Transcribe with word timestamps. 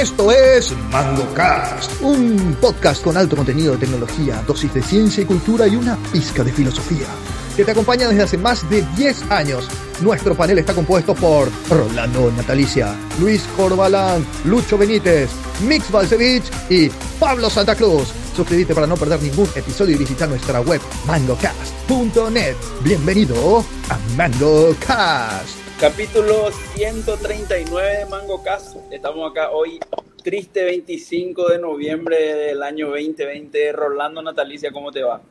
Esto 0.00 0.32
es 0.32 0.74
MangoCast, 0.90 2.00
un 2.00 2.56
podcast 2.58 3.04
con 3.04 3.18
alto 3.18 3.36
contenido 3.36 3.72
de 3.72 3.80
tecnología, 3.80 4.42
dosis 4.46 4.72
de 4.72 4.82
ciencia 4.82 5.22
y 5.22 5.26
cultura 5.26 5.68
y 5.68 5.76
una 5.76 5.94
pizca 6.10 6.42
de 6.42 6.50
filosofía, 6.50 7.06
que 7.54 7.66
te 7.66 7.72
acompaña 7.72 8.08
desde 8.08 8.22
hace 8.22 8.38
más 8.38 8.68
de 8.70 8.80
10 8.96 9.30
años. 9.30 9.68
Nuestro 10.00 10.34
panel 10.34 10.58
está 10.58 10.72
compuesto 10.72 11.14
por 11.14 11.50
Rolando 11.68 12.32
Natalicia, 12.34 12.94
Luis 13.20 13.42
Corbalán, 13.58 14.24
Lucho 14.46 14.78
Benítez, 14.78 15.28
Mix 15.68 15.90
Balcevich 15.90 16.50
y 16.70 16.88
Pablo 17.18 17.50
Santa 17.50 17.74
Cruz. 17.74 18.08
Suscríbete 18.34 18.74
para 18.74 18.86
no 18.86 18.96
perder 18.96 19.20
ningún 19.20 19.50
episodio 19.54 19.96
y 19.96 19.98
visita 19.98 20.26
nuestra 20.26 20.62
web 20.62 20.80
mangocast.net. 21.06 22.56
Bienvenido 22.82 23.62
a 23.90 23.98
MangoCast. 24.16 25.69
Capítulo 25.80 26.52
139 26.74 27.96
de 27.96 28.04
Mango 28.04 28.42
Cast. 28.42 28.76
Estamos 28.92 29.30
acá 29.30 29.50
hoy, 29.50 29.80
triste 30.22 30.62
25 30.62 31.48
de 31.48 31.58
noviembre 31.58 32.18
del 32.18 32.62
año 32.62 32.88
2020. 32.88 33.72
Rolando 33.72 34.20
Natalicia, 34.20 34.70
¿cómo 34.72 34.92
te 34.92 35.02
va? 35.02 35.22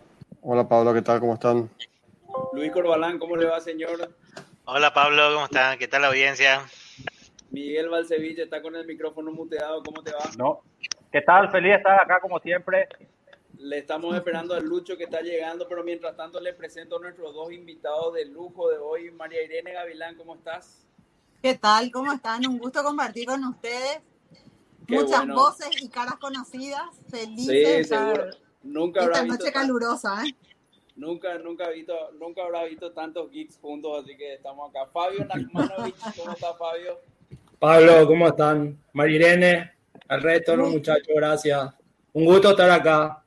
Hola 0.41 0.67
Pablo, 0.67 0.91
¿qué 0.95 1.03
tal? 1.03 1.19
¿Cómo 1.19 1.35
están? 1.35 1.69
Luis 2.53 2.71
Corbalán, 2.71 3.19
¿cómo 3.19 3.35
le 3.35 3.45
va, 3.45 3.59
señor? 3.61 4.09
Hola 4.65 4.91
Pablo, 4.91 5.35
¿cómo 5.35 5.45
están? 5.45 5.77
¿Qué 5.77 5.87
tal 5.87 6.01
la 6.01 6.07
audiencia? 6.07 6.61
Miguel 7.51 7.89
Valcevich 7.89 8.39
está 8.39 8.59
con 8.63 8.75
el 8.75 8.87
micrófono 8.87 9.31
muteado, 9.31 9.83
¿cómo 9.83 10.01
te 10.01 10.13
va? 10.13 10.31
No. 10.35 10.61
¿Qué 11.11 11.21
tal? 11.21 11.51
Feliz 11.51 11.73
de 11.73 11.77
estar 11.77 12.01
acá 12.01 12.19
como 12.19 12.39
siempre. 12.39 12.87
Le 13.59 13.77
estamos 13.77 14.15
esperando 14.15 14.53
al 14.53 14.63
Lucho 14.63 14.95
que 14.95 15.03
está 15.03 15.21
llegando, 15.21 15.67
pero 15.67 15.83
mientras 15.83 16.15
tanto 16.15 16.39
le 16.39 16.53
presento 16.53 16.95
a 16.95 17.01
nuestros 17.01 17.33
dos 17.33 17.51
invitados 17.51 18.13
de 18.13 18.23
lujo 18.23 18.69
de 18.69 18.77
hoy. 18.77 19.11
María 19.11 19.43
Irene 19.43 19.73
Gavilán, 19.73 20.15
¿cómo 20.15 20.35
estás? 20.35 20.87
¿Qué 21.41 21.55
tal? 21.55 21.91
¿Cómo 21.91 22.13
están? 22.13 22.47
Un 22.47 22.57
gusto 22.57 22.81
compartir 22.81 23.25
con 23.25 23.43
ustedes. 23.43 23.99
Qué 24.87 24.95
Muchas 24.95 25.19
bueno. 25.19 25.35
voces 25.35 25.69
y 25.81 25.89
caras 25.89 26.15
conocidas. 26.15 26.83
Feliz 27.09 27.47
Sí, 27.47 27.83
seguro. 27.83 28.27
Nunca 28.63 29.01
habrá 29.01 29.15
esta 29.15 29.25
visto 29.25 29.43
noche 29.43 29.53
calurosa, 29.53 30.23
¿eh? 30.25 30.35
Nunca, 30.95 31.37
nunca, 31.37 31.69
visto, 31.69 31.93
nunca 32.17 32.43
habrá 32.43 32.63
visto 32.63 32.93
tantos 32.93 33.29
geeks 33.29 33.57
juntos, 33.57 34.03
así 34.03 34.15
que 34.15 34.35
estamos 34.35 34.69
acá. 34.69 34.89
Fabio 34.91 35.25
Nakmanovich, 35.25 35.95
¿cómo 36.17 36.31
está 36.31 36.53
Fabio? 36.53 36.99
Pablo, 37.59 38.07
¿cómo 38.07 38.27
están? 38.27 38.81
Marirene, 38.93 39.73
al 40.07 40.21
resto 40.21 40.51
de 40.51 40.57
los 40.57 40.69
muchachos, 40.69 41.07
gracias. 41.13 41.73
Un 42.13 42.23
gusto 42.23 42.51
estar 42.51 42.69
acá. 42.69 43.23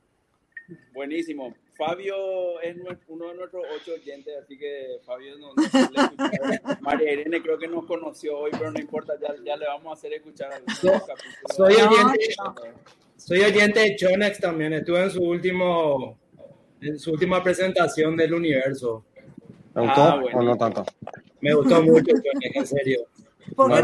Buenísimo. 0.93 1.53
Fabio 1.75 2.59
es 2.61 2.75
uno 3.07 3.29
de 3.29 3.33
nuestros 3.35 3.63
ocho 3.75 3.93
oyentes, 3.93 4.33
así 4.43 4.57
que 4.57 4.99
Fabio 5.05 5.37
no, 5.39 5.53
no 5.55 5.63
escuchar. 5.63 6.11
María 6.81 7.13
Irene 7.13 7.41
creo 7.41 7.57
que 7.57 7.67
nos 7.67 7.85
conoció 7.85 8.37
hoy, 8.37 8.51
pero 8.51 8.71
no 8.71 8.79
importa, 8.79 9.13
ya, 9.19 9.33
ya 9.43 9.57
le 9.57 9.65
vamos 9.65 9.87
a 9.87 9.93
hacer 9.93 10.13
escuchar 10.13 10.61
soy 11.55 11.73
oyente, 11.73 12.35
no. 12.37 12.55
soy 13.17 13.39
oyente 13.41 13.79
de 13.79 13.95
Chonex 13.95 14.39
también. 14.39 14.73
Estuve 14.73 15.01
en 15.03 15.09
su 15.11 15.23
último, 15.23 16.17
en 16.81 16.99
su 16.99 17.11
última 17.11 17.41
presentación 17.43 18.15
del 18.15 18.33
universo. 18.35 19.03
¿Te 19.73 19.79
gustó 19.81 20.01
Ah, 20.01 20.15
o 20.17 20.21
bueno. 20.21 20.43
no 20.43 20.55
tanto? 20.57 20.85
Me 21.41 21.53
gustó 21.55 21.81
mucho 21.81 22.05
Chonex, 22.15 22.55
en 22.55 22.67
serio. 22.67 23.07
¿Por? 23.55 23.69
No 23.69 23.77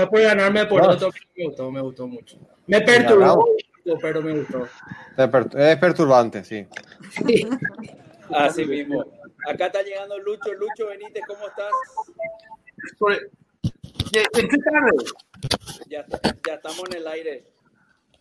es 0.00 0.08
por 0.08 0.20
ganarme 0.20 0.66
por 0.66 0.82
No. 0.82 0.88
otro, 0.90 1.10
me 1.36 1.44
gustó, 1.44 1.70
me 1.70 1.80
gustó 1.82 2.08
mucho. 2.08 2.36
Me 2.66 2.80
perturbó, 2.80 3.46
pero 4.00 4.22
me 4.22 4.38
gustó. 4.38 4.68
Es 5.56 5.76
perturbante, 5.78 6.44
sí. 6.44 6.66
Así 8.34 8.64
mismo. 8.64 9.04
Acá 9.48 9.66
está 9.66 9.82
llegando 9.82 10.18
Lucho. 10.18 10.52
Lucho 10.54 10.86
Benítez, 10.88 11.22
¿cómo 11.26 11.48
estás? 11.48 11.72
¿Qué, 14.12 14.22
qué 14.32 14.58
tal? 14.58 14.92
Ya, 15.88 16.04
ya 16.46 16.54
estamos 16.54 16.82
en 16.90 16.96
el 16.96 17.06
aire. 17.08 17.52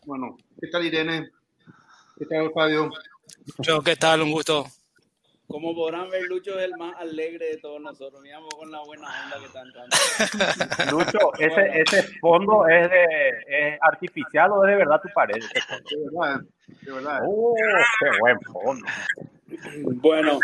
Bueno, 0.06 0.38
¿qué 0.60 0.68
tal 0.68 0.86
Irene? 0.86 1.30
¿Qué 2.18 2.26
tal 2.26 2.52
Fabio? 2.54 2.90
Yo, 3.60 3.82
¿qué 3.82 3.96
tal? 3.96 4.22
Un 4.22 4.32
gusto. 4.32 4.66
Como 5.50 5.74
podrán 5.74 6.08
ver, 6.12 6.22
Lucho 6.30 6.60
es 6.60 6.66
el 6.66 6.78
más 6.78 6.96
alegre 7.00 7.48
de 7.48 7.58
todos 7.58 7.82
nosotros. 7.82 8.22
Miramos 8.22 8.54
con 8.54 8.70
la 8.72 8.84
buena 8.86 9.08
onda 9.08 9.40
que 9.40 9.46
está 9.46 9.62
entrando. 9.64 9.98
Lucho, 10.92 11.34
ese, 11.40 11.82
ese 11.82 12.04
fondo 12.20 12.68
es, 12.68 12.88
de, 12.88 13.06
es 13.48 13.80
artificial 13.82 14.52
o 14.52 14.64
es 14.64 14.70
de 14.70 14.76
verdad 14.78 15.02
tu 15.02 15.10
pared. 15.12 15.42
De 15.42 15.98
verdad, 16.06 16.42
de 16.82 16.92
verdad. 16.92 17.20
Oh, 17.26 17.56
qué 18.00 18.20
buen 18.20 18.40
fondo. 18.42 18.86
Bueno, 20.02 20.40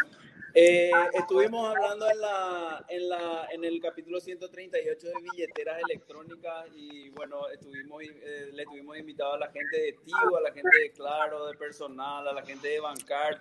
eh, 0.56 0.90
estuvimos 1.14 1.68
hablando 1.76 2.10
en, 2.10 2.22
la, 2.22 2.86
en, 2.88 3.10
la, 3.10 3.48
en 3.52 3.66
el 3.66 3.82
capítulo 3.82 4.22
138 4.22 5.08
de 5.08 5.14
billeteras 5.22 5.82
electrónicas 5.90 6.68
y 6.74 7.10
bueno, 7.10 7.48
estuvimos, 7.50 8.02
eh, 8.04 8.50
le 8.54 8.64
tuvimos 8.64 8.98
invitado 8.98 9.34
a 9.34 9.38
la 9.40 9.52
gente 9.52 9.78
de 9.78 9.94
Tigo, 10.06 10.38
a 10.38 10.42
la 10.42 10.54
gente 10.54 10.70
de 10.80 10.92
Claro, 10.92 11.46
de 11.48 11.58
Personal, 11.58 12.26
a 12.28 12.32
la 12.34 12.42
gente 12.46 12.70
de 12.70 12.80
Bancard, 12.80 13.38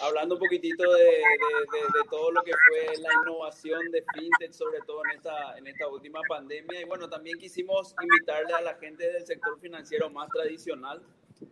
hablando 0.00 0.34
un 0.34 0.40
poquitito 0.40 0.92
de, 0.92 1.02
de- 1.04 1.10
de- 1.10 1.86
de 1.98 2.08
todo 2.10 2.30
lo 2.30 2.42
que 2.42 2.52
fue 2.52 2.96
la 3.02 3.08
innovación 3.22 3.90
de 3.90 4.04
FinTech, 4.14 4.52
sobre 4.52 4.80
todo 4.86 5.00
en 5.10 5.16
esta, 5.16 5.56
en 5.56 5.66
esta 5.66 5.88
última 5.88 6.20
pandemia. 6.28 6.80
Y 6.80 6.84
bueno, 6.84 7.08
también 7.08 7.38
quisimos 7.38 7.94
invitarle 8.02 8.52
a 8.52 8.60
la 8.60 8.74
gente 8.74 9.10
del 9.10 9.24
sector 9.26 9.58
financiero 9.60 10.10
más 10.10 10.28
tradicional, 10.28 11.00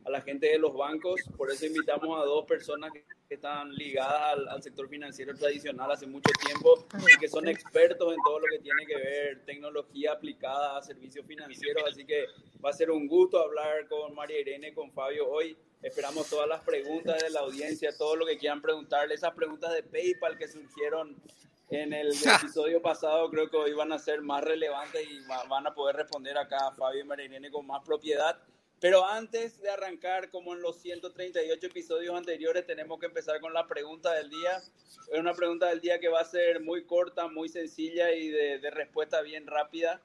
a 0.05 0.11
la 0.11 0.21
gente 0.21 0.47
de 0.49 0.59
los 0.59 0.75
bancos, 0.75 1.21
por 1.37 1.51
eso 1.51 1.67
invitamos 1.67 2.21
a 2.21 2.25
dos 2.25 2.45
personas 2.45 2.93
que 2.93 3.05
que 3.29 3.35
están 3.35 3.75
ligadas 3.75 4.23
al, 4.39 4.49
al 4.49 4.63
sector 4.63 4.89
financiero 4.89 5.35
tradicional 5.35 5.91
hace 5.91 6.07
mucho 6.07 6.31
tiempo 6.47 6.87
y 7.15 7.19
que 7.21 7.29
son 7.29 7.47
expertos 7.47 8.15
en 8.15 8.19
todo 8.25 8.39
lo 8.41 8.47
que 8.51 8.59
tiene 8.59 8.87
que 8.87 8.97
ver 8.97 9.45
tecnología 9.45 10.13
aplicada 10.13 10.79
a 10.79 10.83
servicios 10.83 11.27
financieros. 11.27 11.83
Así 11.87 12.07
que 12.07 12.25
va 12.65 12.71
a 12.71 12.73
ser 12.73 12.91
un 12.91 13.07
gusto 13.07 13.39
hablar 13.39 13.87
con 13.87 14.15
María 14.15 14.41
Irene, 14.41 14.73
con 14.73 14.91
Fabio 14.93 15.29
hoy. 15.29 15.59
Esperamos 15.83 16.27
todas 16.31 16.49
las 16.49 16.63
preguntas 16.63 17.23
de 17.23 17.29
la 17.29 17.41
audiencia, 17.41 17.95
todo 17.99 18.17
lo 18.17 18.25
que 18.25 18.39
quieran 18.39 18.63
preguntarle, 18.63 19.15
esas 19.15 19.35
preguntas 19.35 19.75
de 19.75 19.83
PayPal 19.83 20.39
que 20.39 20.49
surgieron 20.49 21.15
en 21.69 21.93
el 21.93 22.09
episodio 22.43 22.81
pasado, 22.81 23.29
creo 23.29 23.51
que 23.51 23.59
hoy 23.59 23.75
van 23.75 23.93
a 23.93 23.99
ser 23.99 24.23
más 24.23 24.43
relevantes 24.43 25.07
y 25.07 25.21
va- 25.31 25.45
van 25.45 25.67
a 25.67 25.75
poder 25.75 25.97
responder 25.97 26.39
acá 26.39 26.73
Fabio 26.79 27.03
y 27.03 27.05
María 27.05 27.27
Irene 27.27 27.51
con 27.51 27.67
más 27.67 27.85
propiedad. 27.85 28.41
Pero 28.81 29.05
antes 29.05 29.61
de 29.61 29.71
arrancar, 29.71 30.31
como 30.31 30.55
en 30.55 30.63
los 30.63 30.77
138 30.81 31.67
episodios 31.67 32.17
anteriores, 32.17 32.65
tenemos 32.67 33.01
que 33.01 33.07
empezar 33.07 33.41
con 33.41 33.53
la 33.53 33.67
pregunta 33.67 34.13
del 34.15 34.31
día. 34.31 34.59
Es 35.13 35.19
una 35.19 35.35
pregunta 35.35 35.67
del 35.67 35.81
día 35.81 35.99
que 35.99 36.09
va 36.09 36.21
a 36.21 36.25
ser 36.25 36.61
muy 36.61 36.85
corta, 36.85 37.27
muy 37.27 37.49
sencilla 37.49 38.13
y 38.13 38.29
de, 38.29 38.59
de 38.59 38.71
respuesta 38.71 39.21
bien 39.23 39.47
rápida. 39.47 40.01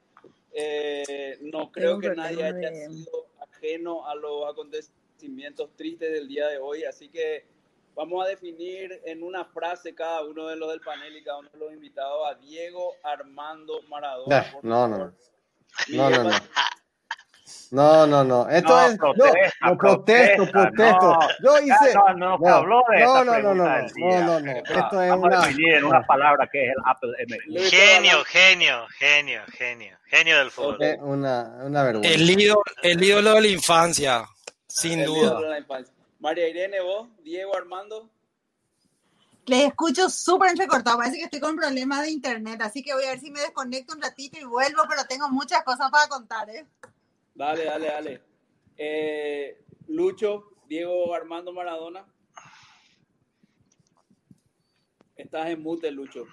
Eh, 0.56 1.38
no 1.40 1.72
creo 1.72 1.98
que 1.98 2.10
nadie 2.10 2.44
haya 2.44 2.70
sido 2.88 3.26
ajeno 3.40 4.06
a 4.06 4.14
los 4.14 4.48
acontecimientos 4.48 5.70
tristes 5.76 6.12
del 6.12 6.28
día 6.28 6.46
de 6.46 6.58
hoy, 6.58 6.84
así 6.84 7.08
que 7.08 7.44
vamos 7.96 8.24
a 8.24 8.28
definir 8.28 9.00
en 9.04 9.24
una 9.24 9.44
frase 9.44 9.94
cada 9.94 10.22
uno 10.22 10.46
de 10.46 10.56
los 10.56 10.70
del 10.70 10.80
panel 10.80 11.16
y 11.16 11.24
cada 11.24 11.38
uno 11.38 11.50
de 11.50 11.58
los 11.58 11.72
invitados 11.72 12.28
a 12.28 12.34
Diego 12.36 12.94
Armando 13.02 13.82
Maradona. 13.88 14.52
Por 14.52 14.64
no, 14.64 14.86
no, 14.86 14.98
no, 14.98 15.04
no, 15.06 15.14
Miguel 15.88 16.22
no. 16.24 16.30
No, 17.74 18.06
no, 18.06 18.22
no. 18.22 18.48
Esto 18.48 18.68
No, 18.68 18.86
es. 18.86 18.96
protesta, 18.98 19.50
no, 19.62 19.70
no, 19.70 19.78
protesto, 19.78 20.46
protesta, 20.50 20.98
protesto. 20.98 21.06
no. 21.06 21.18
Yo 21.42 21.58
hice. 21.60 21.94
No, 21.94 22.14
no, 22.14 22.38
se 22.38 22.48
habló 22.48 22.82
de 22.88 23.00
no, 23.00 23.24
no, 23.24 23.38
no, 23.38 23.54
no, 23.54 23.54
no, 23.54 24.40
no. 24.40 24.50
Esto 24.52 25.02
es 25.02 25.10
Vamos 25.10 25.24
a 25.24 25.36
una. 25.38 25.40
definir 25.46 25.74
en 25.74 25.84
una 25.84 26.02
palabra 26.06 26.48
que 26.52 26.64
es 26.66 26.70
el 26.70 26.82
Apple 26.86 27.10
Genio, 27.68 28.24
genio, 28.24 28.86
genio, 28.98 29.42
genio, 29.52 29.96
genio 30.06 30.38
del 30.38 30.50
fútbol. 30.50 30.82
Es 30.82 30.98
una, 31.00 31.42
una 31.64 31.82
vergüenza. 31.82 32.14
El 32.14 32.30
ídolo, 32.30 32.62
el 32.82 33.02
ídolo 33.02 33.34
de 33.34 33.40
la 33.40 33.48
infancia, 33.48 34.24
sin 34.68 35.00
El 35.00 35.06
duda. 35.06 35.18
ídolo 35.22 35.40
de 35.40 35.48
la 35.50 35.58
infancia. 35.58 35.94
María 36.20 36.48
Irene, 36.48 36.80
vos, 36.80 37.08
Diego 37.24 37.56
Armando. 37.56 38.08
Les 39.46 39.66
escucho 39.66 40.08
súper 40.08 40.50
entrecortado. 40.50 40.96
Parece 40.96 41.18
que 41.18 41.24
estoy 41.24 41.40
con 41.40 41.54
problemas 41.56 42.02
de 42.02 42.10
internet, 42.10 42.60
así 42.62 42.82
que 42.82 42.94
voy 42.94 43.04
a 43.04 43.08
ver 43.10 43.20
si 43.20 43.30
me 43.30 43.40
desconecto 43.40 43.94
un 43.94 44.00
ratito 44.00 44.38
y 44.38 44.44
vuelvo, 44.44 44.82
pero 44.88 45.04
tengo 45.06 45.28
muchas 45.28 45.62
cosas 45.64 45.90
para 45.90 46.06
contar, 46.08 46.48
¿eh? 46.48 46.64
Dale, 47.34 47.64
dale, 47.64 47.86
dale. 47.86 48.20
Eh, 48.76 49.64
Lucho, 49.88 50.44
Diego 50.68 51.14
Armando 51.14 51.52
Maradona. 51.52 52.06
Estás 55.16 55.48
en 55.50 55.62
mute, 55.62 55.90
Lucho. 55.90 56.26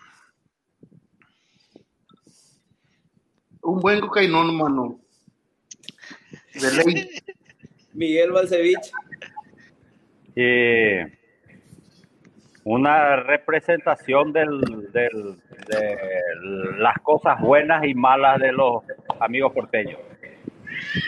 Un 3.63 3.79
buen 3.79 3.99
cocainómano. 4.01 4.99
De 6.53 6.71
ley. 6.83 7.09
Miguel 7.93 8.31
Balcevich. 8.31 8.91
Eh, 10.35 11.17
una 12.63 13.17
representación 13.17 14.31
del, 14.33 14.61
del- 14.91 15.41
de 15.67 15.97
las 16.77 16.95
cosas 17.03 17.39
buenas 17.41 17.83
y 17.85 17.93
malas 17.93 18.39
de 18.39 18.51
los 18.51 18.83
amigos 19.19 19.53
porteños. 19.53 19.99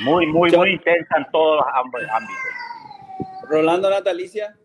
Muy, 0.01 0.25
muy, 0.27 0.51
muy 0.51 0.71
intensa 0.73 1.17
en 1.17 1.25
todos 1.31 1.57
los 1.57 1.65
ámbitos. 1.75 3.49
Rolando 3.49 3.89
Natalicia. 3.89 4.55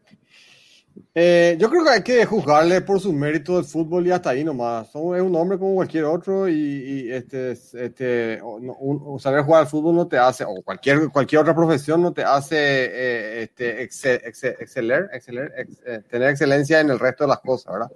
Eh, 1.15 1.57
yo 1.59 1.69
creo 1.71 1.85
que 1.85 1.91
hay 1.91 2.03
que 2.03 2.25
juzgarle 2.25 2.81
por 2.81 3.01
su 3.01 3.13
mérito 3.13 3.57
del 3.57 3.65
fútbol 3.65 4.07
y 4.07 4.11
hasta 4.11 4.31
ahí 4.31 4.45
nomás. 4.45 4.91
Son- 4.91 5.17
Es 5.17 5.23
un 5.23 5.35
hombre 5.35 5.59
como 5.59 5.75
cualquier 5.75 6.05
otro 6.05 6.49
y, 6.49 6.53
y, 6.55 7.13
este, 7.13 7.53
este, 7.53 8.41
o- 8.43 8.61
no, 8.61 8.75
un- 8.75 9.03
o 9.05 9.19
saber 9.19 9.43
jugar 9.43 9.63
al 9.63 9.67
fútbol 9.69 9.95
no 9.97 10.07
te 10.07 10.19
hace, 10.19 10.45
o 10.45 10.63
cualquier, 10.63 11.09
cualquier 11.11 11.41
otra 11.43 11.55
profesión 11.55 12.03
no 12.03 12.13
te 12.13 12.23
hace 12.23 12.57
eh, 12.59 13.43
este, 13.43 13.83
exce- 13.89 14.23
exce- 14.25 14.57
exceler, 14.61 15.09
exceler, 15.13 15.53
ex- 15.57 15.83
eh, 15.87 16.03
tener 16.09 16.31
excelencia 16.31 16.81
en 16.81 16.91
el 16.91 16.99
resto 16.99 17.25
de 17.25 17.29
las 17.29 17.41
cosas, 17.41 17.73
¿verdad? 17.73 17.91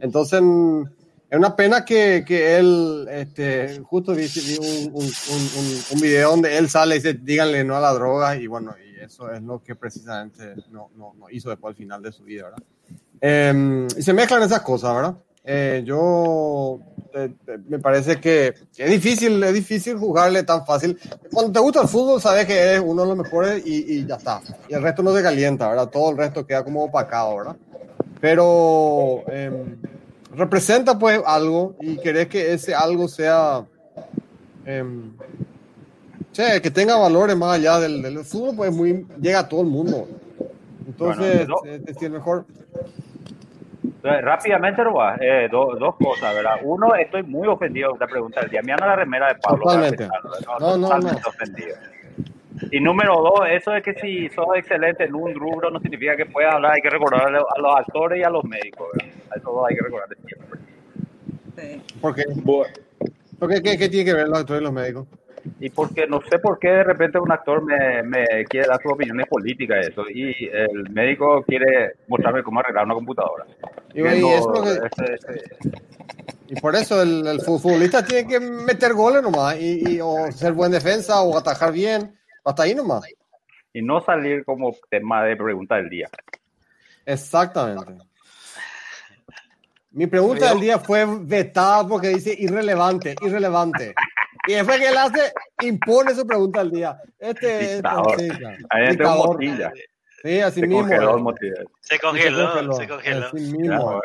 Entonces, 0.00 0.40
es 1.30 1.38
una 1.38 1.54
pena 1.54 1.84
que, 1.84 2.24
que 2.26 2.56
él, 2.56 3.06
este, 3.10 3.80
justo 3.84 4.14
vi, 4.14 4.26
vi 4.26 4.56
un, 4.58 4.94
un, 4.94 5.04
un, 5.04 5.82
un- 5.92 6.00
video 6.00 6.30
donde 6.30 6.56
él 6.56 6.68
sale 6.70 6.96
y 6.96 6.98
dice, 6.98 7.14
díganle 7.14 7.64
no 7.64 7.76
a 7.76 7.80
la 7.80 7.92
droga 7.92 8.36
y 8.36 8.46
bueno, 8.46 8.74
y 8.78 8.98
eso 9.04 9.30
es 9.32 9.42
lo 9.42 9.62
que 9.62 9.74
precisamente 9.74 10.54
no, 10.70 10.90
no, 10.96 11.14
no 11.18 11.30
hizo 11.30 11.50
después 11.50 11.72
al 11.72 11.76
final 11.76 12.02
de 12.02 12.12
su 12.12 12.24
vida, 12.24 12.44
¿verdad? 12.44 12.62
Eh, 13.20 13.86
y 13.96 14.02
se 14.02 14.12
mezclan 14.12 14.42
esas 14.42 14.62
cosas, 14.62 14.94
¿verdad? 14.94 15.14
Eh, 15.50 15.82
yo 15.84 16.78
eh, 17.14 17.30
me 17.68 17.78
parece 17.78 18.20
que 18.20 18.54
es 18.76 18.90
difícil, 18.90 19.42
es 19.42 19.54
difícil 19.54 19.96
jugarle 19.96 20.42
tan 20.42 20.64
fácil. 20.66 20.98
Cuando 21.32 21.52
te 21.52 21.58
gusta 21.60 21.80
el 21.82 21.88
fútbol, 21.88 22.20
sabes 22.20 22.44
que 22.46 22.74
es 22.74 22.80
uno 22.84 23.02
de 23.02 23.08
los 23.08 23.16
mejores 23.16 23.62
y, 23.66 23.94
y 23.98 24.06
ya 24.06 24.16
está. 24.16 24.40
Y 24.68 24.74
el 24.74 24.82
resto 24.82 25.02
no 25.02 25.14
se 25.16 25.22
calienta, 25.22 25.68
¿verdad? 25.68 25.88
Todo 25.88 26.10
el 26.10 26.18
resto 26.18 26.46
queda 26.46 26.62
como 26.64 26.84
opacado, 26.84 27.36
¿verdad? 27.38 27.56
Pero 28.20 29.22
eh, 29.28 29.50
representa 30.38 30.98
pues 30.98 31.20
algo 31.26 31.74
y 31.80 31.98
querés 31.98 32.28
que 32.28 32.52
ese 32.54 32.74
algo 32.74 33.08
sea, 33.08 33.64
eh, 34.64 34.84
che, 36.32 36.62
que 36.62 36.70
tenga 36.70 36.96
valores 36.96 37.36
más 37.36 37.56
allá 37.58 37.78
del, 37.80 38.00
del 38.00 38.24
fútbol, 38.24 38.56
pues 38.56 38.72
muy, 38.72 39.06
llega 39.20 39.40
a 39.40 39.48
todo 39.48 39.62
el 39.62 39.66
mundo. 39.66 40.06
Entonces, 40.86 41.46
Bueno, 41.46 41.74
es 41.74 41.84
decir, 41.84 42.10
mejor 42.10 42.44
rápidamente, 44.02 44.82
eh, 45.20 45.48
do- 45.50 45.76
dos 45.78 45.96
cosas, 45.96 46.34
¿verdad? 46.34 46.56
Uno, 46.62 46.94
estoy 46.94 47.22
muy 47.24 47.46
ofendido 47.48 47.88
con 47.90 47.96
esta 47.96 48.06
pregunta 48.06 48.40
del 48.40 48.50
día. 48.50 48.62
Me 48.62 48.74
la 48.76 48.96
remera 48.96 49.28
de 49.28 49.34
Pablo. 49.36 49.64
Totalmente. 49.64 50.08
No, 50.60 50.76
no, 50.76 50.88
totalmente 50.88 51.28
ofendido. 51.28 51.76
Y 52.72 52.80
número 52.80 53.14
dos, 53.20 53.40
eso 53.50 53.70
de 53.72 53.82
que 53.82 53.94
si 53.94 54.28
sos 54.30 54.46
excelente 54.56 55.04
en 55.04 55.14
un 55.14 55.34
rubro 55.34 55.70
no 55.70 55.78
significa 55.80 56.16
que 56.16 56.26
puedas 56.26 56.54
hablar, 56.54 56.72
hay 56.74 56.80
que 56.80 56.90
recordar 56.90 57.26
a 57.26 57.30
los 57.60 57.76
actores 57.76 58.20
y 58.20 58.24
a 58.24 58.30
los 58.30 58.44
médicos, 58.44 58.88
¿verdad? 58.94 59.07
Dos 59.42 59.66
hay 59.68 59.76
que 59.76 59.82
recordar 59.84 60.08
siempre. 60.26 61.80
¿Por 62.00 62.14
qué? 62.14 62.24
¿Por 63.38 63.48
qué? 63.50 63.62
¿Qué, 63.62 63.78
qué 63.78 63.88
tiene 63.88 64.04
que 64.04 64.14
ver 64.14 64.28
los 64.28 64.38
actores 64.38 64.60
y 64.60 64.64
los 64.64 64.72
médicos? 64.72 65.06
Y 65.60 65.70
porque 65.70 66.06
no 66.06 66.20
sé 66.28 66.38
por 66.40 66.58
qué 66.58 66.68
de 66.68 66.84
repente 66.84 67.18
un 67.18 67.30
actor 67.32 67.62
me, 67.64 68.02
me 68.02 68.44
quiere 68.48 68.66
dar 68.66 68.80
sus 68.82 68.92
opiniones 68.92 69.26
políticas 69.28 69.86
eso 69.86 70.02
y 70.10 70.32
el 70.52 70.90
médico 70.90 71.42
quiere 71.46 71.94
mostrarme 72.08 72.42
cómo 72.42 72.60
arreglar 72.60 72.84
una 72.84 72.94
computadora. 72.94 73.46
Y, 73.94 74.00
y 74.02 74.32
eso 74.32 74.52
que- 74.62 74.70
ese- 75.04 75.14
ese- 75.14 75.56
y 76.48 76.60
por 76.60 76.74
eso 76.74 77.00
el, 77.02 77.26
el 77.26 77.40
fu- 77.40 77.58
futbolista 77.58 78.04
tiene 78.04 78.26
que 78.28 78.40
meter 78.40 78.94
goles 78.94 79.22
nomás, 79.22 79.56
y, 79.60 79.96
y- 79.96 80.00
o 80.00 80.30
ser 80.32 80.52
buen 80.52 80.72
defensa, 80.72 81.20
o 81.22 81.36
atajar 81.38 81.72
bien, 81.72 82.18
hasta 82.44 82.62
ahí 82.64 82.74
nomás. 82.74 83.04
y 83.72 83.82
no 83.82 84.00
salir 84.00 84.44
como 84.44 84.74
tema 84.90 85.24
de 85.24 85.36
pregunta 85.36 85.76
del 85.76 85.88
día. 85.88 86.08
Exactamente. 87.06 88.02
Mi 89.90 90.06
pregunta 90.06 90.50
del 90.50 90.60
día 90.60 90.78
fue 90.78 91.06
vetada 91.22 91.86
porque 91.86 92.08
dice 92.08 92.34
irrelevante, 92.38 93.14
irrelevante. 93.22 93.94
Y 94.46 94.52
después 94.54 94.78
que 94.78 94.88
él 94.88 94.96
hace, 94.96 95.32
impone 95.62 96.14
su 96.14 96.26
pregunta 96.26 96.60
del 96.60 96.70
día. 96.70 96.96
Este 97.18 97.60
este- 97.60 97.74
Dictador. 97.76 98.20
sí, 98.20 98.28
claro. 98.28 98.56
Ahí 98.70 98.88
Dictador. 98.88 99.26
motilla. 99.28 99.72
Sí, 100.22 100.40
así 100.40 100.60
Se 100.60 100.66
mismo. 100.66 100.80
congeló 100.82 101.18
eh. 101.30 101.64
Se 101.80 101.98
congeló, 102.00 102.72
se 102.74 102.88
congeló. 102.88 103.26
Así 103.26 103.36
mismo. 103.36 103.66
Claro, 103.66 104.00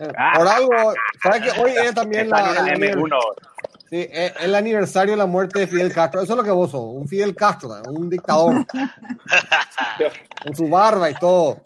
Eh, 0.00 0.08
Por 0.34 0.48
algo, 0.48 0.94
¿sabes 1.22 1.42
que 1.52 1.60
hoy 1.60 1.72
es 1.84 1.94
también 1.94 2.30
la, 2.30 2.70
el, 2.72 2.80
M1. 2.82 3.18
sí, 3.90 4.08
es 4.10 4.32
el 4.40 4.54
aniversario 4.54 5.12
de 5.12 5.18
la 5.18 5.26
muerte 5.26 5.60
de 5.60 5.66
Fidel 5.66 5.92
Castro? 5.92 6.22
Eso 6.22 6.32
es 6.32 6.36
lo 6.38 6.42
que 6.44 6.50
vos 6.50 6.70
sos, 6.70 6.80
un 6.82 7.06
Fidel 7.06 7.34
Castro, 7.34 7.70
un 7.90 8.08
dictador. 8.08 8.64
con 10.44 10.54
su 10.56 10.68
barba 10.68 11.10
y 11.10 11.14
todo. 11.16 11.58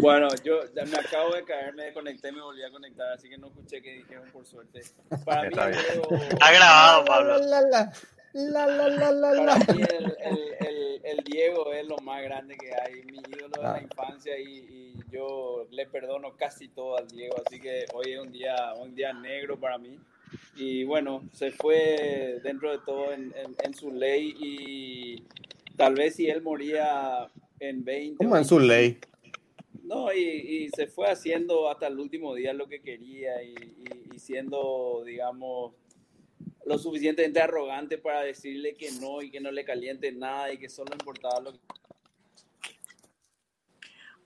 Bueno, 0.00 0.28
yo 0.44 0.60
ya 0.74 0.84
me 0.84 0.96
acabo 0.96 1.34
de 1.34 1.44
caer, 1.44 1.74
me 1.74 1.84
desconecté, 1.84 2.32
me 2.32 2.40
volví 2.40 2.62
a 2.62 2.70
conectar, 2.70 3.12
así 3.12 3.28
que 3.28 3.36
no 3.38 3.48
escuché 3.48 3.82
qué 3.82 3.94
dijeron 3.94 4.28
por 4.32 4.44
suerte. 4.46 4.80
Para 5.24 5.42
mí, 5.42 5.48
Está 5.48 5.68
el 5.70 5.76
juego- 5.76 6.08
Ha 6.40 6.52
grabado, 6.52 7.04
Pablo. 7.04 7.38
La, 7.38 7.60
la, 7.62 7.92
la, 8.32 8.66
la, 8.66 8.88
la, 8.88 9.10
la, 9.12 9.34
la. 9.34 9.58
para 9.58 9.74
mí 9.74 9.82
el, 9.82 10.04
el- 10.20 10.66
el- 10.66 11.00
el 11.02 11.24
Diego 11.24 11.72
es 11.72 11.86
lo 11.86 11.96
más 11.98 12.22
grande 12.22 12.56
que 12.56 12.72
hay, 12.74 13.02
mi 13.04 13.18
ídolo 13.18 13.48
de 13.48 13.62
la 13.62 13.72
Claro. 13.72 13.82
infancia 13.82 14.38
y, 14.38 14.44
y 14.44 14.94
yo 15.10 15.66
le 15.70 15.86
perdono 15.86 16.36
casi 16.36 16.68
todo 16.68 16.96
al 16.98 17.08
Diego, 17.08 17.36
así 17.46 17.58
que 17.60 17.86
hoy 17.94 18.12
es 18.12 18.20
un 18.20 18.30
día, 18.30 18.74
un 18.74 18.94
día 18.94 19.12
negro 19.12 19.58
para 19.58 19.78
mí. 19.78 19.98
Y 20.56 20.84
bueno, 20.84 21.24
se 21.32 21.50
fue 21.50 22.38
dentro 22.44 22.70
de 22.70 22.78
todo 22.84 23.12
en, 23.12 23.34
en- 23.36 23.56
en 23.62 23.74
su 23.74 23.90
ley 23.90 24.34
y 24.38 25.24
tal 25.76 25.94
vez 25.94 26.14
si 26.16 26.28
él 26.30 26.42
moría 26.42 27.28
en 27.58 27.84
20... 27.84 28.16
Como 28.18 28.34
o 28.34 28.38
en 28.38 28.44
su 28.44 28.58
25, 28.58 28.60
ley. 28.72 29.00
No, 29.90 30.12
y, 30.12 30.20
y 30.20 30.68
se 30.70 30.86
fue 30.86 31.10
haciendo 31.10 31.68
hasta 31.68 31.88
el 31.88 31.98
último 31.98 32.32
día 32.36 32.52
lo 32.52 32.68
que 32.68 32.80
quería 32.80 33.42
y, 33.42 33.54
y- 33.54 34.14
y 34.14 34.18
siendo, 34.20 35.02
digamos, 35.04 35.74
lo 36.64 36.78
suficientemente 36.78 37.40
arrogante 37.40 37.98
para 37.98 38.20
decirle 38.22 38.74
que 38.76 38.92
no 39.00 39.20
y 39.20 39.32
que 39.32 39.40
no 39.40 39.50
le 39.50 39.64
caliente 39.64 40.12
nada 40.12 40.52
y 40.52 40.58
que 40.58 40.68
solo 40.68 40.92
importaba 40.92 41.40
lo 41.40 41.52
que... 41.54 41.58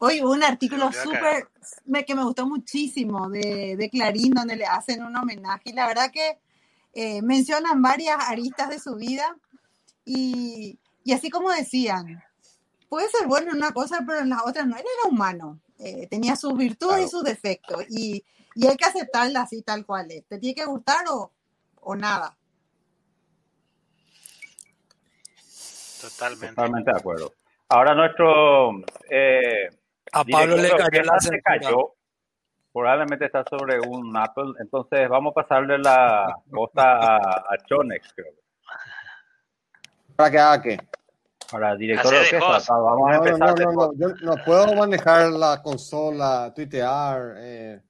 Hoy 0.00 0.20
hubo 0.22 0.32
un 0.32 0.42
artículo 0.44 0.92
súper 0.92 1.48
me- 1.86 2.04
que 2.04 2.14
me 2.14 2.24
gustó 2.24 2.46
muchísimo 2.46 3.30
de, 3.30 3.76
de 3.78 3.88
Clarín 3.88 4.34
donde 4.34 4.56
le 4.56 4.66
hacen 4.66 5.02
un 5.02 5.16
homenaje. 5.16 5.70
Y 5.70 5.72
la 5.72 5.86
verdad 5.86 6.10
que 6.12 6.38
eh, 6.92 7.22
mencionan 7.22 7.80
varias 7.80 8.18
aristas 8.28 8.68
de 8.68 8.78
su 8.78 8.96
vida 8.96 9.34
y, 10.04 10.78
y 11.04 11.12
así 11.14 11.30
como 11.30 11.50
decían, 11.50 12.22
puede 12.94 13.08
ser 13.08 13.26
bueno 13.26 13.50
en 13.50 13.56
una 13.56 13.72
cosa 13.72 14.04
pero 14.06 14.20
en 14.20 14.28
las 14.28 14.46
otras 14.46 14.68
no, 14.68 14.76
él 14.76 14.84
era 14.84 15.10
humano, 15.10 15.58
eh, 15.80 16.06
tenía 16.06 16.36
sus 16.36 16.56
virtudes 16.56 17.06
y 17.06 17.08
sus 17.08 17.24
defectos 17.24 17.84
y, 17.90 18.24
y 18.54 18.66
hay 18.68 18.76
que 18.76 18.84
aceptarla 18.84 19.42
así 19.42 19.62
tal 19.62 19.84
cual 19.84 20.08
es, 20.12 20.24
te 20.28 20.38
tiene 20.38 20.54
que 20.54 20.64
gustar 20.64 21.04
o, 21.10 21.32
o 21.80 21.96
nada. 21.96 22.36
Totalmente. 26.00 26.54
Totalmente 26.54 26.92
de 26.92 26.96
acuerdo. 26.96 27.32
Ahora 27.68 27.94
nuestro 27.96 28.78
eh, 29.10 29.68
A 30.12 30.24
Pablo 30.24 30.56
le 30.56 30.70
cayó 30.70 31.02
la 31.02 31.18
se 31.18 31.30
censura. 31.30 31.42
cayó. 31.42 31.94
Probablemente 32.72 33.24
está 33.24 33.42
sobre 33.50 33.80
un 33.80 34.16
Apple. 34.16 34.52
Entonces 34.60 35.08
vamos 35.08 35.32
a 35.32 35.42
pasarle 35.42 35.78
la 35.78 36.32
costa 36.48 36.82
a, 36.92 37.16
a 37.16 37.58
Chonex, 37.66 38.12
creo. 38.14 38.34
¿Para 40.14 40.30
que 40.30 40.38
haga 40.38 40.62
qué? 40.62 40.78
Para 41.54 41.76
director 41.76 42.10
de 42.10 42.18
orquesta. 42.18 42.74
Vamos 42.74 43.08
a 43.08 43.12
No, 43.12 43.18
no, 43.22 43.26
empezar. 43.26 43.38
no, 43.38 43.46
no, 43.46 43.54
después. 43.54 43.76
no, 43.76 44.08
Yo 44.08 44.14
no 44.26 44.44
puedo 44.44 44.74
manejar 44.74 45.30
la 45.30 45.62
consola, 45.62 46.52
tuitear. 46.54 47.34
Eh, 47.38 47.80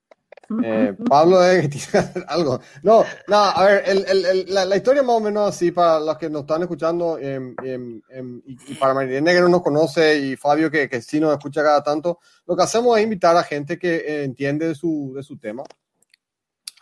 eh, 0.62 0.94
Pablo 1.08 1.42
es 1.42 1.62
que 1.62 1.68
tiene 1.68 1.86
que 1.90 1.98
hacer 1.98 2.24
algo. 2.28 2.60
No, 2.82 3.04
no, 3.26 3.36
a 3.36 3.64
ver, 3.64 3.82
el, 3.86 4.04
el, 4.06 4.26
el- 4.26 4.54
la, 4.54 4.66
la 4.66 4.76
historia 4.76 5.02
más 5.02 5.16
o 5.16 5.20
menos 5.20 5.48
así 5.48 5.70
para 5.72 5.98
los 5.98 6.18
que 6.18 6.28
nos 6.28 6.42
están 6.42 6.60
escuchando 6.60 7.16
em, 7.18 7.54
y, 8.44 8.72
y 8.72 8.74
para 8.74 8.92
Marilena 8.92 9.32
que 9.32 9.40
no 9.40 9.48
nos 9.48 9.62
conoce 9.62 10.18
y 10.18 10.36
Fabio 10.36 10.70
que, 10.70 10.86
que 10.86 11.00
sí 11.00 11.18
nos 11.18 11.32
escucha 11.32 11.62
cada 11.62 11.82
tanto, 11.82 12.18
lo 12.46 12.54
que 12.54 12.62
hacemos 12.62 12.98
es 12.98 13.04
invitar 13.04 13.34
a 13.34 13.42
gente 13.42 13.78
que 13.78 13.96
eh, 13.96 14.24
entiende 14.24 14.68
de 14.68 14.74
su, 14.74 15.14
de 15.16 15.22
su 15.22 15.38
tema 15.38 15.62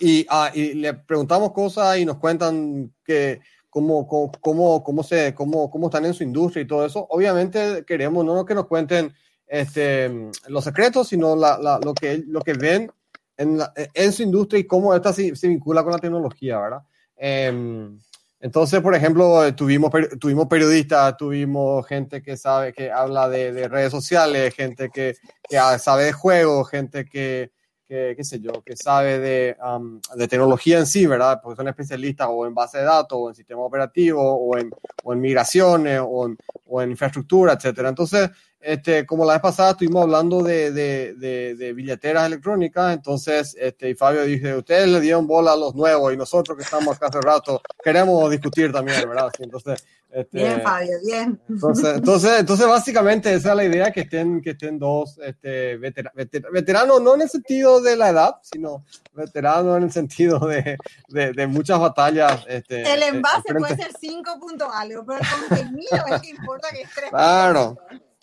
y, 0.00 0.26
ah, 0.28 0.50
y 0.52 0.74
le 0.74 0.94
preguntamos 0.94 1.52
cosas 1.52 1.96
y 1.98 2.04
nos 2.04 2.16
cuentan 2.18 2.92
que 3.04 3.40
cómo, 3.72 4.06
cómo, 4.06 4.30
cómo, 4.42 4.84
cómo 4.84 5.02
se, 5.02 5.34
cómo, 5.34 5.70
cómo 5.70 5.86
están 5.86 6.04
en 6.04 6.12
su 6.12 6.22
industria 6.22 6.62
y 6.62 6.66
todo 6.66 6.84
eso. 6.84 7.06
Obviamente 7.08 7.84
queremos 7.86 8.22
no 8.22 8.44
que 8.44 8.54
nos 8.54 8.66
cuenten 8.66 9.14
este, 9.46 10.10
los 10.48 10.62
secretos, 10.62 11.08
sino 11.08 11.34
la, 11.34 11.56
la- 11.58 11.80
lo, 11.82 11.94
que, 11.94 12.22
lo 12.26 12.42
que 12.42 12.52
ven 12.52 12.92
en, 13.38 13.56
la- 13.56 13.72
en 13.94 14.12
su 14.12 14.22
industria 14.22 14.60
y 14.60 14.64
cómo 14.66 14.94
esta 14.94 15.10
se, 15.14 15.34
se 15.34 15.48
vincula 15.48 15.82
con 15.82 15.92
la 15.92 15.98
tecnología, 15.98 16.58
¿verdad? 16.60 16.82
Em, 17.16 17.98
entonces, 18.40 18.80
por 18.82 18.94
ejemplo, 18.94 19.42
eh, 19.46 19.52
tuvimos, 19.52 19.90
tuvimos 20.20 20.48
periodistas, 20.48 21.16
tuvimos 21.16 21.86
gente 21.86 22.20
que 22.20 22.36
sabe, 22.36 22.74
que 22.74 22.90
habla 22.90 23.28
de, 23.30 23.52
de 23.52 23.68
redes 23.68 23.90
sociales, 23.90 24.54
gente 24.54 24.90
que, 24.90 25.14
que 25.48 25.58
sabe 25.78 26.04
de 26.04 26.12
juegos, 26.12 26.68
gente 26.68 27.06
que, 27.06 27.52
que, 27.92 28.14
qué 28.16 28.24
sé 28.24 28.40
yo, 28.40 28.62
que 28.64 28.74
sabe 28.74 29.18
de, 29.18 29.56
am, 29.60 30.00
de 30.16 30.26
tecnología 30.26 30.78
en 30.78 30.86
sí, 30.86 31.06
¿verdad? 31.06 31.40
Porque 31.42 31.58
son 31.58 31.68
especialistas 31.68 32.26
o 32.30 32.46
en 32.46 32.54
base 32.54 32.78
de 32.78 32.84
datos, 32.84 33.18
o 33.20 33.28
en 33.28 33.34
sistema 33.34 33.60
operativo, 33.60 34.22
o 34.22 34.56
en, 34.56 34.70
o 35.04 35.12
en 35.12 35.20
migraciones, 35.20 36.00
o 36.02 36.26
en, 36.26 36.38
o 36.68 36.80
en 36.80 36.90
infraestructura, 36.90 37.52
etcétera. 37.52 37.90
Entonces, 37.90 38.30
este, 38.62 39.04
como 39.04 39.24
la 39.24 39.34
vez 39.34 39.42
pasada 39.42 39.72
estuvimos 39.72 40.02
hablando 40.04 40.42
de, 40.42 40.70
de, 40.72 41.14
de, 41.14 41.54
de 41.56 41.72
billeteras 41.72 42.26
electrónicas, 42.26 42.94
entonces, 42.94 43.56
este, 43.58 43.90
y 43.90 43.94
Fabio 43.94 44.22
dice, 44.24 44.54
ustedes 44.56 44.88
le 44.88 45.00
dieron 45.00 45.26
bola 45.26 45.52
a 45.52 45.56
los 45.56 45.74
nuevos 45.74 46.12
y 46.12 46.16
nosotros 46.16 46.56
que 46.56 46.64
estamos 46.64 46.96
acá 46.96 47.06
hace 47.08 47.20
rato 47.20 47.60
queremos 47.82 48.30
discutir 48.30 48.72
también, 48.72 49.08
¿verdad? 49.08 49.30
Sí, 49.36 49.42
entonces, 49.42 49.84
este, 50.10 50.38
Bien, 50.38 50.60
Fabio, 50.62 50.92
bien. 51.06 51.40
entonces, 51.48 51.94
entonces, 51.96 52.40
entonces, 52.40 52.66
básicamente 52.66 53.32
esa 53.32 53.50
es 53.50 53.56
la 53.56 53.64
idea, 53.64 53.90
que 53.90 54.02
estén, 54.02 54.42
que 54.42 54.50
estén 54.50 54.78
dos 54.78 55.18
este, 55.22 55.78
vetera- 55.78 56.12
vetera- 56.14 56.50
veteranos, 56.52 57.00
no 57.02 57.14
en 57.14 57.22
el 57.22 57.30
sentido 57.30 57.80
de 57.80 57.96
la 57.96 58.10
edad, 58.10 58.34
sino 58.42 58.84
veteranos 59.14 59.78
en 59.78 59.84
el 59.84 59.92
sentido 59.92 60.38
de, 60.40 60.76
de, 61.08 61.46
muchas 61.46 61.80
batallas. 61.80 62.44
Este, 62.46 62.82
El 62.82 63.02
eh, 63.02 63.06
envase 63.08 63.54
puede 63.54 63.74
ser 63.76 63.90
5 63.98 64.38
puntos 64.38 64.68
algo, 64.72 65.04
pero 65.06 65.18
el 65.20 65.26
contenido 65.48 66.04
es 66.14 66.20
que 66.20 66.28
importa 66.28 66.68
que 66.70 66.82
es 66.82 66.90
3 66.94 67.10
Claro, 67.10 67.78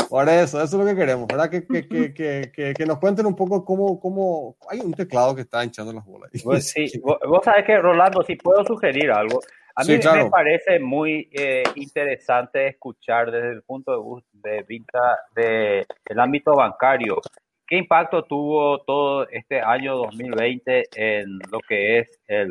por 0.10 0.28
eso, 0.28 0.62
eso 0.62 0.63
es 0.63 0.74
lo 0.74 0.86
que 0.86 0.96
queremos, 0.96 1.28
¿verdad? 1.28 1.50
Que, 1.50 1.66
que, 1.66 2.13
que, 2.13 2.74
que, 2.75 2.86
nos 2.86 3.00
cuenten 3.00 3.25
un 3.25 3.36
poco 3.36 3.63
cómo, 3.63 4.00
cómo... 4.00 4.58
Hay 4.70 4.80
un 4.80 4.94
teclado 4.94 5.36
que 5.36 5.42
está 5.42 5.63
hinchando 5.63 5.94
las 5.94 6.06
bolas. 6.06 6.32
Pues 6.44 6.70
sí, 6.72 6.86
vos, 7.04 7.18
vos 7.28 7.44
sabés 7.44 7.66
que, 7.66 7.78
Rolando, 7.78 8.24
si 8.24 8.36
puedo 8.36 8.63
sugerir 8.66 9.12
algo, 9.12 9.39
a 9.75 9.84
mí 9.84 9.94
Sí, 9.94 10.00
claro. 10.00 10.25
me 10.25 10.30
parece 10.30 10.80
muy 10.80 11.30
eh, 11.32 11.63
interesante 11.75 12.68
escuchar 12.68 13.32
desde 13.32 13.51
el 13.51 13.62
punto 13.63 13.92
de, 13.92 13.98
gu- 13.98 14.24
de 14.34 14.63
vista 14.63 15.18
del 15.36 16.20
ámbito 16.20 16.54
bancario. 16.54 17.22
¿Qué 17.66 17.78
impacto 17.78 18.24
tuvo 18.24 18.80
todo 18.84 19.30
este 19.30 19.62
año 19.62 19.96
2020 19.98 20.84
en 20.96 21.38
lo 21.51 21.60
que 21.60 22.00
es 22.00 22.20
el 22.28 22.50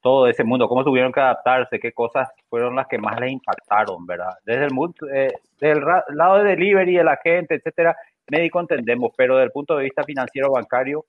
todo 0.00 0.26
ese 0.26 0.44
mundo? 0.44 0.68
¿Cómo 0.68 0.84
tuvieron 0.84 1.12
que 1.12 1.20
adaptarse? 1.20 1.78
¿Qué 1.78 1.92
cosas 1.92 2.28
fueron 2.48 2.76
las 2.76 2.86
que 2.86 2.98
más 2.98 3.18
les 3.20 3.32
impactaron, 3.32 4.06
verdad? 4.06 4.34
Desde 4.44 4.64
el, 4.64 4.72
mundo, 4.72 4.94
eh, 5.12 5.32
desde 5.60 5.78
el 5.78 5.84
lado 6.16 6.38
de 6.38 6.50
delivery, 6.50 6.96
de 6.96 7.04
la 7.04 7.18
gente, 7.22 7.56
etcétera, 7.56 7.96
médico 8.28 8.60
entendemos, 8.60 9.12
pero 9.16 9.36
desde 9.36 9.46
el 9.46 9.52
punto 9.52 9.76
de 9.76 9.84
vista 9.84 10.04
financiero 10.04 10.52
bancario, 10.52 11.04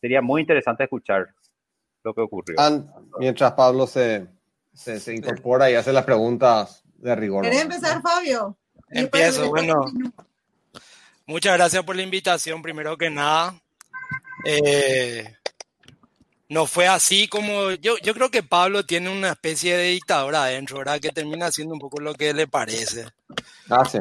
sería 0.00 0.22
muy 0.22 0.42
interesante 0.42 0.84
escuchar 0.84 1.28
lo 2.04 2.14
que 2.14 2.20
ocurrió. 2.20 2.56
Mientras 3.18 3.52
Pablo 3.52 3.86
se, 3.86 4.26
se, 4.72 5.00
se 5.00 5.14
incorpora 5.14 5.70
y 5.70 5.74
hace 5.74 5.92
las 5.92 6.04
preguntas 6.04 6.84
de 6.96 7.14
rigor. 7.16 7.44
¿Querés 7.44 7.62
empezar, 7.62 8.00
Fabio? 8.02 8.56
Empiezo, 8.90 9.48
bueno. 9.48 9.84
Muchas 11.26 11.56
gracias 11.56 11.82
por 11.84 11.94
la 11.96 12.02
invitación, 12.02 12.62
primero 12.62 12.96
que 12.96 13.10
nada. 13.10 13.54
Eh, 14.44 15.36
no 16.48 16.66
fue 16.66 16.86
así 16.88 17.28
como 17.28 17.70
yo, 17.72 17.98
yo 17.98 18.14
creo 18.14 18.30
que 18.30 18.42
Pablo 18.42 18.84
tiene 18.86 19.10
una 19.10 19.30
especie 19.30 19.76
de 19.76 19.88
dictador 19.90 20.34
adentro, 20.34 20.78
¿verdad? 20.78 21.00
Que 21.00 21.10
termina 21.10 21.46
haciendo 21.46 21.74
un 21.74 21.80
poco 21.80 22.00
lo 22.00 22.14
que 22.14 22.32
le 22.32 22.46
parece. 22.46 23.06
Ah, 23.68 23.84
sí. 23.84 23.98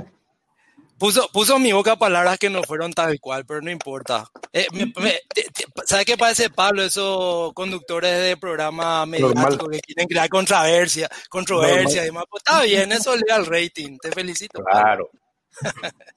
Puso, 0.98 1.30
puso 1.32 1.58
en 1.58 1.62
mi 1.62 1.72
boca 1.74 1.96
palabras 1.96 2.40
que 2.40 2.50
no 2.50 2.64
fueron 2.64 2.92
tal 2.92 3.20
cual, 3.20 3.46
pero 3.46 3.62
no 3.62 3.70
importa. 3.70 4.28
Eh, 4.52 4.66
me- 4.72 4.92
me- 5.00 5.22
te- 5.32 5.44
te- 5.54 5.66
¿Sabes 5.86 6.06
qué 6.06 6.18
parece 6.18 6.50
Pablo? 6.50 6.82
Esos 6.82 7.54
conductores 7.54 8.20
de 8.20 8.36
programa 8.36 9.06
mediático 9.06 9.68
que 9.68 9.80
quieren 9.80 10.08
crear 10.08 10.28
controversia, 10.28 11.08
controversia 11.30 12.02
y 12.02 12.06
demás. 12.06 12.24
Pues 12.28 12.42
está 12.44 12.64
bien, 12.64 12.92
eso 12.92 13.16
le 13.16 13.22
da 13.28 13.36
al 13.36 13.46
rating. 13.46 13.98
Te 14.00 14.12
felicito. 14.12 14.64
Claro. 14.64 15.10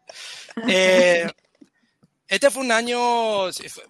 Eh, 0.68 1.26
este 2.30 2.50
fue 2.50 2.62
un 2.62 2.72
año, 2.72 2.98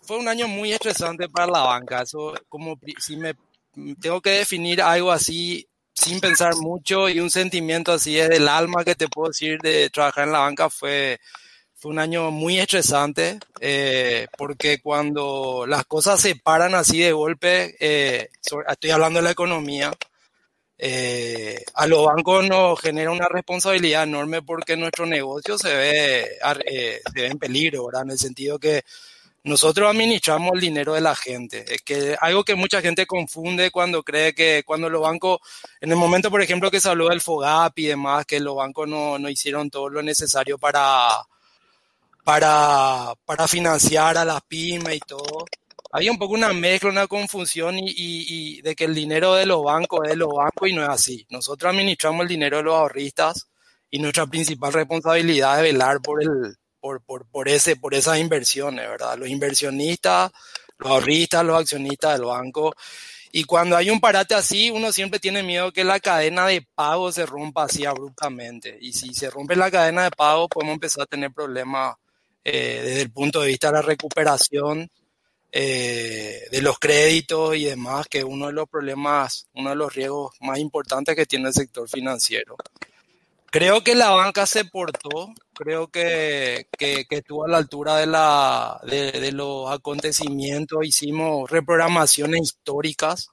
fue- 0.02 0.18
un 0.18 0.28
año 0.28 0.48
muy 0.48 0.72
estresante 0.72 1.28
para 1.28 1.46
la 1.52 1.60
banca. 1.60 2.02
Eso, 2.02 2.34
como 2.48 2.76
si 2.98 3.16
me 3.16 3.34
tengo 4.00 4.20
que 4.20 4.30
definir 4.30 4.82
algo 4.82 5.12
así 5.12 5.68
sin 5.94 6.20
pensar 6.20 6.56
mucho 6.56 7.08
y 7.08 7.20
un 7.20 7.30
sentimiento 7.30 7.92
así 7.92 8.14
desde 8.14 8.36
el 8.38 8.48
alma 8.48 8.84
que 8.84 8.94
te 8.96 9.08
puedo 9.08 9.28
decir 9.28 9.58
de 9.62 9.90
trabajar 9.90 10.24
en 10.26 10.32
la 10.32 10.40
banca 10.40 10.70
fue, 10.70 11.20
fue 11.76 11.92
un 11.92 11.98
año 11.98 12.30
muy 12.30 12.58
estresante 12.58 13.38
eh, 13.60 14.26
porque 14.38 14.80
cuando 14.80 15.66
las 15.68 15.84
cosas 15.86 16.20
se 16.20 16.36
paran 16.36 16.74
así 16.74 17.00
de 17.00 17.12
golpe, 17.12 17.76
eh, 17.80 18.28
estoy 18.68 18.90
hablando 18.90 19.18
de 19.20 19.24
la 19.24 19.30
economía, 19.32 19.92
eh, 20.82 21.62
a 21.74 21.86
los 21.86 22.06
bancos 22.06 22.48
nos 22.48 22.80
genera 22.80 23.10
una 23.10 23.28
responsabilidad 23.28 24.04
enorme 24.04 24.40
porque 24.40 24.78
nuestro 24.78 25.04
negocio 25.04 25.58
se 25.58 25.74
ve, 25.74 26.38
eh, 26.64 27.02
se 27.04 27.20
ve 27.20 27.26
en 27.26 27.38
peligro, 27.38 27.84
¿verdad? 27.84 28.04
En 28.04 28.12
el 28.12 28.18
sentido 28.18 28.58
que 28.58 28.82
nosotros 29.44 29.90
administramos 29.90 30.52
el 30.54 30.60
dinero 30.60 30.94
de 30.94 31.02
la 31.02 31.14
gente. 31.14 31.66
Es 31.68 31.82
que 31.82 32.16
algo 32.18 32.44
que 32.44 32.54
mucha 32.54 32.80
gente 32.80 33.06
confunde 33.06 33.70
cuando 33.70 34.02
cree 34.02 34.34
que 34.34 34.62
cuando 34.64 34.88
los 34.88 35.02
bancos, 35.02 35.40
en 35.82 35.90
el 35.90 35.96
momento, 35.96 36.30
por 36.30 36.40
ejemplo, 36.40 36.70
que 36.70 36.80
se 36.80 36.88
habló 36.88 37.10
del 37.10 37.20
FOGAP 37.20 37.78
y 37.78 37.86
demás, 37.88 38.24
que 38.24 38.40
los 38.40 38.56
bancos 38.56 38.88
no, 38.88 39.18
no 39.18 39.28
hicieron 39.28 39.68
todo 39.68 39.90
lo 39.90 40.02
necesario 40.02 40.56
para, 40.56 41.10
para, 42.24 43.12
para 43.26 43.46
financiar 43.46 44.16
a 44.16 44.24
las 44.24 44.40
pymes 44.42 44.96
y 44.96 45.00
todo. 45.00 45.29
Había 45.92 46.12
un 46.12 46.18
poco 46.18 46.34
una 46.34 46.52
mezcla, 46.52 46.90
una 46.90 47.06
confusión 47.06 47.78
y, 47.78 47.92
y- 47.96 48.62
de 48.62 48.74
que 48.76 48.84
el 48.84 48.94
dinero 48.94 49.34
de 49.34 49.46
los 49.46 49.62
bancos 49.64 50.00
es 50.04 50.10
de 50.10 50.16
los 50.16 50.28
bancos 50.32 50.68
y 50.68 50.72
no 50.74 50.82
es 50.82 50.88
así. 50.88 51.26
Nosotros 51.30 51.70
administramos 51.70 52.22
el 52.22 52.28
dinero 52.28 52.58
de 52.58 52.62
los 52.64 52.74
ahorristas 52.74 53.48
y 53.90 53.98
nuestra 53.98 54.26
principal 54.26 54.72
responsabilidad 54.72 55.56
es 55.58 55.72
velar 55.72 56.00
por 56.00 56.22
el, 56.22 56.56
por, 56.80 57.02
por, 57.02 57.26
por 57.28 57.48
ese, 57.48 57.74
por 57.76 57.94
esas 57.94 58.18
inversiones, 58.18 58.88
¿verdad? 58.88 59.18
Los 59.18 59.28
inversionistas, 59.28 60.30
los 60.78 60.90
ahorristas, 60.90 61.44
los 61.44 61.58
accionistas 61.60 62.12
del 62.18 62.26
banco. 62.26 62.74
Y 63.32 63.44
cuando 63.44 63.76
hay 63.76 63.90
un 63.90 64.00
parate 64.00 64.34
así, 64.34 64.70
uno 64.70 64.92
siempre 64.92 65.20
tiene 65.20 65.42
miedo 65.42 65.72
que 65.72 65.84
la 65.84 66.00
cadena 66.00 66.46
de 66.46 66.66
pago 66.74 67.12
se 67.12 67.26
rompa 67.26 67.64
así 67.64 67.84
abruptamente. 67.84 68.76
Y 68.80 68.92
si 68.92 69.12
se 69.14 69.30
rompe 69.30 69.56
la 69.56 69.70
cadena 69.70 70.04
de 70.04 70.10
pago, 70.12 70.48
podemos 70.48 70.74
empezar 70.74 71.02
a 71.02 71.06
tener 71.06 71.32
problemas 71.32 71.96
eh, 72.44 72.80
desde 72.84 73.02
el 73.02 73.12
punto 73.12 73.40
de 73.40 73.48
vista 73.48 73.68
de 73.68 73.74
la 73.74 73.82
recuperación 73.82 74.88
eh, 75.52 76.46
de 76.50 76.62
los 76.62 76.78
créditos 76.78 77.56
y 77.56 77.64
demás, 77.64 78.06
que 78.08 78.18
es 78.18 78.24
uno 78.24 78.46
de 78.46 78.52
los 78.52 78.68
problemas, 78.68 79.46
uno 79.54 79.70
de 79.70 79.76
los 79.76 79.94
riesgos 79.94 80.34
más 80.40 80.58
importantes 80.58 81.16
que 81.16 81.26
tiene 81.26 81.48
el 81.48 81.54
sector 81.54 81.88
financiero. 81.88 82.56
Creo 83.52 83.82
que 83.82 83.96
la 83.96 84.10
banca 84.10 84.46
se 84.46 84.64
portó, 84.64 85.34
creo 85.54 85.88
que, 85.88 86.68
que, 86.78 87.04
que 87.06 87.16
estuvo 87.16 87.44
a 87.44 87.48
la 87.48 87.56
altura 87.58 87.96
de, 87.96 88.06
la, 88.06 88.80
de, 88.84 89.10
de 89.10 89.32
los 89.32 89.68
acontecimientos, 89.72 90.86
hicimos 90.86 91.50
reprogramaciones 91.50 92.42
históricas. 92.42 93.30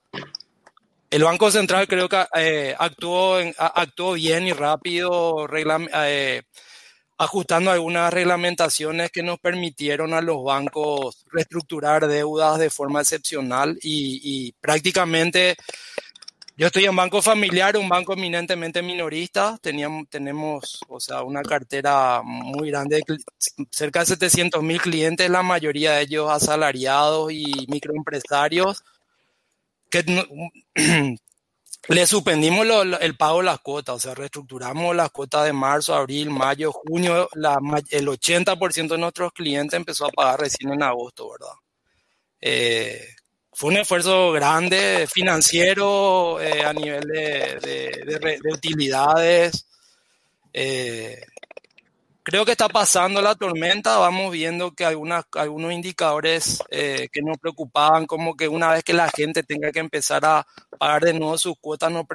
El 1.12 1.24
Banco 1.24 1.52
Central 1.52 1.88
creo 1.88 2.10
que 2.10 2.26
eh, 2.34 2.76
actuó, 2.80 3.40
en- 3.40 3.54
actuó 3.60 4.14
bien 4.14 4.48
y 4.48 4.54
rápido, 4.54 5.48
reglam- 5.48 5.90
eh, 5.94 6.42
ajustando 7.18 7.72
algunas 7.72 8.14
reglamentaciones 8.14 9.12
que 9.12 9.24
nos 9.24 9.40
permitieron 9.40 10.14
a 10.14 10.22
los 10.22 10.44
bancos 10.44 11.26
reestructurar 11.32 12.08
deudas 12.08 12.60
de 12.60 12.70
forma 12.70 13.02
excepcional 13.02 13.78
y, 13.82 14.54
prácticamente 14.62 15.56
yo 16.56 16.68
estoy 16.68 16.86
en 16.86 16.96
banco 16.96 17.22
familiar, 17.22 17.78
un 17.78 17.88
banco 17.88 18.14
eminentemente 18.14 18.82
minorista. 18.82 19.60
Teníamos, 19.62 20.10
tenemos, 20.10 20.80
o 20.88 21.00
sea, 21.00 21.22
una 21.22 21.44
cartera 21.44 22.22
muy 22.24 22.72
grande, 22.72 23.04
cerca 23.70 24.00
de 24.00 24.08
700 24.08 24.64
mil 24.64 24.82
clientes, 24.82 25.30
la 25.30 25.44
mayoría 25.44 25.94
de 25.94 26.02
ellos 26.02 26.32
asalariados 26.32 27.32
y 27.32 27.68
microempresarios, 27.68 28.84
le 31.90 32.06
suspendimos 32.08 32.66
lo- 32.66 33.00
el 33.00 33.16
pago 33.18 33.40
de 33.40 33.46
las 33.46 33.60
cuotas, 33.60 33.96
o 33.96 34.00
sea, 34.00 34.14
reestructuramos 34.16 34.96
las 34.96 35.10
cuotas 35.12 35.46
de 35.46 35.54
marzo, 35.54 35.96
abril, 35.96 36.30
mayo, 36.30 36.72
junio. 36.74 37.30
El 37.92 38.10
80% 38.10 38.96
de 38.96 39.00
nuestros 39.02 39.32
clientes 39.34 39.78
empezó 39.78 40.06
a 40.08 40.10
pagar 40.12 40.42
recién 40.42 40.74
en 40.74 40.84
agosto, 40.84 41.30
¿verdad? 41.32 41.54
Eh, 42.42 43.02
fue 43.54 43.72
un 43.72 43.78
esfuerzo 43.78 44.32
grande 44.34 45.08
financiero 45.12 46.40
eh, 46.42 46.64
a 46.66 46.74
nivel 46.74 47.04
de 47.06 48.40
utilidades. 48.54 49.68
Eh, 50.54 51.22
creo 52.28 52.44
que 52.44 52.52
está 52.52 52.68
pasando 52.68 53.22
la 53.22 53.36
tormenta. 53.36 53.98
Vamos 54.00 54.34
viendo 54.34 54.74
que 54.74 54.84
algunas, 54.84 55.24
algunos 55.32 55.72
indicadores 55.72 56.62
eh, 56.70 57.08
que 57.10 57.22
nos 57.22 57.38
preocupaban, 57.38 58.06
como 58.06 58.36
que 58.36 58.50
una 58.50 58.74
vez 58.74 58.84
que 58.84 58.92
la 58.92 59.10
gente 59.10 59.44
tenga 59.44 59.72
que 59.72 59.80
empezar 59.80 60.26
a 60.26 60.46
pagar 60.78 61.06
de 61.06 61.14
nuevo 61.14 61.38
sus 61.38 61.56
cuotas, 61.58 61.90
nos 61.90 62.06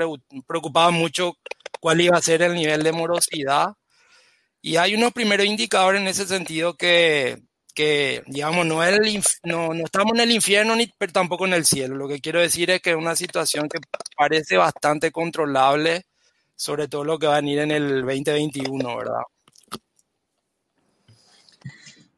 preocupaba 0.46 0.90
mucho 0.90 1.38
cuál 1.80 2.02
iba 2.02 2.18
a 2.18 2.20
ser 2.20 2.42
el 2.42 2.52
nivel 2.54 2.82
de 2.82 2.92
morosidad. 2.92 3.72
Y 4.60 4.76
hay 4.76 4.94
unos 4.94 5.12
primeros 5.14 5.46
indicadores 5.46 6.02
en 6.02 6.08
ese 6.08 6.26
sentido 6.26 6.76
que, 6.76 7.38
que 7.74 8.22
digamos, 8.26 8.66
no, 8.66 8.84
es 8.84 8.92
el 8.98 9.22
no, 9.44 9.72
no 9.72 9.84
estamos 9.84 10.12
en 10.14 10.20
el 10.20 10.30
infierno 10.32 10.76
ni 10.76 10.88
pero 10.98 11.12
tampoco 11.12 11.46
en 11.46 11.54
el 11.54 11.64
cielo. 11.64 11.96
Lo 11.96 12.06
que 12.06 12.20
quiero 12.20 12.40
decir 12.40 12.70
es 12.70 12.82
que 12.82 12.90
es 12.90 12.96
una 12.96 13.16
situación 13.16 13.66
que 13.66 13.78
parece 14.14 14.58
bastante 14.58 15.10
controlable, 15.10 16.04
sobre 16.54 16.86
todo 16.88 17.02
lo 17.02 17.18
que 17.18 17.28
va 17.28 17.36
a 17.36 17.40
venir 17.40 17.60
en 17.60 17.70
el 17.70 18.02
2021, 18.02 18.96
¿verdad? 18.98 19.22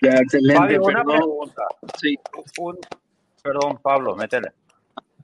Ya, 0.01 0.11
excelente. 0.19 0.55
Fabio, 0.61 0.83
una 0.83 1.05
perdón. 1.05 1.17
pregunta. 1.17 1.63
Sí, 2.01 2.19
Un- 2.59 2.79
perdón, 3.43 3.79
Pablo, 3.83 4.17
métele. 4.17 4.49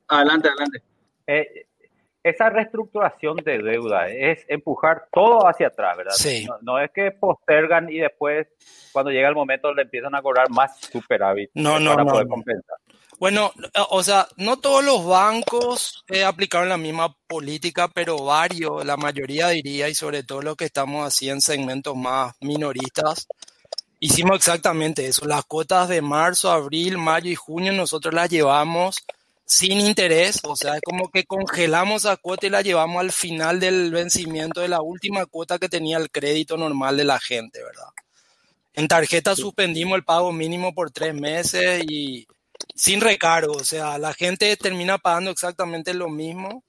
adelante, 0.08 0.48
adelante. 0.48 0.82
Eh, 1.26 1.66
esa 2.22 2.50
reestructuración 2.50 3.36
de 3.36 3.58
deuda 3.62 4.08
es 4.08 4.44
empujar 4.48 5.08
todo 5.10 5.46
hacia 5.48 5.68
atrás, 5.68 5.96
¿verdad? 5.96 6.12
Sí. 6.14 6.44
No, 6.46 6.56
no 6.60 6.78
es 6.78 6.90
que 6.92 7.12
postergan 7.12 7.88
y 7.90 7.98
después, 7.98 8.46
cuando 8.92 9.10
llega 9.10 9.28
el 9.28 9.34
momento, 9.34 9.72
le 9.72 9.82
empiezan 9.82 10.14
a 10.14 10.20
cobrar 10.20 10.50
más 10.50 10.78
superávit 10.80 11.50
No, 11.54 11.78
eh, 11.78 11.80
no, 11.80 11.90
para 11.92 12.04
no, 12.04 12.10
poder 12.12 12.26
no. 12.26 12.34
compensar. 12.34 12.76
Bueno, 13.18 13.52
o 13.90 14.02
sea, 14.02 14.26
no 14.36 14.58
todos 14.58 14.82
los 14.84 15.06
bancos 15.06 16.04
eh, 16.08 16.24
aplicaron 16.24 16.68
la 16.70 16.78
misma 16.78 17.14
política, 17.26 17.88
pero 17.92 18.22
varios, 18.24 18.84
la 18.84 18.96
mayoría 18.96 19.48
diría, 19.48 19.88
y 19.90 19.94
sobre 19.94 20.22
todo 20.22 20.40
los 20.42 20.56
que 20.56 20.64
estamos 20.66 21.06
así 21.06 21.28
en 21.28 21.40
segmentos 21.42 21.94
más 21.96 22.34
minoristas, 22.40 23.26
hicimos 24.00 24.36
exactamente 24.36 25.06
eso. 25.06 25.26
Las 25.26 25.44
cuotas 25.44 25.88
de 25.88 26.02
marzo, 26.02 26.50
abril, 26.50 26.98
mayo 26.98 27.30
y 27.30 27.34
junio 27.34 27.72
nosotros 27.72 28.12
las 28.12 28.30
llevamos 28.30 28.96
sin 29.50 29.80
interés, 29.80 30.38
o 30.44 30.54
sea, 30.54 30.76
es 30.76 30.80
como 30.80 31.10
que 31.10 31.24
congelamos 31.24 32.04
esa 32.04 32.16
cuota 32.16 32.46
y 32.46 32.50
la 32.50 32.62
llevamos 32.62 33.00
al 33.00 33.10
final 33.10 33.58
del 33.58 33.90
vencimiento 33.90 34.60
de 34.60 34.68
la 34.68 34.80
última 34.80 35.26
cuota 35.26 35.58
que 35.58 35.68
tenía 35.68 35.98
el 35.98 36.08
crédito 36.08 36.56
normal 36.56 36.96
de 36.96 37.04
la 37.04 37.18
gente, 37.18 37.60
¿verdad? 37.60 37.88
En 38.74 38.86
tarjeta 38.86 39.34
suspendimos 39.34 39.96
el 39.96 40.04
pago 40.04 40.30
mínimo 40.30 40.72
por 40.72 40.92
tres 40.92 41.14
meses 41.14 41.82
y 41.88 42.28
sin 42.76 43.00
recargo, 43.00 43.54
o 43.54 43.64
sea, 43.64 43.98
la 43.98 44.14
gente 44.14 44.56
termina 44.56 44.98
pagando 44.98 45.32
exactamente 45.32 45.94
lo 45.94 46.08
mismo. 46.08 46.62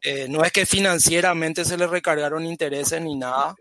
Eh, 0.00 0.26
no 0.30 0.42
es 0.42 0.52
que 0.52 0.64
financieramente 0.64 1.66
se 1.66 1.76
le 1.76 1.86
recargaron 1.86 2.46
intereses 2.46 2.98
ni 3.02 3.14
nada. 3.14 3.54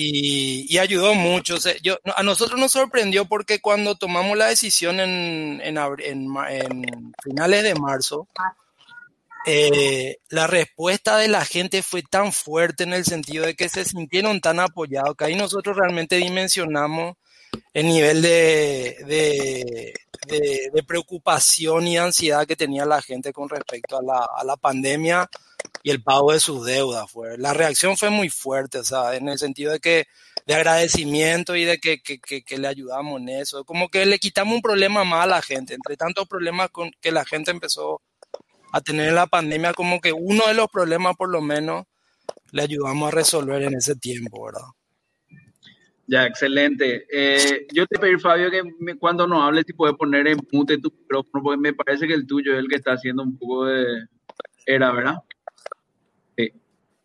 Y, 0.00 0.78
ayudó 0.78 1.12
mucho. 1.14 1.56
Yo, 1.82 1.98
a 2.14 2.22
nosotros 2.22 2.60
nos 2.60 2.70
sorprendió 2.70 3.24
porque 3.24 3.60
cuando 3.60 3.96
tomamos 3.96 4.38
la 4.38 4.46
decisión 4.46 5.00
en, 5.00 5.60
en 5.60 7.12
finales 7.20 7.64
de 7.64 7.74
marzo, 7.74 8.28
eh, 9.44 10.18
la 10.28 10.46
respuesta 10.46 11.16
de 11.16 11.26
la 11.26 11.44
gente 11.44 11.82
fue 11.82 12.02
tan 12.02 12.32
fuerte 12.32 12.84
en 12.84 12.92
el 12.92 13.04
sentido 13.04 13.44
de 13.44 13.56
que 13.56 13.68
se 13.68 13.84
sintieron 13.84 14.40
tan 14.40 14.60
apoyados 14.60 15.16
que 15.16 15.24
ahí 15.24 15.34
nosotros 15.34 15.76
realmente 15.76 16.16
dimensionamos 16.16 17.16
el 17.72 17.86
nivel 17.86 18.22
de, 18.22 19.94
de, 20.26 20.82
preocupación 20.86 21.86
y 21.86 21.98
ansiedad 21.98 22.46
que 22.46 22.56
tenía 22.56 22.84
la 22.84 23.02
gente 23.02 23.32
con 23.32 23.48
respecto 23.48 23.98
a 23.98 24.44
la, 24.44 24.56
pandemia 24.56 25.28
y 25.82 25.90
el 25.90 26.02
pago 26.02 26.32
de 26.32 26.40
sus 26.40 26.64
deudas. 26.64 27.10
Fue. 27.10 27.36
La 27.38 27.52
reacción 27.52 27.96
fue 27.96 28.10
muy 28.10 28.30
fuerte, 28.30 28.78
o 28.78 28.84
sea, 28.84 29.16
en 29.16 29.28
el 29.28 29.38
sentido 29.38 29.72
de 29.72 29.80
que 29.80 30.06
de 30.46 30.54
agradecimiento 30.54 31.56
y 31.56 31.64
de 31.64 31.78
que, 31.78 32.00
que, 32.00 32.58
le 32.58 32.68
ayudamos 32.68 33.20
en 33.20 33.28
eso. 33.28 33.64
Como 33.64 33.88
que 33.90 34.06
le 34.06 34.18
quitamos 34.18 34.54
un 34.54 34.62
problema 34.62 35.04
más 35.04 35.24
a 35.24 35.28
la 35.28 35.42
gente, 35.42 35.74
entre 35.74 35.96
tantos 35.96 36.26
problemas 36.26 36.70
que 37.00 37.12
la 37.12 37.24
gente 37.24 37.50
empezó 37.50 38.00
a 38.72 38.80
tener 38.80 39.08
en 39.08 39.14
la 39.14 39.26
pandemia, 39.26 39.74
como 39.74 40.00
que 40.00 40.12
uno 40.12 40.46
de 40.46 40.54
los 40.54 40.68
problemas 40.68 41.16
por 41.16 41.28
lo 41.28 41.40
menos 41.40 41.84
le 42.52 42.62
ayudamos 42.62 43.08
a 43.08 43.14
resolver 43.14 43.62
en 43.62 43.74
ese 43.74 43.94
tiempo, 43.94 44.44
¿verdad? 44.44 44.68
Ya, 46.10 46.24
excelente. 46.24 47.06
Eh, 47.12 47.66
yo 47.74 47.86
te 47.86 47.98
pedí, 47.98 48.18
Fabio, 48.18 48.50
que 48.50 48.62
me- 48.80 48.96
cuando 48.96 49.26
nos 49.26 49.42
hables, 49.42 49.64
si 49.66 49.74
puedes 49.74 49.94
poner 49.94 50.26
en 50.26 50.38
mute 50.52 50.78
tu 50.78 50.90
micrófono, 50.90 51.42
porque 51.44 51.60
me 51.60 51.74
parece 51.74 52.06
que 52.08 52.14
el 52.14 52.26
tuyo 52.26 52.54
es 52.54 52.60
el 52.60 52.68
que 52.68 52.76
está 52.76 52.92
haciendo 52.92 53.22
un 53.22 53.36
poco 53.38 53.66
de... 53.66 54.06
Era, 54.64 54.90
¿verdad? 54.92 55.16
Sí. 56.36 56.50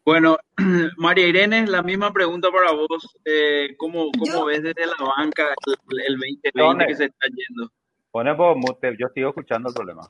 Bueno, 0.05 0.38
María 0.98 1.27
Irene, 1.27 1.67
la 1.67 1.83
misma 1.83 2.13
pregunta 2.13 2.50
para 2.50 2.72
vos. 2.72 3.17
Eh, 3.25 3.75
¿cómo, 3.77 4.10
cómo 4.17 4.45
ves 4.45 4.63
desde 4.63 4.86
la 4.86 4.95
banca 5.17 5.50
el, 5.65 6.00
el 6.07 6.13
2020 6.13 6.51
¿Dónde? 6.55 6.86
que 6.88 6.95
se 6.95 7.05
está 7.05 7.27
yendo? 7.27 7.72
Pone 8.10 8.33
por 8.36 8.55
mute, 8.55 8.95
yo 8.98 9.07
sigo 9.13 9.29
escuchando 9.29 9.67
el 9.67 9.75
problema. 9.75 10.07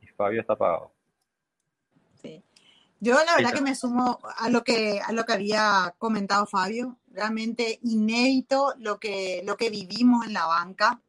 Y 0.00 0.06
Fabio 0.16 0.40
está 0.40 0.54
apagado. 0.54 0.92
Yo 3.00 3.14
la 3.24 3.36
verdad 3.36 3.52
que 3.52 3.60
me 3.60 3.74
sumo 3.74 4.18
a 4.38 4.48
lo 4.48 4.64
que, 4.64 5.00
a 5.04 5.12
lo 5.12 5.24
que 5.24 5.32
había 5.34 5.94
comentado 5.98 6.46
Fabio. 6.46 6.96
Realmente 7.12 7.78
inédito 7.82 8.74
lo 8.78 8.98
que, 8.98 9.42
lo 9.44 9.56
que 9.56 9.70
vivimos 9.70 10.26
en 10.26 10.32
la 10.32 10.46
banca. 10.46 11.00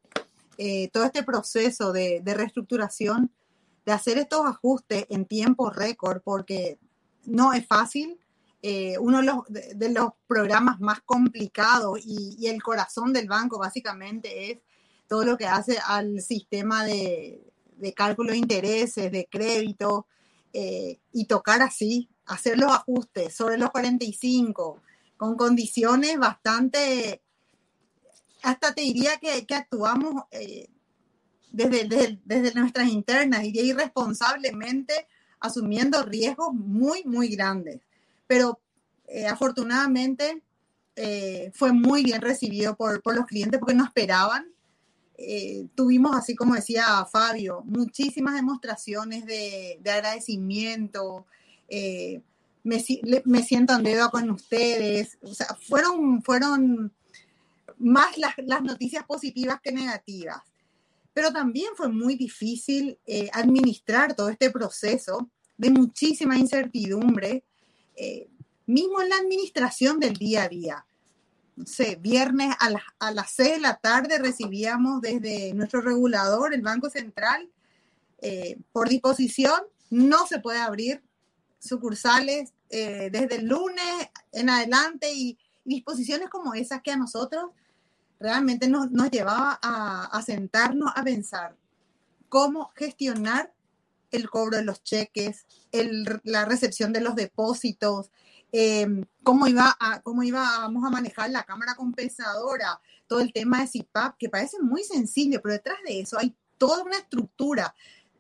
Eh, 0.58 0.90
todo 0.92 1.06
este 1.06 1.24
proceso 1.24 1.92
de, 1.94 2.22
de 2.22 2.34
reestructuración, 2.34 3.32
de 3.86 3.92
hacer 3.94 4.18
estos 4.18 4.46
ajustes 4.46 5.06
en 5.10 5.26
tiempo 5.26 5.70
récord, 5.70 6.22
porque 6.24 6.78
no 7.26 7.54
es 7.54 7.66
fácil. 7.66 8.20
Eh, 8.62 8.98
uno 9.00 9.20
de 9.20 9.24
los, 9.24 9.46
de, 9.48 9.74
de 9.76 9.92
los 9.92 10.12
programas 10.28 10.80
más 10.80 11.02
complicados 11.02 12.00
y, 12.04 12.36
y 12.40 12.48
el 12.48 12.62
corazón 12.62 13.14
del 13.14 13.28
banco 13.28 13.60
básicamente 13.60 14.52
es 14.52 14.60
todo 15.08 15.24
lo 15.24 15.38
que 15.38 15.46
hace 15.46 15.78
al 15.86 16.22
sistema 16.22 16.84
de, 16.84 17.42
de 17.78 17.94
cálculo 17.94 18.32
de 18.32 18.38
intereses, 18.40 19.12
de 19.12 19.28
crédito, 19.30 20.08
eh, 20.54 21.00
y 21.12 21.26
tocar 21.26 21.62
así, 21.62 22.10
hacer 22.26 22.58
los 22.58 22.72
ajustes 22.72 23.36
sobre 23.36 23.58
los 23.58 23.70
45, 23.72 24.82
con 25.16 25.36
condiciones 25.36 26.18
bastante, 26.18 27.22
hasta 28.44 28.74
te 28.74 28.82
diría 28.82 29.18
que, 29.18 29.46
actuamos 29.54 30.24
eh, 30.32 30.70
desde, 31.52 32.20
desde, 32.24 32.54
nuestras 32.54 32.88
internas, 32.90 33.42
diría 33.42 33.64
irresponsablemente, 33.64 35.08
asumiendo 35.40 36.04
riesgos 36.04 36.54
muy, 36.54 37.04
muy 37.04 37.30
grandes. 37.30 37.82
Pero 38.26 38.60
eh, 39.08 39.28
afortunadamente 39.28 40.44
fue 41.54 41.74
muy 41.74 42.04
bien 42.04 42.22
recibido 42.22 42.76
por, 42.76 43.04
por 43.04 43.16
los 43.16 43.28
clientes 43.28 43.60
porque 43.60 43.76
no 43.76 43.86
esperaban 43.86 44.52
eh, 45.18 45.66
tuvimos, 45.74 46.16
así 46.16 46.36
como 46.36 46.54
decía 46.54 47.06
Fabio, 47.12 47.64
muchísimas 47.66 48.36
demostraciones 48.36 49.26
de, 49.26 49.80
de 49.82 49.92
agradecimiento. 49.92 51.26
eh, 51.68 52.22
me, 52.64 53.44
siento 53.44 53.74
en 53.74 53.84
deuda 53.84 54.10
con 54.10 54.30
ustedes. 54.30 55.18
Fueron, 55.68 56.22
fueron 56.22 56.92
más 57.78 58.18
las, 58.18 58.62
noticias 58.62 59.06
positivas 59.06 59.60
que 59.62 59.72
negativas. 59.72 60.42
Pero 61.14 61.32
también 61.32 61.70
fue 61.76 61.88
muy 61.88 62.16
difícil 62.16 63.00
eh, 63.08 63.30
administrar 63.34 64.14
todo 64.16 64.30
este 64.30 64.52
proceso 64.52 65.30
de 65.58 65.72
muchísima 65.72 66.38
incertidumbre, 66.38 67.44
mismo 68.68 69.02
en 69.02 69.10
la 69.10 69.16
administración 69.16 70.00
del 70.00 70.14
día 70.14 70.44
a 70.44 70.50
día 70.50 70.87
viernes 72.00 72.56
a, 72.60 72.70
las 72.70 72.84
a 73.00 73.12
las 73.12 73.32
6 73.32 73.54
de 73.56 73.60
la 73.60 73.78
tarde 73.78 74.20
recibíamos 74.20 75.02
desde 75.02 75.54
nuestro 75.54 75.82
regulador, 75.82 76.54
el 76.54 76.62
Banco 76.62 76.90
Central, 76.90 77.50
eh, 78.20 78.58
por 78.72 78.90
disposición, 78.90 79.62
no 79.90 80.28
se 80.28 80.40
puede 80.40 80.60
abrir 80.60 81.04
sucursales 81.60 82.54
eh, 82.70 83.10
desde 83.12 83.36
el 83.38 83.48
lunes 83.48 84.10
en 84.32 84.50
adelante 84.50 85.14
y, 85.14 85.38
y 85.66 85.76
disposiciones 85.76 86.30
como 86.30 86.54
esas 86.54 86.82
que 86.82 86.92
a 86.92 86.98
nosotros 86.98 87.52
realmente 88.20 88.68
nos, 88.68 88.92
nos 88.92 89.10
llevaba 89.12 89.60
a, 89.62 90.06
a 90.06 90.22
sentarnos 90.22 90.92
a 90.96 91.04
pensar 91.04 91.56
cómo 92.30 92.72
gestionar 92.76 93.54
el 94.12 94.30
cobro 94.30 94.58
de 94.58 94.64
los 94.64 94.84
cheques, 94.84 95.46
la 96.24 96.46
recepción 96.46 96.94
de 96.94 97.02
los 97.02 97.16
depósitos, 97.16 98.12
eh, 98.52 98.88
cómo, 99.24 99.48
iba 99.48 99.76
a, 99.80 100.02
cómo 100.02 100.24
íbamos 100.24 100.84
a 100.86 100.90
manejar 100.90 101.30
la 101.30 101.44
cámara 101.44 101.76
compensadora, 101.76 102.80
todo 103.08 103.20
el 103.20 103.34
tema 103.34 103.62
de 103.62 103.68
CIPAP, 103.68 104.18
que 104.18 104.30
parece 104.30 104.60
muy 104.62 104.84
sencillo, 104.84 105.42
pero 105.42 105.54
detrás 105.54 105.78
de 105.86 106.00
eso 106.00 106.18
hay 106.18 106.36
toda 106.58 106.84
una 106.84 106.98
estructura 106.98 107.76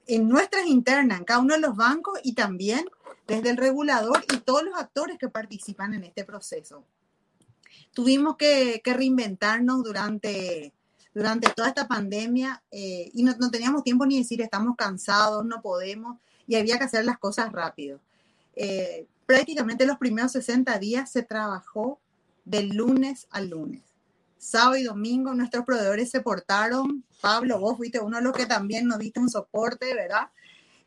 en 0.05 0.27
nuestras 0.29 0.65
internas, 0.65 1.19
en 1.19 1.25
cada 1.25 1.39
uno 1.39 1.53
de 1.53 1.61
los 1.61 1.75
bancos 1.75 2.19
y 2.23 2.33
también 2.33 2.85
desde 3.27 3.49
el 3.49 3.57
regulador 3.57 4.23
y 4.33 4.37
todos 4.37 4.63
los 4.63 4.77
actores 4.77 5.17
que 5.17 5.27
participan 5.27 5.93
en 5.93 6.03
este 6.03 6.23
proceso. 6.23 6.85
Tuvimos 7.93 8.37
que 8.37 8.81
reinventarnos 8.83 9.83
durante, 9.83 10.73
durante 11.17 11.49
toda 11.49 11.69
esta 11.69 11.87
pandemia 11.87 12.61
eh, 12.69 13.09
y 13.11 13.23
no, 13.23 13.35
no 13.39 13.49
teníamos 13.49 13.83
tiempo 13.83 14.05
ni 14.05 14.19
decir 14.19 14.39
estamos 14.39 14.75
cansados, 14.77 15.43
no 15.43 15.63
podemos 15.63 16.19
y 16.45 16.55
había 16.55 16.77
que 16.77 16.83
hacer 16.83 17.05
las 17.05 17.17
cosas 17.17 17.51
rápido. 17.51 17.99
Eh, 18.55 19.07
prácticamente 19.25 19.87
los 19.87 19.97
primeros 19.97 20.33
60 20.33 20.77
días 20.77 21.11
se 21.11 21.23
trabajó 21.23 21.99
de 22.45 22.61
lunes 22.61 23.25
a 23.31 23.41
lunes. 23.41 23.81
Sábado 24.37 24.77
y 24.77 24.83
domingo 24.83 25.33
nuestros 25.33 25.65
proveedores 25.65 26.11
se 26.11 26.21
portaron. 26.21 27.03
Pablo, 27.19 27.59
vos 27.59 27.77
fuiste 27.77 27.99
uno 27.99 28.17
de 28.17 28.23
los 28.23 28.33
que 28.33 28.45
también 28.45 28.87
nos 28.87 28.99
diste 28.99 29.19
un 29.19 29.31
soporte, 29.31 29.95
¿verdad? 29.95 30.29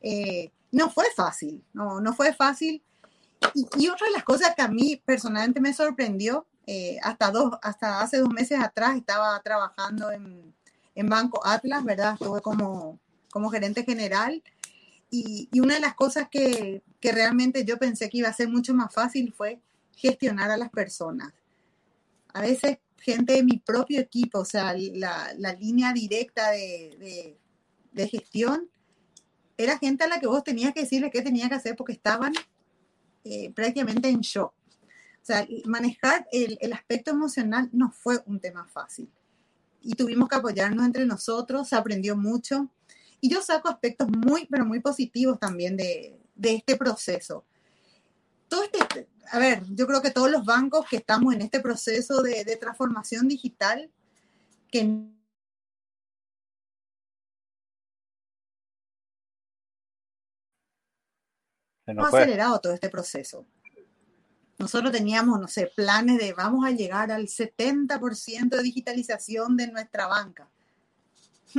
Eh, 0.01 0.53
no 0.71 0.91
fue 0.91 1.07
fácil, 1.17 1.65
no, 1.73 2.01
no 2.01 2.15
fue 2.15 2.33
fácil. 2.33 2.81
Y, 3.53 3.67
y, 3.77 3.89
otra 3.89 4.07
de 4.07 4.13
las 4.13 4.23
cosas 4.23 4.55
que 4.55 4.63
a 4.63 4.69
mí 4.69 5.03
personalmente 5.05 5.61
me 5.61 5.75
sorprendió, 5.75 6.47
eh, 6.73 7.01
hasta, 7.03 7.33
dos, 7.33 7.59
hasta 7.63 8.01
hace 8.01 8.19
dos 8.19 8.29
meses 8.29 8.61
atrás 8.61 8.97
estaba 8.97 9.41
trabajando 9.43 10.13
en, 10.13 10.55
en 10.95 11.09
Banco 11.09 11.45
Atlas, 11.45 11.83
¿verdad? 11.83 12.13
Estuve 12.13 12.41
como, 12.43 12.97
como 13.29 13.51
gerente 13.51 13.83
general. 13.83 14.41
Y, 15.11 15.49
una 15.61 15.75
de 15.75 15.81
las 15.81 15.95
cosas 15.95 16.29
que, 16.31 16.85
que, 17.01 17.11
realmente 17.11 17.65
yo 17.65 17.77
pensé 17.77 18.09
que 18.09 18.19
iba 18.19 18.29
a 18.29 18.33
ser 18.33 18.49
mucho 18.49 18.73
más 18.73 18.95
fácil 18.95 19.33
fue 19.37 19.59
gestionar 19.97 20.53
a 20.53 20.57
las 20.57 20.71
personas. 20.71 21.33
A 22.33 22.43
veces 22.43 22.79
gente 22.99 23.33
de 23.33 23.43
mi 23.43 23.57
propio 23.57 24.01
equipo, 24.01 24.39
o 24.39 24.45
sea, 24.45 24.73
la, 24.73 25.35
la 25.39 25.53
línea 25.55 25.93
directa 25.93 26.53
de, 26.53 26.97
de, 27.01 27.37
de, 27.91 28.09
gestión, 28.09 28.71
era 29.57 29.77
gente 29.77 30.05
a 30.05 30.09
la 30.09 30.21
que 30.21 30.29
vos 30.29 30.45
tenías 30.45 30.73
que 30.73 30.83
decirle 30.83 31.11
qué 31.11 31.23
tenía 31.23 31.49
que 31.49 31.57
hacer 31.57 31.75
porque 31.75 31.95
estaban 31.95 32.33
eh, 33.25 33.51
prácticamente 33.57 34.09
en 34.09 34.21
shock. 34.21 34.53
O 35.23 35.25
sea, 35.25 35.47
manejar 35.67 36.27
el, 36.33 36.59
el 36.61 36.73
aspecto 36.73 37.11
emocional 37.11 37.69
no 37.73 37.91
fue 37.93 38.23
un 38.27 38.41
tema 38.41 38.67
fácil. 38.67 39.11
Y 39.83 39.95
tuvimos 39.95 40.29
que 40.29 40.37
apoyarnos 40.37 40.85
entre 40.85 41.07
nosotros, 41.07 41.69
se 41.69 41.77
aprendió 41.77 42.17
mucho. 42.17 42.69
Y 43.21 43.29
yo 43.31 43.43
saco 43.43 43.69
aspectos 43.69 44.09
muy, 44.09 44.47
pero 44.47 44.65
muy 44.65 44.81
positivos 44.81 45.39
también 45.39 45.77
de, 45.77 46.19
de 46.35 46.55
este 46.55 46.77
proceso. 46.77 47.45
Todo 48.49 48.65
este, 48.65 49.09
a 49.31 49.39
ver, 49.39 49.63
yo 49.75 49.87
creo 49.87 50.03
que 50.03 50.11
todos 50.11 50.31
los 50.31 50.45
bancos 50.45 50.87
que 50.89 50.97
estamos 50.97 51.35
en 51.35 51.43
este 51.43 51.61
proceso 51.61 52.23
de, 52.23 52.45
de 52.45 52.57
transformación 52.57 53.29
digital, 53.29 53.91
que 54.71 54.81
Se 61.85 61.93
hemos 61.93 62.05
nos 62.05 62.11
fue. 62.11 62.23
acelerado 62.23 62.59
todo 62.61 62.73
este 62.73 62.89
proceso. 62.89 63.47
Nosotros 64.61 64.93
teníamos, 64.93 65.41
no 65.41 65.49
sé, 65.49 65.73
planes 65.75 66.19
de 66.19 66.35
vamos 66.35 66.67
a 66.67 66.71
llegar 66.71 67.11
al 67.11 67.29
70% 67.29 68.51
de 68.51 68.63
digitalización 68.63 69.57
de 69.57 69.69
nuestra 69.69 70.07
banca. 70.07 70.51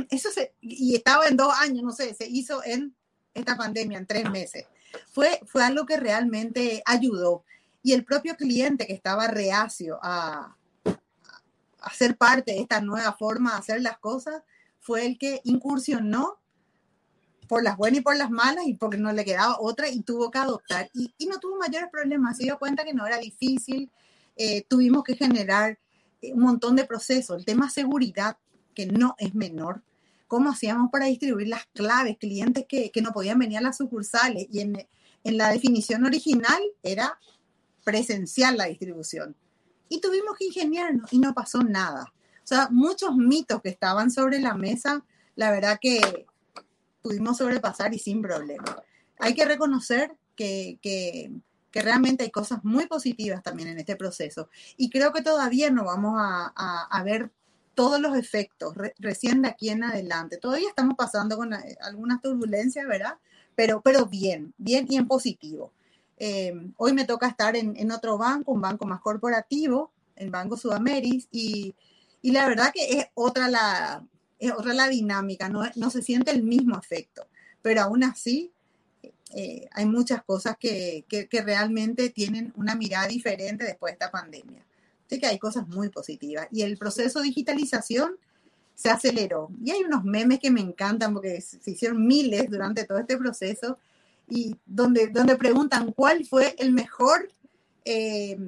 Eso 0.08 0.30
se, 0.30 0.54
y 0.60 0.94
estaba 0.94 1.26
en 1.26 1.36
dos 1.36 1.52
años, 1.58 1.82
no 1.82 1.90
sé, 1.90 2.14
se 2.14 2.28
hizo 2.28 2.62
en 2.64 2.94
esta 3.34 3.56
pandemia, 3.56 3.98
en 3.98 4.06
tres 4.06 4.30
meses. 4.30 4.66
Fue, 5.10 5.40
fue 5.46 5.64
algo 5.64 5.84
que 5.84 5.96
realmente 5.96 6.80
ayudó. 6.86 7.44
Y 7.82 7.92
el 7.92 8.04
propio 8.04 8.36
cliente 8.36 8.86
que 8.86 8.92
estaba 8.92 9.26
reacio 9.26 9.98
a, 10.00 10.56
a 11.80 11.94
ser 11.94 12.16
parte 12.16 12.52
de 12.52 12.60
esta 12.60 12.80
nueva 12.80 13.14
forma 13.14 13.50
de 13.50 13.58
hacer 13.58 13.82
las 13.82 13.98
cosas, 13.98 14.44
fue 14.78 15.06
el 15.06 15.18
que 15.18 15.40
incursionó 15.42 16.38
por 17.52 17.62
las 17.62 17.76
buenas 17.76 17.98
y 17.98 18.00
por 18.00 18.16
las 18.16 18.30
malas 18.30 18.66
y 18.66 18.72
porque 18.72 18.96
no 18.96 19.12
le 19.12 19.26
quedaba 19.26 19.60
otra 19.60 19.90
y 19.90 20.00
tuvo 20.00 20.30
que 20.30 20.38
adoptar. 20.38 20.88
Y, 20.94 21.12
no 21.26 21.38
tuvo 21.38 21.58
mayores 21.58 21.90
problemas, 21.92 22.38
se 22.38 22.44
dio 22.44 22.58
cuenta 22.58 22.82
que 22.82 22.94
no 22.94 23.06
era 23.06 23.18
difícil, 23.18 23.90
eh, 24.36 24.62
tuvimos 24.62 25.04
que 25.04 25.16
generar 25.16 25.78
eh, 26.22 26.32
un 26.32 26.40
montón 26.40 26.76
de 26.76 26.86
procesos. 26.86 27.36
El 27.36 27.44
tema 27.44 27.68
seguridad, 27.68 28.38
que 28.74 28.86
no 28.86 29.16
es 29.18 29.34
menor, 29.34 29.82
cómo 30.28 30.48
hacíamos 30.48 30.90
para 30.90 31.04
distribuir 31.04 31.48
las 31.48 31.66
claves, 31.74 32.16
clientes 32.16 32.64
que, 32.66 32.90
no 33.02 33.12
podían 33.12 33.38
venir 33.38 33.58
a 33.58 33.60
las 33.60 33.76
sucursales 33.76 34.46
y 34.50 34.60
en, 34.60 34.88
en 35.22 35.36
la 35.36 35.50
definición 35.50 36.06
original 36.06 36.62
era 36.82 37.18
presencial 37.84 38.56
la 38.56 38.64
distribución. 38.64 39.36
Y 39.90 40.00
tuvimos 40.00 40.38
que 40.38 40.46
ingeniarnos 40.46 41.12
y 41.12 41.18
no 41.18 41.34
pasó 41.34 41.62
nada. 41.62 42.14
O 42.42 42.46
sea, 42.46 42.68
muchos 42.70 43.14
mitos 43.14 43.60
que 43.60 43.68
estaban 43.68 44.10
sobre 44.10 44.40
la 44.40 44.54
mesa, 44.54 45.04
la 45.36 45.50
verdad 45.50 45.78
que 45.78 46.24
pudimos 47.02 47.38
sobrepasar 47.38 47.92
y 47.94 47.98
sin 47.98 48.22
problema. 48.22 48.82
Hay 49.18 49.34
que 49.34 49.44
reconocer 49.44 50.12
que, 50.36 50.78
que, 50.80 51.30
que, 51.70 51.82
realmente 51.82 52.24
hay 52.24 52.30
cosas 52.30 52.64
muy 52.64 52.86
positivas 52.86 53.42
también 53.42 53.68
en 53.68 53.78
este 53.78 53.96
proceso 53.96 54.48
y 54.76 54.88
creo 54.90 55.12
que 55.12 55.22
todavía 55.22 55.70
no 55.70 55.84
vamos 55.84 56.14
a, 56.16 56.52
a, 56.56 56.84
a 56.90 57.02
ver 57.02 57.30
todos 57.74 58.00
los 58.00 58.16
efectos 58.16 58.74
re, 58.76 58.94
recién 58.98 59.42
de 59.42 59.48
aquí 59.48 59.70
en 59.70 59.84
adelante. 59.84 60.36
Todavía 60.36 60.68
estamos 60.68 60.94
pasando 60.96 61.36
con 61.36 61.52
eh, 61.52 61.76
algunas 61.82 62.20
turbulencias, 62.20 62.86
¿verdad? 62.86 63.14
Pero, 63.54 63.80
pero 63.80 64.06
bien, 64.06 64.54
bien 64.58 64.86
y 64.88 64.96
en 64.96 65.06
positivo. 65.06 65.72
Eh, 66.18 66.52
hoy 66.76 66.92
me 66.92 67.04
toca 67.04 67.26
estar 67.26 67.56
en, 67.56 67.76
en, 67.76 67.90
otro 67.90 68.18
banco, 68.18 68.52
un 68.52 68.60
banco 68.60 68.86
más 68.86 69.00
corporativo, 69.00 69.90
el 70.16 70.30
Banco 70.30 70.56
Sudameris, 70.56 71.26
y, 71.32 71.74
y 72.20 72.30
la 72.30 72.46
verdad 72.46 72.72
que 72.72 72.98
es 72.98 73.06
otra 73.14 73.48
la, 73.48 74.04
es 74.48 74.52
otra 74.52 74.74
la 74.74 74.88
dinámica, 74.88 75.48
no, 75.48 75.62
no 75.76 75.90
se 75.90 76.02
siente 76.02 76.30
el 76.30 76.42
mismo 76.42 76.78
efecto, 76.78 77.26
pero 77.62 77.82
aún 77.82 78.04
así 78.04 78.52
eh, 79.34 79.68
hay 79.72 79.86
muchas 79.86 80.22
cosas 80.24 80.56
que, 80.58 81.04
que, 81.08 81.28
que, 81.28 81.42
realmente 81.42 82.10
tienen 82.10 82.52
una 82.56 82.74
mirada 82.74 83.06
diferente 83.06 83.64
después 83.64 83.92
de 83.92 83.94
esta 83.94 84.10
pandemia. 84.10 84.64
Así 85.06 85.18
que 85.18 85.26
hay 85.26 85.38
cosas 85.38 85.66
muy 85.68 85.88
positivas. 85.88 86.48
Y 86.50 86.62
el 86.62 86.76
proceso 86.76 87.20
de 87.20 87.26
digitalización 87.26 88.16
se 88.74 88.90
aceleró. 88.90 89.50
Y 89.64 89.70
hay 89.70 89.82
unos 89.84 90.04
memes 90.04 90.38
que 90.38 90.50
me 90.50 90.60
encantan 90.60 91.14
porque 91.14 91.40
se 91.40 91.70
hicieron 91.70 92.06
miles 92.06 92.50
durante 92.50 92.84
todo 92.84 92.98
este 92.98 93.16
proceso 93.16 93.78
y 94.28 94.56
donde, 94.66 95.08
donde 95.08 95.36
preguntan 95.36 95.92
cuál 95.92 96.24
fue 96.24 96.54
el 96.58 96.72
mejor 96.72 97.28
eh, 97.84 98.38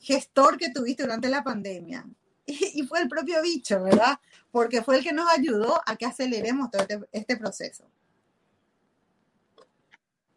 gestor 0.00 0.58
que 0.58 0.70
tuviste 0.70 1.04
durante 1.04 1.28
la 1.28 1.42
pandemia. 1.42 2.06
Y, 2.48 2.72
y, 2.80 2.82
fue 2.86 3.02
el 3.02 3.08
propio 3.08 3.42
bicho, 3.42 3.82
¿verdad? 3.82 4.18
Porque 4.50 4.82
fue 4.82 4.98
el 4.98 5.04
que 5.04 5.12
nos 5.12 5.28
ayudó 5.30 5.80
a 5.86 5.96
que 5.96 6.06
aceleremos 6.06 6.70
todo 6.70 6.82
este, 6.82 7.00
este 7.12 7.36
proceso. 7.36 7.84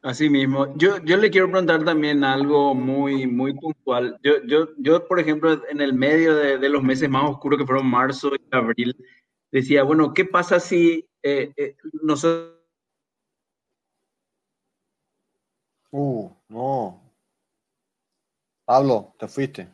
Así 0.04 0.30
mismo. 0.30 0.76
Yo, 0.78 0.98
yo 1.04 1.16
le 1.16 1.30
quiero 1.30 1.50
preguntar 1.50 1.86
también 1.86 2.24
algo 2.24 2.74
muy, 2.74 3.28
muy 3.28 3.54
puntual. 3.54 4.20
Yo, 4.24 4.44
yo, 4.48 4.70
yo 4.78 5.08
por 5.08 5.20
ejemplo, 5.20 5.62
en 5.70 5.80
el 5.80 5.94
medio 5.94 6.36
de, 6.36 6.58
de 6.58 6.70
los 6.70 6.84
meses 6.84 7.08
más 7.08 7.30
oscuros 7.30 7.60
que 7.60 7.68
fueron 7.68 7.86
marzo 7.86 8.32
y 8.36 8.56
abril, 8.56 8.96
decía, 9.52 9.84
bueno, 9.84 10.14
¿qué 10.14 10.26
pasa 10.26 10.60
si 10.60 11.08
eh, 11.22 11.54
eh, 11.56 11.78
nosotros... 12.02 12.58
Uh, 15.92 16.32
no. 16.50 17.02
Pablo, 18.66 19.14
te 19.20 19.28
fuiste. 19.28 19.70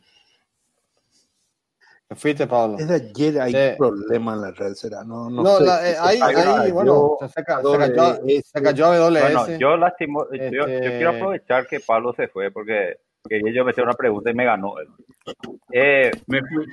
Te 2.08 2.14
fuiste, 2.16 2.46
Pablo. 2.46 2.76
Desde 2.78 2.94
ayer 2.94 3.38
hay 3.40 3.52
Eh, 3.54 3.74
problema 3.76 4.32
en 4.32 4.40
la 4.40 4.50
red, 4.52 4.72
será. 4.72 5.04
No, 5.04 5.28
no, 5.28 5.42
No, 5.42 5.58
sé. 5.58 5.64
la- 5.64 5.90
eh, 5.90 5.96
ahí, 6.00 6.18
ahí, 6.22 6.68
yo- 6.68 6.74
bueno, 6.74 7.16
se, 7.20 7.28
se 7.28 7.44
ca- 7.44 7.58
se 7.60 7.62
cayó, 7.78 7.94
WS. 7.94 8.50
se 8.50 8.62
cayó 8.62 8.86
a 8.86 8.96
WS. 8.96 9.34
Bueno, 9.34 9.58
yo 9.58 9.76
lastimo, 9.76 10.26
yo, 10.32 10.38
yo 10.50 10.62
Este- 10.66 10.88
quiero 10.96 11.10
aprovechar 11.10 11.66
que 11.66 11.80
Pablo 11.80 12.14
se 12.16 12.28
fue 12.28 12.50
porque 12.50 12.96
quería 13.28 13.52
yo 13.52 13.64
meter 13.66 13.84
una 13.84 13.92
pregunta 13.92 14.30
y 14.30 14.34
me 14.34 14.46
ganó 14.46 14.78
él. 14.78 14.88
Eh, 15.70 16.10
Me 16.28 16.40
fui, 16.40 16.64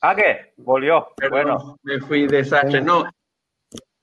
¿Ah, 0.00 0.14
qué? 0.16 0.54
Volvió. 0.56 1.08
Bueno, 1.28 1.78
me 1.82 2.00
fui 2.00 2.26
desastre. 2.26 2.80
No, 2.80 3.04
No, 3.04 3.10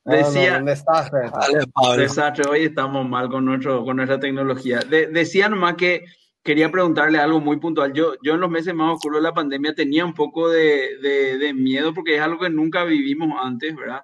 no, 0.06 0.16
decía, 0.16 0.58
un 0.60 0.66
desastre. 0.66 1.22
Dale, 1.22 1.66
Pablo. 1.74 1.98
desastre, 2.04 2.48
hoy 2.48 2.66
estamos 2.66 3.04
mal 3.10 3.30
con, 3.30 3.44
nuestro, 3.46 3.84
con 3.84 3.96
nuestra 3.98 4.20
tecnología. 4.20 4.80
De- 4.88 5.08
decía 5.08 5.50
nomás 5.50 5.74
que 5.74 6.06
quería 6.48 6.72
preguntarle 6.72 7.20
algo 7.20 7.42
muy 7.42 7.58
puntual. 7.60 7.92
Yo, 7.94 8.14
yo 8.24 8.36
en 8.36 8.40
los 8.40 8.50
meses 8.50 8.74
más 8.74 8.94
oscuros 8.96 9.20
de 9.20 9.24
la 9.24 9.34
pandemia 9.34 9.76
tenía 9.76 10.06
un 10.06 10.14
poco 10.14 10.48
de, 10.50 10.98
de- 11.02 11.38
de 11.38 11.54
miedo 11.54 11.94
porque 11.94 12.16
es 12.16 12.22
algo 12.22 12.40
que 12.40 12.50
nunca 12.50 12.86
vivimos 12.86 13.38
antes, 13.40 13.76
¿verdad? 13.76 14.02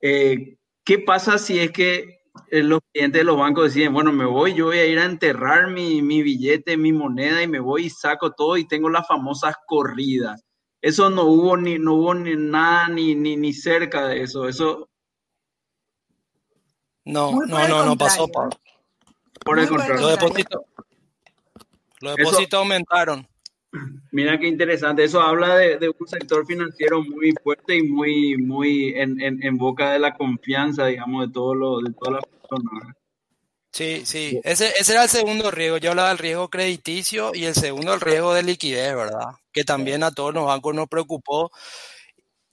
Eh, 0.00 0.56
¿Qué 0.84 0.98
pasa 0.98 1.36
si 1.36 1.58
es 1.60 1.70
que 1.70 2.22
eh, 2.50 2.62
los 2.62 2.80
clientes 2.92 3.20
de 3.20 3.24
los 3.24 3.36
bancos 3.36 3.66
deciden, 3.66 3.92
bueno, 3.92 4.10
me 4.10 4.24
voy, 4.24 4.54
yo 4.54 4.66
voy 4.66 4.78
a 4.78 4.86
ir 4.86 4.98
a 4.98 5.04
enterrar 5.04 5.70
mi, 5.70 6.00
mi 6.00 6.22
billete, 6.22 6.78
mi 6.78 6.92
moneda 6.92 7.42
y 7.42 7.46
me 7.46 7.60
voy 7.60 7.84
y 7.84 7.90
saco 7.90 8.32
todo 8.32 8.56
y 8.56 8.66
tengo 8.66 8.88
las 8.88 9.06
famosas 9.06 9.54
corridas? 9.66 10.42
Eso 10.80 11.10
no 11.10 11.24
hubo 11.24 11.56
ni, 11.58 11.78
no 11.78 11.92
hubo 11.94 12.14
ni 12.14 12.34
nada 12.36 12.88
ni, 12.88 13.14
ni, 13.14 13.36
ni 13.36 13.52
cerca 13.52 14.08
de 14.08 14.22
eso. 14.22 14.48
Eso, 14.48 14.88
No, 17.04 17.32
no, 17.46 17.68
no, 17.68 17.84
no 17.84 17.96
pasó. 17.96 18.26
Pablo. 18.28 18.50
por 19.44 19.58
el 19.58 19.68
contrario. 19.68 19.94
Los 20.00 20.10
contrario. 20.18 20.28
depósitos, 20.28 20.62
los 22.02 22.18
Eso- 22.18 22.30
depósitos 22.30 22.58
aumentaron. 22.58 23.26
Mira 24.10 24.38
qué 24.38 24.48
interesante. 24.48 25.02
Eso 25.04 25.22
habla 25.22 25.56
de, 25.56 25.78
de 25.78 25.88
un 25.88 26.06
sector 26.06 26.44
financiero 26.44 27.02
muy 27.02 27.32
fuerte 27.42 27.74
y 27.76 27.82
muy, 27.82 28.36
muy 28.36 28.92
en, 28.94 29.18
en, 29.20 29.42
en 29.42 29.56
boca 29.56 29.92
de 29.92 29.98
la 29.98 30.12
confianza, 30.14 30.86
digamos, 30.86 31.26
de, 31.26 31.32
todo 31.32 31.54
lo, 31.54 31.80
de 31.80 31.90
todas 31.94 32.16
las 32.20 32.24
personas. 32.26 32.94
Sí, 33.72 34.02
sí. 34.04 34.38
Ese, 34.44 34.74
ese 34.78 34.92
era 34.92 35.04
el 35.04 35.08
segundo 35.08 35.50
riesgo. 35.50 35.78
Yo 35.78 35.90
hablaba 35.90 36.10
del 36.10 36.18
riesgo 36.18 36.50
crediticio 36.50 37.30
y 37.34 37.46
el 37.46 37.54
segundo 37.54 37.94
el 37.94 38.02
riesgo 38.02 38.34
de 38.34 38.42
liquidez, 38.42 38.94
¿verdad? 38.94 39.30
Que 39.50 39.64
también 39.64 40.02
a 40.02 40.10
todos 40.10 40.34
los 40.34 40.44
bancos 40.44 40.74
nos 40.74 40.88
preocupó. 40.88 41.50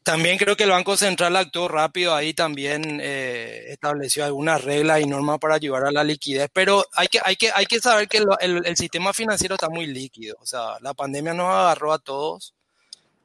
También 0.04 0.38
creo 0.38 0.56
que 0.56 0.64
el 0.64 0.72
Banco 0.72 0.98
Central 0.98 1.36
actuó 1.36 1.68
rápido 1.68 2.16
ahí, 2.16 2.34
también 2.34 3.00
eh, 3.02 3.66
estableció 3.68 4.26
algunas 4.26 4.64
reglas 4.64 5.02
y 5.02 5.06
normas 5.06 5.40
para 5.40 5.56
ayudar 5.56 5.86
a 5.86 5.92
la 5.92 6.04
liquidez, 6.04 6.50
pero 6.52 6.86
hay 6.94 7.08
que, 7.08 7.20
hay 7.24 7.36
que, 7.36 7.52
hay 7.54 7.66
que 7.66 7.80
saber 7.80 8.08
que 8.08 8.24
el, 8.40 8.66
el 8.66 8.78
sistema 8.78 9.14
financiero 9.14 9.56
está 9.56 9.70
muy 9.70 9.86
líquido. 9.86 10.38
O 10.40 10.46
sea, 10.46 10.78
la 10.82 10.94
pandemia 10.94 11.34
nos 11.34 11.54
agarró 11.54 11.94
a 11.94 12.00
todos. 12.00 12.56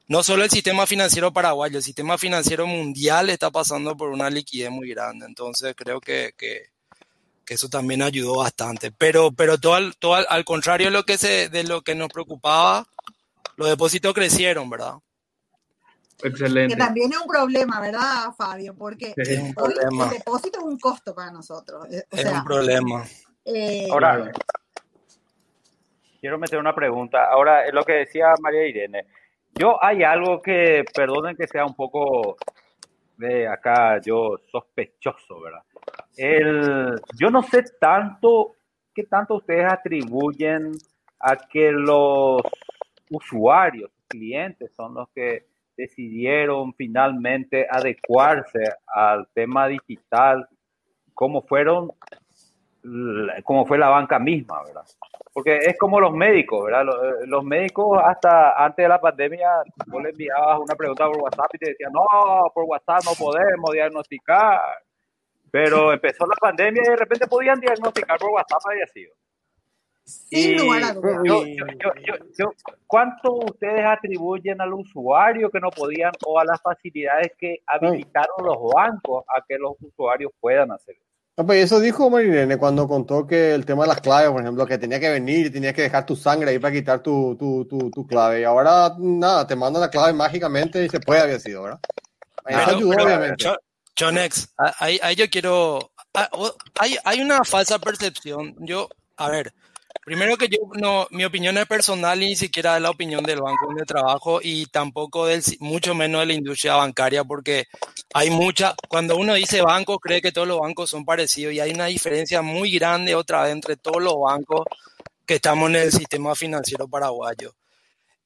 No 0.07 0.21
solo 0.21 0.43
el 0.43 0.51
sistema 0.51 0.85
financiero 0.85 1.33
paraguayo, 1.33 1.77
el 1.77 1.83
sistema 1.83 2.17
financiero 2.17 2.67
mundial 2.67 3.29
está 3.31 3.49
pasando 3.49 3.97
por 3.97 4.09
una 4.09 4.29
liquidez 4.29 4.69
muy 4.69 4.89
grande. 4.89 5.25
Entonces 5.25 5.73
creo 5.75 5.99
que, 5.99 6.33
que, 6.37 6.69
eso 7.47 7.69
también 7.69 8.03
ayudó 8.03 8.37
bastante. 8.37 8.91
Pero, 8.91 9.31
pero 9.31 9.57
todo, 9.59 9.73
al, 9.73 9.95
al, 10.03 10.25
al 10.29 10.45
contrario 10.45 10.87
de 10.87 10.91
lo, 10.91 11.05
que 11.05 11.17
se, 11.17 11.49
de 11.49 11.63
lo 11.63 11.81
que 11.81 11.95
nos 11.95 12.09
preocupaba, 12.09 12.85
los 13.55 13.69
depósitos 13.69 14.13
crecieron, 14.13 14.69
¿verdad? 14.69 14.95
Que 16.25 16.29
Excelente. 16.29 16.75
también 16.75 17.11
es 17.11 17.19
un 17.19 17.27
problema, 17.27 17.79
¿verdad, 17.81 18.31
Fabio? 18.37 18.73
Porque 18.75 19.13
Sí. 19.15 19.33
Es 19.33 19.39
un 19.39 19.47
hoy 19.57 19.73
problema. 19.75 20.03
el 20.05 20.09
depósito 20.11 20.59
es 20.59 20.65
un 20.65 20.79
costo 20.79 21.13
para 21.13 21.31
nosotros. 21.31 21.85
Eh, 21.91 22.03
O 22.11 22.15
Es 22.15 22.21
sea, 22.23 22.39
un 22.39 22.45
problema. 22.45 23.03
eh, 23.45 23.87
ahora, 23.91 24.31
quiero 26.19 26.37
meter 26.39 26.59
una 26.59 26.73
pregunta. 26.73 27.25
Ahora, 27.29 27.65
es 27.65 27.73
lo 27.73 27.83
que 27.83 27.93
decía 27.93 28.33
María 28.41 28.67
Irene. 28.67 29.05
Yo 29.53 29.81
hay 29.83 30.03
algo 30.03 30.41
que, 30.41 30.83
perdonen 30.93 31.35
que 31.35 31.47
sea 31.47 31.65
un 31.65 31.75
poco 31.75 32.35
de 33.17 33.47
acá, 33.47 34.01
yo 34.01 34.37
sospechoso, 34.51 35.39
¿verdad? 35.41 35.61
el, 36.17 36.99
yo 37.17 37.29
no 37.29 37.43
sé 37.43 37.63
tanto 37.79 38.55
qué 38.93 39.03
tanto 39.03 39.35
ustedes 39.35 39.71
atribuyen 39.71 40.71
a 41.19 41.35
que 41.35 41.71
los 41.71 42.41
usuarios, 43.11 43.91
clientes, 44.07 44.71
son 44.75 44.93
los 44.95 45.09
que 45.09 45.45
decidieron 45.75 46.73
finalmente 46.73 47.67
adecuarse 47.69 48.63
al 48.87 49.27
tema 49.33 49.67
digital, 49.67 50.47
como 51.13 51.41
fueron, 51.41 51.91
como 53.43 53.65
fue 53.65 53.77
la 53.77 53.89
banca 53.89 54.19
misma, 54.19 54.63
¿verdad? 54.63 54.83
Porque 55.33 55.57
es 55.57 55.77
como 55.77 55.99
los 55.99 56.13
médicos, 56.13 56.65
¿verdad? 56.65 56.85
Los, 56.85 57.27
los 57.27 57.43
médicos 57.43 57.99
hasta 58.03 58.63
antes 58.63 58.83
de 58.83 58.89
la 58.89 59.01
pandemia, 59.01 59.49
vos 59.87 60.03
le 60.03 60.09
enviabas 60.09 60.59
una 60.59 60.75
pregunta 60.75 61.07
por 61.07 61.21
WhatsApp 61.21 61.53
y 61.53 61.57
te 61.57 61.69
decían, 61.71 61.91
no, 61.91 62.05
por 62.53 62.63
WhatsApp 62.65 63.03
no 63.05 63.11
podemos 63.17 63.71
diagnosticar. 63.71 64.61
Pero 65.51 65.93
empezó 65.93 66.25
la 66.25 66.35
pandemia 66.35 66.81
y 66.85 66.89
de 66.89 66.95
repente 66.95 67.27
podían 67.27 67.59
diagnosticar 67.59 68.17
por 68.17 68.29
WhatsApp 68.31 68.61
había 68.69 68.87
sido. 68.87 69.13
Sin 70.05 70.57
lugar 70.57 70.83
a 70.83 70.93
dudas. 70.93 71.17
Yo, 71.25 71.45
yo, 71.45 71.65
yo, 71.79 71.91
yo, 72.05 72.13
yo- 72.37 72.51
¿Cuánto 72.85 73.33
ustedes 73.33 73.83
atribuyen 73.85 74.61
al 74.61 74.73
usuario 74.73 75.49
que 75.49 75.59
no 75.59 75.69
podían 75.71 76.11
o 76.25 76.39
a 76.39 76.45
las 76.45 76.61
facilidades 76.61 77.31
que 77.39 77.61
habilitaron 77.65 78.45
los 78.45 78.57
bancos 78.73 79.25
a 79.27 79.43
que 79.47 79.57
los 79.57 79.73
usuarios 79.81 80.31
puedan 80.39 80.71
hacer? 80.71 80.95
No, 81.37 81.45
pues 81.45 81.63
eso 81.65 81.79
dijo 81.81 82.09
Marilene 82.09 82.55
cuando 82.57 82.87
contó 82.87 83.27
que 83.27 83.53
el 83.53 83.65
tema 83.65 83.83
de 83.83 83.89
las 83.89 83.99
claves, 83.99 84.29
por 84.29 84.41
ejemplo, 84.41 84.65
que 84.65 84.77
tenía 84.77 84.99
que 85.01 85.09
venir 85.09 85.47
y 85.47 85.49
tenía 85.49 85.73
que 85.73 85.81
dejar 85.81 86.05
tu 86.05 86.15
sangre 86.15 86.51
ahí 86.51 86.59
para 86.59 86.73
quitar 86.73 87.01
tu, 87.01 87.35
tu, 87.37 87.65
tu, 87.65 87.89
tu 87.91 88.07
clave. 88.07 88.41
Y 88.41 88.43
ahora, 88.45 88.93
nada, 88.99 89.45
te 89.45 89.55
mandan 89.55 89.81
la 89.81 89.89
clave 89.89 90.13
mágicamente 90.13 90.85
y 90.85 90.87
se 90.89 90.99
puede, 91.01 91.21
había 91.21 91.39
sido, 91.39 91.63
¿verdad? 91.63 91.79
Eso 92.47 92.59
Pero- 92.65 92.77
ayudó, 92.77 92.89
pero, 92.91 93.03
obviamente. 93.05 93.35
Cho- 93.43 93.57
Chonex, 93.95 94.53
a- 94.57 94.75
ahí, 94.85 94.99
ahí 95.01 95.15
yo 95.15 95.25
quiero. 95.29 95.91
ah, 96.13 96.29
Hay, 96.79 96.95
hay 97.03 97.21
una 97.21 97.43
falsa 97.43 97.79
percepción. 97.79 98.55
Yo, 98.59 98.87
a 99.17 99.29
ver, 99.29 99.51
primero 100.05 100.37
que 100.37 100.47
yo, 100.47 100.59
no, 100.75 101.07
mi 101.09 101.25
opinión 101.25 101.57
es 101.57 101.65
personal 101.65 102.21
y 102.21 102.27
ni 102.27 102.35
siquiera 102.35 102.77
es 102.77 102.81
la 102.81 102.91
opinión 102.91 103.23
del 103.23 103.41
banco 103.41 103.65
donde 103.65 103.85
trabajo 103.85 104.39
y 104.41 104.67
tampoco 104.67 105.25
del, 105.25 105.43
mucho 105.59 105.95
menos 105.95 106.21
de 106.21 106.27
la 106.27 106.33
industria 106.33 106.75
bancaria, 106.75 107.23
porque 107.23 107.65
hay 108.13 108.29
mucha. 108.29 108.75
Cuando 108.87 109.17
uno 109.17 109.33
dice 109.33 109.61
banco, 109.61 109.99
cree 109.99 110.21
que 110.21 110.31
todos 110.31 110.47
los 110.47 110.59
bancos 110.59 110.91
son 110.91 111.03
parecidos 111.03 111.53
y 111.53 111.59
hay 111.59 111.71
una 111.71 111.87
diferencia 111.87 112.43
muy 112.43 112.71
grande 112.71 113.15
otra 113.15 113.43
vez 113.43 113.51
entre 113.51 113.77
todos 113.77 114.01
los 114.01 114.15
bancos 114.17 114.65
que 115.25 115.35
estamos 115.35 115.69
en 115.71 115.77
el 115.77 115.91
sistema 115.91 116.35
financiero 116.35 116.87
paraguayo. 116.87 117.55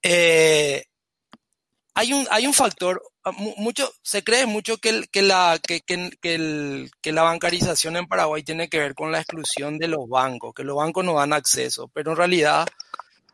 Eh, 0.03 0.83
hay 1.99 2.13
un, 2.13 2.25
hay 2.31 2.47
un 2.47 2.53
factor, 2.53 3.01
ah, 3.25 3.31
mu- 3.31 3.53
mucho, 3.57 3.91
se 4.01 4.23
cree 4.23 4.45
mucho 4.45 4.77
que, 4.77 4.89
el- 4.89 5.09
que, 5.09 5.21
la, 5.21 5.59
que- 5.62 5.81
que 5.81 6.35
el- 6.35 6.89
que 7.01 7.12
la 7.12 7.23
bancarización 7.23 7.97
en 7.97 8.07
Paraguay 8.07 8.41
tiene 8.43 8.69
que 8.69 8.79
ver 8.79 8.95
con 8.95 9.12
la 9.12 9.19
exclusión 9.19 9.77
de 9.77 9.88
los 9.89 10.07
bancos, 10.07 10.53
que 10.53 10.63
los 10.63 10.77
bancos 10.77 11.03
no 11.05 11.15
dan 11.15 11.33
acceso, 11.33 11.89
pero 11.93 12.12
en 12.12 12.17
realidad 12.17 12.65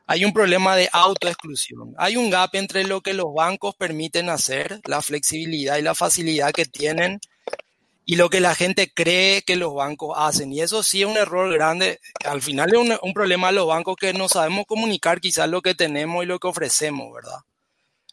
hay 0.07 0.25
un 0.25 0.33
problema 0.33 0.75
de 0.75 0.89
autoexclusión. 0.91 1.93
Hay 1.97 2.17
un 2.17 2.29
gap 2.29 2.53
entre 2.55 2.83
lo 2.85 3.01
que 3.01 3.13
los 3.13 3.33
bancos 3.33 3.75
permiten 3.75 4.29
hacer, 4.29 4.79
la 4.85 5.01
flexibilidad 5.01 5.77
y 5.77 5.81
la 5.81 5.95
facilidad 5.95 6.51
que 6.51 6.65
tienen, 6.65 7.19
y 8.07 8.15
lo 8.17 8.29
que 8.29 8.39
la 8.39 8.53
gente 8.53 8.91
cree 8.93 9.41
que 9.41 9.55
los 9.55 9.73
bancos 9.73 10.15
hacen. 10.15 10.53
Y 10.53 10.61
eso 10.61 10.83
sí 10.83 11.01
es 11.01 11.07
un 11.07 11.17
error 11.17 11.51
grande. 11.51 11.99
Al 12.23 12.41
final 12.41 12.69
es 12.73 12.79
un, 12.79 12.97
un 13.01 13.13
problema 13.13 13.47
de 13.47 13.53
los 13.53 13.67
bancos 13.67 13.95
que 13.95 14.13
no 14.13 14.29
sabemos 14.29 14.65
comunicar 14.67 15.19
quizás 15.21 15.49
lo 15.49 15.61
que 15.63 15.73
tenemos 15.73 16.23
y 16.23 16.27
lo 16.27 16.37
que 16.39 16.47
ofrecemos, 16.47 17.11
¿verdad? 17.13 17.39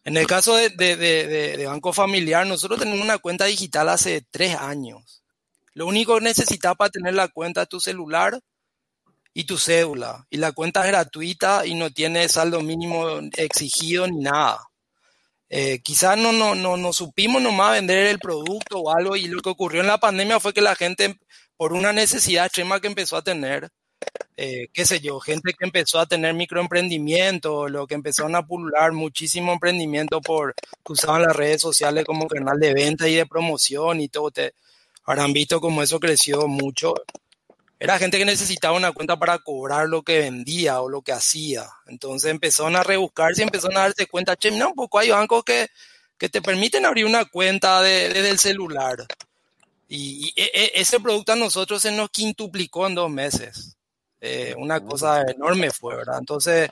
En 0.05 0.17
el 0.17 0.27
caso 0.27 0.57
de, 0.57 1.65
Banco 1.67 1.93
Familiar, 1.93 2.47
nosotros 2.47 2.81
tenemos 2.81 3.01
una 3.01 3.19
cuenta 3.19 3.45
digital 3.45 3.89
hace 3.89 4.25
tres 4.31 4.57
años. 4.57 5.23
Lo 5.75 5.87
único 5.87 6.17
que 6.17 6.25
necesitas 6.25 6.75
para 6.77 6.91
tener 6.91 7.15
la 7.15 7.29
cuenta 7.29 7.63
es 7.63 7.69
tu 7.69 7.81
celular 7.81 8.41
y 9.33 9.45
tu 9.45 9.59
cédula. 9.59 10.27
Y 10.29 10.39
la 10.39 10.53
cuenta 10.53 10.81
es 10.81 10.89
gratuita 10.89 11.65
y 11.67 11.75
no 11.75 11.91
tiene 11.91 12.29
saldo 12.29 12.61
mínimo 12.61 13.21
exigido 13.37 14.07
ni 14.07 14.19
nada. 14.19 14.61
Eh, 15.49 15.81
quizás 15.83 16.19
no, 16.19 16.33
no, 16.33 16.55
no, 16.55 16.77
no 16.77 16.93
supimos 16.93 17.43
nomás 17.43 17.73
vender 17.73 18.07
el 18.07 18.19
producto 18.19 18.81
o 18.81 18.91
algo 18.91 19.17
y 19.17 19.29
lo 19.29 19.43
que 19.43 19.51
ocurrió 19.51 19.83
en 19.83 19.87
la 19.87 20.01
pandemia 20.01 20.41
fue 20.41 20.55
que 20.55 20.63
la 20.63 20.75
gente, 20.75 21.19
por 21.57 21.75
una 21.75 21.93
necesidad 21.93 22.47
extrema 22.47 22.81
que 22.81 22.87
empezó 22.87 23.17
a 23.19 23.23
tener, 23.23 23.71
eh, 24.37 24.69
qué 24.73 24.85
sé 24.85 25.01
yo, 25.01 25.21
gente 25.21 25.53
que 25.53 25.65
empezó 25.65 25.99
a 26.01 26.07
tener 26.07 26.35
microemprendimiento, 26.35 27.69
lo 27.69 27.87
que 27.87 27.95
empezaron 27.95 28.35
a 28.35 28.47
pulular 28.47 28.93
muchísimo 28.93 29.53
emprendimiento 29.53 30.21
por 30.21 30.55
que 30.85 30.93
usaban 30.93 31.23
las 31.23 31.37
redes 31.37 31.61
sociales 31.61 32.05
como 32.05 32.27
canal 32.29 32.59
de 32.59 32.75
venta 32.75 33.09
y 33.09 33.15
de 33.15 33.27
promoción 33.27 34.01
y 34.01 34.09
todo. 34.09 34.31
Te, 34.31 34.55
habrán 35.05 35.33
visto 35.33 35.61
como 35.61 35.83
eso 35.83 36.01
creció 36.01 36.47
mucho. 36.49 36.95
Era 37.79 37.99
gente 37.99 38.17
que 38.17 38.25
necesitaba 38.25 38.77
una 38.77 38.93
cuenta 38.93 39.19
para 39.19 39.39
cobrar 39.41 39.89
lo 39.89 40.03
que 40.03 40.21
vendía 40.21 40.81
o 40.81 40.89
lo 40.89 41.03
que 41.03 41.13
hacía. 41.13 41.69
Entonces 41.87 42.31
empezaron 42.31 42.77
a 42.77 42.85
rebuscarse 42.85 43.43
y 43.43 43.45
empezaron 43.45 43.77
a 43.77 43.81
darse 43.81 44.07
cuenta, 44.07 44.37
che, 44.37 44.53
mira 44.53 44.69
un 44.69 44.75
poco, 44.75 44.99
hay 45.01 45.11
bancos 45.11 45.43
que, 45.45 45.69
que 46.17 46.29
te 46.29 46.41
permiten 46.41 46.87
abrir 46.87 47.07
una 47.07 47.25
cuenta 47.25 47.83
de- 47.83 48.09
desde 48.11 48.31
el 48.31 48.39
celular. 48.39 49.05
Y, 49.89 50.33
y 50.37 50.41
e- 50.41 50.51
e- 50.55 50.73
ese 50.77 51.01
producto 51.01 51.33
a 51.33 51.37
nosotros 51.37 51.83
se 51.83 51.91
nos 51.91 52.09
quintuplicó 52.11 52.87
en 52.87 52.95
dos 52.95 53.11
meses. 53.11 53.77
Eh, 54.25 54.55
una 54.57 54.81
cosa 54.81 55.23
enorme 55.23 55.73
fue, 55.73 55.97
¿verdad? 55.97 56.19
Entonces, 56.21 56.71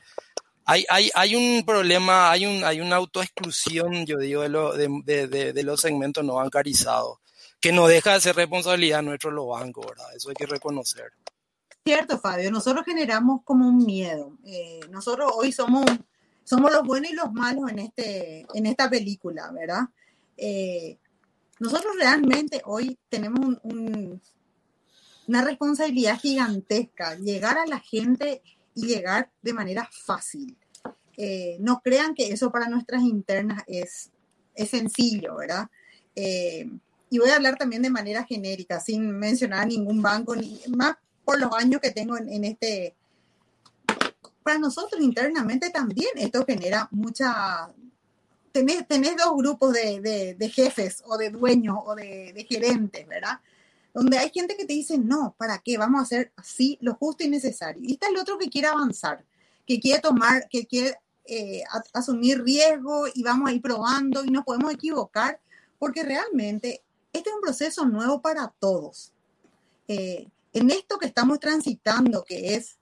hay, 0.64 0.86
hay, 0.88 1.10
hay 1.14 1.34
un 1.34 1.64
problema, 1.66 2.30
hay, 2.30 2.46
un, 2.46 2.62
hay 2.62 2.80
una 2.80 2.94
autoexclusión, 2.96 4.06
yo 4.06 4.18
digo, 4.18 4.42
de, 4.42 4.48
lo- 4.48 4.72
de, 4.76 4.88
de- 5.04 5.26
de- 5.26 5.52
de 5.52 5.62
los 5.64 5.80
segmentos 5.80 6.24
no 6.24 6.34
bancarizados, 6.34 7.18
que 7.60 7.72
no 7.72 7.88
deja 7.88 8.14
de 8.14 8.20
ser 8.20 8.36
responsabilidad 8.36 9.02
nuestra 9.02 9.32
los 9.32 9.48
bancos, 9.48 9.84
¿verdad? 9.84 10.14
Eso 10.14 10.28
hay 10.28 10.36
que 10.36 10.46
reconocer. 10.46 11.12
Cierto, 11.84 12.20
Fabio, 12.20 12.52
nosotros 12.52 12.84
generamos 12.84 13.40
como 13.42 13.66
un 13.66 13.84
miedo. 13.84 14.36
Eh, 14.46 14.78
nosotros 14.90 15.32
hoy 15.34 15.50
somos, 15.50 15.84
somos 16.44 16.70
los 16.70 16.84
buenos 16.84 17.10
y 17.10 17.14
los 17.14 17.32
malos 17.32 17.68
en, 17.68 17.80
este, 17.80 18.46
en 18.54 18.66
esta 18.66 18.88
película, 18.88 19.50
¿verdad? 19.50 19.82
Eh, 20.36 20.98
nosotros 21.58 21.94
realmente 21.98 22.62
hoy 22.64 22.96
tenemos 23.08 23.40
un- 23.40 23.60
un- 23.64 24.22
una 25.30 25.42
responsabilidad 25.44 26.18
gigantesca, 26.18 27.14
llegar 27.14 27.56
a 27.56 27.64
la 27.66 27.78
gente 27.78 28.42
y 28.74 28.86
llegar 28.86 29.30
de 29.42 29.52
manera 29.52 29.88
fácil. 29.92 30.56
Eh, 31.16 31.56
no 31.60 31.80
crean 31.84 32.14
que 32.16 32.32
eso 32.32 32.50
para 32.50 32.68
nuestras 32.68 33.02
internas 33.02 33.62
es, 33.68 34.10
es 34.56 34.70
sencillo, 34.70 35.36
¿verdad? 35.36 35.68
Eh, 36.16 36.68
y 37.10 37.18
voy 37.18 37.30
a 37.30 37.36
hablar 37.36 37.56
también 37.56 37.82
de 37.82 37.90
manera 37.90 38.24
genérica, 38.24 38.80
sin 38.80 39.08
mencionar 39.12 39.68
ningún 39.68 40.02
banco, 40.02 40.34
ni 40.34 40.60
más 40.76 40.96
por 41.24 41.38
los 41.38 41.52
años 41.54 41.80
que 41.80 41.92
tengo 41.92 42.16
en, 42.18 42.28
en 42.28 42.42
este. 42.44 42.96
Para 44.42 44.58
nosotros 44.58 45.00
internamente 45.00 45.70
también 45.70 46.10
esto 46.16 46.44
genera 46.44 46.88
mucha. 46.90 47.70
Tenés, 48.50 48.84
tenés 48.88 49.16
dos 49.16 49.36
grupos 49.36 49.74
de, 49.74 50.00
de- 50.00 50.34
de 50.34 50.48
jefes 50.48 51.04
o 51.06 51.16
de 51.16 51.30
dueños 51.30 51.76
o 51.86 51.94
de, 51.94 52.32
de 52.32 52.44
gerentes, 52.44 53.06
¿verdad? 53.06 53.38
Donde 53.92 54.18
hay 54.18 54.30
gente 54.30 54.56
que 54.56 54.64
te 54.64 54.72
dice, 54.72 54.98
no, 54.98 55.34
¿para 55.36 55.58
qué? 55.58 55.76
Vamos 55.76 56.00
a 56.00 56.04
hacer 56.04 56.32
así 56.36 56.78
lo 56.80 56.94
justo 56.94 57.24
y 57.24 57.28
necesario. 57.28 57.82
Y 57.84 57.92
está 57.92 58.08
el 58.08 58.16
otro 58.16 58.38
que 58.38 58.48
quiere 58.48 58.68
avanzar, 58.68 59.24
que 59.66 59.80
quiere 59.80 60.00
tomar, 60.00 60.48
que 60.48 60.66
quiere 60.66 60.96
eh, 61.24 61.62
asumir 61.92 62.42
riesgo 62.42 63.06
y 63.12 63.22
vamos 63.22 63.48
a 63.48 63.52
ir 63.52 63.60
probando 63.60 64.24
y 64.24 64.30
nos 64.30 64.44
podemos 64.44 64.72
equivocar, 64.72 65.40
porque 65.78 66.02
realmente 66.02 66.82
este 67.12 67.30
es 67.30 67.34
un 67.34 67.42
proceso 67.42 67.84
nuevo 67.84 68.20
para 68.20 68.52
todos. 68.58 69.12
Eh, 69.88 70.28
en 70.52 70.70
esto 70.70 70.98
que 70.98 71.06
estamos 71.06 71.40
transitando, 71.40 72.24
que 72.24 72.54
es 72.54 72.76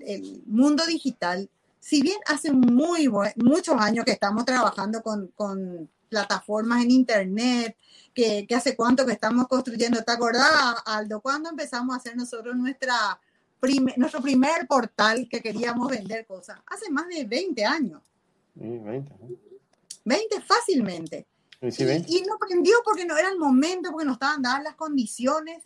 el 0.00 0.42
mundo 0.46 0.84
digital, 0.86 1.48
si 1.80 2.02
bien 2.02 2.18
hace 2.26 2.52
muy 2.52 3.08
muchos 3.36 3.76
años 3.78 4.04
que 4.04 4.12
estamos 4.12 4.44
trabajando 4.44 5.02
con 5.02 5.88
plataformas 6.08 6.82
en 6.82 6.90
Internet, 6.90 7.76
que, 8.14 8.46
que 8.46 8.54
hace 8.54 8.74
cuánto 8.76 9.06
que 9.06 9.12
estamos 9.12 9.46
construyendo, 9.48 10.02
¿te 10.02 10.12
acordás, 10.12 10.76
Aldo? 10.86 11.20
¿Cuándo 11.20 11.50
empezamos 11.50 11.94
a 11.94 11.98
hacer 11.98 12.16
nosotros 12.16 12.56
nuestra 12.56 13.20
nuestro 13.96 14.20
primer 14.22 14.68
portal 14.68 15.28
que 15.28 15.40
queríamos 15.40 15.88
vender 15.90 16.26
cosas? 16.26 16.58
Hace 16.66 16.90
más 16.90 17.08
de 17.08 17.24
20 17.24 17.64
años, 17.64 18.02
Sí, 18.54 18.66
20, 18.66 19.14
¿no? 19.20 19.28
20 20.04 20.40
fácilmente. 20.40 21.26
Sí, 21.60 21.70
sí, 21.70 21.82
Y, 21.82 21.86
20. 21.86 22.12
y 22.12 22.22
no 22.22 22.38
prendió 22.38 22.74
porque 22.84 23.04
no 23.04 23.16
era 23.16 23.28
el 23.30 23.38
momento, 23.38 23.90
porque 23.90 24.06
no 24.06 24.14
estaban 24.14 24.42
dadas 24.42 24.62
las 24.62 24.74
condiciones. 24.74 25.62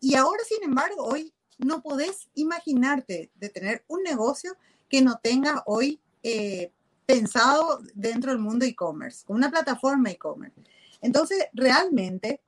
Y 0.00 0.14
ahora, 0.16 0.42
sin 0.46 0.62
embargo, 0.64 1.02
hoy 1.04 1.32
no 1.58 1.82
podés 1.82 2.28
imaginarte 2.34 3.30
de 3.34 3.48
tener 3.48 3.84
un 3.88 4.02
negocio 4.02 4.56
que 4.88 5.02
no 5.02 5.18
tenga 5.22 5.62
hoy 5.66 6.00
eh, 6.22 6.72
pensado 7.06 7.80
dentro 7.94 8.30
del 8.30 8.40
mundo 8.40 8.64
e-commerce, 8.64 9.24
una 9.28 9.50
plataforma 9.50 10.10
e-commerce. 10.10 10.60
Entonces, 11.00 11.44
realmente, 11.52 12.40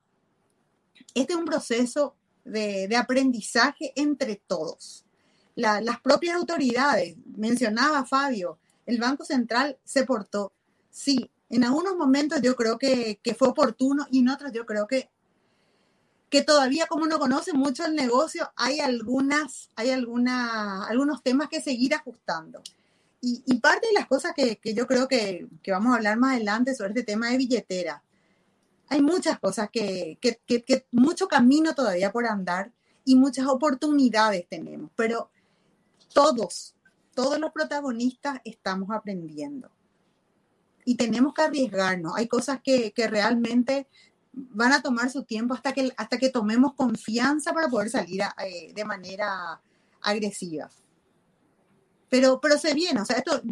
este 1.15 1.33
es 1.33 1.39
un 1.39 1.45
proceso 1.45 2.15
de, 2.45 2.89
de 2.89 2.97
aprendizaje 2.97 3.93
entre 3.97 4.37
todos. 4.47 5.05
La- 5.55 5.81
las 5.81 6.01
propias 6.01 6.37
autoridades, 6.37 7.17
mencionaba 7.37 8.05
Fabio, 8.07 8.59
el 8.87 8.99
Banco 9.01 9.25
Central 9.25 9.79
se 9.85 10.05
portó, 10.05 10.53
sí, 10.91 11.31
en 11.51 11.65
algunos 11.65 11.97
momentos 11.97 12.41
yo 12.43 12.57
creo 12.57 12.79
que, 12.79 13.19
que 13.23 13.35
fue 13.35 13.49
oportuno 13.49 14.07
y 14.11 14.21
en 14.21 14.29
otros 14.29 14.53
yo 14.53 14.65
creo 14.67 14.87
que 14.87 15.09
que 16.29 16.43
todavía 16.43 16.87
como 16.87 17.07
no 17.07 17.19
conoce 17.21 17.53
mucho 17.53 17.85
el 17.85 17.95
negocio, 17.95 18.51
hay 18.57 18.81
algunas, 18.81 19.71
hay 19.77 19.91
alguna, 19.91 20.85
algunos 20.87 21.23
temas 21.23 21.49
que 21.49 21.61
seguir 21.61 21.95
ajustando. 21.95 22.63
Y, 23.29 23.59
parte 23.59 23.89
de 23.89 23.95
las 23.95 24.07
cosas 24.07 24.35
que, 24.37 24.61
yo 24.73 24.87
creo 24.87 25.09
que, 25.09 25.49
vamos 25.67 25.93
a 25.93 25.97
hablar 25.97 26.17
más 26.17 26.37
adelante 26.37 26.77
sobre 26.77 26.91
este 26.91 27.03
tema 27.03 27.29
de 27.29 27.39
billetera, 27.39 28.01
hay 28.89 29.03
muchas 29.03 29.41
cosas 29.41 29.69
que, 29.69 30.17
mucho 30.93 31.27
camino 31.27 31.75
todavía 31.75 32.13
por 32.13 32.25
andar 32.25 32.71
y 33.05 33.17
muchas 33.17 33.49
oportunidades 33.49 34.47
tenemos, 34.49 34.93
pero 34.95 35.29
todos, 36.13 36.77
todos 37.17 37.41
los 37.41 37.51
protagonistas 37.51 38.39
estamos 38.45 38.91
aprendiendo. 38.93 39.73
Y 40.85 40.95
tenemos 40.95 41.35
que 41.35 41.43
arriesgarnos. 41.43 42.13
Hay 42.15 42.29
cosas 42.29 42.61
que, 42.63 42.93
que 42.93 43.09
realmente 43.09 43.89
van 44.33 44.73
a 44.73 44.83
tomar 44.83 45.11
su 45.11 45.25
tiempo 45.25 45.53
hasta 45.53 45.73
que, 45.73 45.93
hasta 45.97 46.17
que 46.17 46.29
tomemos 46.29 46.75
confianza 46.75 47.53
para 47.53 47.67
poder 47.67 47.91
salir 47.91 48.23
eh, 48.45 48.73
de 48.73 48.85
manera 48.85 49.61
agresiva. 50.01 50.71
Pero, 52.09 52.41
pero 52.41 52.57
se 52.59 52.73
viene, 52.73 53.01
o 53.01 53.05
sea, 53.05 53.17
esto 53.17 53.43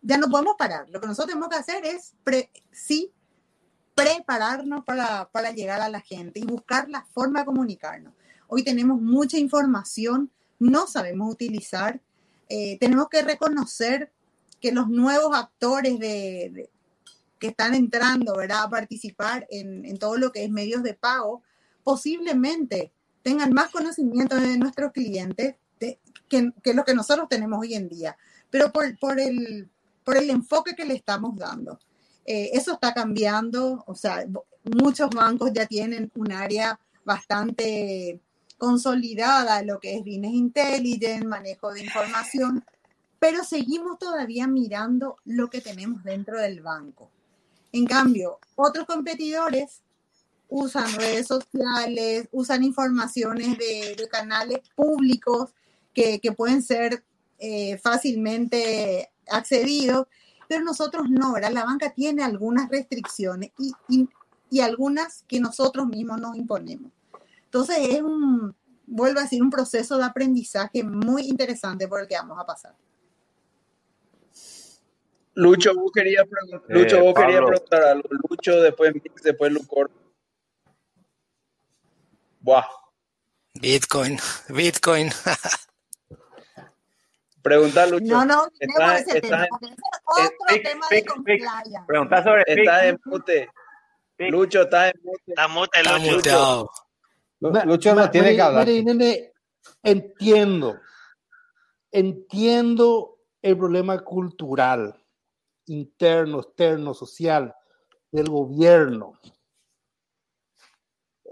ya 0.00 0.16
no 0.16 0.28
podemos 0.28 0.54
parar. 0.56 0.88
Lo 0.90 1.00
que 1.00 1.08
nosotros 1.08 1.28
tenemos 1.28 1.48
que 1.48 1.56
hacer 1.56 1.84
es, 1.84 2.14
sí, 2.70 3.12
prepararnos 3.94 4.84
para, 4.84 5.28
para 5.30 5.50
llegar 5.50 5.80
a 5.80 5.88
la 5.88 6.00
gente 6.00 6.38
y 6.38 6.44
buscar 6.44 6.88
la 6.88 7.04
forma 7.12 7.40
de 7.40 7.46
comunicarnos. 7.46 8.14
Hoy 8.46 8.62
tenemos 8.62 9.00
mucha 9.00 9.38
información, 9.38 10.30
no 10.58 10.86
sabemos 10.86 11.32
utilizar, 11.32 12.00
eh, 12.48 12.78
tenemos 12.78 13.08
que 13.08 13.22
reconocer 13.22 14.12
que 14.60 14.70
los 14.70 14.88
nuevos 14.88 15.34
actores 15.34 15.98
de, 15.98 16.70
que 17.38 17.48
están 17.48 17.74
entrando 17.74 18.36
¿verdad? 18.36 18.64
a 18.64 18.70
participar 18.70 19.46
en, 19.50 19.84
en, 19.84 19.98
todo 19.98 20.16
lo 20.16 20.30
que 20.30 20.44
es 20.44 20.50
medios 20.50 20.82
de 20.82 20.94
pago, 20.94 21.42
posiblemente 21.82 22.92
tengan 23.22 23.52
más 23.52 23.70
conocimiento 23.70 24.36
de 24.36 24.58
nuestros 24.58 24.92
clientes 24.92 25.56
de, 25.80 25.98
que, 26.28 26.52
lo 26.74 26.84
que 26.84 26.94
nosotros 26.94 27.28
tenemos 27.28 27.60
hoy 27.60 27.74
en 27.74 27.88
día, 27.88 28.16
pero 28.50 28.72
por, 28.72 28.98
por, 28.98 29.20
el, 29.20 29.68
por 30.04 30.16
el 30.16 30.30
enfoque 30.30 30.74
que 30.74 30.84
le 30.84 30.94
estamos 30.94 31.36
dando. 31.36 31.78
Eh, 32.24 32.50
eso 32.52 32.72
está 32.72 32.92
cambiando, 32.92 33.84
o 33.86 33.94
sea, 33.94 34.26
muchos 34.64 35.10
bancos 35.10 35.52
ya 35.54 35.66
tienen 35.66 36.10
un 36.16 36.32
área 36.32 36.78
bastante 37.04 38.20
consolidada, 38.58 39.62
lo 39.62 39.78
que 39.78 39.96
es 39.96 40.00
business 40.00 40.32
intelligence, 40.32 41.24
manejo 41.24 41.72
de 41.72 41.84
información, 41.84 42.64
pero 43.18 43.44
seguimos 43.44 43.98
todavía 43.98 44.46
mirando 44.46 45.16
lo 45.24 45.48
que 45.48 45.60
tenemos 45.60 46.02
dentro 46.02 46.40
del 46.40 46.60
banco. 46.62 47.10
En 47.72 47.86
cambio, 47.86 48.38
otros 48.54 48.86
competidores 48.86 49.82
usan 50.48 50.92
redes 50.94 51.26
sociales, 51.26 52.28
usan 52.32 52.64
informaciones 52.64 53.58
de, 53.58 54.08
canales 54.10 54.60
públicos 54.74 55.50
que, 55.96 56.32
pueden 56.32 56.62
ser 56.62 57.02
eh, 57.38 57.78
fácilmente 57.78 59.10
accedidos, 59.28 60.06
pero 60.46 60.62
nosotros 60.62 61.08
no, 61.08 61.32
¿verdad? 61.32 61.50
La 61.52 61.64
banca 61.64 61.92
tiene 61.92 62.22
algunas 62.22 62.68
restricciones 62.68 63.50
y, 63.58 64.08
y, 64.50 64.60
algunas 64.60 65.24
que 65.26 65.40
nosotros 65.40 65.86
mismos 65.86 66.20
nos 66.20 66.36
imponemos. 66.36 66.92
Entonces 67.44 67.78
es 67.80 68.02
un, 68.02 68.54
vuelvo 68.86 69.20
a 69.20 69.22
decir, 69.22 69.42
un 69.42 69.50
proceso 69.50 69.96
de 69.96 70.04
aprendizaje 70.04 70.84
muy 70.84 71.22
interesante 71.22 71.88
por 71.88 72.00
el 72.00 72.06
que 72.06 72.14
vamos 72.14 72.38
a 72.38 72.46
pasar. 72.46 72.74
Lucho, 75.34 75.74
vos 75.74 75.90
querías, 75.92 76.24
preguntar, 76.26 76.62
Lucho, 76.68 77.00
vos 77.02 77.14
querías 77.14 77.42
preguntar 77.44 77.82
algo. 77.82 78.08
Lucho, 78.28 78.60
después 78.60 78.94
Mix, 78.94 79.22
después 79.22 79.52
Lucor. 79.52 79.90
Buah. 82.40 82.66
Bitcoin, 83.54 84.18
Bitcoin. 84.48 85.10
Pregunta, 87.46 87.86
Lucho. 87.86 88.06
No, 88.06 88.24
no, 88.24 88.48
está, 88.58 88.98
ese 88.98 89.18
está, 89.18 89.28
tema. 89.28 89.44
En, 89.44 89.72
otro 90.04 90.62
tema 90.64 90.86
de 90.90 91.04
compliance. 91.04 91.80
Pregunta 91.86 92.24
sobre 92.24 92.42
Está 92.44 92.88
en 92.88 93.00
mute. 93.04 93.48
Lucho, 94.18 94.62
está 94.62 94.88
en 94.88 94.94
mute. 95.04 95.22
Está 95.28 95.46
mute, 95.46 95.78
Está 95.78 95.98
Lucho. 95.98 96.16
muteado. 96.16 96.70
Lucho 97.66 97.94
no 97.94 98.10
tiene 98.10 98.34
que 98.34 98.42
hablar. 98.42 98.66
Mire, 98.66 98.82
nene, 98.82 99.32
entiendo. 99.80 100.80
Entiendo 101.92 103.20
el 103.40 103.56
problema 103.56 104.00
cultural 104.00 105.00
interno, 105.66 106.40
externo, 106.40 106.94
social 106.94 107.54
del 108.10 108.28
gobierno. 108.28 109.20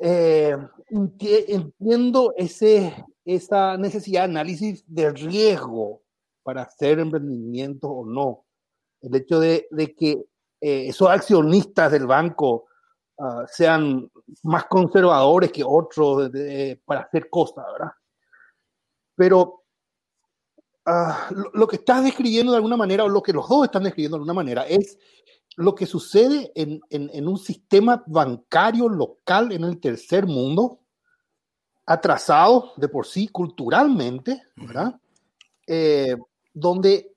Eh, 0.01 0.57
entiendo 0.91 2.35
ese, 2.37 3.05
esa 3.25 3.77
necesidad 3.77 4.21
de 4.21 4.31
análisis 4.31 4.85
de 4.87 5.11
riesgo 5.11 6.04
para 6.45 6.63
hacer 6.63 7.01
emprendimiento 7.01 7.89
o 7.89 8.07
no. 8.07 8.45
El 9.01 9.17
hecho 9.17 9.41
de, 9.41 9.67
de 9.71 9.95
que 9.95 10.13
eh, 10.61 10.89
esos 10.89 11.09
accionistas 11.11 11.91
del 11.91 12.07
banco 12.07 12.67
uh, 13.17 13.45
sean 13.49 14.09
más 14.45 14.67
conservadores 14.67 15.51
que 15.51 15.65
otros 15.65 16.31
de, 16.31 16.39
de, 16.39 16.83
para 16.85 17.01
hacer 17.01 17.29
cosas, 17.29 17.65
¿verdad? 17.73 17.93
Pero 19.17 19.65
uh, 20.87 21.35
lo, 21.35 21.51
lo, 21.53 21.67
que 21.67 21.77
estás 21.77 22.05
describiendo 22.05 22.53
de 22.53 22.57
alguna 22.57 22.77
manera, 22.77 23.05
o 23.05 23.09
lo 23.09 23.23
que 23.23 23.33
los 23.33 23.49
dos 23.49 23.65
están 23.65 23.83
describiendo 23.83 24.17
de 24.17 24.21
alguna 24.21 24.35
manera, 24.35 24.63
es 24.67 24.99
lo 25.57 25.75
que 25.75 25.87
sucede 25.87 26.53
en, 26.55 26.81
en, 26.91 27.11
en 27.13 27.29
un 27.29 27.39
sistema 27.39 28.03
bancario 28.07 28.89
local 28.89 29.53
en 29.53 29.65
el 29.65 29.81
tercer 29.81 30.27
mundo, 30.27 30.81
atrasado 31.87 32.73
de 32.77 32.89
por 32.89 33.07
sí 33.07 33.29
culturalmente, 33.29 34.43
¿verdad? 34.57 34.99
Eh, 35.67 36.17
donde, 36.55 37.15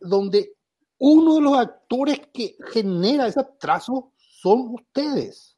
donde 0.00 0.52
uno 0.98 1.36
de 1.36 1.40
los 1.40 1.56
actores 1.56 2.20
que 2.32 2.56
genera 2.72 3.28
ese 3.28 3.40
atraso 3.40 4.12
son 4.18 4.74
ustedes. 4.74 5.56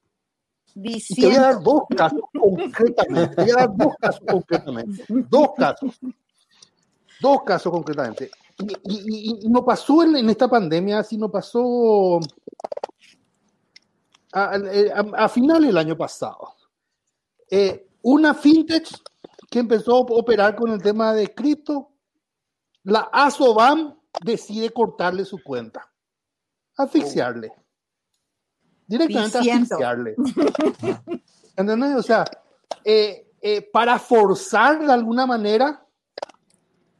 Y 0.74 1.14
te 1.14 1.26
voy 1.26 1.36
a 1.36 1.40
dar 1.40 1.62
dos 1.62 1.82
casos 1.96 2.20
concretamente. 2.32 3.36
Te 3.36 3.42
voy 3.42 3.50
a 3.50 3.56
dar 3.56 3.76
dos 3.76 3.94
casos 4.00 4.22
concretamente. 4.30 5.04
Dos 5.08 5.48
casos. 5.56 5.98
Dos 7.20 7.42
casos 7.44 7.72
concretamente. 7.72 8.30
Y, 8.58 9.40
y, 9.42 9.46
y 9.46 9.48
no 9.48 9.64
pasó 9.64 10.02
en, 10.02 10.16
en, 10.16 10.30
esta 10.30 10.48
pandemia, 10.48 11.02
sino 11.02 11.30
pasó 11.30 12.20
a, 14.32 14.54
a, 14.54 15.24
a 15.24 15.28
finales 15.28 15.68
del 15.68 15.78
año 15.78 15.96
pasado. 15.96 16.54
Eh, 17.50 17.88
una 18.02 18.34
fintech 18.34 18.88
que 19.50 19.58
empezó 19.58 19.96
a 19.96 20.00
operar 20.00 20.56
con 20.56 20.70
el 20.70 20.82
tema 20.82 21.12
de 21.12 21.34
cripto, 21.34 21.91
la 22.84 23.08
ASOBAM 23.12 23.96
decide 24.24 24.70
cortarle 24.70 25.24
su 25.24 25.42
cuenta, 25.42 25.90
asfixiarle. 26.76 27.52
Directamente 28.86 29.38
Diciendo. 29.38 29.74
asfixiarle. 29.74 30.16
¿Entendés? 31.56 31.96
O 31.96 32.02
sea, 32.02 32.24
eh, 32.84 33.32
eh, 33.40 33.62
para 33.72 33.98
forzar 33.98 34.84
de 34.84 34.92
alguna 34.92 35.26
manera, 35.26 35.86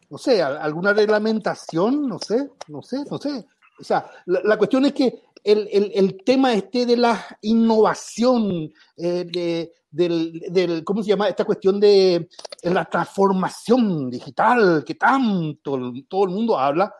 no 0.09 0.19
sé, 0.19 0.43
alguna 0.43 0.93
reglamentación, 0.93 2.07
no 2.07 2.19
sé, 2.19 2.51
no 2.69 2.83
sé, 2.83 3.05
no 3.11 3.19
sé. 3.19 3.47
O 3.79 3.85
sea, 3.85 4.11
la, 4.27 4.41
la 4.45 4.59
cuestión 4.59 4.85
es 4.85 4.93
que 4.93 5.23
el, 5.45 5.69
el, 5.73 5.93
el, 5.95 6.25
tema 6.25 6.55
este 6.55 6.87
de 6.87 6.97
la 6.97 7.25
innovación, 7.43 8.73
eh, 8.97 9.25
de, 9.25 9.73
del, 9.91 10.41
del, 10.51 10.85
¿cómo 10.85 11.03
se 11.03 11.11
llama? 11.11 11.29
Esta 11.29 11.45
cuestión 11.45 11.81
de 11.81 12.29
la 12.63 12.85
transformación 12.85 14.11
digital 14.11 14.85
que 14.85 14.95
tanto 14.95 15.93
todo 16.09 16.25
el 16.25 16.31
mundo 16.31 16.59
habla, 16.59 16.95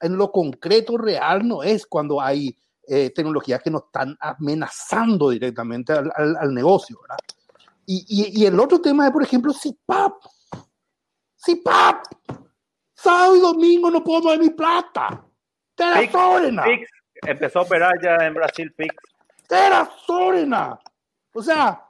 en 0.00 0.16
lo 0.16 0.30
concreto 0.30 0.96
real 0.96 1.46
no 1.46 1.62
es 1.62 1.86
cuando 1.86 2.20
hay 2.20 2.56
eh, 2.86 3.10
tecnologías 3.10 3.62
que 3.62 3.70
nos 3.70 3.84
están 3.84 4.16
amenazando 4.20 5.30
directamente 5.30 5.92
al, 5.92 6.10
al, 6.14 6.36
al 6.36 6.54
negocio, 6.54 6.98
¿verdad? 7.02 7.18
Y, 7.84 8.04
y, 8.06 8.42
y, 8.42 8.46
el 8.46 8.60
otro 8.60 8.80
tema 8.80 9.06
es, 9.06 9.12
por 9.12 9.22
ejemplo, 9.22 9.52
CIPAP. 9.52 10.12
CIPAP. 11.42 12.04
Sábado 12.94 13.36
y 13.36 13.40
domingo 13.40 13.90
no 13.90 14.04
puedo 14.04 14.22
mover 14.22 14.40
mi 14.40 14.50
plata. 14.50 15.24
Terazorena. 15.74 16.64
Empezó 17.26 17.60
a 17.60 17.62
operar 17.62 17.94
ya 18.02 18.16
en 18.26 18.34
Brasil 18.34 18.72
Pix. 18.72 18.94
Terazorena. 19.48 20.78
O 21.32 21.42
sea, 21.42 21.82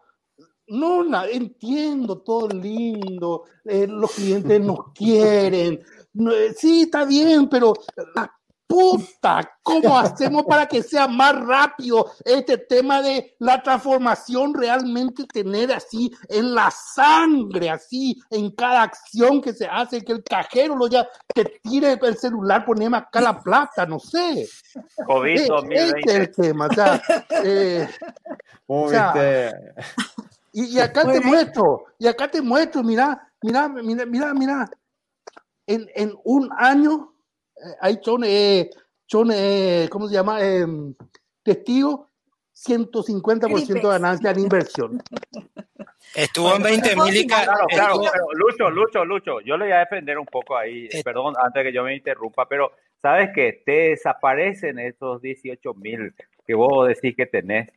no, 0.69 1.25
entiendo 1.25 2.19
todo 2.19 2.49
lindo, 2.49 3.45
eh, 3.65 3.87
los 3.89 4.13
clientes 4.13 4.61
nos 4.61 4.93
quieren, 4.93 5.81
no, 6.13 6.33
eh, 6.33 6.53
sí, 6.55 6.83
está 6.83 7.05
bien, 7.05 7.49
pero 7.49 7.73
la 8.15 8.31
puta, 8.69 9.51
¿cómo 9.63 9.99
hacemos 9.99 10.45
para 10.45 10.67
que 10.67 10.83
sea 10.83 11.09
más 11.09 11.35
rápido 11.35 12.13
este 12.25 12.59
tema 12.59 13.01
de 13.01 13.35
la 13.39 13.63
transformación 13.63 14.53
realmente 14.53 15.25
tener 15.25 15.73
así 15.73 16.15
en 16.29 16.55
la 16.55 16.71
sangre, 16.71 17.71
así 17.71 18.23
en 18.31 18.51
cada 18.51 18.83
acción 18.83 19.41
que 19.41 19.55
se 19.55 19.67
hace, 19.67 20.05
que 20.05 20.13
el 20.13 20.23
cajero 20.23 20.77
lo 20.77 20.87
ya 20.87 21.09
te 21.35 21.47
tire 21.63 21.99
el 22.01 22.17
celular, 22.19 22.67
poneme 22.67 22.99
acá 22.99 23.23
la 23.23 23.41
plata, 23.43 23.87
no 23.87 23.99
sé. 23.99 24.47
COVID 25.07 25.49
2020. 25.49 25.99
Este 25.99 26.11
es 26.11 26.19
el 26.19 26.31
tema, 26.31 26.67
o 26.67 26.75
sea, 26.75 27.03
eh, 27.43 27.89
o 28.67 28.89
sea 28.91 29.51
Y, 30.53 30.77
y 30.77 30.81
acá 30.81 31.11
te 31.11 31.21
muestro, 31.21 31.87
y 31.99 32.07
acá 32.07 32.31
te 32.31 32.43
muestro, 32.43 32.83
mira, 32.83 33.33
mira, 33.41 33.69
mira, 33.69 34.05
mira, 34.05 34.35
mira. 34.35 34.71
En, 35.67 35.87
en 35.95 36.15
un 36.25 36.49
año, 36.57 37.13
eh, 37.65 37.75
hay 37.81 37.99
son, 38.03 38.23
eh, 38.25 38.71
son 39.07 39.31
eh, 39.33 39.89
¿cómo 39.91 40.09
se 40.09 40.15
llama? 40.15 40.39
Eh, 40.43 40.67
testigo, 41.43 42.09
150% 42.53 43.73
de 43.73 43.81
ganancia 43.81 44.31
en 44.31 44.41
inversión. 44.41 45.03
Estuvo 46.15 46.55
en 46.57 46.63
20 46.63 46.97
mil 46.97 47.17
y 47.17 47.27
Claro, 47.27 47.53
claro, 47.69 48.01
pero 48.13 48.33
Lucho, 48.35 48.71
Lucho, 48.71 49.05
Lucho, 49.05 49.41
yo 49.43 49.57
le 49.57 49.67
voy 49.67 49.73
a 49.73 49.79
defender 49.81 50.19
un 50.19 50.27
poco 50.27 50.57
ahí, 50.57 50.89
Eh. 50.91 51.03
perdón, 51.05 51.35
antes 51.43 51.61
de 51.63 51.71
que 51.71 51.75
yo 51.75 51.85
me 51.85 51.95
interrumpa, 51.95 52.49
pero 52.49 52.73
sabes 53.01 53.31
que 53.35 53.63
te 53.65 53.91
desaparecen 53.91 54.79
esos 54.79 55.21
18 55.23 55.75
mil 55.75 56.15
que 56.47 56.55
vos 56.55 56.89
decís 56.89 57.15
que 57.17 57.27
tenés. 57.27 57.69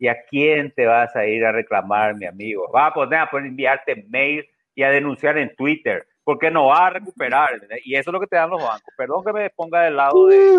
¿Y 0.00 0.06
a 0.06 0.16
quién 0.30 0.72
te 0.76 0.86
vas 0.86 1.16
a 1.16 1.26
ir 1.26 1.44
a 1.44 1.50
reclamar, 1.50 2.14
mi 2.14 2.26
amigo? 2.26 2.70
Vas 2.72 2.92
a 2.92 2.94
poner 2.94 3.18
a 3.18 3.28
poner- 3.30 3.48
enviarte 3.48 4.06
mail 4.08 4.46
y 4.76 4.84
a 4.84 4.90
denunciar 4.90 5.36
en 5.38 5.56
Twitter, 5.56 6.06
porque 6.28 6.50
no 6.50 6.66
vas 6.66 6.80
a 6.80 6.90
recuperar. 6.90 7.54
¿entendés? 7.54 7.80
Y 7.86 7.94
eso 7.96 8.10
es 8.10 8.12
lo 8.12 8.20
que 8.20 8.26
te 8.26 8.36
dan 8.36 8.50
los 8.50 8.62
bancos. 8.62 8.92
Perdón 8.98 9.24
que 9.24 9.32
me 9.32 9.48
ponga 9.48 9.84
del 9.84 9.96
lado 9.96 10.26
de... 10.26 10.58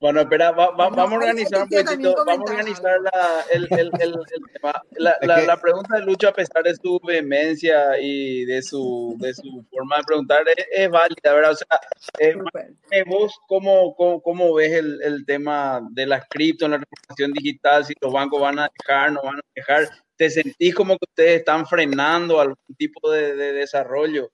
Bueno, 0.00 0.20
espera, 0.20 0.50
va- 0.52 0.70
va- 0.70 0.88
No, 0.90 0.96
vamos 0.96 1.12
a 1.12 1.16
organizar 1.16 1.62
un 1.62 1.68
poquitito, 1.68 2.14
vamos 2.26 2.50
a 2.50 2.52
organizar 2.52 3.00
la, 3.00 3.44
el, 3.52 3.68
el, 3.70 3.90
el, 4.00 4.12
el 4.14 4.52
tema. 4.52 4.82
La, 4.96 5.16
la, 5.22 5.56
pregunta 5.60 5.96
de 5.96 6.02
Lucho, 6.02 6.28
a 6.28 6.32
pesar 6.32 6.62
de 6.62 6.74
su 6.74 6.98
vehemencia 7.06 7.98
y 8.00 8.44
de 8.46 8.62
su, 8.62 9.16
de 9.18 9.34
su 9.34 9.64
forma 9.70 9.98
de 9.98 10.02
preguntar, 10.06 10.42
es, 10.56 10.66
es 10.72 10.90
válida, 10.90 11.32
¿verdad? 11.34 11.52
O 11.52 11.54
sea, 11.56 11.80
eh, 12.18 13.04
vos, 13.06 13.38
¿cómo, 13.46 13.94
cómo, 13.96 14.22
cómo 14.22 14.54
ves 14.54 14.72
el, 14.72 15.00
el 15.02 15.26
tema 15.26 15.80
de 15.92 16.06
las 16.06 16.26
cripto 16.28 16.64
en 16.64 16.72
la 16.72 16.78
reputación 16.78 17.32
digital? 17.32 17.84
Si 17.84 17.94
los 18.00 18.12
bancos 18.12 18.40
van 18.40 18.58
a 18.58 18.70
dejar, 18.78 19.12
no 19.12 19.22
van 19.22 19.36
a 19.36 19.42
dejar. 19.54 19.88
¿Te 20.16 20.30
sentís 20.30 20.74
como 20.74 20.98
que 20.98 21.06
ustedes 21.08 21.38
están 21.40 21.66
frenando 21.66 22.40
algún 22.40 22.56
tipo 22.76 23.10
de, 23.10 23.34
de 23.36 23.52
desarrollo? 23.52 24.30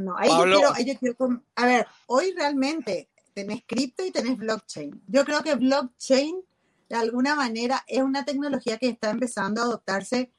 No, 0.00 0.16
ahí 0.16 0.28
yo 0.30 0.36
Pablo. 0.36 0.56
quiero, 0.56 0.74
ahí 0.74 0.84
yo 0.84 0.98
quiero 0.98 1.42
a 1.54 1.66
ver, 1.66 1.86
hoy 2.06 2.32
realmente 2.32 3.08
tenés 3.34 3.62
cripto 3.66 4.04
y 4.04 4.10
tenés 4.10 4.36
blockchain. 4.36 5.02
Yo 5.06 5.24
creo 5.24 5.42
que 5.42 5.54
blockchain, 5.54 6.36
de 6.88 6.96
alguna 6.96 7.34
manera, 7.34 7.84
es 7.86 8.02
una 8.02 8.24
tecnología 8.24 8.78
que 8.78 8.88
está 8.88 9.10
empezando 9.10 9.60
a 9.60 9.64
adoptarse 9.64 10.30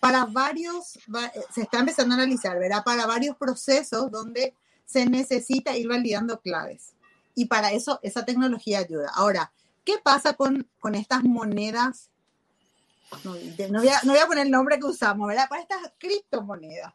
para 0.00 0.24
varios, 0.24 0.98
va- 1.14 1.30
se 1.54 1.62
está 1.62 1.78
empezando 1.80 2.14
a 2.14 2.18
analizar, 2.18 2.58
¿verdad? 2.58 2.82
Para 2.84 3.06
varios 3.06 3.36
procesos 3.36 4.10
donde 4.10 4.54
se 4.86 5.06
necesita 5.06 5.76
ir 5.76 5.88
validando 5.88 6.40
claves. 6.40 6.94
Y 7.34 7.44
para 7.44 7.70
eso 7.72 8.00
esa 8.02 8.24
tecnología 8.24 8.80
ayuda. 8.80 9.10
Ahora, 9.14 9.52
¿qué 9.84 9.98
pasa 10.02 10.32
con, 10.34 10.66
con 10.80 10.94
estas 10.94 11.22
monedas? 11.22 12.10
No, 13.24 13.34
no 13.34 13.78
voy, 13.80 13.88
a, 13.88 14.00
no 14.04 14.12
voy 14.12 14.20
a 14.20 14.26
poner 14.26 14.46
el 14.46 14.50
nombre 14.52 14.78
que 14.78 14.86
usamos, 14.86 15.28
¿verdad? 15.28 15.48
Para 15.48 15.62
estas 15.62 15.92
criptomonedas. 15.98 16.92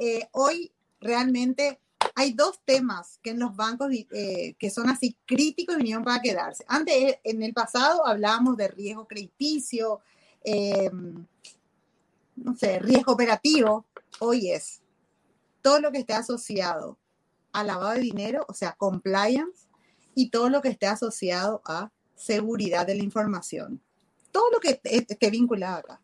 Eh, 0.00 0.28
hoy 0.32 0.72
realmente 1.04 1.78
hay 2.16 2.32
dos 2.32 2.60
temas 2.64 3.18
que 3.22 3.30
en 3.30 3.38
los 3.38 3.54
bancos 3.54 3.90
eh, 3.92 4.54
que 4.58 4.70
son 4.70 4.88
así 4.88 5.16
críticos 5.26 5.76
y 5.76 5.78
vinieron 5.78 6.04
para 6.04 6.20
quedarse. 6.20 6.64
Antes, 6.66 6.94
eh, 6.94 7.20
en 7.24 7.42
el 7.42 7.52
pasado, 7.52 8.06
hablábamos 8.06 8.56
de 8.56 8.68
riesgo 8.68 9.06
crediticio, 9.06 10.00
eh, 10.42 10.90
no 12.36 12.56
sé, 12.56 12.78
riesgo 12.78 13.12
operativo. 13.12 13.86
Hoy 14.20 14.50
es 14.50 14.80
todo 15.62 15.80
lo 15.80 15.92
que 15.92 15.98
esté 15.98 16.14
asociado 16.14 16.98
a 17.52 17.64
lavado 17.64 17.92
de 17.92 18.00
dinero, 18.00 18.44
o 18.48 18.54
sea, 18.54 18.72
compliance, 18.72 19.68
y 20.14 20.30
todo 20.30 20.48
lo 20.48 20.60
que 20.62 20.68
esté 20.68 20.86
asociado 20.86 21.62
a 21.64 21.90
seguridad 22.14 22.86
de 22.86 22.94
la 22.96 23.02
información. 23.02 23.80
Todo 24.30 24.50
lo 24.50 24.60
que 24.60 24.80
esté 24.84 25.30
vinculado 25.30 25.78
acá. 25.78 26.00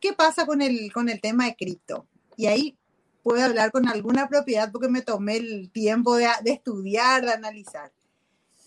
¿Qué 0.00 0.12
pasa 0.12 0.46
con 0.46 0.60
el, 0.62 0.92
con 0.92 1.08
el 1.08 1.20
tema 1.20 1.46
de 1.46 1.56
cripto? 1.56 2.06
Y 2.36 2.46
ahí 2.46 2.76
puedo 3.24 3.42
hablar 3.42 3.72
con 3.72 3.88
alguna 3.88 4.28
propiedad 4.28 4.70
porque 4.70 4.88
me 4.88 5.02
tomé 5.02 5.38
el 5.38 5.70
tiempo 5.72 6.14
de, 6.14 6.28
de 6.42 6.52
estudiar, 6.52 7.24
de 7.24 7.32
analizar. 7.32 7.90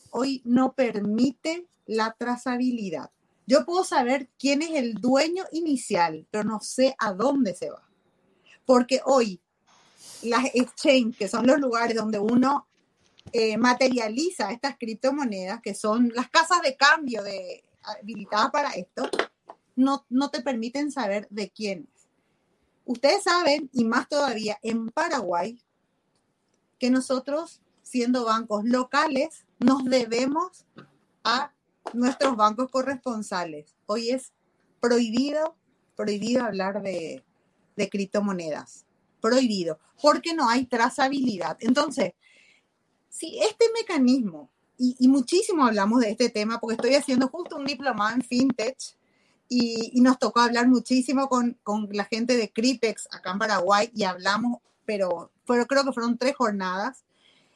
Hoy 0.09 0.41
no 0.43 0.73
permite 0.73 1.67
la 1.85 2.13
trazabilidad. 2.17 3.11
Yo 3.45 3.65
puedo 3.65 3.85
saber 3.85 4.29
quién 4.37 4.61
es 4.61 4.71
el 4.71 4.95
dueño 4.95 5.45
inicial, 5.53 6.27
pero 6.31 6.43
no 6.43 6.59
sé 6.59 6.95
a 6.97 7.13
dónde 7.13 7.55
se 7.55 7.69
va. 7.69 7.87
Porque 8.65 8.99
hoy 9.05 9.39
las 10.23 10.45
exchange, 10.53 11.15
que 11.17 11.29
son 11.29 11.45
los 11.45 11.59
lugares 11.59 11.95
donde 11.95 12.19
uno 12.19 12.67
eh, 13.31 13.57
materializa 13.57 14.51
estas 14.51 14.75
criptomonedas, 14.77 15.61
que 15.61 15.75
son 15.75 16.11
las 16.15 16.29
casas 16.29 16.61
de 16.63 16.75
cambio 16.75 17.23
de, 17.23 17.63
habilitadas 17.83 18.51
para 18.51 18.71
esto, 18.71 19.09
no, 19.75 20.05
no 20.09 20.29
te 20.31 20.41
permiten 20.41 20.91
saber 20.91 21.27
de 21.29 21.49
quién. 21.51 21.87
Ustedes 22.87 23.23
saben, 23.23 23.69
y 23.73 23.83
más 23.83 24.07
todavía 24.07 24.57
en 24.63 24.87
Paraguay, 24.87 25.61
que 26.79 26.89
nosotros, 26.89 27.61
siendo 27.83 28.23
bancos 28.23 28.63
locales, 28.63 29.45
nos 29.59 29.83
debemos 29.83 30.65
a 31.25 31.51
nuestros 31.93 32.37
bancos 32.37 32.71
corresponsales. 32.71 33.75
Hoy 33.87 34.11
es 34.11 34.31
prohibido, 34.79 35.57
prohibido 35.97 36.45
hablar 36.45 36.81
de, 36.81 37.25
de 37.75 37.89
criptomonedas. 37.89 38.85
Prohibido, 39.19 39.79
porque 40.01 40.33
no 40.33 40.47
hay 40.47 40.65
trazabilidad. 40.65 41.57
Entonces, 41.59 42.13
si 43.09 43.37
este 43.39 43.65
mecanismo, 43.77 44.49
y, 44.77 44.95
y 44.97 45.09
muchísimo 45.09 45.65
hablamos 45.65 45.99
de 45.99 46.11
este 46.11 46.29
tema, 46.29 46.61
porque 46.61 46.75
estoy 46.75 46.95
haciendo 46.95 47.27
justo 47.27 47.57
un 47.57 47.65
diplomado 47.65 48.15
en 48.15 48.21
FinTech, 48.21 48.77
y, 49.49 49.91
y, 49.93 50.01
nos 50.01 50.19
tocó 50.19 50.41
hablar 50.41 50.67
muchísimo 50.67 51.29
con, 51.29 51.57
con, 51.63 51.87
la 51.91 52.05
gente 52.05 52.35
de 52.35 52.51
Cripex 52.51 53.07
acá 53.11 53.31
en 53.31 53.39
Paraguay 53.39 53.89
y 53.93 54.03
hablamos, 54.03 54.59
pero 54.85 55.31
creo 55.45 55.83
que 55.83 55.93
fueron 55.93 56.17
tres 56.17 56.35
jornadas 56.35 57.03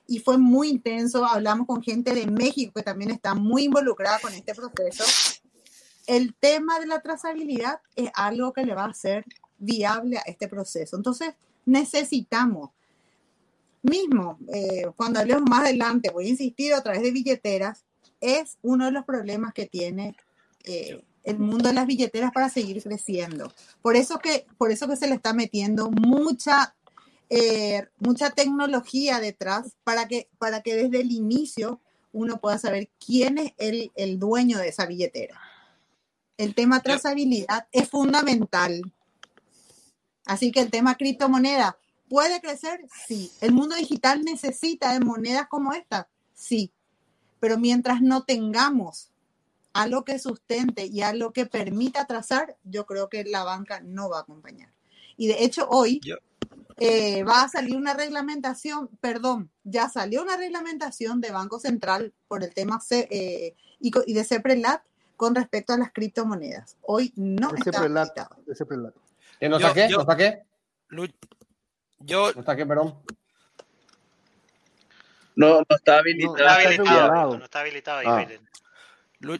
y 0.07 0.19
fue 0.19 0.37
muy 0.37 0.69
intenso. 0.69 1.25
Hablamos 1.25 1.67
con 1.67 1.81
gente 1.81 2.13
de 2.13 2.27
México 2.27 2.73
que 2.75 2.83
también 2.83 3.11
está 3.11 3.33
muy 3.33 3.63
involucrada 3.63 4.19
con 4.19 4.33
este 4.33 4.53
proceso. 4.53 5.03
El 6.07 6.33
tema 6.33 6.79
de 6.79 6.87
la 6.87 7.01
trazabilidad 7.01 7.79
es 7.95 8.09
algo 8.15 8.51
que 8.51 8.65
le 8.65 8.75
va 8.75 8.85
a 8.85 8.89
hacer 8.89 9.25
viable 9.57 10.17
a 10.17 10.21
este 10.21 10.47
proceso. 10.47 10.97
Entonces, 10.97 11.33
necesitamos, 11.65 12.71
mismo, 13.83 14.37
eh, 14.53 14.87
cuando 14.95 15.19
hablemos 15.19 15.49
más 15.49 15.61
adelante, 15.61 16.09
voy 16.11 16.25
a 16.25 16.29
insistir 16.29 16.73
a 16.73 16.81
través 16.81 17.03
de 17.03 17.11
billeteras, 17.11 17.85
es 18.19 18.57
uno 18.61 18.85
de 18.85 18.91
los 18.91 19.05
problemas 19.05 19.53
que 19.53 19.65
tiene. 19.65 20.15
Eh, 20.65 21.03
el 21.23 21.39
mundo 21.39 21.69
de 21.69 21.75
las 21.75 21.87
billeteras 21.87 22.31
para 22.31 22.49
seguir 22.49 22.81
creciendo. 22.81 23.53
Por 23.81 23.95
eso 23.95 24.19
que, 24.19 24.45
por 24.57 24.71
eso 24.71 24.87
que 24.87 24.95
se 24.95 25.07
le 25.07 25.15
está 25.15 25.33
metiendo 25.33 25.91
mucha, 25.91 26.75
eh, 27.29 27.87
mucha 27.99 28.31
tecnología 28.31 29.19
detrás 29.19 29.73
para 29.83 30.07
que, 30.07 30.29
para 30.37 30.61
que 30.61 30.75
desde 30.75 31.01
el 31.01 31.11
inicio 31.11 31.79
uno 32.13 32.39
pueda 32.39 32.57
saber 32.57 32.89
quién 33.05 33.37
es 33.37 33.53
el, 33.57 33.91
el 33.95 34.19
dueño 34.19 34.57
de 34.57 34.69
esa 34.69 34.85
billetera. 34.85 35.39
El 36.37 36.55
tema 36.55 36.81
trazabilidad 36.81 37.67
es 37.71 37.87
fundamental. 37.87 38.81
Así 40.25 40.51
que 40.51 40.61
el 40.61 40.71
tema 40.71 40.95
criptomoneda 40.95 41.77
puede 42.09 42.41
crecer, 42.41 42.85
sí. 43.07 43.31
El 43.41 43.53
mundo 43.53 43.75
digital 43.75 44.23
necesita 44.23 44.91
de 44.91 44.99
monedas 44.99 45.47
como 45.47 45.73
esta, 45.73 46.09
sí. 46.33 46.71
Pero 47.39 47.57
mientras 47.57 48.01
no 48.01 48.23
tengamos 48.23 49.10
a 49.73 49.87
lo 49.87 50.03
que 50.03 50.19
sustente 50.19 50.85
y 50.85 51.01
a 51.01 51.13
lo 51.13 51.31
que 51.31 51.45
permita 51.45 52.05
trazar, 52.05 52.57
yo 52.63 52.85
creo 52.85 53.09
que 53.09 53.23
la 53.23 53.43
banca 53.43 53.81
no 53.81 54.09
va 54.09 54.19
a 54.19 54.21
acompañar. 54.21 54.69
Y 55.17 55.27
de 55.27 55.43
hecho 55.43 55.67
hoy 55.69 56.01
eh, 56.77 57.23
va 57.23 57.43
a 57.43 57.49
salir 57.49 57.75
una 57.75 57.93
reglamentación, 57.93 58.89
perdón, 58.99 59.51
ya 59.63 59.89
salió 59.89 60.21
una 60.21 60.37
reglamentación 60.37 61.21
de 61.21 61.31
Banco 61.31 61.59
Central 61.59 62.13
por 62.27 62.43
el 62.43 62.53
tema 62.53 62.79
C, 62.79 63.07
eh, 63.11 63.55
y, 63.79 63.91
y, 64.05 64.13
de 64.13 64.23
CEPRELAT 64.23 64.83
con 65.15 65.35
respecto 65.35 65.73
a 65.73 65.77
las 65.77 65.91
criptomonedas. 65.91 66.77
Hoy 66.81 67.13
no 67.15 67.49
de 67.49 67.59
está 67.59 67.71
CEPRELAT, 67.71 68.29
de 68.45 68.55
CEPRELAT. 68.55 68.93
¿Que 69.39 69.49
no 69.49 69.57
está 69.57 69.73
qué? 69.73 69.89
¿No 69.89 70.01
está 70.01 70.17
qué? 70.17 70.43
Yo, 71.99 72.33
¿No 72.33 72.39
está 72.39 72.55
qué, 72.55 72.65
perdón? 72.65 72.95
No, 75.35 75.59
no 75.59 75.75
está 75.75 75.99
habilitado. 75.99 76.35
No, 76.35 76.43
está 76.43 76.67
habilitado, 76.67 77.37
no 77.37 77.45
está 77.45 77.59
habilitado 77.61 77.99
ahí, 77.99 78.07
Ah. 78.07 78.27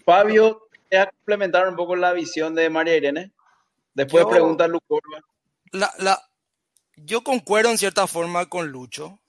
Fabio, 0.06 0.68
¿te 0.90 1.06
complementar 1.08 1.68
un 1.68 1.76
poco 1.76 1.96
la 1.96 2.14
visión 2.14 2.56
de 2.56 2.70
María 2.70 2.98
Irene? 2.98 3.32
Después 3.94 4.24
Yo- 4.24 4.30
pregunta 4.30 4.68
Lucorba. 4.68 5.22
la, 5.72 5.94
la, 5.98 6.22
yo 6.96 7.24
concuerdo 7.24 7.70
en 7.72 7.78
cierta 7.78 8.08
forma 8.08 8.48
con 8.48 8.70
Lucho 8.72 9.20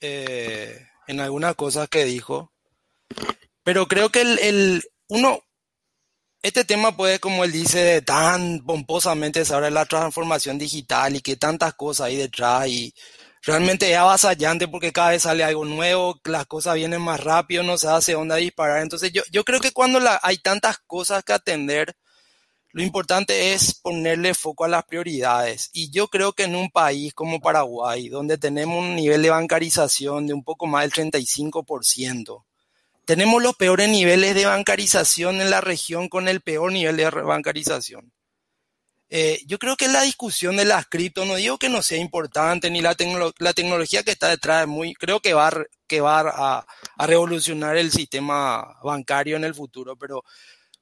eh, 0.00 0.86
en 1.06 1.20
algunas 1.20 1.54
cosas 1.54 1.88
que 1.88 2.04
dijo, 2.04 2.52
pero 3.64 3.86
creo 3.86 4.10
que 4.10 4.22
el, 4.22 4.38
el 4.38 4.84
uno, 5.08 5.40
este 6.42 6.64
tema 6.64 6.96
puede, 6.96 7.18
como 7.20 7.44
él 7.44 7.52
dice, 7.52 8.02
tan 8.02 8.60
pomposamente 8.64 9.44
se 9.44 9.54
habla 9.54 9.66
de 9.66 9.72
la 9.72 9.86
transformación 9.86 10.58
digital 10.58 11.16
y 11.16 11.20
que 11.20 11.36
tantas 11.36 11.74
cosas 11.74 12.06
hay 12.06 12.16
detrás 12.16 12.68
y 12.68 12.94
realmente 13.42 13.90
es 13.90 13.96
avasallante 13.96 14.68
porque 14.68 14.92
cada 14.92 15.10
vez 15.10 15.22
sale 15.22 15.44
algo 15.44 15.64
nuevo, 15.64 16.20
las 16.24 16.46
cosas 16.46 16.74
vienen 16.74 17.02
más 17.02 17.22
rápido, 17.22 17.62
no 17.62 17.78
se 17.78 17.88
hace 17.88 18.14
onda 18.14 18.36
disparar. 18.36 18.82
Entonces 18.82 19.12
yo, 19.12 19.22
yo 19.30 19.44
creo 19.44 19.60
que 19.60 19.72
cuando 19.72 20.00
hay 20.22 20.38
tantas 20.38 20.78
cosas 20.78 21.24
que 21.24 21.32
atender, 21.32 21.96
lo 22.72 22.82
importante 22.82 23.54
es 23.54 23.74
ponerle 23.74 24.34
foco 24.34 24.64
a 24.64 24.68
las 24.68 24.84
prioridades. 24.84 25.70
Y 25.72 25.90
yo 25.90 26.08
creo 26.08 26.32
que 26.32 26.44
en 26.44 26.54
un 26.54 26.70
país 26.70 27.14
como 27.14 27.40
Paraguay, 27.40 28.08
donde 28.08 28.38
tenemos 28.38 28.78
un 28.78 28.94
nivel 28.94 29.22
de 29.22 29.30
bancarización 29.30 30.26
de 30.26 30.34
un 30.34 30.44
poco 30.44 30.66
más 30.66 30.82
del 30.82 31.10
35%, 31.10 32.44
tenemos 33.04 33.42
los 33.42 33.56
peores 33.56 33.88
niveles 33.88 34.34
de 34.34 34.44
bancarización 34.44 35.40
en 35.40 35.48
la 35.48 35.62
región 35.62 36.08
con 36.08 36.28
el 36.28 36.42
peor 36.42 36.70
nivel 36.70 36.98
de 36.98 37.08
bancarización. 37.08 38.12
Eh, 39.10 39.40
yo 39.46 39.58
creo 39.58 39.76
que 39.76 39.88
la 39.88 40.02
discusión 40.02 40.56
de 40.56 40.66
las 40.66 40.86
cripto, 40.86 41.24
no 41.24 41.36
digo 41.36 41.58
que 41.58 41.70
no 41.70 41.82
sea 41.82 41.98
importante, 41.98 42.70
ni 42.70 42.82
la, 42.82 42.94
tecnología 42.94 44.02
que 44.02 44.10
está 44.10 44.28
detrás, 44.28 44.66
muy, 44.66 44.94
creo 44.94 45.20
que 45.20 45.32
va, 45.32 45.48
a, 45.48 46.66
revolucionar 47.06 47.76
el 47.78 47.90
sistema 47.90 48.76
bancario 48.82 49.36
en 49.36 49.44
el 49.44 49.54
futuro, 49.54 49.96
pero 49.96 50.24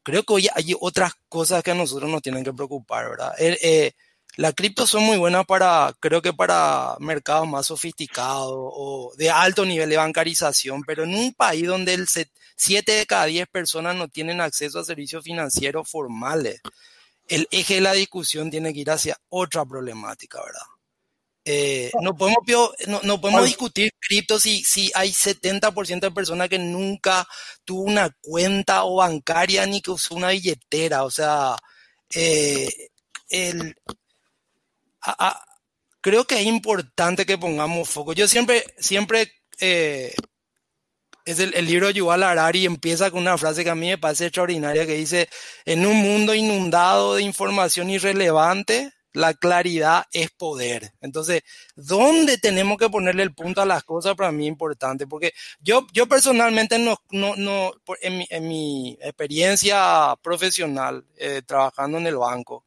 creo 0.03 0.25
que 0.25 0.33
hoy 0.33 0.49
hay 0.55 0.75
otras 0.81 1.13
cosas 1.29 1.63
que 1.63 1.71
a 1.71 1.75
nosotros 1.75 2.11
nos 2.11 2.23
tienen 2.23 2.43
que 2.43 2.53
preocupar, 2.53 3.09
¿verdad? 3.11 3.33
Eh, 3.39 3.59
eh, 3.63 3.93
las 4.37 4.55
criptos 4.55 4.91
son 4.91 5.05
muy 5.05 5.17
buenas 5.17 5.47
para, 5.47 5.95
creo 6.01 6.21
que 6.21 6.33
para 6.33 6.97
mercados 6.99 7.49
más 7.49 7.67
sofisticados 7.67 8.53
o 8.53 9.13
de 9.17 9.31
alto 9.31 9.65
nivel 9.65 9.89
de 9.89 9.97
bancarización, 9.97 10.83
pero 10.83 11.05
en 11.05 11.15
un 11.15 11.33
país 11.33 11.67
donde 11.67 11.95
el 11.95 12.07
7 12.57 12.93
de 12.93 13.07
cada 13.07 13.27
10 13.27 13.49
personas 13.49 13.97
no 13.97 14.09
tienen 14.09 14.41
acceso 14.41 14.81
a 14.81 14.85
servicios 14.85 15.25
financieros 15.25 15.89
formales, 15.89 16.61
el 17.29 17.49
eje 17.51 17.77
de 17.77 17.81
la 17.81 17.93
discusión 17.93 18.51
tiene 18.51 18.73
que 18.73 18.81
ir 18.81 18.91
hacia 18.91 19.19
otra 19.29 19.65
problemática, 19.65 20.43
¿verdad? 20.43 20.67
Eh, 21.49 21.93
no 22.01 22.17
podemos, 22.17 22.41
no, 22.89 23.01
no 23.05 23.21
podemos 23.21 23.45
discutir 23.45 23.93
cripto 24.01 24.41
si, 24.41 24.65
si 24.65 24.91
hay 24.97 25.11
70% 25.11 26.01
de 26.01 26.11
personas 26.11 26.49
que 26.49 26.59
nunca 26.59 27.27
tuvo 27.65 27.83
una 27.83 28.11
cuenta 28.21 28.83
o 28.85 28.97
bancaria 28.97 29.65
ni 29.65 29.81
que 29.81 29.93
usó 29.93 30.17
una 30.17 30.31
billetera. 30.31 31.05
O 31.05 31.11
sea, 31.11 31.57
eh, 32.13 32.69
el, 33.29 33.77
creo 36.01 36.25
que 36.25 36.41
es 36.41 36.47
importante 36.47 37.27
que 37.27 37.39
pongamos 37.39 37.89
foco. 37.89 38.13
Yo 38.13 38.27
siempre, 38.27 38.65
siempre 38.79 39.33
eh, 39.61 40.15
es 41.27 41.41
el, 41.41 41.55
el, 41.55 41.67
libro 41.67 41.89
de 41.89 41.95
Yuval 41.95 42.23
Harari 42.23 42.65
empieza 42.65 43.11
con 43.11 43.21
una 43.21 43.37
frase 43.37 43.65
que 43.65 43.71
a 43.71 43.75
mí 43.75 43.89
me 43.89 43.99
parece 43.99 44.27
extraordinaria 44.27 44.87
que 44.87 44.95
dice, 44.95 45.29
en 45.65 45.85
un 45.85 45.97
mundo 45.97 46.35
inundado 46.35 47.17
de 47.17 47.23
información 47.23 47.91
irrelevante, 47.91 48.93
la 49.17 49.33
claridad 49.33 50.05
es 50.13 50.31
poder. 50.31 50.93
Entonces, 51.01 51.43
¿dónde 51.75 52.37
tenemos 52.37 52.77
que 52.77 52.91
ponerle 52.91 53.23
el 53.23 53.35
punto 53.35 53.63
a 53.63 53.67
las 53.67 53.83
cosas 53.83 54.15
para 54.15 54.31
mí 54.31 54.45
es 54.45 54.49
importante? 54.49 55.07
Porque 55.07 55.33
yo, 55.59 55.87
yo 55.93 56.07
personalmente 56.07 56.79
no, 56.79 56.99
no, 57.11 57.35
no 57.35 57.73
en, 58.03 58.19
mi, 58.19 58.27
en 58.29 58.47
mi 58.47 58.99
experiencia 59.01 60.15
profesional 60.23 61.07
eh, 61.17 61.43
trabajando 61.47 61.97
en 61.97 62.07
el 62.07 62.17
banco, 62.17 62.65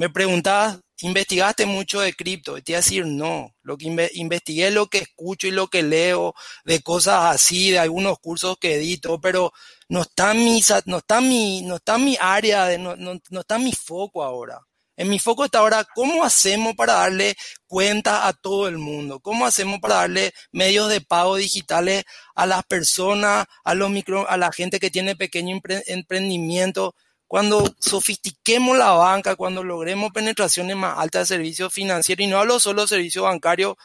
me 0.00 0.08
preguntabas, 0.08 0.78
¿investigaste 1.02 1.66
mucho 1.66 2.00
de 2.00 2.14
cripto? 2.14 2.56
Y 2.56 2.62
te 2.62 2.72
iba 2.72 2.78
a 2.78 2.80
decir, 2.80 3.04
no. 3.04 3.54
Lo 3.62 3.76
que 3.76 4.08
investigué 4.14 4.70
lo 4.70 4.86
que 4.86 4.96
escucho 4.96 5.46
y 5.46 5.50
lo 5.50 5.68
que 5.68 5.82
leo 5.82 6.32
de 6.64 6.80
cosas 6.80 7.34
así, 7.34 7.70
de 7.70 7.80
algunos 7.80 8.18
cursos 8.18 8.56
que 8.58 8.76
edito, 8.76 9.20
pero 9.20 9.52
no 9.90 10.00
está 10.00 10.32
mi, 10.32 10.62
no 10.86 10.96
está 10.96 11.20
mi, 11.20 11.60
no 11.60 11.76
está 11.76 11.98
mi 11.98 12.16
área, 12.18 12.64
de, 12.64 12.78
no, 12.78 12.96
no, 12.96 13.20
no 13.28 13.40
está 13.40 13.58
mi 13.58 13.72
foco 13.72 14.24
ahora. 14.24 14.58
En 14.96 15.10
mi 15.10 15.18
foco 15.18 15.44
está 15.44 15.58
ahora 15.58 15.86
cómo 15.94 16.24
hacemos 16.24 16.74
para 16.76 16.94
darle 16.94 17.36
cuenta 17.66 18.26
a 18.26 18.32
todo 18.32 18.68
el 18.68 18.78
mundo, 18.78 19.20
cómo 19.20 19.44
hacemos 19.44 19.80
para 19.80 19.96
darle 19.96 20.32
medios 20.50 20.88
de 20.88 21.02
pago 21.02 21.36
digitales 21.36 22.04
a 22.34 22.46
las 22.46 22.64
personas, 22.64 23.44
a 23.64 23.74
los 23.74 23.90
micro, 23.90 24.26
a 24.30 24.38
la 24.38 24.50
gente 24.50 24.80
que 24.80 24.90
tiene 24.90 25.14
pequeño 25.14 25.60
emprendimiento 25.86 26.94
cuando 27.30 27.62
sofistiquemos 27.78 28.76
la 28.76 28.90
banca, 28.90 29.36
cuando 29.36 29.62
logremos 29.62 30.10
penetraciones 30.10 30.74
más 30.74 30.98
altas 30.98 31.28
de 31.28 31.36
servicios 31.36 31.72
financieros, 31.72 32.26
y 32.26 32.26
no 32.26 32.40
hablo 32.40 32.58
solo 32.58 32.82
de 32.82 32.88
servicios 32.88 33.22
bancarios, 33.22 33.76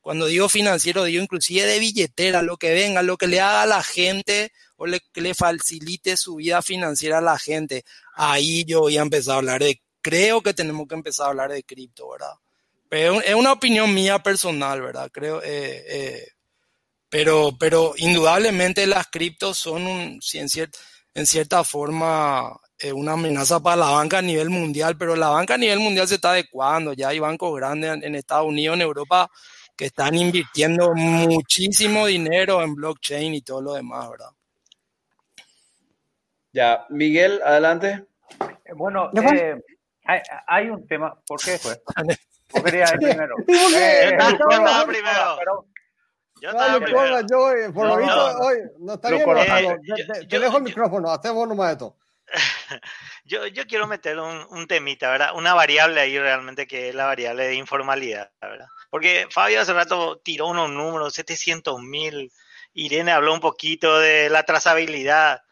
cuando 0.00 0.26
digo 0.26 0.48
financiero, 0.48 1.04
digo 1.04 1.22
inclusive 1.22 1.64
de 1.64 1.78
billetera, 1.78 2.42
lo 2.42 2.56
que 2.56 2.72
venga, 2.72 3.02
lo 3.02 3.16
que 3.16 3.28
le 3.28 3.40
haga 3.40 3.62
a 3.62 3.66
la 3.66 3.84
gente 3.84 4.50
o 4.74 4.88
le, 4.88 5.00
que 5.12 5.20
le 5.20 5.32
facilite 5.36 6.16
su 6.16 6.34
vida 6.34 6.60
financiera 6.60 7.18
a 7.18 7.20
la 7.20 7.38
gente. 7.38 7.84
Ahí 8.16 8.64
yo 8.64 8.80
voy 8.80 8.98
a 8.98 9.02
empezar 9.02 9.36
a 9.36 9.38
hablar 9.38 9.62
de, 9.62 9.80
creo 10.00 10.42
que 10.42 10.52
tenemos 10.52 10.88
que 10.88 10.96
empezar 10.96 11.26
a 11.26 11.28
hablar 11.28 11.52
de 11.52 11.62
cripto, 11.62 12.10
¿verdad? 12.10 12.34
Pero 12.88 13.20
es 13.20 13.34
una 13.36 13.52
opinión 13.52 13.94
mía 13.94 14.18
personal, 14.24 14.82
¿verdad? 14.82 15.08
Creo, 15.12 15.40
eh, 15.40 15.84
eh, 15.86 16.28
pero, 17.08 17.56
pero 17.60 17.94
indudablemente 17.96 18.88
las 18.88 19.06
criptos 19.06 19.56
son 19.56 19.86
un, 19.86 20.20
en, 20.32 20.48
en 21.14 21.26
cierta 21.26 21.62
forma 21.62 22.60
eh, 22.80 22.92
una 22.92 23.12
amenaza 23.12 23.60
para 23.60 23.76
la 23.76 23.90
banca 23.90 24.18
a 24.18 24.22
nivel 24.22 24.50
mundial, 24.50 24.96
pero 24.96 25.16
la 25.16 25.28
banca 25.28 25.54
a 25.54 25.58
nivel 25.58 25.80
mundial 25.80 26.06
se 26.06 26.16
está 26.16 26.30
adecuando. 26.30 26.92
Ya 26.92 27.08
hay 27.08 27.18
bancos 27.18 27.54
grandes 27.56 28.02
en, 28.02 28.14
Estados 28.14 28.46
Unidos, 28.46 28.76
en 28.76 28.82
Europa, 28.82 29.30
que 29.76 29.86
están 29.86 30.14
invirtiendo 30.14 30.94
muchísimo 30.94 32.06
dinero 32.06 32.62
en 32.62 32.74
blockchain 32.74 33.34
y 33.34 33.42
todo 33.42 33.62
lo 33.62 33.74
demás, 33.74 34.08
¿verdad? 34.10 34.30
Ya, 36.52 36.86
Miguel, 36.88 37.40
adelante. 37.44 38.04
Eh, 38.64 38.72
bueno, 38.74 39.10
eh, 39.14 39.60
hay, 40.04 40.20
hay, 40.46 40.70
un 40.70 40.86
tema, 40.86 41.14
¿por 41.26 41.40
qué 41.40 41.58
fue? 41.58 41.80
¿Por 42.50 42.64
quería 42.64 42.84
ir 42.94 42.98
primero? 42.98 43.36
Eh, 43.48 44.16
yo 44.18 44.46
estaba 44.50 44.86
primero. 44.86 45.36
Pero, 45.38 45.66
yo 46.40 46.50
estaba 46.50 46.80
primero. 46.80 47.20
Yo, 47.20 47.72
por 47.72 47.86
lo 47.86 47.96
visto, 47.98 48.38
hoy, 48.38 48.56
no 48.78 48.94
está 48.94 49.10
bien, 49.10 49.80
yo, 49.82 50.28
te 50.28 50.38
dejo 50.38 50.56
el 50.56 50.62
micrófono, 50.62 51.10
hacemos 51.10 51.46
nomás 51.46 51.72
esto. 51.72 51.96
Yo, 53.24 53.40
quiero 53.68 53.86
meter 53.86 54.18
un, 54.18 54.66
temita, 54.66 55.10
¿verdad? 55.10 55.34
Una 55.34 55.54
variable 55.54 56.00
ahí 56.00 56.18
realmente 56.18 56.66
que 56.66 56.90
es 56.90 56.94
la 56.94 57.06
variable 57.06 57.46
de 57.48 57.54
informalidad, 57.54 58.30
¿verdad? 58.40 58.66
Porque 58.90 59.26
Fabio 59.30 59.60
hace 59.60 59.72
rato 59.72 60.20
tiró 60.24 60.46
unos 60.46 60.70
números, 60.70 61.14
700 61.14 61.80
mil, 61.80 62.32
Irene 62.72 63.12
habló 63.12 63.34
un 63.34 63.40
poquito 63.40 63.98
de 63.98 64.30
la 64.30 64.44
trazabilidad 64.44 65.42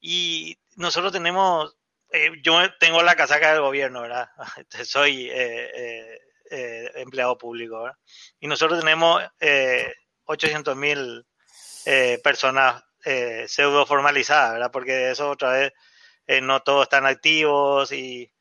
y 0.00 0.58
nosotros 0.76 1.12
tenemos, 1.12 1.76
eh, 2.10 2.30
yo 2.42 2.58
tengo 2.78 3.02
la 3.02 3.14
casaca 3.14 3.52
del 3.52 3.62
gobierno, 3.62 4.02
¿verdad? 4.02 4.28
Soy 4.84 5.28
eh, 5.30 6.18
eh, 6.50 6.90
empleado 6.96 7.38
público, 7.38 7.82
¿verdad? 7.82 7.98
Y 8.40 8.48
nosotros 8.48 8.80
tenemos 8.80 9.22
800 10.24 10.76
mil 10.76 11.26
personas 12.22 12.82
pseudo 13.46 13.86
formalizadas, 13.86 14.52
¿verdad? 14.54 14.70
Porque 14.70 15.10
eso 15.10 15.30
otra 15.30 15.52
vez 15.52 15.72
eh, 16.26 16.40
no 16.40 16.60
todos 16.60 16.84
están 16.84 17.06
activos 17.06 17.92
y, 17.92 18.32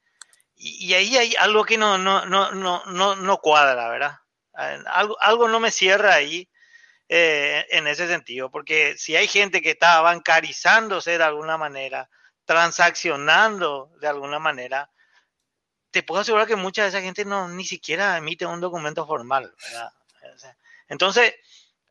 y, 0.56 0.94
ahí 0.94 1.18
hay 1.18 1.36
algo 1.40 1.66
que 1.66 1.78
no, 1.78 1.98
no, 1.98 2.26
no, 2.26 2.52
no, 2.52 2.84
no, 2.86 3.16
no 3.16 3.38
cuadra, 3.40 3.90
¿verdad? 3.90 4.20
Algo, 4.86 5.18
algo 5.20 5.48
no 5.48 5.60
me 5.60 5.72
cierra 5.72 6.14
ahí 6.14 6.48
eh, 7.10 7.66
en 7.70 7.88
ese 7.88 8.08
sentido, 8.08 8.50
porque 8.50 8.98
si 8.98 9.16
hay 9.16 9.28
gente 9.28 9.62
que 9.62 9.72
está 9.72 10.02
bancarizándose 10.02 11.18
de 11.18 11.24
alguna 11.24 11.58
manera, 11.58 12.10
transaccionando 12.46 13.92
de 14.00 14.08
alguna 14.08 14.40
manera, 14.40 14.90
te 15.92 16.04
puedo 16.04 16.22
asegurar 16.22 16.48
que 16.48 16.56
mucha 16.56 16.84
de 16.84 16.90
esa 16.90 17.02
gente 17.02 17.26
no 17.26 17.48
ni 17.50 17.66
siquiera 17.66 18.18
emite 18.18 18.46
un 18.46 18.62
documento 18.62 19.06
formal, 19.06 19.54
¿verdad? 19.62 19.92
Entonces, 20.88 21.36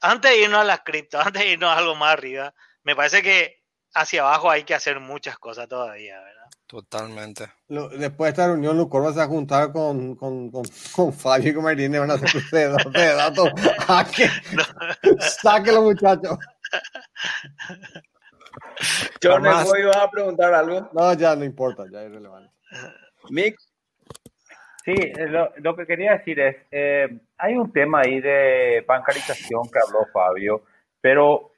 antes 0.01 0.30
de 0.30 0.38
irnos 0.38 0.61
a 0.61 0.64
las 0.64 0.80
cripto, 0.80 1.20
antes 1.24 1.43
de 1.43 1.51
irnos 1.51 1.70
a 1.70 1.78
algo 1.78 1.95
más 1.95 2.12
arriba, 2.14 2.55
me 2.82 2.97
parece 2.97 3.22
que 3.22 3.61
hacia 3.95 4.22
abajo 4.22 4.51
hay 4.51 4.64
que 4.64 4.74
hacer 4.74 5.01
muchas 5.01 5.38
cosas 5.38 5.68
todavía, 5.68 6.18
¿verdad? 6.20 6.43
Totalmente. 6.66 7.51
después 7.68 8.28
de 8.28 8.30
esta 8.30 8.47
reunión, 8.47 8.78
Lucor 8.78 9.03
vas 9.03 9.18
a 9.18 9.26
juntar 9.26 9.72
con, 9.72 10.16
con, 10.16 10.51
con, 10.51 10.64
con 10.95 11.12
Fabio 11.12 11.51
y 11.51 11.55
con 11.55 11.64
Marine, 11.64 11.99
van 11.99 12.11
a 12.11 12.14
hacer 12.14 12.34
ustedes 12.34 12.76
de 12.93 13.14
datos. 13.14 13.51
¿A 13.88 14.05
que 14.05 14.26
Sáquelo, 15.20 15.82
muchachos. 15.82 16.38
Jones, 19.22 19.70
¿hoy 19.70 19.82
vas 19.84 19.97
a 19.97 20.11
preguntar 20.11 20.55
algo? 20.55 20.88
No, 20.93 21.12
ya 21.12 21.36
no 21.36 21.45
importa, 21.45 21.84
ya 21.90 22.03
es 22.03 22.11
relevante. 22.11 22.51
Mix. 23.28 23.70
Sí, 24.84 24.95
eh, 24.97 25.28
lo, 25.28 25.53
lo, 25.59 25.76
que 25.76 25.86
quería 25.86 26.12
decir 26.12 26.40
es, 26.40 26.57
eh, 26.70 27.20
hay 27.38 27.55
un 27.55 27.70
tema 27.70 28.01
ahí 28.01 28.20
de 28.20 28.82
bancarización 28.86 29.62
que 29.70 29.78
habló 29.78 30.07
Fabio, 30.12 30.64
pero 31.01 31.53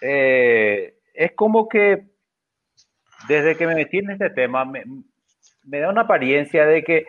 eh, 0.00 0.93
es 1.14 1.32
como 1.32 1.68
que 1.68 2.08
desde 3.28 3.56
que 3.56 3.66
me 3.66 3.74
metí 3.74 3.98
en 3.98 4.10
este 4.10 4.30
tema, 4.30 4.64
me, 4.64 4.82
da 5.80 5.88
una 5.88 6.02
apariencia 6.02 6.66
de 6.66 6.82
que 6.82 7.06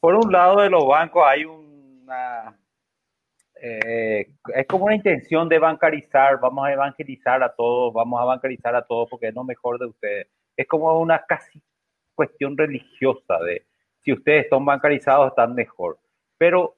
por 0.00 0.14
un 0.14 0.32
lado 0.32 0.60
de 0.60 0.70
los 0.70 0.86
bancos 0.86 1.24
hay 1.26 1.44
una... 1.44 2.56
Eh, 3.60 4.26
es 4.54 4.66
como 4.66 4.86
una 4.86 4.94
intención 4.94 5.48
de 5.48 5.58
bancarizar, 5.58 6.38
vamos 6.38 6.66
a 6.66 6.72
evangelizar 6.72 7.42
a 7.42 7.54
todos, 7.54 7.94
vamos 7.94 8.20
a 8.20 8.24
bancarizar 8.24 8.74
a 8.74 8.84
todos 8.84 9.08
porque 9.08 9.28
es 9.28 9.34
lo 9.34 9.44
mejor 9.44 9.78
de 9.78 9.86
ustedes. 9.86 10.28
Es 10.56 10.66
como 10.66 10.98
una 10.98 11.24
casi 11.24 11.62
cuestión 12.14 12.56
religiosa 12.56 13.38
de 13.38 13.64
si 14.00 14.12
ustedes 14.12 14.48
son 14.50 14.64
bancarizados 14.64 15.28
están 15.28 15.54
mejor. 15.54 15.98
Pero 16.36 16.76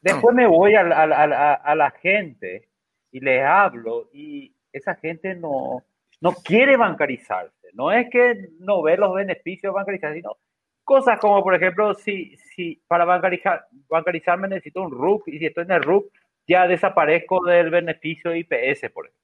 después 0.00 0.34
me 0.34 0.46
voy 0.46 0.74
a, 0.74 0.80
a, 0.80 1.54
a 1.54 1.74
la 1.76 1.90
gente 1.92 2.68
y 3.12 3.20
les 3.20 3.44
hablo 3.44 4.08
y 4.12 4.52
esa 4.72 4.94
gente 4.96 5.34
no, 5.34 5.84
no 6.20 6.32
quiere 6.32 6.76
bancarizarse. 6.76 7.68
No 7.72 7.92
es 7.92 8.08
que 8.10 8.48
no 8.58 8.82
ve 8.82 8.96
los 8.96 9.14
beneficios 9.14 9.72
de 9.72 9.76
bancarizarse, 9.76 10.16
sino 10.16 10.36
cosas 10.84 11.20
como, 11.20 11.42
por 11.42 11.54
ejemplo, 11.54 11.94
si, 11.94 12.36
si 12.36 12.82
para 12.88 13.04
bancarizar, 13.04 13.66
bancarizarme 13.88 14.48
necesito 14.48 14.82
un 14.82 14.90
RUC 14.90 15.28
y 15.28 15.38
si 15.38 15.46
estoy 15.46 15.64
en 15.64 15.72
el 15.72 15.82
RUC 15.82 16.12
ya 16.48 16.66
desaparezco 16.66 17.44
del 17.44 17.70
beneficio 17.70 18.34
IPS, 18.34 18.90
por 18.92 19.06
ejemplo. 19.06 19.20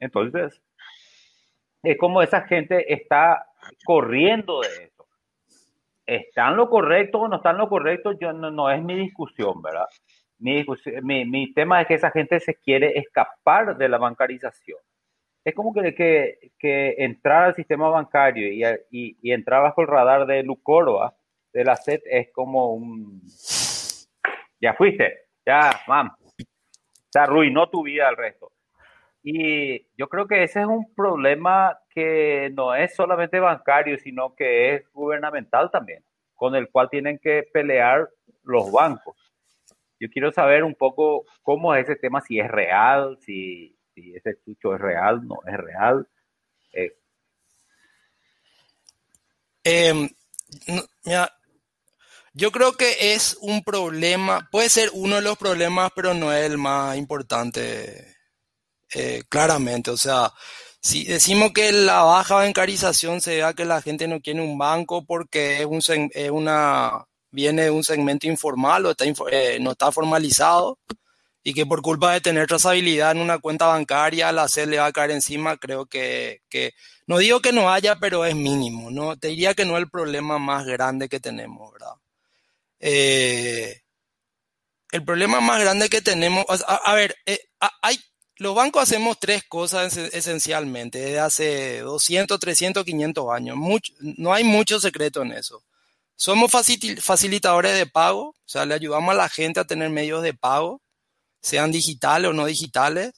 Entonces, 0.00 0.60
es 1.82 1.96
como 1.98 2.20
esa 2.20 2.42
gente 2.42 2.92
está 2.92 3.46
corriendo 3.84 4.60
de 4.60 4.84
eso. 4.84 5.06
¿Están 6.04 6.56
lo 6.56 6.68
correcto 6.68 7.20
o 7.20 7.28
no 7.28 7.36
están 7.36 7.58
lo 7.58 7.68
correcto? 7.68 8.12
Yo 8.12 8.32
no, 8.32 8.50
no 8.50 8.70
es 8.70 8.82
mi 8.82 8.96
discusión, 8.96 9.62
¿verdad? 9.62 9.86
Mi, 10.38 10.64
mi, 11.02 11.24
mi, 11.24 11.52
tema 11.54 11.80
es 11.80 11.88
que 11.88 11.94
esa 11.94 12.10
gente 12.10 12.40
se 12.40 12.54
quiere 12.54 12.98
escapar 12.98 13.76
de 13.76 13.88
la 13.88 13.98
bancarización. 13.98 14.78
Es 15.44 15.54
como 15.54 15.72
que, 15.72 15.94
que, 15.94 16.52
que 16.58 16.94
entrar 16.98 17.44
al 17.44 17.54
sistema 17.54 17.88
bancario 17.88 18.52
y, 18.52 18.62
y, 18.90 19.16
y, 19.22 19.32
entrar 19.32 19.62
bajo 19.62 19.80
el 19.80 19.88
radar 19.88 20.26
de 20.26 20.42
Lucoroa, 20.42 21.14
de 21.52 21.64
la 21.64 21.76
SED, 21.76 22.00
es 22.04 22.32
como 22.32 22.74
un... 22.74 23.22
Ya 24.60 24.74
fuiste, 24.74 25.26
ya, 25.46 25.70
mam. 25.86 26.10
Se 27.10 27.18
arruinó 27.18 27.68
tu 27.70 27.82
vida 27.82 28.08
al 28.08 28.16
resto. 28.16 28.52
Y 29.22 29.88
yo 29.96 30.08
creo 30.08 30.28
que 30.28 30.44
ese 30.44 30.60
es 30.60 30.66
un 30.66 30.94
problema 30.94 31.78
que 31.90 32.52
no 32.54 32.74
es 32.74 32.94
solamente 32.94 33.40
bancario, 33.40 33.98
sino 33.98 34.34
que 34.34 34.74
es 34.74 34.92
gubernamental 34.92 35.70
también, 35.70 36.04
con 36.34 36.54
el 36.54 36.70
cual 36.70 36.88
tienen 36.90 37.18
que 37.18 37.42
pelear 37.52 38.08
los 38.44 38.70
bancos. 38.70 39.25
Yo 39.98 40.08
quiero 40.10 40.32
saber 40.32 40.64
un 40.64 40.74
poco 40.74 41.24
cómo 41.42 41.74
es 41.74 41.84
ese 41.84 41.96
tema, 41.96 42.20
si 42.20 42.38
es 42.38 42.48
real, 42.48 43.18
si, 43.24 43.76
ese 43.94 44.38
chucho 44.44 44.74
es 44.74 44.80
real, 44.80 45.26
no 45.26 45.38
es 45.46 45.56
real. 45.56 46.08
Eh. 46.72 46.92
Eh, 49.64 50.10
mira, 51.04 51.32
yo 52.34 52.52
creo 52.52 52.72
que 52.72 53.14
es 53.14 53.38
un 53.40 53.64
problema, 53.64 54.46
puede 54.52 54.68
ser 54.68 54.90
uno 54.92 55.16
de 55.16 55.22
los 55.22 55.38
problemas, 55.38 55.90
pero 55.96 56.12
no 56.12 56.32
es 56.32 56.44
el 56.44 56.58
más 56.58 56.96
importante, 56.98 58.14
eh, 58.94 59.22
claramente. 59.30 59.90
O 59.90 59.96
sea, 59.96 60.30
si 60.80 61.04
decimos 61.04 61.52
que 61.52 61.72
la 61.72 62.02
baja 62.02 62.34
bancarización 62.36 63.22
se 63.22 63.38
da 63.38 63.54
que 63.54 63.64
la 63.64 63.80
gente 63.80 64.06
no 64.06 64.20
quiere 64.20 64.42
un 64.42 64.58
banco 64.58 65.06
porque 65.06 65.62
es, 65.62 65.66
un, 65.66 65.80
es 66.12 66.30
una, 66.30 67.06
viene 67.30 67.62
de 67.64 67.70
un 67.70 67.84
segmento 67.84 68.26
informal 68.26 68.86
o 68.86 68.90
está, 68.90 69.04
eh, 69.30 69.58
no 69.60 69.72
está 69.72 69.92
formalizado 69.92 70.78
y 71.42 71.54
que 71.54 71.64
por 71.64 71.80
culpa 71.82 72.12
de 72.12 72.20
tener 72.20 72.48
trazabilidad 72.48 73.12
en 73.12 73.18
una 73.18 73.38
cuenta 73.38 73.66
bancaria 73.66 74.32
la 74.32 74.48
SED 74.48 74.68
le 74.68 74.78
va 74.78 74.86
a 74.86 74.92
caer 74.92 75.12
encima, 75.12 75.56
creo 75.56 75.86
que, 75.86 76.42
que, 76.48 76.74
no 77.06 77.18
digo 77.18 77.40
que 77.40 77.52
no 77.52 77.70
haya, 77.70 77.96
pero 78.00 78.24
es 78.24 78.34
mínimo, 78.34 78.90
¿no? 78.90 79.16
Te 79.16 79.28
diría 79.28 79.54
que 79.54 79.64
no 79.64 79.76
es 79.76 79.82
el 79.82 79.88
problema 79.88 80.38
más 80.38 80.66
grande 80.66 81.08
que 81.08 81.20
tenemos, 81.20 81.72
¿verdad? 81.72 81.94
Eh, 82.80 83.82
el 84.90 85.04
problema 85.04 85.40
más 85.40 85.60
grande 85.60 85.88
que 85.88 86.02
tenemos, 86.02 86.44
a, 86.66 86.74
a 86.76 86.94
ver, 86.94 87.14
eh, 87.26 87.38
hay, 87.80 88.00
los 88.38 88.54
bancos 88.54 88.82
hacemos 88.82 89.18
tres 89.18 89.44
cosas 89.44 89.96
esencialmente 89.96 90.98
desde 90.98 91.20
hace 91.20 91.80
200, 91.80 92.38
300, 92.38 92.84
500 92.84 93.30
años. 93.32 93.56
Mucho, 93.56 93.92
no 94.00 94.34
hay 94.34 94.44
mucho 94.44 94.78
secreto 94.78 95.22
en 95.22 95.32
eso. 95.32 95.62
Somos 96.16 96.50
facilitadores 96.50 97.76
de 97.76 97.86
pago, 97.86 98.28
o 98.28 98.34
sea, 98.46 98.64
le 98.64 98.74
ayudamos 98.74 99.12
a 99.12 99.18
la 99.18 99.28
gente 99.28 99.60
a 99.60 99.64
tener 99.64 99.90
medios 99.90 100.22
de 100.22 100.32
pago, 100.32 100.80
sean 101.42 101.70
digitales 101.70 102.30
o 102.30 102.32
no 102.32 102.46
digitales. 102.46 103.12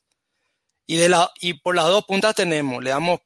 Y, 0.87 0.97
de 0.97 1.09
la, 1.09 1.31
y 1.41 1.55
por 1.55 1.77
las 1.77 1.87
dos 1.87 2.05
puntas 2.07 2.35
tenemos, 2.35 2.83
le 2.83 2.91
damos 2.91 3.21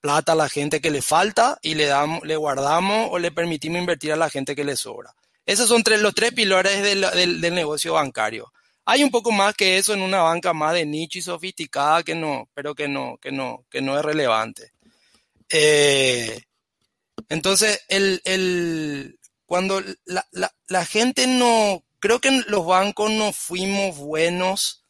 plata 0.00 0.32
a 0.32 0.36
la 0.36 0.48
gente 0.48 0.80
que 0.80 0.90
le 0.90 1.00
falta 1.02 1.58
y 1.62 1.74
le, 1.74 1.86
damos, 1.86 2.22
le 2.24 2.36
guardamos 2.36 3.08
o 3.10 3.18
le 3.18 3.32
permitimos 3.32 3.80
invertir 3.80 4.12
a 4.12 4.16
la 4.16 4.30
gente 4.30 4.54
que 4.54 4.64
le 4.64 4.76
sobra. 4.76 5.14
Esos 5.44 5.68
son 5.68 5.82
tres, 5.82 6.00
los 6.00 6.14
tres 6.14 6.32
pilares 6.32 6.82
del, 6.82 7.00
del, 7.00 7.40
del, 7.40 7.54
negocio 7.54 7.94
bancario. 7.94 8.52
Hay 8.84 9.02
un 9.02 9.10
poco 9.10 9.32
más 9.32 9.54
que 9.54 9.78
eso 9.78 9.94
en 9.94 10.02
una 10.02 10.22
banca 10.22 10.52
más 10.52 10.74
de 10.74 10.84
nicho 10.84 11.18
y 11.18 11.22
sofisticada 11.22 12.02
que 12.02 12.14
no, 12.14 12.48
pero 12.52 12.74
que 12.74 12.88
no, 12.88 13.16
que 13.20 13.32
no, 13.32 13.64
que 13.70 13.80
no 13.80 13.96
es 13.98 14.04
relevante. 14.04 14.72
Eh, 15.48 16.45
entonces, 17.28 17.84
el, 17.88 18.20
el, 18.24 19.18
cuando 19.46 19.80
la, 20.04 20.26
la, 20.30 20.52
la, 20.68 20.84
gente 20.84 21.26
no, 21.26 21.82
creo 21.98 22.20
que 22.20 22.42
los 22.46 22.66
bancos 22.66 23.10
no 23.10 23.32
fuimos 23.32 23.98
buenos, 23.98 24.84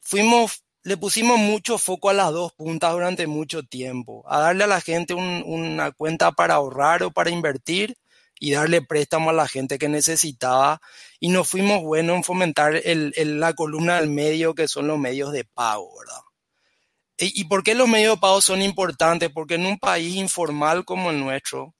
fuimos, 0.00 0.64
le 0.82 0.96
pusimos 0.96 1.38
mucho 1.38 1.78
foco 1.78 2.10
a 2.10 2.14
las 2.14 2.32
dos 2.32 2.52
puntas 2.52 2.92
durante 2.92 3.26
mucho 3.26 3.62
tiempo, 3.64 4.24
a 4.28 4.40
darle 4.40 4.64
a 4.64 4.68
la 4.68 4.80
gente 4.80 5.14
un, 5.14 5.42
una 5.46 5.90
cuenta 5.92 6.32
para 6.32 6.54
ahorrar 6.54 7.02
o 7.02 7.10
para 7.10 7.30
invertir 7.30 7.96
y 8.38 8.52
darle 8.52 8.82
préstamo 8.82 9.30
a 9.30 9.32
la 9.32 9.48
gente 9.48 9.78
que 9.78 9.88
necesitaba 9.88 10.80
y 11.18 11.28
no 11.28 11.44
fuimos 11.44 11.82
buenos 11.82 12.16
en 12.16 12.24
fomentar 12.24 12.76
el, 12.76 13.12
el, 13.16 13.40
la 13.40 13.54
columna 13.54 13.98
del 14.00 14.10
medio 14.10 14.54
que 14.54 14.68
son 14.68 14.86
los 14.86 14.98
medios 14.98 15.32
de 15.32 15.44
pago, 15.44 15.90
¿verdad? 15.98 16.20
¿Y, 17.18 17.40
¿Y 17.40 17.44
por 17.44 17.62
qué 17.62 17.74
los 17.74 17.88
medios 17.88 18.16
de 18.16 18.20
pago 18.20 18.40
son 18.40 18.62
importantes? 18.62 19.30
Porque 19.32 19.54
en 19.54 19.66
un 19.66 19.78
país 19.78 20.14
informal 20.16 20.84
como 20.84 21.10
el 21.10 21.18
nuestro, 21.18 21.74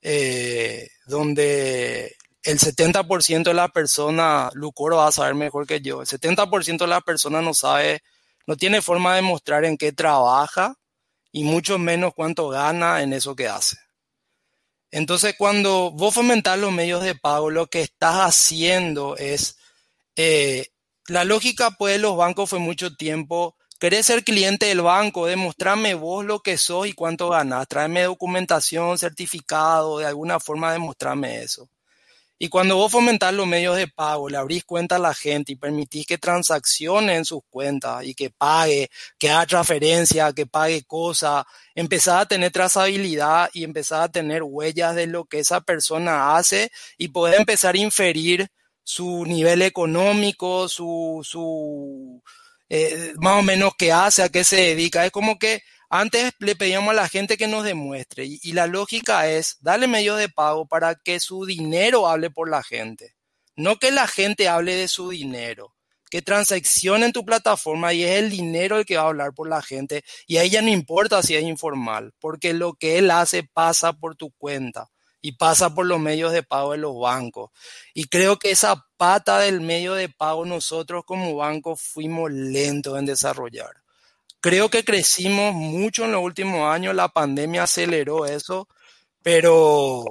eh, 0.00 0.88
donde 1.06 2.16
el 2.42 2.58
70% 2.58 3.50
de 3.50 3.54
las 3.54 3.70
personas, 3.70 4.54
Lucoro 4.54 4.96
va 4.96 5.08
a 5.08 5.12
saber 5.12 5.34
mejor 5.34 5.66
que 5.66 5.80
yo, 5.80 6.00
el 6.00 6.06
70% 6.06 6.78
de 6.78 6.86
las 6.86 7.02
personas 7.02 7.42
no 7.42 7.52
sabe, 7.52 8.02
no 8.46 8.56
tiene 8.56 8.80
forma 8.80 9.14
de 9.16 9.22
mostrar 9.22 9.64
en 9.64 9.76
qué 9.76 9.92
trabaja 9.92 10.74
y 11.30 11.44
mucho 11.44 11.78
menos 11.78 12.14
cuánto 12.14 12.48
gana 12.48 13.02
en 13.02 13.12
eso 13.12 13.36
que 13.36 13.48
hace. 13.48 13.76
Entonces, 14.90 15.34
cuando 15.36 15.90
vos 15.90 16.14
fomentás 16.14 16.58
los 16.58 16.72
medios 16.72 17.02
de 17.02 17.14
pago, 17.14 17.50
lo 17.50 17.66
que 17.66 17.82
estás 17.82 18.16
haciendo 18.16 19.16
es, 19.18 19.58
eh, 20.16 20.68
la 21.08 21.24
lógica 21.24 21.72
pues 21.72 21.94
de 21.94 21.98
los 21.98 22.16
bancos 22.16 22.48
fue 22.48 22.58
mucho 22.58 22.96
tiempo, 22.96 23.57
querés 23.78 24.06
ser 24.06 24.24
cliente 24.24 24.66
del 24.66 24.82
banco, 24.82 25.26
demostrame 25.26 25.94
vos 25.94 26.24
lo 26.24 26.40
que 26.40 26.58
sos 26.58 26.86
y 26.86 26.92
cuánto 26.92 27.30
ganás, 27.30 27.68
tráeme 27.68 28.02
documentación, 28.02 28.98
certificado, 28.98 29.98
de 29.98 30.06
alguna 30.06 30.40
forma 30.40 30.72
demostrame 30.72 31.42
eso. 31.42 31.68
Y 32.40 32.48
cuando 32.50 32.76
vos 32.76 32.92
fomentás 32.92 33.34
los 33.34 33.48
medios 33.48 33.76
de 33.76 33.88
pago, 33.88 34.28
le 34.28 34.36
abrís 34.36 34.64
cuenta 34.64 34.94
a 34.96 35.00
la 35.00 35.12
gente 35.12 35.52
y 35.52 35.56
permitís 35.56 36.06
que 36.06 36.18
transaccione 36.18 37.16
en 37.16 37.24
sus 37.24 37.40
cuentas 37.50 38.04
y 38.04 38.14
que 38.14 38.30
pague, 38.30 38.90
que 39.18 39.28
haga 39.28 39.46
transferencia, 39.46 40.32
que 40.32 40.46
pague 40.46 40.84
cosas, 40.84 41.44
empezás 41.74 42.22
a 42.22 42.26
tener 42.26 42.52
trazabilidad 42.52 43.50
y 43.52 43.64
empezás 43.64 44.04
a 44.04 44.08
tener 44.08 44.44
huellas 44.44 44.94
de 44.94 45.08
lo 45.08 45.24
que 45.24 45.40
esa 45.40 45.60
persona 45.62 46.36
hace 46.36 46.70
y 46.96 47.08
poder 47.08 47.40
empezar 47.40 47.74
a 47.74 47.78
inferir 47.78 48.48
su 48.84 49.24
nivel 49.26 49.62
económico, 49.62 50.68
su, 50.68 51.20
su 51.24 52.22
eh, 52.68 53.14
más 53.18 53.38
o 53.38 53.42
menos 53.42 53.72
qué 53.78 53.92
hace, 53.92 54.22
a 54.22 54.28
qué 54.28 54.44
se 54.44 54.56
dedica. 54.56 55.04
Es 55.04 55.12
como 55.12 55.38
que 55.38 55.62
antes 55.90 56.32
le 56.38 56.56
pedíamos 56.56 56.90
a 56.90 56.94
la 56.94 57.08
gente 57.08 57.36
que 57.36 57.46
nos 57.46 57.64
demuestre 57.64 58.26
y, 58.26 58.38
y, 58.42 58.52
la 58.52 58.66
lógica 58.66 59.28
es 59.28 59.56
darle 59.60 59.86
medios 59.86 60.18
de 60.18 60.28
pago 60.28 60.66
para 60.66 60.94
que 60.94 61.18
su 61.20 61.46
dinero 61.46 62.08
hable 62.08 62.30
por 62.30 62.50
la 62.50 62.62
gente, 62.62 63.14
no 63.56 63.78
que 63.78 63.90
la 63.90 64.06
gente 64.06 64.48
hable 64.48 64.74
de 64.74 64.88
su 64.88 65.08
dinero, 65.08 65.74
que 66.10 66.20
transaccione 66.20 67.06
en 67.06 67.12
tu 67.12 67.24
plataforma 67.24 67.94
y 67.94 68.04
es 68.04 68.18
el 68.18 68.30
dinero 68.30 68.78
el 68.78 68.84
que 68.84 68.96
va 68.96 69.04
a 69.04 69.08
hablar 69.08 69.32
por 69.32 69.48
la 69.48 69.62
gente 69.62 70.04
y 70.26 70.36
a 70.36 70.42
ella 70.42 70.60
no 70.60 70.68
importa 70.68 71.22
si 71.22 71.36
es 71.36 71.42
informal, 71.42 72.12
porque 72.18 72.52
lo 72.52 72.74
que 72.74 72.98
él 72.98 73.10
hace 73.10 73.44
pasa 73.44 73.94
por 73.94 74.14
tu 74.14 74.30
cuenta 74.32 74.90
y 75.20 75.32
pasa 75.32 75.74
por 75.74 75.86
los 75.86 75.98
medios 75.98 76.32
de 76.32 76.42
pago 76.42 76.72
de 76.72 76.78
los 76.78 76.98
bancos. 76.98 77.50
Y 77.94 78.04
creo 78.04 78.38
que 78.38 78.50
esa 78.50 78.86
pata 78.96 79.38
del 79.40 79.60
medio 79.60 79.94
de 79.94 80.08
pago 80.08 80.44
nosotros 80.44 81.04
como 81.04 81.36
banco 81.36 81.76
fuimos 81.76 82.30
lentos 82.30 82.98
en 82.98 83.06
desarrollar. 83.06 83.70
Creo 84.40 84.68
que 84.68 84.84
crecimos 84.84 85.52
mucho 85.54 86.04
en 86.04 86.12
los 86.12 86.22
últimos 86.22 86.72
años, 86.72 86.94
la 86.94 87.08
pandemia 87.08 87.64
aceleró 87.64 88.24
eso, 88.26 88.68
pero 89.22 90.04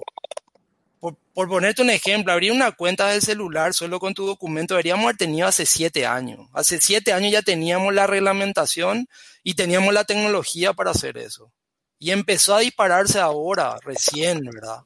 por, 1.00 1.16
por, 1.34 1.48
ponerte 1.48 1.82
un 1.82 1.90
ejemplo, 1.90 2.34
abrir 2.34 2.52
una 2.52 2.74
cuenta 2.74 3.08
del 3.08 3.22
celular 3.22 3.74
solo 3.74 4.00
con 4.00 4.14
tu 4.14 4.26
documento 4.26 4.74
deberíamos 4.74 5.06
haber 5.06 5.18
tenido 5.18 5.48
hace 5.48 5.66
siete 5.66 6.06
años. 6.06 6.42
Hace 6.54 6.82
siete 6.82 7.14
años 7.14 7.32
ya 7.32 7.42
teníamos 7.42 7.94
la 7.94 8.06
reglamentación 8.06 9.08
y 9.44 9.54
teníamos 9.54 9.94
la 9.94 10.04
tecnología 10.04 10.74
para 10.74 10.92
hacer 10.92 11.18
eso. 11.18 11.54
Y 12.00 12.12
empezó 12.12 12.56
a 12.56 12.60
dispararse 12.60 13.20
ahora, 13.20 13.78
recién, 13.82 14.42
¿verdad? 14.42 14.82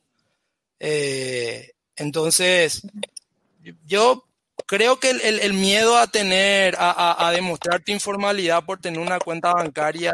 Eh, 0.84 1.74
entonces, 1.96 2.82
yo 3.86 4.26
creo 4.66 5.00
que 5.00 5.12
el, 5.12 5.22
el, 5.22 5.40
el 5.40 5.54
miedo 5.54 5.96
a 5.96 6.08
tener, 6.08 6.76
a, 6.80 6.90
a, 6.90 7.28
a, 7.28 7.32
demostrar 7.32 7.84
tu 7.84 7.92
informalidad 7.92 8.66
por 8.66 8.82
tener 8.82 9.00
una 9.00 9.20
cuenta 9.20 9.54
bancaria 9.54 10.12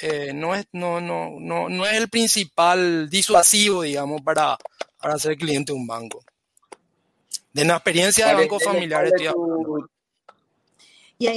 eh, 0.00 0.32
no, 0.34 0.54
es, 0.54 0.66
no, 0.72 0.98
no, 1.02 1.38
no, 1.38 1.68
no 1.68 1.86
es 1.86 1.92
el 1.92 2.08
principal 2.08 3.10
disuasivo, 3.10 3.82
digamos, 3.82 4.22
para, 4.22 4.56
para 4.98 5.18
ser 5.18 5.36
cliente 5.36 5.72
de 5.72 5.78
un 5.78 5.86
banco. 5.86 6.24
De 7.52 7.62
una 7.62 7.74
experiencia 7.74 8.28
de 8.28 8.34
banco 8.34 8.58
familiar 8.58 9.04
estoy 9.04 9.26
hablando. 9.26 9.90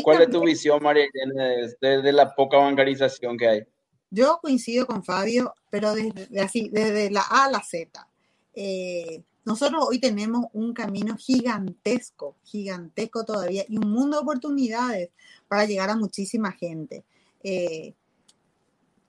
¿Cuál 0.02 0.22
es 0.22 0.30
tu 0.30 0.46
visión, 0.46 0.82
María 0.82 1.06
Irene, 1.14 1.74
de, 1.82 2.02
de 2.02 2.14
la 2.14 2.34
poca 2.34 2.56
bancarización 2.56 3.38
que 3.38 3.48
hay? 3.50 3.64
yo 4.12 4.40
coincido 4.42 4.86
con 4.86 5.04
Fabio, 5.04 5.56
pero 5.70 5.96
desde, 5.96 6.28
de 6.28 6.42
así, 6.42 6.70
desde 6.70 7.10
la 7.10 7.22
A 7.22 7.46
a 7.46 7.50
la 7.50 7.64
Z. 7.64 8.08
Eh, 8.54 9.24
nosotros 9.44 9.84
hoy 9.88 10.00
tenemos 10.00 10.46
un 10.54 10.74
camino 10.74 11.16
gigantesco, 11.18 12.36
gigantesco 12.44 13.26
todavía, 13.26 13.66
y 13.68 13.78
un 13.78 13.90
mundo 13.90 14.18
de 14.18 14.24
oportunidades 14.24 15.10
para 15.48 15.66
llegar 15.66 15.90
a 15.90 15.96
muchísima 15.96 16.52
gente. 16.52 17.04
Eh, 17.44 17.94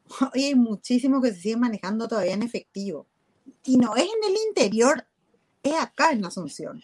hoy 0.35 0.45
hay 0.45 0.55
muchísimo 0.55 1.21
que 1.21 1.33
se 1.33 1.41
sigue 1.41 1.57
manejando 1.57 2.09
todavía 2.09 2.35
en 2.35 2.43
efectivo. 2.43 3.07
Y 3.65 3.77
no 3.77 3.95
es 3.97 4.05
en 4.05 4.31
el 4.31 4.37
interior, 4.49 5.07
es 5.63 5.75
acá 5.75 6.13
en 6.13 6.25
Asunción. 6.25 6.83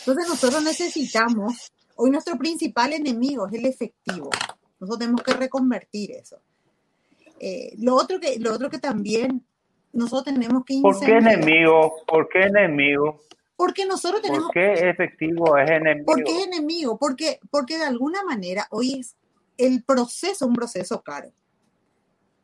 Entonces 0.00 0.28
nosotros 0.28 0.62
necesitamos, 0.62 1.72
hoy 1.96 2.10
nuestro 2.10 2.36
principal 2.38 2.92
enemigo 2.92 3.46
es 3.48 3.54
el 3.54 3.66
efectivo. 3.66 4.30
Nosotros 4.78 4.98
tenemos 4.98 5.22
que 5.22 5.32
reconvertir 5.32 6.12
eso. 6.12 6.40
Eh, 7.40 7.74
lo, 7.78 7.96
otro 7.96 8.20
que, 8.20 8.38
lo 8.38 8.54
otro 8.54 8.70
que 8.70 8.78
también 8.78 9.44
nosotros 9.94 10.34
tenemos 10.34 10.64
que 10.64 10.80
¿Por 10.82 11.00
qué 11.00 11.12
enemigo? 11.12 11.94
¿Por 12.06 12.28
qué 12.28 12.42
enemigo? 12.42 13.20
porque 13.56 13.86
nosotros 13.86 14.20
tenemos 14.20 14.46
¿Por 14.46 14.54
qué 14.54 14.90
efectivo 14.90 15.56
es 15.56 15.70
enemigo? 15.70 16.06
¿Por 16.06 16.24
qué 16.24 16.42
enemigo? 16.42 16.98
Porque, 16.98 17.38
porque 17.50 17.78
de 17.78 17.84
alguna 17.84 18.22
manera 18.24 18.66
hoy 18.70 19.00
es 19.00 19.16
el 19.56 19.84
proceso 19.84 20.46
un 20.46 20.54
proceso 20.54 21.02
caro. 21.02 21.30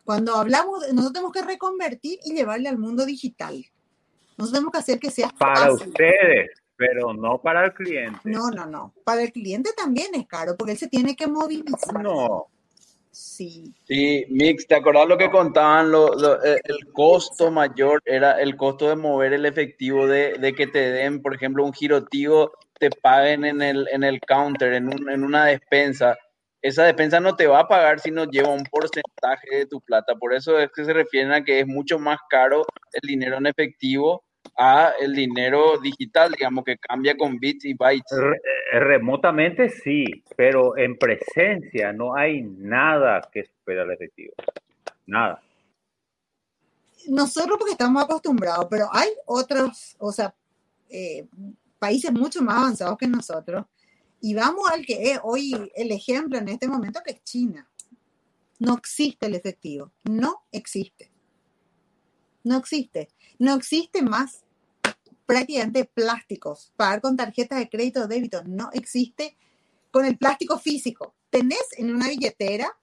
Cuando 0.05 0.34
hablamos, 0.36 0.80
nosotros 0.92 1.12
tenemos 1.12 1.32
que 1.32 1.42
reconvertir 1.42 2.18
y 2.24 2.32
llevarle 2.32 2.68
al 2.68 2.78
mundo 2.78 3.05
digital. 3.05 3.64
Nosotros 4.36 4.53
tenemos 4.53 4.72
que 4.72 4.78
hacer 4.78 4.98
que 4.98 5.11
sea 5.11 5.28
Para 5.38 5.68
fácil. 5.68 5.88
ustedes, 5.88 6.51
pero 6.76 7.12
no 7.12 7.40
para 7.40 7.66
el 7.66 7.74
cliente. 7.74 8.18
No, 8.24 8.51
no, 8.51 8.66
no. 8.66 8.94
Para 9.05 9.22
el 9.22 9.32
cliente 9.32 9.70
también 9.76 10.14
es 10.14 10.26
caro 10.26 10.57
porque 10.57 10.72
él 10.72 10.78
se 10.78 10.88
tiene 10.88 11.14
que 11.16 11.26
movilizar. 11.26 12.03
No. 12.03 12.46
Sí. 13.20 13.72
Sí, 13.84 14.24
Mix, 14.30 14.66
¿te 14.66 14.74
acordás 14.74 15.06
lo 15.06 15.18
que 15.18 15.30
contaban? 15.30 15.90
Lo, 15.90 16.08
lo- 16.14 16.42
eh, 16.44 16.60
el 16.64 16.92
costo 16.92 17.50
mayor 17.50 18.00
era 18.04 18.40
el 18.40 18.56
costo 18.56 18.88
de 18.88 18.96
mover 18.96 19.32
el 19.34 19.44
efectivo, 19.46 20.06
de, 20.06 20.34
de 20.38 20.54
que 20.54 20.66
te 20.66 20.90
den, 20.90 21.20
por 21.20 21.34
ejemplo, 21.34 21.64
un 21.64 21.72
girotivo, 21.72 22.52
te 22.78 22.90
paguen 22.90 23.44
en 23.44 23.60
el, 23.62 23.86
en 23.92 24.04
el 24.04 24.20
counter, 24.20 24.72
en, 24.74 24.86
un- 24.88 25.10
en 25.10 25.22
una 25.24 25.46
despensa. 25.46 26.16
Esa 26.62 26.84
despensa 26.84 27.20
no 27.20 27.36
te 27.36 27.46
va 27.46 27.60
a 27.60 27.68
pagar 27.68 28.00
si 28.00 28.10
no 28.10 28.24
lleva 28.24 28.48
un 28.48 28.64
porcentaje 28.64 29.56
de 29.58 29.66
tu 29.66 29.80
plata. 29.80 30.14
Por 30.16 30.34
eso 30.34 30.58
es 30.58 30.70
que 30.74 30.84
se 30.84 30.92
refieren 30.92 31.32
a 31.32 31.44
que 31.44 31.60
es 31.60 31.66
mucho 31.66 31.98
más 31.98 32.18
caro 32.28 32.64
el 32.92 33.06
dinero 33.08 33.36
en 33.38 33.46
efectivo 33.46 34.22
a 34.57 34.93
el 35.01 35.14
dinero 35.14 35.78
digital, 35.78 36.32
digamos, 36.32 36.64
que 36.64 36.76
cambia 36.78 37.16
con 37.16 37.38
bits 37.38 37.64
y 37.64 37.74
bytes. 37.74 38.18
Re- 38.18 38.41
remotamente 38.80 39.68
sí, 39.68 40.05
pero 40.36 40.76
en 40.76 40.97
presencia 40.97 41.93
no 41.93 42.14
hay 42.14 42.43
nada 42.43 43.20
que 43.32 43.45
supera 43.45 43.82
el 43.82 43.93
efectivo. 43.93 44.34
Nada. 45.07 45.43
Nosotros 47.09 47.57
porque 47.59 47.72
estamos 47.72 48.03
acostumbrados, 48.03 48.66
pero 48.70 48.88
hay 48.93 49.09
otros, 49.26 49.97
o 49.99 50.12
sea, 50.12 50.34
eh, 50.91 51.26
países 51.78 52.12
mucho 52.12 52.43
más 52.43 52.57
avanzados 52.57 52.99
que 52.99 53.07
nosotros. 53.07 53.64
Y 54.20 54.34
vamos 54.34 54.70
al 54.70 54.84
que 54.84 55.12
es 55.12 55.20
hoy 55.22 55.72
el 55.74 55.91
ejemplo 55.93 56.36
en 56.36 56.49
este 56.49 56.68
momento, 56.68 57.01
que 57.03 57.12
es 57.12 57.24
China. 57.24 57.66
No 58.59 58.76
existe 58.76 59.24
el 59.24 59.34
efectivo. 59.34 59.91
No 60.05 60.43
existe. 60.53 61.09
No 62.45 62.57
existe. 62.57 63.09
No 63.38 63.55
existe 63.55 64.03
más 64.03 64.45
prácticamente 65.26 65.84
plásticos. 65.84 66.72
Pagar 66.76 67.01
con 67.01 67.16
tarjetas 67.16 67.59
de 67.59 67.68
crédito 67.68 68.03
o 68.03 68.09
débito. 68.09 68.43
No 68.45 68.70
existe 68.72 69.36
con 69.91 70.05
el 70.05 70.16
plástico 70.18 70.59
físico. 70.59 71.14
Tenés 71.30 71.64
en 71.76 71.95
una 71.95 72.09
billetera, 72.09 72.76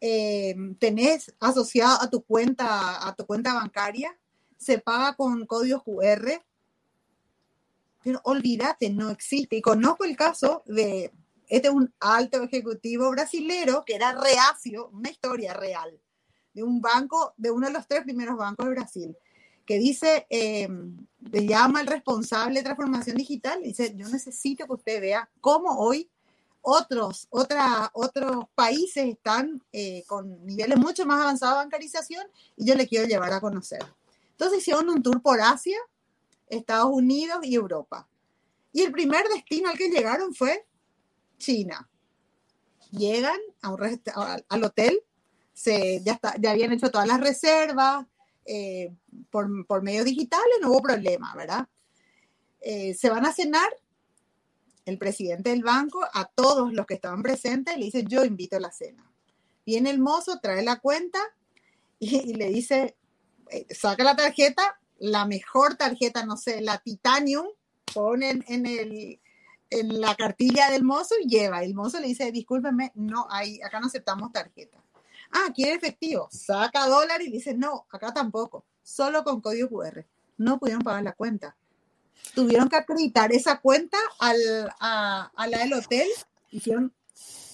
eh, 0.00 0.54
tenés 0.78 1.34
asociado 1.40 2.00
a 2.00 2.10
tu 2.10 2.22
cuenta, 2.22 3.06
a 3.06 3.14
tu 3.14 3.26
cuenta 3.26 3.54
bancaria, 3.54 4.16
se 4.56 4.78
paga 4.78 5.14
con 5.14 5.46
códigos 5.46 5.82
QR, 5.82 6.42
pero 8.02 8.20
olvídate, 8.24 8.90
no 8.90 9.10
existe. 9.10 9.56
Y 9.56 9.62
conozco 9.62 10.04
el 10.04 10.16
caso 10.16 10.62
de 10.66 11.12
este 11.48 11.68
es 11.68 11.74
un 11.74 11.92
alto 12.00 12.42
ejecutivo 12.42 13.10
brasilero 13.10 13.84
que 13.84 13.94
era 13.94 14.18
reacio, 14.18 14.88
una 14.88 15.10
historia 15.10 15.52
real, 15.52 16.00
de 16.54 16.62
un 16.62 16.80
banco, 16.80 17.34
de 17.36 17.50
uno 17.50 17.66
de 17.66 17.72
los 17.72 17.86
tres 17.86 18.02
primeros 18.02 18.36
bancos 18.36 18.66
de 18.66 18.74
Brasil, 18.74 19.16
que 19.64 19.78
dice, 19.78 20.26
eh, 20.28 20.68
le 21.30 21.46
llama 21.46 21.80
al 21.80 21.86
responsable 21.86 22.60
de 22.60 22.64
transformación 22.64 23.16
digital 23.16 23.60
y 23.62 23.68
dice, 23.68 23.94
yo 23.96 24.08
necesito 24.08 24.66
que 24.66 24.72
usted 24.72 25.00
vea 25.00 25.30
cómo 25.40 25.78
hoy 25.78 26.10
otros, 26.62 27.26
otra, 27.30 27.90
otros 27.92 28.46
países 28.54 29.06
están 29.06 29.62
eh, 29.72 30.04
con 30.06 30.44
niveles 30.46 30.78
mucho 30.78 31.04
más 31.04 31.20
avanzados 31.20 31.56
de 31.56 31.64
bancarización 31.64 32.26
y 32.56 32.66
yo 32.66 32.74
le 32.74 32.86
quiero 32.86 33.06
llevar 33.06 33.32
a 33.32 33.40
conocer. 33.40 33.84
Entonces 34.30 34.60
hicieron 34.60 34.88
un 34.88 35.02
tour 35.02 35.20
por 35.20 35.40
Asia, 35.40 35.78
Estados 36.48 36.90
Unidos 36.92 37.40
y 37.42 37.54
Europa. 37.54 38.08
Y 38.72 38.82
el 38.82 38.92
primer 38.92 39.26
destino 39.28 39.68
al 39.68 39.76
que 39.76 39.90
llegaron 39.90 40.34
fue 40.34 40.66
China. 41.38 41.88
Llegan 42.90 43.38
a 43.60 43.70
un 43.70 44.02
al 44.48 44.64
hotel, 44.64 45.02
se, 45.52 46.02
ya, 46.02 46.18
ya 46.40 46.50
habían 46.50 46.72
hecho 46.72 46.90
todas 46.90 47.06
las 47.06 47.20
reservas 47.20 48.06
eh, 48.44 48.94
por, 49.30 49.66
por 49.66 49.82
medios 49.82 50.04
digitales, 50.04 50.58
no 50.60 50.70
hubo 50.70 50.82
problema, 50.82 51.34
¿verdad? 51.34 51.68
Eh, 52.60 52.94
se 52.94 53.10
van 53.10 53.26
a 53.26 53.32
cenar, 53.32 53.68
el 54.84 54.98
presidente 54.98 55.50
del 55.50 55.62
banco 55.62 56.00
a 56.12 56.24
todos 56.24 56.72
los 56.72 56.86
que 56.86 56.94
estaban 56.94 57.22
presentes 57.22 57.76
le 57.76 57.84
dice, 57.84 58.04
yo 58.08 58.24
invito 58.24 58.56
a 58.56 58.60
la 58.60 58.72
cena. 58.72 59.08
Viene 59.64 59.90
el 59.90 60.00
mozo, 60.00 60.40
trae 60.40 60.62
la 60.62 60.80
cuenta 60.80 61.20
y, 62.00 62.16
y 62.16 62.34
le 62.34 62.48
dice, 62.48 62.96
eh, 63.50 63.66
saca 63.72 64.02
la 64.02 64.16
tarjeta, 64.16 64.80
la 64.98 65.24
mejor 65.24 65.76
tarjeta, 65.76 66.26
no 66.26 66.36
sé, 66.36 66.60
la 66.60 66.78
Titanium, 66.78 67.46
ponen 67.92 68.44
en, 68.48 68.66
el, 68.66 69.20
en 69.70 70.00
la 70.00 70.14
cartilla 70.14 70.70
del 70.70 70.84
mozo 70.84 71.14
y 71.22 71.28
lleva. 71.28 71.62
El 71.62 71.74
mozo 71.74 72.00
le 72.00 72.08
dice, 72.08 72.32
discúlpeme, 72.32 72.92
no 72.94 73.26
hay, 73.30 73.60
acá 73.62 73.80
no 73.80 73.86
aceptamos 73.86 74.32
tarjeta. 74.32 74.82
Ah, 75.32 75.50
¿quiere 75.54 75.72
efectivo? 75.74 76.28
Saca 76.30 76.86
dólar 76.86 77.22
y 77.22 77.30
dice, 77.30 77.54
no, 77.54 77.86
acá 77.90 78.12
tampoco, 78.12 78.64
solo 78.82 79.24
con 79.24 79.40
código 79.40 79.68
QR. 79.68 80.04
No 80.36 80.58
pudieron 80.58 80.82
pagar 80.82 81.02
la 81.02 81.12
cuenta. 81.14 81.56
Tuvieron 82.34 82.68
que 82.68 82.76
acreditar 82.76 83.32
esa 83.32 83.60
cuenta 83.60 83.96
al, 84.20 84.36
a, 84.78 85.32
a 85.34 85.46
la 85.46 85.58
del 85.58 85.72
hotel, 85.72 86.08
hicieron 86.50 86.92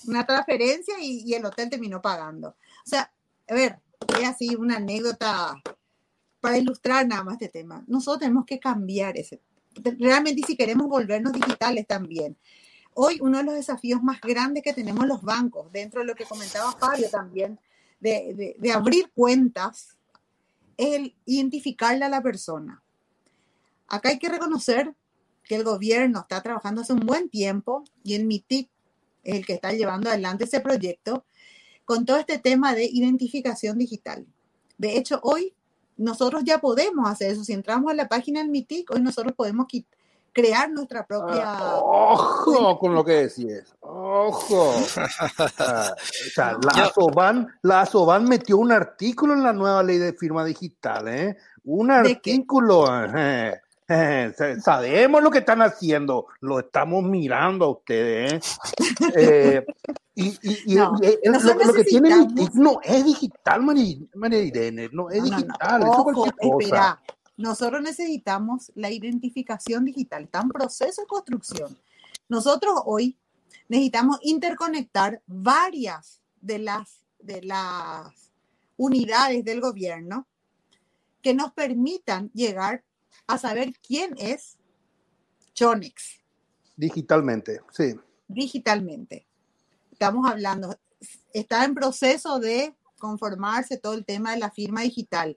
una 0.06 0.26
transferencia 0.26 0.94
y, 1.00 1.22
y 1.24 1.34
el 1.34 1.44
hotel 1.44 1.70
terminó 1.70 2.02
pagando. 2.02 2.48
O 2.48 2.88
sea, 2.88 3.12
a 3.48 3.54
ver, 3.54 3.80
es 4.20 4.28
así 4.28 4.54
una 4.56 4.76
anécdota 4.76 5.62
para 6.40 6.58
ilustrar 6.58 7.06
nada 7.06 7.24
más 7.24 7.34
este 7.34 7.48
tema. 7.48 7.84
Nosotros 7.86 8.20
tenemos 8.20 8.44
que 8.44 8.58
cambiar 8.58 9.16
ese. 9.16 9.40
Realmente, 9.98 10.42
si 10.46 10.56
queremos 10.56 10.88
volvernos 10.88 11.32
digitales 11.32 11.86
también. 11.86 12.36
Hoy 12.94 13.18
uno 13.20 13.38
de 13.38 13.44
los 13.44 13.54
desafíos 13.54 14.02
más 14.02 14.20
grandes 14.20 14.64
que 14.64 14.72
tenemos 14.72 15.06
los 15.06 15.22
bancos, 15.22 15.70
dentro 15.70 16.00
de 16.00 16.06
lo 16.06 16.16
que 16.16 16.24
comentaba 16.24 16.72
Fabio 16.72 17.08
también, 17.10 17.60
de, 18.00 18.56
de, 18.58 18.72
abrir 18.72 19.10
cuentas, 19.14 19.96
es 20.76 20.94
el 20.94 21.16
identificarle 21.26 22.04
a 22.04 22.08
la 22.08 22.22
persona. 22.22 22.82
Acá 23.88 24.10
hay 24.10 24.18
que 24.18 24.28
reconocer 24.28 24.94
que 25.44 25.56
el 25.56 25.64
gobierno 25.64 26.20
está 26.20 26.42
trabajando 26.42 26.82
hace 26.82 26.92
un 26.92 27.00
buen 27.00 27.28
tiempo 27.30 27.84
y 28.04 28.14
el 28.14 28.26
MITIC 28.26 28.70
es 29.24 29.34
el 29.36 29.46
que 29.46 29.54
está 29.54 29.72
llevando 29.72 30.10
adelante 30.10 30.44
ese 30.44 30.60
proyecto 30.60 31.24
con 31.84 32.04
todo 32.04 32.18
este 32.18 32.38
tema 32.38 32.74
de 32.74 32.84
identificación 32.84 33.78
digital. 33.78 34.26
De 34.76 34.96
hecho, 34.96 35.20
hoy 35.22 35.54
nosotros 35.96 36.44
ya 36.44 36.58
podemos 36.58 37.08
hacer 37.08 37.32
eso. 37.32 37.44
Si 37.44 37.52
entramos 37.52 37.90
a 37.90 37.94
la 37.94 38.08
página 38.08 38.40
del 38.40 38.50
MITIC, 38.50 38.90
hoy 38.90 39.00
nosotros 39.00 39.34
podemos 39.34 39.66
quit- 39.66 39.86
crear 40.40 40.70
nuestra 40.70 41.04
propia... 41.06 41.42
Ah, 41.44 41.80
ojo 41.82 42.78
con 42.78 42.94
lo 42.94 43.04
que 43.04 43.12
decís. 43.28 43.64
Ojo. 43.80 44.72
Ah, 45.58 45.94
o 45.96 46.30
sea, 46.34 46.56
la 46.62 46.84
ASOBAN, 46.84 47.48
la 47.62 47.80
ASOBAN 47.82 48.24
metió 48.24 48.56
un 48.58 48.72
artículo 48.72 49.34
en 49.34 49.42
la 49.42 49.52
nueva 49.52 49.82
ley 49.82 49.98
de 49.98 50.12
firma 50.12 50.44
digital, 50.44 51.08
¿eh? 51.08 51.36
Un 51.64 51.90
artículo. 51.90 52.86
eh, 53.90 54.32
sa- 54.36 54.60
sabemos 54.60 55.22
lo 55.22 55.30
que 55.30 55.38
están 55.38 55.62
haciendo, 55.62 56.26
lo 56.40 56.58
estamos 56.60 57.02
mirando 57.02 57.64
a 57.64 57.70
ustedes, 57.70 58.34
¿eh? 58.34 59.12
Eh, 59.14 59.66
y 60.14 60.28
y- 60.42 60.58
y- 60.66 60.74
No, 60.74 60.92
y, 61.00 61.28
lo, 61.28 61.72
que 61.72 61.84
tiene 61.84 62.10
no 62.54 62.80
es 62.82 63.04
digital, 63.04 63.62
María 63.62 64.42
Irene, 64.42 64.88
no 64.92 65.08
es 65.10 65.22
No, 65.22 65.24
no, 65.24 65.30
no. 65.30 65.36
digital, 65.38 65.82
es 65.82 65.88
Ojo, 65.88 66.26
espera. 66.26 67.00
Nosotros 67.38 67.80
necesitamos 67.80 68.72
la 68.74 68.90
identificación 68.90 69.84
digital. 69.84 70.24
Está 70.24 70.40
en 70.40 70.48
proceso 70.48 71.02
de 71.02 71.06
construcción. 71.06 71.78
Nosotros 72.28 72.74
hoy 72.84 73.16
necesitamos 73.68 74.18
interconectar 74.22 75.22
varias 75.26 76.20
de 76.40 76.58
las, 76.58 77.04
de 77.20 77.42
las 77.42 78.32
unidades 78.76 79.44
del 79.44 79.60
gobierno 79.60 80.26
que 81.22 81.32
nos 81.32 81.52
permitan 81.52 82.30
llegar 82.34 82.84
a 83.28 83.38
saber 83.38 83.72
quién 83.86 84.14
es 84.18 84.58
Chonex 85.54 86.18
Digitalmente, 86.76 87.60
sí. 87.72 87.94
digitalmente. 88.28 89.26
estamos 89.90 90.30
hablando, 90.30 90.76
está 91.32 91.64
en 91.64 91.74
proceso 91.74 92.38
de 92.38 92.74
conformarse 92.98 93.78
todo 93.78 93.94
el 93.94 94.04
tema 94.04 94.32
de 94.32 94.38
la 94.38 94.50
firma 94.50 94.82
digital. 94.82 95.36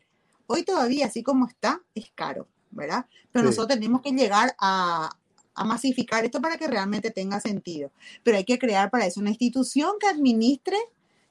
Hoy 0.51 0.63
todavía, 0.63 1.05
así 1.05 1.23
como 1.23 1.47
está, 1.47 1.81
es 1.95 2.11
caro, 2.13 2.47
¿verdad? 2.71 3.05
Pero 3.31 3.43
Sí. 3.43 3.49
nosotros 3.49 3.79
tenemos 3.79 4.01
que 4.01 4.11
llegar 4.11 4.53
a, 4.59 5.09
a 5.55 5.63
masificar 5.63 6.25
esto 6.25 6.41
para 6.41 6.57
que 6.57 6.67
realmente 6.67 7.09
tenga 7.11 7.39
sentido. 7.39 7.91
Pero 8.23 8.37
hay 8.37 8.43
que 8.43 8.59
crear 8.59 8.89
para 8.91 9.05
eso 9.05 9.19
una 9.21 9.29
institución 9.29 9.93
que 9.99 10.07
administre 10.07 10.77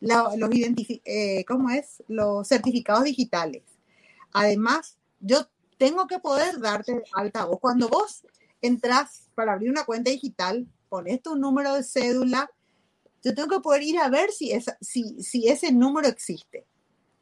la- 0.01 0.31
los, 0.37 0.51
eh, 1.05 1.45
¿cómo 1.47 1.69
es? 1.71 2.03
los 2.09 2.49
certificados 2.49 3.05
digitales. 3.05 3.63
Además, 4.33 4.97
yo 5.21 5.49
tengo 5.77 6.07
que 6.07 6.19
poder 6.19 6.59
darte 6.61 7.03
alta 7.13 7.45
voz. 7.45 7.59
Cuando 7.61 7.89
vos 7.89 8.23
entras 8.63 9.29
para 9.35 9.53
abrir 9.53 9.71
una 9.71 9.85
cuenta 9.85 10.11
digital, 10.11 10.67
pones 10.89 11.21
tu 11.23 11.37
número 11.37 11.75
de 11.75 11.83
cédula, 11.83 12.51
yo 13.23 13.35
tengo 13.35 13.49
que 13.49 13.61
poder 13.61 13.83
ir 13.83 13.99
a 13.99 14.09
ver 14.09 14.31
si, 14.31 14.53
esa- 14.53 14.79
si, 14.81 15.23
si 15.23 15.49
ese 15.49 15.73
número 15.73 16.09
existe. 16.09 16.67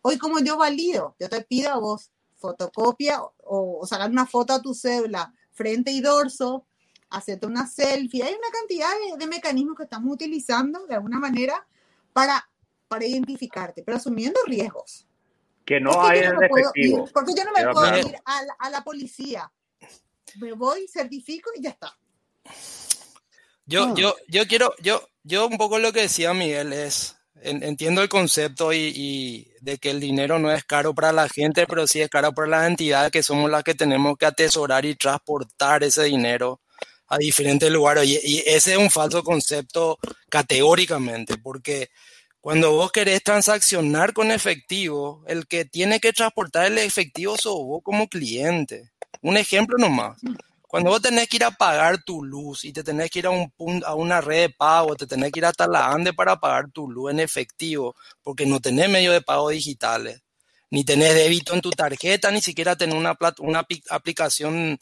Hoy 0.03 0.18
como 0.18 0.38
yo 0.40 0.57
valido, 0.57 1.16
yo 1.18 1.28
te 1.28 1.40
pido 1.42 1.70
a 1.72 1.78
vos 1.78 2.11
fotocopia 2.36 3.20
o, 3.22 3.32
o 3.80 3.86
sacar 3.86 4.11
una 4.11 4.26
foto 4.26 4.53
a 4.53 4.62
tu 4.62 4.74
cédula, 4.74 5.32
frente 5.53 5.90
y 5.90 6.01
dorso, 6.01 6.66
hacerte 7.11 7.46
una 7.46 7.66
selfie. 7.66 8.22
Hay 8.22 8.34
una 8.34 8.49
cantidad 8.51 8.88
de, 9.11 9.16
de 9.18 9.26
mecanismos 9.26 9.76
que 9.76 9.82
estamos 9.84 10.12
utilizando 10.12 10.86
de 10.86 10.94
alguna 10.94 11.18
manera 11.18 11.66
para, 12.12 12.49
para 12.86 13.05
identificarte, 13.07 13.82
pero 13.82 13.96
asumiendo 13.96 14.38
riesgos. 14.46 15.05
Que 15.64 15.80
no 15.80 15.90
¿Por 15.90 16.03
qué 16.12 16.18
hay 16.18 16.24
en 16.24 16.34
no 16.34 16.42
efectivo. 16.42 17.05
ir? 17.07 17.12
Porque 17.12 17.32
yo 17.36 17.44
no 17.44 17.51
me 17.53 17.59
Pero 17.61 17.72
puedo 17.72 17.86
claro. 17.88 18.09
ir 18.09 18.16
a 18.24 18.42
la, 18.44 18.53
a 18.59 18.70
la 18.70 18.84
policía. 18.84 19.53
Me 20.40 20.53
voy, 20.53 20.86
certifico 20.88 21.51
y 21.57 21.62
ya 21.62 21.70
está. 21.70 21.99
Yo, 23.66 23.84
Ah. 23.84 23.94
yo, 23.96 24.14
yo 24.28 24.46
quiero, 24.46 24.72
yo, 24.80 25.03
yo 25.24 25.46
un 25.46 25.59
poco 25.59 25.78
lo 25.78 25.92
que 25.92 26.03
decía 26.03 26.32
Miguel 26.32 26.72
es, 26.72 27.16
en- 27.43 27.62
entiendo 27.62 28.03
el 28.03 28.09
concepto 28.09 28.72
y, 28.72 29.51
de 29.61 29.78
que 29.78 29.91
el 29.91 30.01
dinero 30.01 30.39
no 30.39 30.53
es 30.53 30.64
caro 30.64 30.95
para 30.95 31.12
la 31.12 31.28
gente, 31.28 31.66
pero 31.66 31.86
sí 31.86 32.01
es 32.01 32.09
caro 32.09 32.32
para 32.32 32.49
las 32.49 32.66
entidades 32.68 33.11
que 33.11 33.22
somos 33.22 33.51
las 33.51 33.64
que 33.64 33.74
tenemos 33.74 34.16
que 34.18 34.26
atesorar 34.26 34.84
y 34.84 34.95
transportar 34.95 35.82
ese 35.84 36.05
dinero 36.05 36.61
a 37.09 37.18
diferentes 37.18 37.70
lugares. 37.70 38.05
Y, 38.07 38.18
y 38.22 38.39
ese 38.47 38.72
es 38.72 38.78
un 38.78 38.91
falso 38.91 39.22
concepto 39.22 39.99
categóricamente, 40.28 41.36
porque 41.39 41.89
cuando 42.41 42.72
vos 42.72 42.93
querés 42.93 43.22
transaccionar 43.22 44.12
con 44.12 44.30
efectivo, 44.30 45.22
el 45.26 45.47
que 45.47 45.64
tiene 45.64 46.01
que 46.01 46.12
transportar 46.12 46.66
el 46.66 46.78
efectivo 46.78 47.36
sos 47.36 47.55
vos 47.55 47.82
como 47.82 48.09
cliente. 48.09 48.91
Un 49.22 49.36
ejemplo 49.36 49.76
nomás. 49.78 50.18
Cuando 50.69 50.91
vos 50.91 51.03
tenés 51.03 51.29
que 51.29 51.39
ir 51.39 51.45
a 51.45 51.51
pagar 51.53 52.05
tu 52.05 52.23
luz 52.25 52.64
y 52.66 52.73
te 52.75 52.85
tenés 52.85 53.11
que 53.11 53.21
ir 53.21 53.27
a, 53.27 53.31
un 53.31 53.51
pun- 53.53 53.83
a 53.87 53.95
una 53.97 54.21
red 54.21 54.43
de 54.43 54.51
pago, 54.51 54.97
te 54.97 55.07
tenés 55.07 55.33
que 55.33 55.41
ir 55.41 55.47
hasta 55.47 55.66
la 55.66 55.89
ANDE 55.91 56.12
para 56.14 56.39
pagar 56.41 56.71
tu 56.73 56.91
luz 56.91 57.11
en 57.12 57.21
efectivo, 57.21 57.97
porque 58.23 58.47
no 58.47 58.61
tenés 58.61 58.89
medios 58.91 59.14
de 59.14 59.23
pago 59.23 59.49
digitales, 59.51 60.23
ni 60.71 60.85
tenés 60.85 61.14
débito 61.14 61.55
en 61.55 61.62
tu 61.62 61.71
tarjeta, 61.71 62.31
ni 62.31 62.43
siquiera 62.43 62.77
tenés 62.77 62.97
una, 62.97 63.16
una 63.41 63.66
aplicación, 63.91 64.79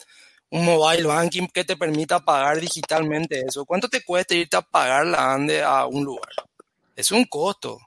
un 0.51 0.65
mobile 0.65 1.03
banking 1.05 1.47
que 1.47 1.63
te 1.65 1.77
permita 1.77 2.19
pagar 2.19 2.59
digitalmente 2.59 3.41
eso. 3.47 3.65
¿Cuánto 3.65 3.87
te 3.89 4.03
cuesta 4.03 4.35
irte 4.35 4.57
a 4.57 4.61
pagar 4.61 5.05
la 5.07 5.33
ANDE 5.33 5.63
a 5.63 5.85
un 5.87 6.03
lugar? 6.05 6.29
Es 6.95 7.11
un 7.11 7.25
costo. 7.25 7.79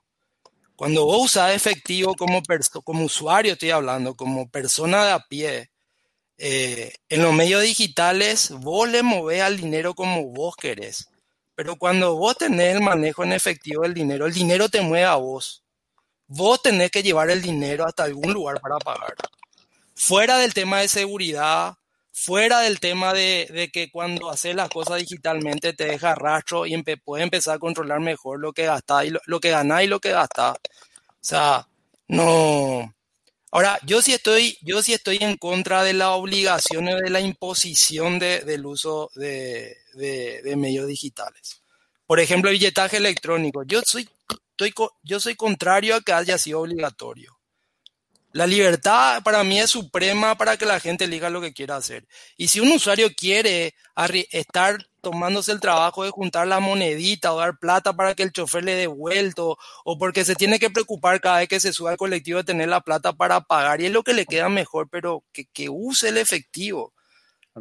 Cuando 0.76 1.04
vos 1.04 1.26
usás 1.26 1.54
efectivo 1.54 2.14
como, 2.16 2.42
como 2.84 3.04
usuario, 3.04 3.52
estoy 3.52 3.70
hablando, 3.70 4.16
como 4.16 4.48
persona 4.50 5.04
de 5.04 5.12
a 5.12 5.20
pie, 5.20 5.69
eh, 6.40 6.94
en 7.08 7.22
los 7.22 7.32
medios 7.32 7.62
digitales 7.62 8.50
vos 8.50 8.88
le 8.88 9.02
movés 9.02 9.42
al 9.42 9.56
dinero 9.58 9.94
como 9.94 10.24
vos 10.26 10.56
querés. 10.56 11.08
Pero 11.54 11.76
cuando 11.76 12.16
vos 12.16 12.36
tenés 12.38 12.74
el 12.76 12.82
manejo 12.82 13.22
en 13.22 13.32
efectivo 13.32 13.82
del 13.82 13.94
dinero, 13.94 14.26
el 14.26 14.32
dinero 14.32 14.68
te 14.68 14.80
mueve 14.80 15.04
a 15.04 15.16
vos. 15.16 15.62
Vos 16.26 16.62
tenés 16.62 16.90
que 16.90 17.02
llevar 17.02 17.28
el 17.30 17.42
dinero 17.42 17.84
hasta 17.84 18.04
algún 18.04 18.32
lugar 18.32 18.60
para 18.60 18.78
pagar. 18.78 19.14
Fuera 19.94 20.38
del 20.38 20.54
tema 20.54 20.80
de 20.80 20.88
seguridad, 20.88 21.74
fuera 22.12 22.60
del 22.60 22.80
tema 22.80 23.12
de, 23.12 23.70
que 23.72 23.90
cuando 23.90 24.30
haces 24.30 24.54
las 24.54 24.70
cosas 24.70 25.00
digitalmente 25.00 25.72
te 25.74 25.84
deja 25.84 26.14
rastro 26.14 26.64
y 26.66 26.72
empe- 26.72 27.00
puedes 27.04 27.24
empezar 27.24 27.56
a 27.56 27.58
controlar 27.58 28.00
mejor 28.00 28.40
lo 28.40 28.52
que 28.52 28.64
gastás 28.64 29.04
y 29.04 29.10
lo, 29.10 29.20
lo 29.26 29.40
que 29.40 29.50
ganás 29.50 29.82
y 29.82 29.86
lo 29.88 30.00
que 30.00 30.12
gastás. 30.12 30.56
O 30.56 31.18
sea, 31.20 31.68
no. 32.08 32.94
Ahora, 33.52 33.78
yo 33.84 34.00
sí 34.02 34.12
estoy, 34.12 34.56
yo 34.62 34.82
sí 34.82 34.92
estoy 34.92 35.18
en 35.20 35.36
contra 35.36 35.82
de 35.82 35.92
las 35.92 36.08
obligaciones 36.10 36.96
de 37.00 37.10
la 37.10 37.20
imposición 37.20 38.18
de- 38.18 38.40
del 38.40 38.64
uso 38.66 39.10
de, 39.14 39.76
de- 39.94 40.42
de 40.42 40.56
medios 40.56 40.86
digitales. 40.86 41.62
Por 42.06 42.20
ejemplo, 42.20 42.50
billetaje 42.50 42.96
electrónico. 42.98 43.62
Yo 43.64 43.80
soy, 43.84 44.08
estoy 44.52 44.72
yo 45.02 45.20
soy 45.20 45.34
contrario 45.36 45.96
a 45.96 46.00
que 46.00 46.12
haya 46.12 46.38
sido 46.38 46.60
obligatorio. 46.60 47.38
La 48.32 48.46
libertad 48.46 49.22
para 49.24 49.42
mí 49.44 49.58
es 49.58 49.70
suprema 49.70 50.36
para 50.36 50.56
que 50.56 50.64
la 50.66 50.78
gente 50.80 51.04
elija 51.04 51.30
lo 51.30 51.40
que 51.40 51.52
quiera 51.52 51.76
hacer. 51.76 52.06
Y 52.36 52.48
si 52.48 52.60
un 52.60 52.70
usuario 52.70 53.08
quiere 53.16 53.74
estar 54.30 54.86
tomándose 55.00 55.52
el 55.52 55.60
trabajo 55.60 56.04
de 56.04 56.10
juntar 56.10 56.46
la 56.46 56.60
monedita 56.60 57.32
o 57.32 57.38
dar 57.38 57.58
plata 57.58 57.92
para 57.92 58.14
que 58.14 58.22
el 58.22 58.32
chofer 58.32 58.64
le 58.64 58.74
dé 58.74 58.86
vuelto 58.86 59.58
o 59.84 59.98
porque 59.98 60.24
se 60.24 60.34
tiene 60.34 60.58
que 60.58 60.70
preocupar 60.70 61.20
cada 61.20 61.38
vez 61.38 61.48
que 61.48 61.60
se 61.60 61.72
sube 61.72 61.90
al 61.90 61.96
colectivo 61.96 62.38
de 62.38 62.44
tener 62.44 62.68
la 62.68 62.80
plata 62.80 63.12
para 63.12 63.40
pagar 63.40 63.80
y 63.80 63.86
es 63.86 63.92
lo 63.92 64.02
que 64.02 64.14
le 64.14 64.26
queda 64.26 64.48
mejor, 64.48 64.88
pero 64.90 65.24
que, 65.32 65.46
que 65.46 65.68
use 65.68 66.08
el 66.08 66.18
efectivo. 66.18 66.92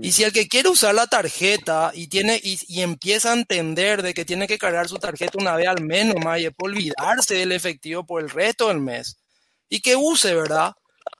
Y 0.01 0.11
si 0.11 0.23
el 0.23 0.31
que 0.31 0.47
quiere 0.47 0.69
usar 0.69 0.93
la 0.93 1.07
tarjeta 1.07 1.91
y 1.93 2.07
tiene 2.07 2.39
y, 2.43 2.59
y 2.67 2.81
empieza 2.81 3.31
a 3.31 3.33
entender 3.33 4.03
de 4.03 4.13
que 4.13 4.23
tiene 4.23 4.47
que 4.47 4.59
cargar 4.59 4.87
su 4.87 4.97
tarjeta 4.97 5.39
una 5.39 5.55
vez 5.55 5.67
al 5.67 5.81
mes 5.83 6.05
nomás 6.05 6.39
y 6.39 6.45
es 6.45 6.53
por 6.53 6.69
olvidarse 6.69 7.35
del 7.35 7.51
efectivo 7.51 8.05
por 8.05 8.21
el 8.21 8.29
resto 8.29 8.67
del 8.67 8.79
mes 8.79 9.17
y 9.67 9.81
que 9.81 9.95
use, 9.95 10.33
¿verdad? 10.35 10.73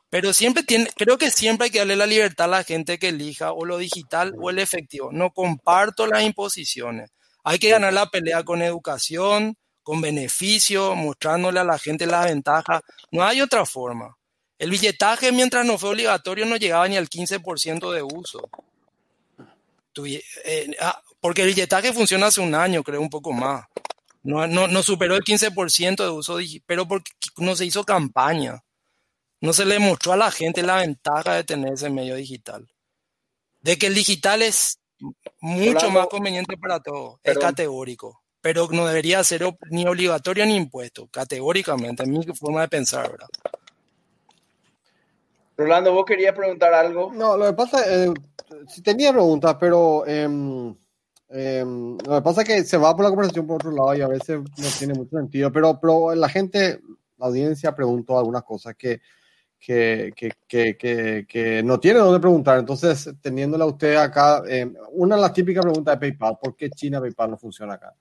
Pero 0.10 0.34
siempre 0.34 0.64
tiene, 0.64 0.90
creo 0.96 1.18
que 1.18 1.30
siempre 1.30 1.66
hay 1.66 1.72
que 1.72 1.80
darle 1.80 1.96
la 1.96 2.08
libertad 2.08 2.46
a 2.46 2.58
la 2.58 2.64
gente 2.64 2.98
que 2.98 3.10
elija 3.10 3.52
o 3.52 3.66
lo 3.66 3.78
digital 3.78 4.34
o 4.40 4.50
el 4.50 4.60
efectivo. 4.60 5.12
No 5.12 5.32
comparto 5.32 6.08
las 6.08 6.24
imposiciones. 6.24 7.12
Hay 7.44 7.60
que 7.60 7.70
ganar 7.70 7.94
la 7.94 8.08
pelea 8.08 8.44
con 8.44 8.62
educación, 8.62 9.56
con 9.84 10.02
beneficio, 10.02 10.96
mostrándole 10.96 11.60
a 11.60 11.64
la 11.64 11.78
gente 11.78 12.08
las 12.08 12.26
ventajas. 12.26 12.82
No 13.12 13.24
hay 13.24 13.42
otra 13.42 13.66
forma. 13.66 14.18
El 14.58 14.72
billetaje, 14.72 15.32
mientras 15.32 15.66
no 15.66 15.78
fue 15.78 15.92
obligatorio, 15.92 16.46
no 16.46 16.58
llegaba 16.58 16.88
ni 16.88 16.98
al 16.98 17.10
15% 17.10 17.92
de 17.92 18.04
uso. 18.04 18.50
Eh, 20.06 20.72
ah, 20.82 21.02
porque 21.20 21.44
el 21.44 21.50
billetaje 21.50 21.94
funciona 21.94 22.28
hace 22.28 22.42
un 22.42 22.56
año, 22.56 22.84
creo, 22.84 23.02
un 23.02 23.10
poco 23.10 23.32
más. 23.32 23.66
No, 24.24 24.48
no, 24.48 24.68
no 24.68 24.84
superó 24.84 25.16
el 25.16 25.24
15% 25.24 26.04
de 26.04 26.10
uso, 26.10 26.38
pero 26.66 26.88
porque 26.88 27.12
no 27.38 27.56
se 27.56 27.66
hizo 27.66 27.84
campaña. 27.84 28.62
No 29.42 29.54
se 29.54 29.66
le 29.66 29.80
mostró 29.80 30.14
a 30.14 30.18
la 30.18 30.32
gente 30.32 30.64
la 30.64 30.78
ventaja 30.78 31.36
de 31.36 31.44
tener 31.44 31.74
ese 31.74 31.90
medio 31.90 32.16
digital. 32.16 32.68
De 33.62 33.78
que 33.78 33.88
el 33.88 33.96
digital 33.96 34.42
es 34.42 34.80
mucho 35.40 35.90
más 35.92 36.08
conveniente 36.08 36.58
para 36.58 36.80
todos. 36.82 37.20
Es 37.24 37.38
categórico. 37.38 38.22
Pero 38.42 38.68
no 38.72 38.86
debería 38.86 39.24
ser 39.24 39.44
ni 39.70 39.86
obligatorio 39.86 40.46
ni 40.46 40.56
impuesto. 40.56 41.08
Categóricamente, 41.08 42.04
es 42.04 42.10
mi 42.10 42.24
forma 42.24 42.62
de 42.62 42.70
pensar, 42.70 43.12
¿verdad? 43.12 43.28
Rolando, 45.58 45.94
vos 45.94 46.06
querías 46.06 46.34
preguntar 46.34 46.74
algo. 46.74 47.12
No, 47.14 47.36
lo 47.36 47.48
que 47.48 47.54
pasa, 47.54 47.84
eh, 47.86 48.14
sí 48.70 48.82
tenía 48.82 49.12
preguntas, 49.12 49.58
pero 49.60 50.08
em, 50.08 50.74
em, 51.28 51.98
lo 51.98 52.16
que 52.16 52.22
pasa 52.22 52.42
es 52.44 52.48
que 52.48 52.64
se 52.64 52.78
va 52.78 52.96
por 52.96 53.04
la 53.04 53.10
conversación 53.10 53.46
por 53.46 53.56
otro 53.56 53.72
lado 53.72 53.94
y 53.94 54.00
a 54.00 54.08
veces 54.08 54.40
no 54.40 54.68
tiene 54.78 54.94
mucho 54.94 55.18
sentido, 55.18 55.52
pero, 55.52 55.78
pero 55.78 56.16
la 56.16 56.30
gente, 56.30 56.80
la 57.18 57.26
audiencia 57.26 57.76
preguntó 57.76 58.18
algunas 58.18 58.44
cosas 58.44 58.74
que, 58.78 59.02
que, 59.60 60.14
que, 60.16 60.32
que, 60.48 60.78
que, 60.78 61.26
que 61.28 61.64
no 61.64 61.80
tiene 61.80 62.00
dónde 62.00 62.20
preguntar. 62.20 62.60
Entonces, 62.60 63.10
teniéndola 63.22 63.66
usted 63.66 63.98
acá, 63.98 64.42
em, 64.48 64.74
una 64.94 65.16
de 65.16 65.22
las 65.22 65.34
típicas 65.34 65.64
preguntas 65.64 65.96
de 65.96 66.00
PayPal, 66.00 66.38
¿por 66.42 66.56
qué 66.56 66.70
China 66.70 67.02
PayPal 67.02 67.32
no 67.32 67.38
funciona 67.38 67.74
acá? 67.74 67.94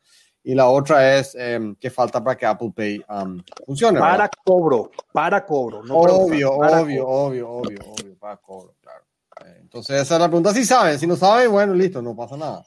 Y 0.45 0.55
la 0.55 0.69
otra 0.69 1.19
es, 1.19 1.35
em, 1.35 1.75
¿qué 1.75 1.91
falta 1.91 2.23
para 2.23 2.37
que 2.37 2.47
Apple 2.47 2.73
Pay 2.75 3.05
am, 3.09 3.43
funcione? 3.67 4.01
¿verdad? 4.01 4.17
Para 4.17 4.31
cobro, 4.45 4.91
para 5.13 5.45
cobro. 5.45 5.83
No 5.83 5.97
Obvio, 5.97 6.57
para 6.59 6.81
obvio, 6.81 7.05
cobro. 7.05 7.27
obvio, 7.27 7.51
obvio, 7.51 7.79
obvio, 7.81 8.19
para 8.19 8.37
cobro, 8.37 8.77
claro. 8.81 9.05
Eh, 9.45 9.59
Entonces, 9.61 10.01
esa 10.01 10.15
es 10.15 10.21
la 10.21 10.29
pregunta. 10.29 10.55
Si 10.55 10.65
saben, 10.65 10.99
si 10.99 11.07
no 11.07 11.17
saben, 11.17 11.51
bueno, 11.51 11.75
listo, 11.75 12.01
no 12.01 12.15
pasa 12.15 12.37
nada. 12.37 12.65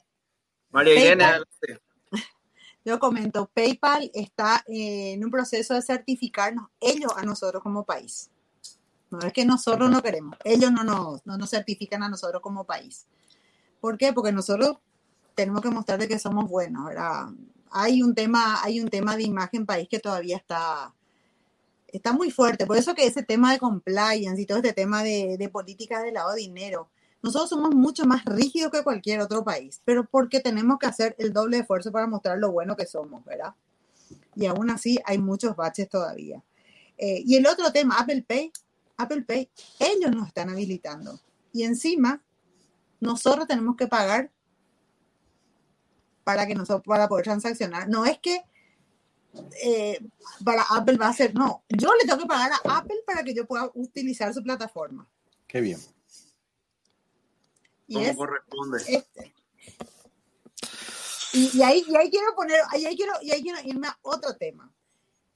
María 0.70 1.00
adelante. 1.00 1.80
yo 2.84 2.98
comento, 2.98 3.50
PayPal 3.52 4.10
está 4.12 4.62
eh, 4.68 5.14
en 5.14 5.24
un 5.24 5.30
proceso 5.30 5.74
de 5.74 5.82
certificarnos 5.82 6.66
ellos 6.78 7.12
a 7.16 7.22
nosotros 7.22 7.62
como 7.62 7.84
país. 7.84 8.30
No 9.12 9.26
es 9.26 9.32
que 9.32 9.44
nosotros 9.44 9.90
no 9.90 10.02
queremos, 10.02 10.36
ellos 10.44 10.72
no 10.72 10.84
nos, 10.84 11.24
no 11.26 11.36
nos 11.36 11.50
certifican 11.50 12.02
a 12.02 12.08
nosotros 12.08 12.42
como 12.42 12.64
país. 12.64 13.06
¿Por 13.80 13.98
qué? 13.98 14.12
Porque 14.12 14.32
nosotros 14.32 14.78
tenemos 15.34 15.62
que 15.62 15.70
mostrar 15.70 15.98
de 15.98 16.08
que 16.08 16.18
somos 16.18 16.48
buenos, 16.48 16.86
¿verdad? 16.86 17.26
Hay 17.70 18.02
un 18.02 18.14
tema, 18.14 18.62
hay 18.62 18.80
un 18.80 18.88
tema 18.88 19.16
de 19.16 19.22
imagen 19.22 19.66
país 19.66 19.88
que 19.88 19.98
todavía 19.98 20.36
está, 20.36 20.94
está 21.88 22.12
muy 22.12 22.30
fuerte. 22.30 22.66
Por 22.66 22.76
eso 22.76 22.94
que 22.94 23.06
ese 23.06 23.22
tema 23.22 23.52
de 23.52 23.58
compliance 23.58 24.40
y 24.40 24.46
todo 24.46 24.58
este 24.58 24.72
tema 24.72 25.02
de, 25.02 25.36
de 25.38 25.48
políticas 25.48 26.02
de 26.02 26.12
lavado 26.12 26.34
de 26.34 26.42
dinero, 26.42 26.88
nosotros 27.22 27.50
somos 27.50 27.74
mucho 27.74 28.04
más 28.04 28.24
rígidos 28.24 28.72
que 28.72 28.82
cualquier 28.82 29.20
otro 29.20 29.44
país, 29.44 29.80
pero 29.84 30.04
porque 30.04 30.40
tenemos 30.40 30.78
que 30.78 30.86
hacer 30.86 31.14
el 31.18 31.32
doble 31.32 31.58
esfuerzo 31.58 31.92
para 31.92 32.06
mostrar 32.06 32.38
lo 32.38 32.50
bueno 32.50 32.76
que 32.76 32.86
somos, 32.86 33.24
¿verdad? 33.24 33.54
y 34.34 34.46
aún 34.46 34.70
así 34.70 34.98
hay 35.04 35.18
muchos 35.18 35.56
baches 35.56 35.88
todavía. 35.88 36.42
Eh, 36.98 37.22
y 37.24 37.36
el 37.36 37.46
otro 37.46 37.72
tema, 37.72 37.96
Apple 37.98 38.24
Pay, 38.26 38.52
Apple 38.96 39.22
Pay, 39.22 39.50
ellos 39.78 40.10
nos 40.10 40.28
están 40.28 40.50
habilitando. 40.50 41.20
Y 41.52 41.64
encima, 41.64 42.22
nosotros 43.00 43.46
tenemos 43.46 43.76
que 43.76 43.86
pagar 43.86 44.30
para 46.24 46.46
que 46.46 46.54
nosotros 46.54 46.82
para 46.86 47.08
poder 47.08 47.24
transaccionar. 47.24 47.88
No 47.88 48.04
es 48.04 48.18
que 48.18 48.44
eh, 49.62 49.98
para 50.44 50.62
Apple 50.70 50.96
va 50.96 51.08
a 51.08 51.12
ser, 51.12 51.34
no, 51.34 51.64
yo 51.68 51.90
le 52.00 52.06
tengo 52.06 52.18
que 52.18 52.26
pagar 52.26 52.52
a 52.52 52.78
Apple 52.78 52.98
para 53.06 53.22
que 53.22 53.34
yo 53.34 53.46
pueda 53.46 53.70
utilizar 53.74 54.32
su 54.32 54.42
plataforma. 54.42 55.08
Qué 55.46 55.60
bien. 55.60 55.80
Y 57.86 57.94
¿Cómo 57.94 58.06
es 58.06 58.16
corresponde? 58.16 58.84
este. 58.86 59.34
Y, 61.34 61.58
y 61.58 61.62
ahí, 61.62 61.84
y 61.88 61.96
ahí 61.96 62.10
quiero 62.10 62.34
poner, 62.34 62.60
ahí 62.70 62.94
quiero, 62.94 63.14
y 63.22 63.30
ahí 63.32 63.42
quiero 63.42 63.58
irme 63.64 63.88
a 63.88 63.98
otro 64.02 64.36
tema. 64.36 64.70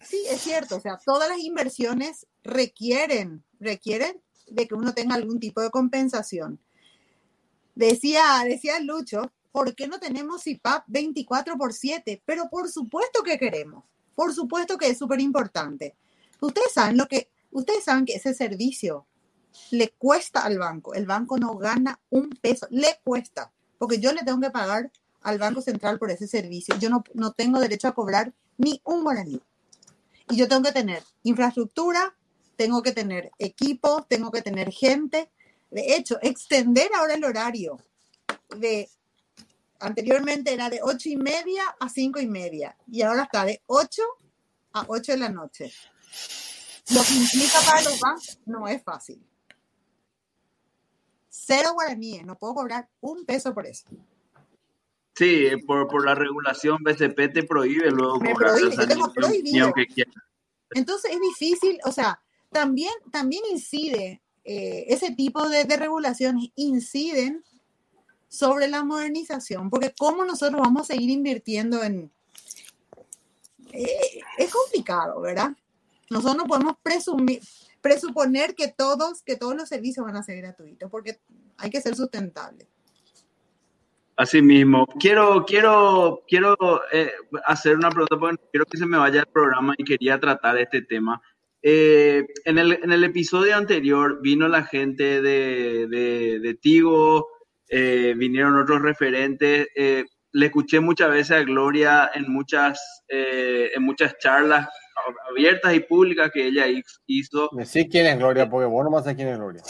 Sí, 0.01 0.23
es 0.29 0.43
cierto, 0.43 0.77
o 0.77 0.81
sea, 0.81 0.99
todas 1.05 1.29
las 1.29 1.39
inversiones 1.39 2.27
requieren, 2.45 3.45
requieren 3.61 4.21
de 4.49 4.67
que 4.67 4.75
uno 4.75 4.95
tenga 4.95 5.15
algún 5.15 5.41
tipo 5.41 5.61
de 5.61 5.71
compensación. 5.71 6.61
Decía, 7.75 8.43
decía 8.45 8.81
Lucho, 8.81 9.33
¿por 9.53 9.75
qué 9.75 9.89
no 9.89 9.99
tenemos 9.99 10.47
IPAP 10.47 10.85
24 10.87 11.57
por 11.57 11.73
7? 11.73 12.23
Pero 12.25 12.49
por 12.49 12.71
supuesto 12.71 13.23
que 13.23 13.39
queremos, 13.39 13.85
por 14.15 14.33
supuesto 14.33 14.79
que 14.79 14.89
es 14.89 14.99
súper 14.99 15.21
importante. 15.21 15.97
Ustedes 16.41 16.73
saben 16.73 16.97
lo 16.97 17.07
que, 17.07 17.31
ustedes 17.51 17.85
saben 17.85 18.05
que 18.05 18.15
ese 18.15 18.35
servicio 18.35 19.07
le 19.71 19.91
cuesta 19.91 20.41
al 20.41 20.59
banco, 20.59 20.95
el 20.95 21.07
banco 21.07 21.39
no 21.39 21.57
gana 21.57 21.99
un 22.11 22.31
peso, 22.31 22.67
le 22.71 23.01
cuesta, 23.03 23.53
porque 23.79 23.99
yo 23.99 24.13
le 24.13 24.23
tengo 24.23 24.41
que 24.41 24.51
pagar 24.51 24.91
al 25.23 25.39
Banco 25.39 25.61
Central 25.61 25.99
por 25.99 26.11
ese 26.11 26.29
servicio. 26.29 26.77
Yo 26.79 26.89
no, 26.89 27.03
no 27.15 27.33
tengo 27.33 27.59
derecho 27.59 27.89
a 27.89 27.95
cobrar 27.95 28.33
ni 28.59 28.81
un 28.85 29.03
guaraní. 29.03 29.41
Y 30.31 30.37
yo 30.37 30.47
tengo 30.47 30.63
que 30.63 30.73
tener 30.73 31.03
infraestructura, 31.25 32.17
tengo 32.57 32.83
que 32.83 32.93
tener 32.93 33.31
equipo, 33.39 34.05
tengo 34.09 34.31
que 34.31 34.43
tener 34.43 34.73
gente. 34.73 35.31
De 35.71 35.95
hecho, 35.97 36.19
extender 36.23 36.91
ahora 36.95 37.15
el 37.15 37.25
horario 37.25 37.79
de 38.57 38.89
anteriormente 39.79 40.53
era 40.53 40.71
de 40.71 40.81
ocho 40.83 41.09
y 41.09 41.17
media 41.17 41.63
a 41.79 41.89
cinco 41.89 42.19
y 42.21 42.27
media 42.27 42.77
y 42.91 43.03
ahora 43.03 43.25
está 43.25 43.45
de 43.45 43.63
8 43.67 44.03
a 44.73 44.85
8 44.89 45.13
de 45.13 45.19
la 45.19 45.29
noche. 45.29 45.73
Lo 46.95 47.03
que 47.03 47.13
implica 47.15 47.59
para 47.67 47.83
los 47.83 48.01
bancos 48.01 48.39
no 48.47 48.69
es 48.69 48.83
fácil. 48.83 49.23
Cero 51.29 51.71
guaraníes, 51.75 52.25
no 52.25 52.37
puedo 52.37 52.55
cobrar 52.55 52.89
un 53.01 53.25
peso 53.25 53.53
por 53.53 53.67
eso. 53.67 53.87
Sí, 55.15 55.49
por, 55.67 55.89
por 55.89 56.05
la 56.05 56.15
regulación 56.15 56.83
BCP 56.83 57.33
te 57.33 57.43
prohíbe 57.43 57.91
luego 57.91 58.21
Me 58.21 58.33
cobrar 58.33 58.53
prohíbe, 58.53 58.77
yo 58.77 58.89
tengo 58.89 59.13
prohibido. 59.13 59.65
aunque. 59.67 59.87
Entonces 60.71 61.13
es 61.13 61.21
difícil, 61.21 61.79
o 61.85 61.93
sea, 61.93 62.21
también, 62.51 62.93
también 63.11 63.43
incide, 63.51 64.23
eh, 64.45 64.85
ese 64.89 65.13
tipo 65.15 65.49
de, 65.49 65.65
de 65.65 65.77
regulaciones 65.77 66.51
inciden 66.55 67.45
sobre 68.29 68.69
la 68.69 68.85
modernización, 68.85 69.71
porque 69.71 69.95
cómo 69.97 70.25
nosotros 70.25 70.61
vamos 70.61 70.83
a 70.83 70.95
seguir 70.95 71.11
invirtiendo 71.11 71.83
en... 71.83 72.11
eh, 73.73 74.21
es 74.39 74.53
complicado, 74.53 75.21
¿verdad? 75.21 75.57
Nosotros 76.11 76.37
no 76.37 76.45
podemos 76.45 76.77
presumir, 76.83 77.41
presuponer 77.81 78.55
que 78.55 78.69
todos, 78.69 79.23
que 79.23 79.37
todos 79.37 79.57
los 79.57 79.69
servicios 79.69 80.05
van 80.05 80.17
a 80.17 80.23
ser 80.23 80.37
gratuitos, 80.39 80.91
porque 80.91 81.21
hay 81.57 81.71
que 81.71 81.81
ser 81.81 81.97
sustentable. 81.97 82.67
Así 84.17 84.41
mismo. 84.41 84.87
Quiero, 84.99 85.45
quiero, 85.45 86.23
quiero 86.27 86.57
eh, 86.91 87.13
hacer 87.45 87.77
una 87.77 87.91
pregunta 87.91 88.17
porque 88.19 88.43
quiero 88.51 88.65
que 88.65 88.79
se 88.79 88.87
me 88.87 88.97
vaya 88.97 89.21
el 89.21 89.27
programa 89.27 89.75
y 89.77 89.85
quería 89.85 90.19
tratar 90.19 90.57
este 90.59 90.81
tema. 90.81 91.21
Eh, 91.69 92.25
en, 92.45 92.59
el, 92.59 92.79
en 92.81 92.93
el 92.93 93.03
episodio 93.03 93.57
anterior 93.57 94.21
vino 94.23 94.47
la 94.47 94.63
gente 94.63 95.21
de, 95.21 95.89
de, 95.89 96.39
de 96.39 96.55
Tigo, 96.55 97.27
eh, 97.69 98.15
vinieron 98.17 98.57
otros 98.57 98.83
referentes. 98.83 99.67
eh, 99.75 100.05
le 100.31 100.47
escuché 100.47 100.79
muchas 100.79 101.11
veces 101.11 101.31
a 101.33 101.43
Gloria 101.43 102.11
en 102.15 102.31
muchas, 102.31 103.03
eh, 103.09 103.71
en 103.75 103.83
muchas 103.83 104.17
charlas 104.19 104.69
abiertas 105.29 105.75
y 105.75 105.81
públicas 105.81 106.31
que 106.33 106.47
ella 106.47 106.67
hizo. 107.07 107.51
Decí 107.53 107.89
quién 107.89 108.07
es 108.07 108.17
Gloria, 108.19 108.49
porque 108.49 108.67
vos 108.67 108.85
no 108.85 108.91
más 108.93 109.03
sabés 109.03 109.17
quién 109.17 109.29
es 109.29 109.37
Gloria. 109.39 109.63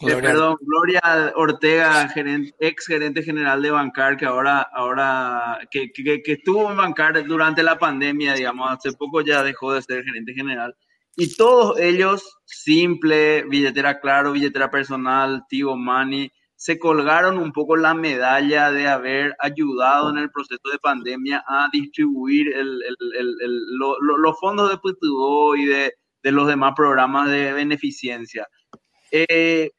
Eh, 0.00 0.22
perdón, 0.22 0.56
Gloria 0.60 1.32
Ortega, 1.34 2.08
gerente- 2.08 2.54
ex 2.60 2.86
gerente 2.86 3.22
general 3.24 3.62
de 3.62 3.70
Bancar, 3.72 4.16
que 4.16 4.26
ahora, 4.26 4.60
ahora 4.72 5.58
que, 5.72 5.90
que- 5.92 6.22
que 6.22 6.32
estuvo 6.34 6.70
en 6.70 6.76
Bancar 6.76 7.24
durante 7.24 7.62
la 7.64 7.78
pandemia, 7.78 8.34
digamos, 8.34 8.70
hace 8.70 8.92
poco 8.96 9.22
ya 9.22 9.42
dejó 9.42 9.72
de 9.72 9.82
ser 9.82 10.04
gerente 10.04 10.34
general. 10.34 10.76
Y 11.16 11.34
todos 11.36 11.78
ellos, 11.78 12.38
Simple, 12.44 13.44
Billetera 13.44 14.00
Claro, 14.00 14.32
Billetera 14.32 14.70
Personal, 14.70 15.44
Tigo 15.48 15.76
Money, 15.76 16.30
se 16.56 16.78
colgaron 16.78 17.38
un 17.38 17.52
poco 17.52 17.76
la 17.76 17.92
medalla 17.92 18.70
de 18.70 18.86
haber 18.88 19.34
ayudado 19.40 20.10
en 20.10 20.18
el 20.18 20.30
proceso 20.30 20.60
de 20.70 20.78
pandemia 20.78 21.42
a 21.46 21.68
distribuir 21.72 22.48
el- 22.54 22.82
el- 22.82 22.96
el- 23.18 23.36
el- 23.40 23.76
lo- 23.78 24.00
lo- 24.00 24.16
los 24.16 24.38
fondos 24.38 24.70
de 24.70 24.78
PTO 24.78 25.56
y 25.56 25.66
de, 25.66 25.94
de 26.22 26.32
los 26.32 26.46
demás 26.46 26.72
programas 26.76 27.28
de 27.30 27.52
beneficencia. 27.52 28.46
Eh, 29.10 29.70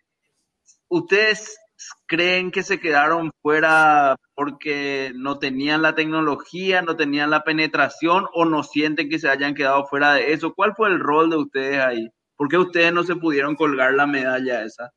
¿Ustedes 0.89 1.57
creen 2.05 2.51
que 2.51 2.63
se 2.63 2.79
quedaron 2.79 3.31
fuera 3.41 4.15
porque 4.35 5.11
no 5.15 5.39
tenían 5.39 5.81
la 5.81 5.95
tecnología, 5.95 6.81
no 6.81 6.95
tenían 6.95 7.29
la 7.29 7.43
penetración 7.43 8.27
o 8.33 8.45
no 8.45 8.63
sienten 8.63 9.09
que 9.09 9.19
se 9.19 9.29
hayan 9.29 9.55
quedado 9.55 9.85
fuera 9.85 10.13
de 10.13 10.33
eso? 10.33 10.53
¿Cuál 10.53 10.75
fue 10.75 10.89
el 10.89 10.99
rol 10.99 11.29
de 11.29 11.37
ustedes 11.37 11.79
ahí? 11.79 12.09
¿Por 12.35 12.49
qué 12.49 12.57
ustedes 12.57 12.93
no 12.93 13.03
se 13.03 13.15
pudieron 13.15 13.55
colgar 13.55 13.93
la 13.93 14.07
medalla 14.07 14.63
esa? 14.63 14.91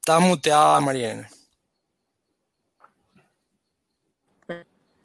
Está 0.00 0.20
muteada, 0.20 0.80
Mariana. 0.80 1.28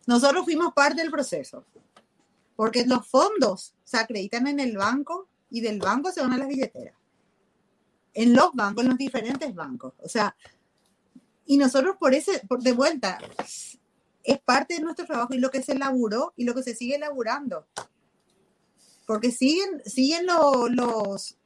Nosotros 0.06 0.44
fuimos 0.46 0.74
parte 0.74 1.02
del 1.02 1.12
proceso, 1.12 1.66
porque 2.56 2.86
los 2.86 3.08
fondos 3.08 3.74
se 3.84 3.98
acreditan 3.98 4.48
en 4.48 4.60
el 4.60 4.78
banco 4.78 5.28
y 5.50 5.62
del 5.62 5.80
banco 5.80 6.12
se 6.12 6.22
van 6.22 6.34
a 6.34 6.38
las 6.38 6.48
billeteras. 6.48 7.01
En 8.14 8.34
los 8.36 8.52
bancos, 8.54 8.84
en 8.84 8.90
los 8.90 8.98
diferentes 8.98 9.54
bancos. 9.56 9.94
O 10.04 10.10
sea, 10.10 10.36
y 11.46 11.58
nosotros 11.58 11.96
por 12.00 12.14
ese, 12.14 12.40
por 12.48 12.62
de 12.62 12.74
vuelta, 12.74 13.18
es 14.24 14.40
parte 14.40 14.76
de 14.76 14.82
nuestro 14.82 15.06
trabajo 15.06 15.34
y 15.34 15.40
lo 15.40 15.50
que 15.50 15.62
se 15.64 15.74
elaboró 15.74 16.34
y 16.38 16.44
lo 16.46 16.54
que 16.54 16.64
se 16.64 16.76
sigue 16.76 16.96
elaborando. 16.96 17.66
Porque 19.06 19.32
siguen, 19.32 19.82
siguen 19.86 20.26
lo- 20.26 20.68
los, 20.70 21.38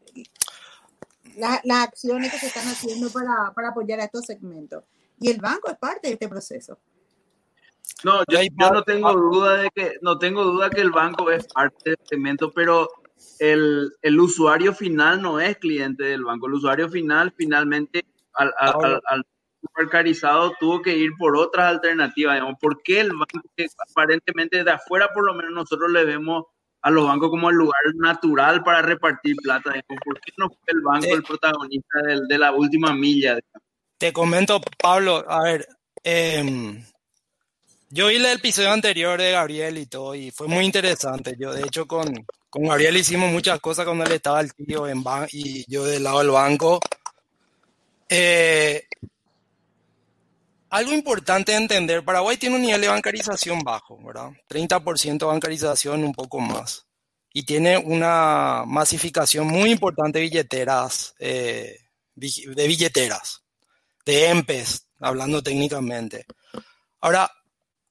la- 1.38 1.62
las 1.64 1.84
acciones 1.88 2.32
que 2.32 2.40
se 2.40 2.48
están 2.48 2.68
haciendo 2.68 3.10
para, 3.10 3.52
para 3.56 3.70
apoyar 3.70 4.00
a 4.00 4.06
estos 4.06 4.26
segmentos. 4.26 4.84
Y 5.20 5.30
el 5.30 5.40
banco 5.40 5.70
es 5.72 5.78
parte 5.78 6.08
de 6.08 6.14
este 6.14 6.28
proceso. 6.28 6.78
No, 8.04 8.20
yo, 8.28 8.40
yo 8.42 8.70
no 8.72 8.84
tengo 8.84 9.14
duda 9.14 9.58
de 9.58 9.70
que 9.74 9.94
no 10.02 10.18
tengo 10.18 10.44
duda 10.44 10.70
que 10.70 10.82
el 10.82 10.92
banco 10.92 11.32
es 11.32 11.48
parte 11.48 11.92
del 11.92 12.00
segmento, 12.08 12.52
pero 12.52 12.90
el, 13.40 13.92
el 14.02 14.20
usuario 14.20 14.74
final 14.74 15.22
no 15.22 15.40
es 15.40 15.58
cliente 15.58 16.04
del 16.04 16.24
banco. 16.24 16.48
El 16.48 16.54
usuario 16.54 16.90
final 16.90 17.34
finalmente 17.36 18.06
al, 18.34 18.54
al, 18.58 18.74
al- 18.84 19.02
al 19.08 19.24
tuvo 20.60 20.82
que 20.82 20.96
ir 20.98 21.12
por 21.18 21.36
otras 21.38 21.68
alternativas. 21.74 22.36
Digamos. 22.36 22.60
¿Por 22.60 22.82
qué 22.84 23.02
el 23.02 23.12
banco, 23.12 23.42
aparentemente 23.92 24.64
de 24.64 24.72
afuera 24.72 25.10
por 25.14 25.26
lo 25.26 25.34
menos 25.34 25.52
nosotros 25.52 25.92
le 25.92 26.06
vemos 26.06 26.44
a 26.82 26.92
los 26.92 27.06
bancos 27.08 27.30
como 27.30 27.50
el 27.50 27.56
lugar 27.56 27.82
natural 27.96 28.64
para 28.64 28.82
repartir 28.82 29.36
plata? 29.38 29.72
digamos? 29.72 30.02
¿Por 30.04 30.20
qué 30.20 30.32
no 30.38 30.48
fue 30.50 30.58
el 30.68 30.82
banco 30.82 31.08
el 31.16 31.24
protagonista 31.24 32.02
del- 32.04 32.28
de 32.28 32.38
la 32.38 32.52
última 32.52 32.94
milla? 32.94 33.40
Te 33.98 34.14
comento, 34.14 34.62
Pablo, 34.82 35.26
a 35.28 35.44
ver, 35.44 35.68
em, 36.04 36.84
yo 37.90 38.08
vi 38.08 38.16
el 38.16 38.26
episodio 38.26 38.72
anterior 38.72 39.20
de 39.20 39.32
Gabriel 39.32 39.78
y 39.78 39.86
todo, 39.86 40.16
y 40.16 40.32
fue 40.32 40.48
muy 40.48 40.66
interesante. 40.66 41.36
Yo, 41.40 41.54
de 41.54 41.62
hecho, 41.62 41.88
con, 41.88 42.26
con 42.50 42.64
Gabriel 42.64 42.98
hicimos 42.98 43.32
muchas 43.32 43.60
cosas 43.60 43.86
cuando 43.86 44.06
él 44.06 44.12
estaba 44.14 44.42
el 44.42 44.54
tío 44.54 44.88
en 44.88 45.04
ban 45.04 45.28
y 45.32 45.70
yo 45.72 45.86
del 45.86 46.04
lado 46.04 46.20
del 46.20 46.32
banco. 46.32 46.80
Eh, 48.10 48.86
algo 50.70 50.92
importante 50.92 51.54
de 51.54 51.60
entender, 51.60 52.04
Paraguay 52.04 52.38
tiene 52.38 52.56
un 52.56 52.62
nivel 52.62 52.82
de 52.82 52.88
bancarización 52.88 53.60
bajo, 53.60 53.98
¿verdad? 54.04 54.32
30% 54.50 55.18
de 55.20 55.26
bancarización, 55.26 56.04
un 56.04 56.14
poco 56.14 56.40
más. 56.40 56.86
Y 57.32 57.44
tiene 57.44 57.78
una 57.78 58.64
masificación 58.66 59.48
muy 59.48 59.72
importante 59.72 60.20
de 60.20 60.26
billeteras, 60.26 61.16
eh, 61.20 61.78
de 62.16 62.68
billeteras, 62.68 63.44
de 64.06 64.30
EMPES, 64.30 64.88
hablando 65.00 65.44
técnicamente. 65.44 66.26
Ahora, 67.02 67.30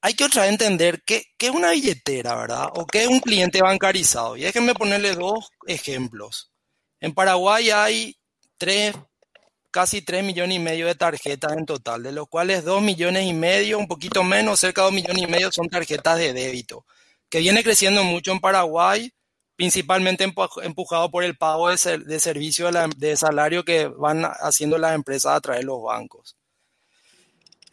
hay 0.05 0.13
que 0.13 0.25
otra 0.25 0.49
entender 0.49 1.03
qué, 1.03 1.25
es 1.39 1.51
una 1.51 1.71
billetera, 1.71 2.37
¿verdad? 2.37 2.69
O 2.75 2.87
qué 2.87 3.05
es 3.05 3.09
un 3.09 3.21
cliente 3.21 3.63
bancarizado. 3.63 4.37
Y 4.37 4.43
déjenme 4.43 4.75
ponerle 4.75 5.15
dos 5.15 5.49
ejemplos. 5.67 6.53
En 7.01 7.15
Paraguay 7.15 7.71
hay 7.71 8.15
tres 8.59 8.95
casi 9.71 10.03
3 10.03 10.23
millones 10.23 10.59
y 10.59 10.61
medio 10.61 10.87
de 10.87 10.95
tarjetas 10.95 11.55
en 11.57 11.65
total, 11.65 12.03
de 12.03 12.13
los 12.13 12.29
cuales 12.29 12.65
2 12.65 12.83
millones 12.83 13.25
y 13.25 13.33
medio, 13.33 13.79
un 13.79 13.89
poquito 13.89 14.23
menos, 14.23 14.61
cerca 14.61 14.83
de 14.83 14.89
2 14.89 14.95
millones 14.95 15.23
y 15.23 15.27
medio 15.27 15.51
son 15.51 15.71
tarjetas 15.71 16.19
de 16.19 16.35
débito, 16.35 16.85
que 17.31 17.39
viene 17.39 17.65
creciendo 17.65 18.05
mucho 18.05 18.31
en 18.31 18.41
Paraguay, 18.41 19.11
principalmente 19.57 20.31
empujado 20.63 21.11
por 21.11 21.25
el 21.25 21.39
pago 21.39 21.71
de, 21.71 21.99
de 21.99 22.21
servicio 22.21 22.71
de, 22.71 22.91
de, 22.99 23.17
salario 23.17 23.65
que 23.65 23.87
van 23.87 24.25
haciendo 24.25 24.77
las 24.77 24.95
empresas 24.95 25.33
a 25.35 25.41
través 25.41 25.63
de 25.63 25.67
los 25.67 25.83
bancos. 25.83 26.37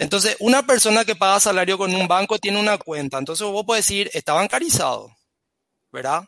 Entonces, 0.02 0.36
una 0.40 0.66
persona 0.66 1.06
que 1.06 1.16
paga 1.16 1.40
salario 1.40 1.78
con 1.78 1.94
un 1.94 2.08
banco 2.08 2.40
tiene 2.40 2.60
una 2.60 2.80
cuenta, 2.80 3.20
entonces 3.20 3.46
vos 3.46 3.64
podés 3.64 3.86
decir, 3.86 4.10
está 4.16 4.34
bancarizado, 4.34 5.16
¿verdad? 5.92 6.24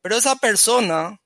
Pero 0.00 0.16
esa 0.16 0.36
persona 0.36 1.20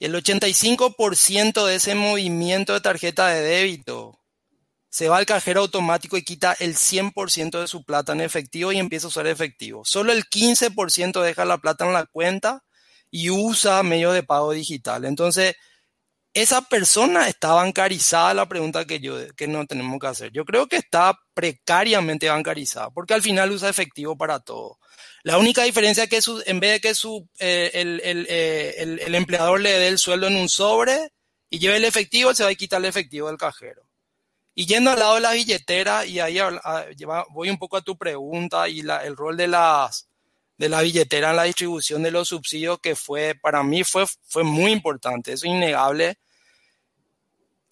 el 0.00 0.14
85% 0.14 1.66
de 1.66 1.74
ese 1.74 1.94
movimiento 1.94 2.72
de 2.72 2.80
tarjeta 2.80 3.28
de 3.28 3.42
débito 3.42 4.18
se 4.88 5.10
va 5.10 5.18
al 5.18 5.26
cajero 5.26 5.60
automático 5.60 6.16
y 6.16 6.24
quita 6.24 6.56
el 6.58 6.76
100% 6.76 7.60
de 7.60 7.68
su 7.68 7.84
plata 7.84 8.12
en 8.14 8.22
efectivo 8.22 8.72
y 8.72 8.78
empieza 8.78 9.06
a 9.06 9.08
usar 9.08 9.26
efectivo. 9.26 9.82
Solo 9.84 10.12
el 10.12 10.24
15% 10.24 11.20
deja 11.20 11.44
la 11.44 11.58
plata 11.58 11.84
en 11.84 11.92
la 11.92 12.06
cuenta 12.06 12.64
y 13.10 13.28
usa 13.28 13.82
medio 13.82 14.12
de 14.12 14.22
pago 14.22 14.52
digital. 14.52 15.04
Entonces, 15.04 15.56
esa 16.34 16.62
persona 16.62 17.28
está 17.28 17.52
bancarizada, 17.52 18.32
la 18.32 18.48
pregunta 18.48 18.86
que 18.86 19.00
yo 19.00 19.16
que 19.36 19.46
no 19.46 19.66
tenemos 19.66 19.98
que 20.00 20.06
hacer. 20.06 20.32
Yo 20.32 20.44
creo 20.44 20.66
que 20.66 20.76
está 20.76 21.18
precariamente 21.34 22.28
bancarizada, 22.28 22.90
porque 22.90 23.14
al 23.14 23.22
final 23.22 23.50
usa 23.52 23.68
efectivo 23.68 24.16
para 24.16 24.40
todo. 24.40 24.78
La 25.24 25.38
única 25.38 25.62
diferencia 25.64 26.04
es 26.04 26.10
que 26.10 26.22
su, 26.22 26.42
en 26.46 26.60
vez 26.60 26.72
de 26.72 26.80
que 26.80 26.94
su, 26.94 27.28
eh, 27.38 27.70
el, 27.74 28.00
el, 28.02 28.26
eh, 28.28 28.74
el, 28.78 28.98
el, 29.00 29.14
empleador 29.14 29.60
le 29.60 29.72
dé 29.72 29.88
el 29.88 29.98
sueldo 29.98 30.26
en 30.26 30.36
un 30.36 30.48
sobre 30.48 31.12
y 31.50 31.58
lleve 31.58 31.76
el 31.76 31.84
efectivo, 31.84 32.34
se 32.34 32.44
va 32.44 32.50
a 32.50 32.54
quitar 32.54 32.80
el 32.80 32.86
efectivo 32.86 33.28
del 33.28 33.36
cajero. 33.36 33.82
Y 34.54 34.66
yendo 34.66 34.90
al 34.90 34.98
lado 34.98 35.14
de 35.16 35.20
la 35.20 35.32
billetera, 35.32 36.04
y 36.04 36.18
ahí 36.20 36.38
voy 37.30 37.50
un 37.50 37.58
poco 37.58 37.76
a 37.76 37.82
tu 37.82 37.96
pregunta 37.96 38.68
y 38.68 38.82
la, 38.82 39.04
el 39.04 39.16
rol 39.16 39.36
de 39.36 39.48
las 39.48 40.08
de 40.58 40.68
la 40.68 40.82
billetera 40.82 41.30
en 41.30 41.36
la 41.36 41.44
distribución 41.44 42.02
de 42.02 42.10
los 42.10 42.28
subsidios, 42.28 42.78
que 42.80 42.94
fue, 42.96 43.34
para 43.34 43.62
mí 43.62 43.84
fue, 43.84 44.04
fue 44.28 44.44
muy 44.44 44.72
importante, 44.72 45.32
eso 45.32 45.46
es 45.46 45.52
innegable. 45.52 46.18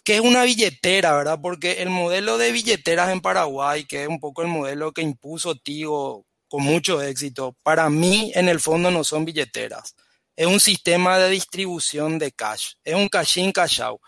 que 0.05 0.16
es 0.16 0.20
una 0.20 0.45
billetera, 0.45 1.14
verdad? 1.14 1.39
Porque 1.43 1.83
el 1.83 1.91
modelo 1.91 2.39
de 2.39 2.53
billeteras 2.53 3.11
en 3.11 3.20
Paraguay, 3.20 3.85
que 3.85 4.03
es 4.03 4.09
un 4.09 4.18
poco 4.18 4.43
el 4.43 4.49
modelo 4.49 4.93
que 4.93 5.03
impuso 5.03 5.55
Tigo 5.57 6.26
con 6.49 6.62
mucho 6.62 7.01
éxito, 7.03 7.57
para 7.62 7.89
mí 7.91 8.33
en 8.35 8.49
el 8.49 8.61
fondo 8.61 8.91
no 8.91 9.05
son 9.05 9.24
billeteras. 9.24 9.95
Es 10.35 10.47
un 10.47 10.59
sistema 10.59 11.18
de 11.18 11.28
distribución 11.31 12.18
de 12.18 12.33
cash. 12.33 12.72
Es 12.83 12.95
un 12.95 13.09
cash 13.09 13.39
in, 13.39 13.53
cash 13.53 13.81
out. 13.83 14.01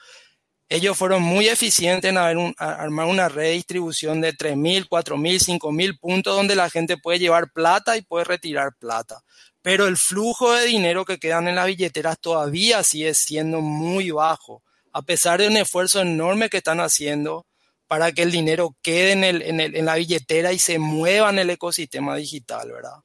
Ellos 0.73 0.97
fueron 0.97 1.21
muy 1.21 1.49
eficientes 1.49 2.09
en 2.09 2.17
armar 2.17 3.05
una 3.05 3.29
red 3.29 3.43
de 3.43 3.51
distribución 3.51 4.23
de 4.23 4.33
3.000, 4.33 4.89
4.000, 4.89 5.59
5.000 5.61 5.99
puntos 6.01 6.35
donde 6.35 6.57
la 6.57 6.71
gente 6.71 6.97
puede 6.97 7.19
llevar 7.19 7.53
plata 7.53 7.99
y 7.99 8.01
puede 8.01 8.25
retirar 8.25 8.75
plata. 8.79 9.23
Pero 9.61 9.87
el 9.87 9.99
flujo 9.99 10.51
de 10.51 10.65
dinero 10.65 11.05
que 11.05 11.19
quedan 11.19 11.47
en 11.47 11.57
las 11.57 11.67
billeteras 11.67 12.19
todavía 12.19 12.83
sigue 12.85 13.13
siendo 13.13 13.61
muy 13.61 14.13
bajo, 14.13 14.63
a 14.95 15.03
pesar 15.03 15.43
de 15.43 15.49
un 15.49 15.59
esfuerzo 15.59 16.01
enorme 16.01 16.49
que 16.49 16.57
están 16.57 16.81
haciendo 16.81 17.45
para 17.87 18.13
que 18.13 18.23
el 18.23 18.31
dinero 18.31 18.75
quede 18.81 19.13
en, 19.13 19.25
el, 19.25 19.43
en, 19.43 19.61
el, 19.61 19.77
en 19.77 19.85
la 19.85 19.97
billetera 19.97 20.55
y 20.55 20.59
se 20.59 20.79
mueva 20.79 21.29
en 21.29 21.41
el 21.41 21.51
ecosistema 21.51 22.17
digital, 22.17 22.73
¿verdad? 22.73 22.97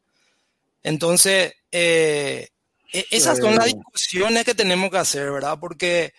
Entonces, 0.84 1.53
eh, 1.74 2.47
esas 2.93 3.39
son 3.39 3.55
las 3.55 3.65
discusiones 3.65 4.45
que 4.45 4.55
tenemos 4.55 4.89
que 4.89 4.99
hacer, 4.99 5.30
¿verdad? 5.30 5.57
Porque 5.59 6.13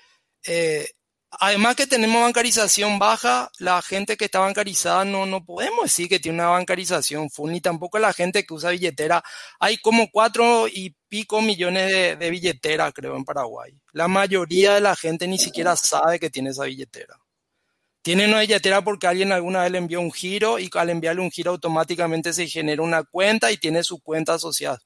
eh, 0.45 0.91
además 1.31 1.77
que 1.77 1.87
tenemos 1.87 2.23
bancarización 2.23 2.99
baja, 2.99 3.51
la 3.59 3.81
gente 3.83 4.17
que 4.17 4.27
está 4.27 4.41
bancarizada 4.41 5.05
no, 5.05 5.27
no 5.27 5.45
podemos 5.45 5.85
decir 5.85 6.09
que 6.09 6.21
tiene 6.21 6.39
una 6.39 6.49
bancarización 6.49 7.31
full, 7.31 7.51
ni 7.51 7.61
tampoco 7.61 7.99
la 7.99 8.13
gente 8.13 8.45
que 8.45 8.55
usa 8.55 8.71
billetera. 8.71 9.23
Hay 9.59 9.79
como 9.79 10.11
cuatro 10.11 10.69
y 10.69 10.97
pico 11.09 11.41
millones 11.43 12.19
de, 12.19 12.31
billeteras, 12.31 12.93
creo, 12.95 13.17
en 13.17 13.25
Paraguay. 13.25 13.79
La 13.93 14.09
mayoría 14.09 14.75
de 14.75 14.81
la 14.81 14.97
gente 14.97 15.27
ni 15.29 15.39
siquiera 15.39 15.77
sabe 15.77 16.19
que 16.19 16.31
tiene 16.31 16.51
esa 16.51 16.65
billetera. 16.65 17.19
Tiene 18.03 18.27
una 18.27 18.41
billetera 18.41 18.83
porque 18.83 19.07
alguien 19.07 19.33
alguna 19.33 19.63
vez 19.63 19.73
le 19.73 19.79
envió 19.79 20.01
un 20.01 20.13
giro 20.13 20.59
y 20.59 20.71
al 20.75 20.91
enviarle 20.91 21.21
un 21.21 21.31
giro 21.31 21.51
automáticamente 21.53 22.33
se 22.33 22.47
genera 22.47 22.83
una 22.83 23.05
cuenta 23.05 23.53
y 23.53 23.59
tiene 23.59 23.83
su 23.83 24.01
cuenta 24.01 24.35
asociada. 24.35 24.79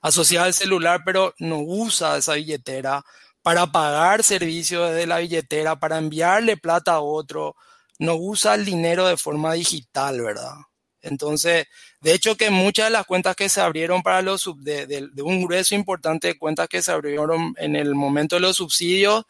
Asociada 0.00 0.46
al 0.46 0.54
celular, 0.54 1.02
pero 1.04 1.34
no 1.38 1.58
usa 1.60 2.16
esa 2.16 2.34
billetera 2.34 3.04
para 3.44 3.66
pagar 3.66 4.24
servicios 4.24 4.90
desde 4.90 5.06
la 5.06 5.18
billetera, 5.18 5.78
para 5.78 5.98
enviarle 5.98 6.56
plata 6.56 6.94
a 6.94 7.00
otro. 7.00 7.56
No 7.98 8.14
usa 8.14 8.54
el 8.54 8.64
dinero 8.64 9.06
de 9.06 9.18
forma 9.18 9.52
digital, 9.52 10.22
¿verdad? 10.22 10.54
Entonces, 11.02 11.66
de 12.00 12.14
hecho 12.14 12.38
que 12.38 12.48
muchas 12.48 12.86
de 12.86 12.92
las 12.92 13.04
cuentas 13.04 13.36
que 13.36 13.50
se 13.50 13.60
abrieron 13.60 14.02
para 14.02 14.22
los 14.22 14.50
de, 14.56 14.86
de, 14.86 15.08
de 15.12 15.22
un 15.22 15.44
grueso 15.44 15.74
importante 15.74 16.28
de 16.28 16.38
cuentas 16.38 16.68
que 16.68 16.80
se 16.80 16.90
abrieron 16.90 17.54
en 17.58 17.76
el 17.76 17.94
momento 17.94 18.36
de 18.36 18.40
los 18.40 18.56
subsidios, 18.56 19.26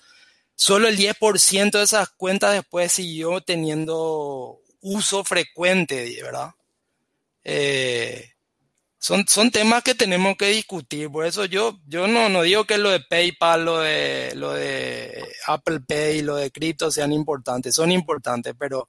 solo 0.55 0.87
el 0.87 0.97
10% 0.97 1.73
de 1.73 1.83
esas 1.83 2.11
cuentas 2.11 2.53
después 2.53 2.93
siguió 2.93 3.41
teniendo 3.41 4.61
uso 4.81 5.25
frecuente, 5.25 6.23
¿verdad? 6.23 6.53
Eh, 7.43 8.34
son, 9.05 9.26
son 9.28 9.50
temas 9.50 9.82
que 9.82 9.94
tenemos 9.94 10.34
que 10.34 10.46
discutir, 10.46 11.11
por 11.11 11.26
eso 11.26 11.44
yo, 11.44 11.78
yo 11.86 12.09
no, 12.09 12.30
no 12.30 12.40
digo 12.40 12.64
que 12.64 12.78
lo 12.78 12.88
de 12.88 13.00
PayPal, 13.00 13.62
lo 13.62 13.80
de, 13.80 14.32
lo 14.34 14.55
de 14.55 15.22
Apple 15.46 15.80
Pay, 15.80 16.22
lo 16.22 16.36
de 16.36 16.50
cripto 16.50 16.90
sean 16.90 17.12
importantes, 17.12 17.74
son 17.74 17.92
importantes, 17.92 18.55
pero 18.59 18.88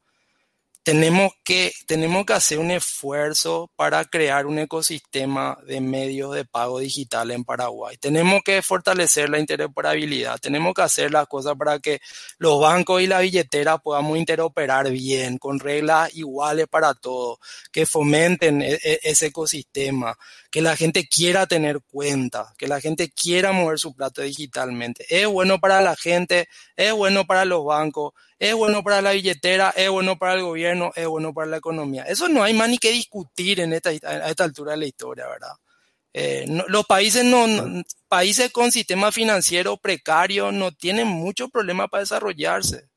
tenemos 0.85 1.31
que, 1.43 1.73
tenemos 1.87 2.27
que 2.27 2.33
hacer 2.33 2.59
un 2.59 2.69
esfuerzo 2.69 3.71
para 3.75 4.05
crear 4.05 4.45
un 4.45 4.59
ecosistema 4.59 5.57
de 5.65 5.81
medios 5.81 6.35
de 6.35 6.45
pago 6.45 6.77
digital 6.77 7.31
en 7.31 7.43
Paraguay. 7.43 7.97
Tenemos 7.97 8.43
que 8.45 8.61
fortalecer 8.61 9.31
la 9.31 9.39
interoperabilidad, 9.39 10.37
tenemos 10.37 10.75
que 10.75 10.83
hacer 10.83 11.11
las 11.11 11.25
cosas 11.25 11.55
para 11.57 11.79
que 11.79 12.01
los 12.37 12.61
bancos 12.61 13.01
y 13.01 13.07
la 13.07 13.21
billetera 13.21 13.79
podamos 13.79 14.19
interoperar 14.19 14.91
bien, 14.91 15.39
con 15.39 15.59
reglas 15.59 16.15
iguales 16.15 16.67
para 16.67 16.93
todos, 16.93 17.39
que 17.71 17.87
fomenten 17.87 18.61
e, 18.61 18.73
e, 18.75 18.99
ese 19.01 19.27
ecosistema, 19.27 20.15
que 20.51 20.61
la 20.61 20.77
gente 20.77 21.07
quiera 21.07 21.47
tener 21.47 21.79
cuenta, 21.81 22.53
que 22.59 22.67
la 22.67 22.79
gente 22.79 23.09
quiera 23.09 23.51
mover 23.53 23.79
su 23.79 23.95
plato 23.95 24.21
digitalmente. 24.21 25.03
Es 25.09 25.25
bueno 25.25 25.59
para 25.59 25.81
la 25.81 25.95
gente, 25.95 26.47
es 26.75 26.93
bueno 26.93 27.25
para 27.25 27.43
los 27.43 27.65
bancos, 27.65 28.13
es 28.37 28.53
bueno 28.53 28.83
para 28.83 29.01
la 29.01 29.11
billetera, 29.11 29.73
es 29.75 29.89
bueno 29.89 30.17
para 30.17 30.33
el 30.33 30.43
gobierno, 30.43 30.74
es 30.95 31.07
bueno 31.07 31.33
para 31.33 31.47
la 31.47 31.57
economía. 31.57 32.03
Eso 32.03 32.29
no 32.29 32.43
hay 32.43 32.53
más 32.53 32.69
ni 32.69 32.77
que 32.77 32.91
discutir 32.91 33.59
en 33.59 33.73
esta, 33.73 33.89
a 33.89 34.29
esta 34.29 34.43
altura 34.43 34.71
de 34.71 34.77
la 34.77 34.85
historia, 34.85 35.27
¿verdad? 35.27 35.53
Eh, 36.13 36.45
no, 36.47 36.63
los 36.67 36.85
países 36.85 37.25
no, 37.25 37.45
no, 37.45 37.83
países 38.07 38.51
con 38.51 38.71
sistema 38.71 39.11
financiero 39.11 39.75
precario 39.75 40.51
no 40.51 40.71
tienen 40.71 41.07
mucho 41.07 41.49
problema 41.49 41.89
para 41.89 42.03
desarrollarse. 42.03 42.87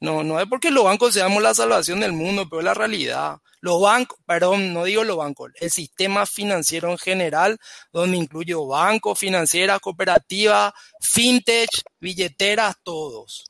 No, 0.00 0.22
no 0.22 0.40
es 0.40 0.46
porque 0.46 0.70
los 0.70 0.84
bancos 0.84 1.14
seamos 1.14 1.42
la 1.42 1.54
salvación 1.54 2.00
del 2.00 2.12
mundo, 2.12 2.46
pero 2.48 2.60
es 2.60 2.64
la 2.64 2.74
realidad. 2.74 3.38
Los 3.60 3.80
bancos, 3.80 4.18
perdón, 4.26 4.72
no 4.74 4.84
digo 4.84 5.04
los 5.04 5.16
bancos, 5.16 5.50
el 5.60 5.70
sistema 5.70 6.26
financiero 6.26 6.90
en 6.90 6.98
general, 6.98 7.58
donde 7.92 8.16
incluyo 8.16 8.66
bancos, 8.66 9.18
financieras, 9.18 9.80
cooperativas, 9.80 10.72
fintech, 11.00 11.70
billeteras, 11.98 12.76
todos. 12.82 13.44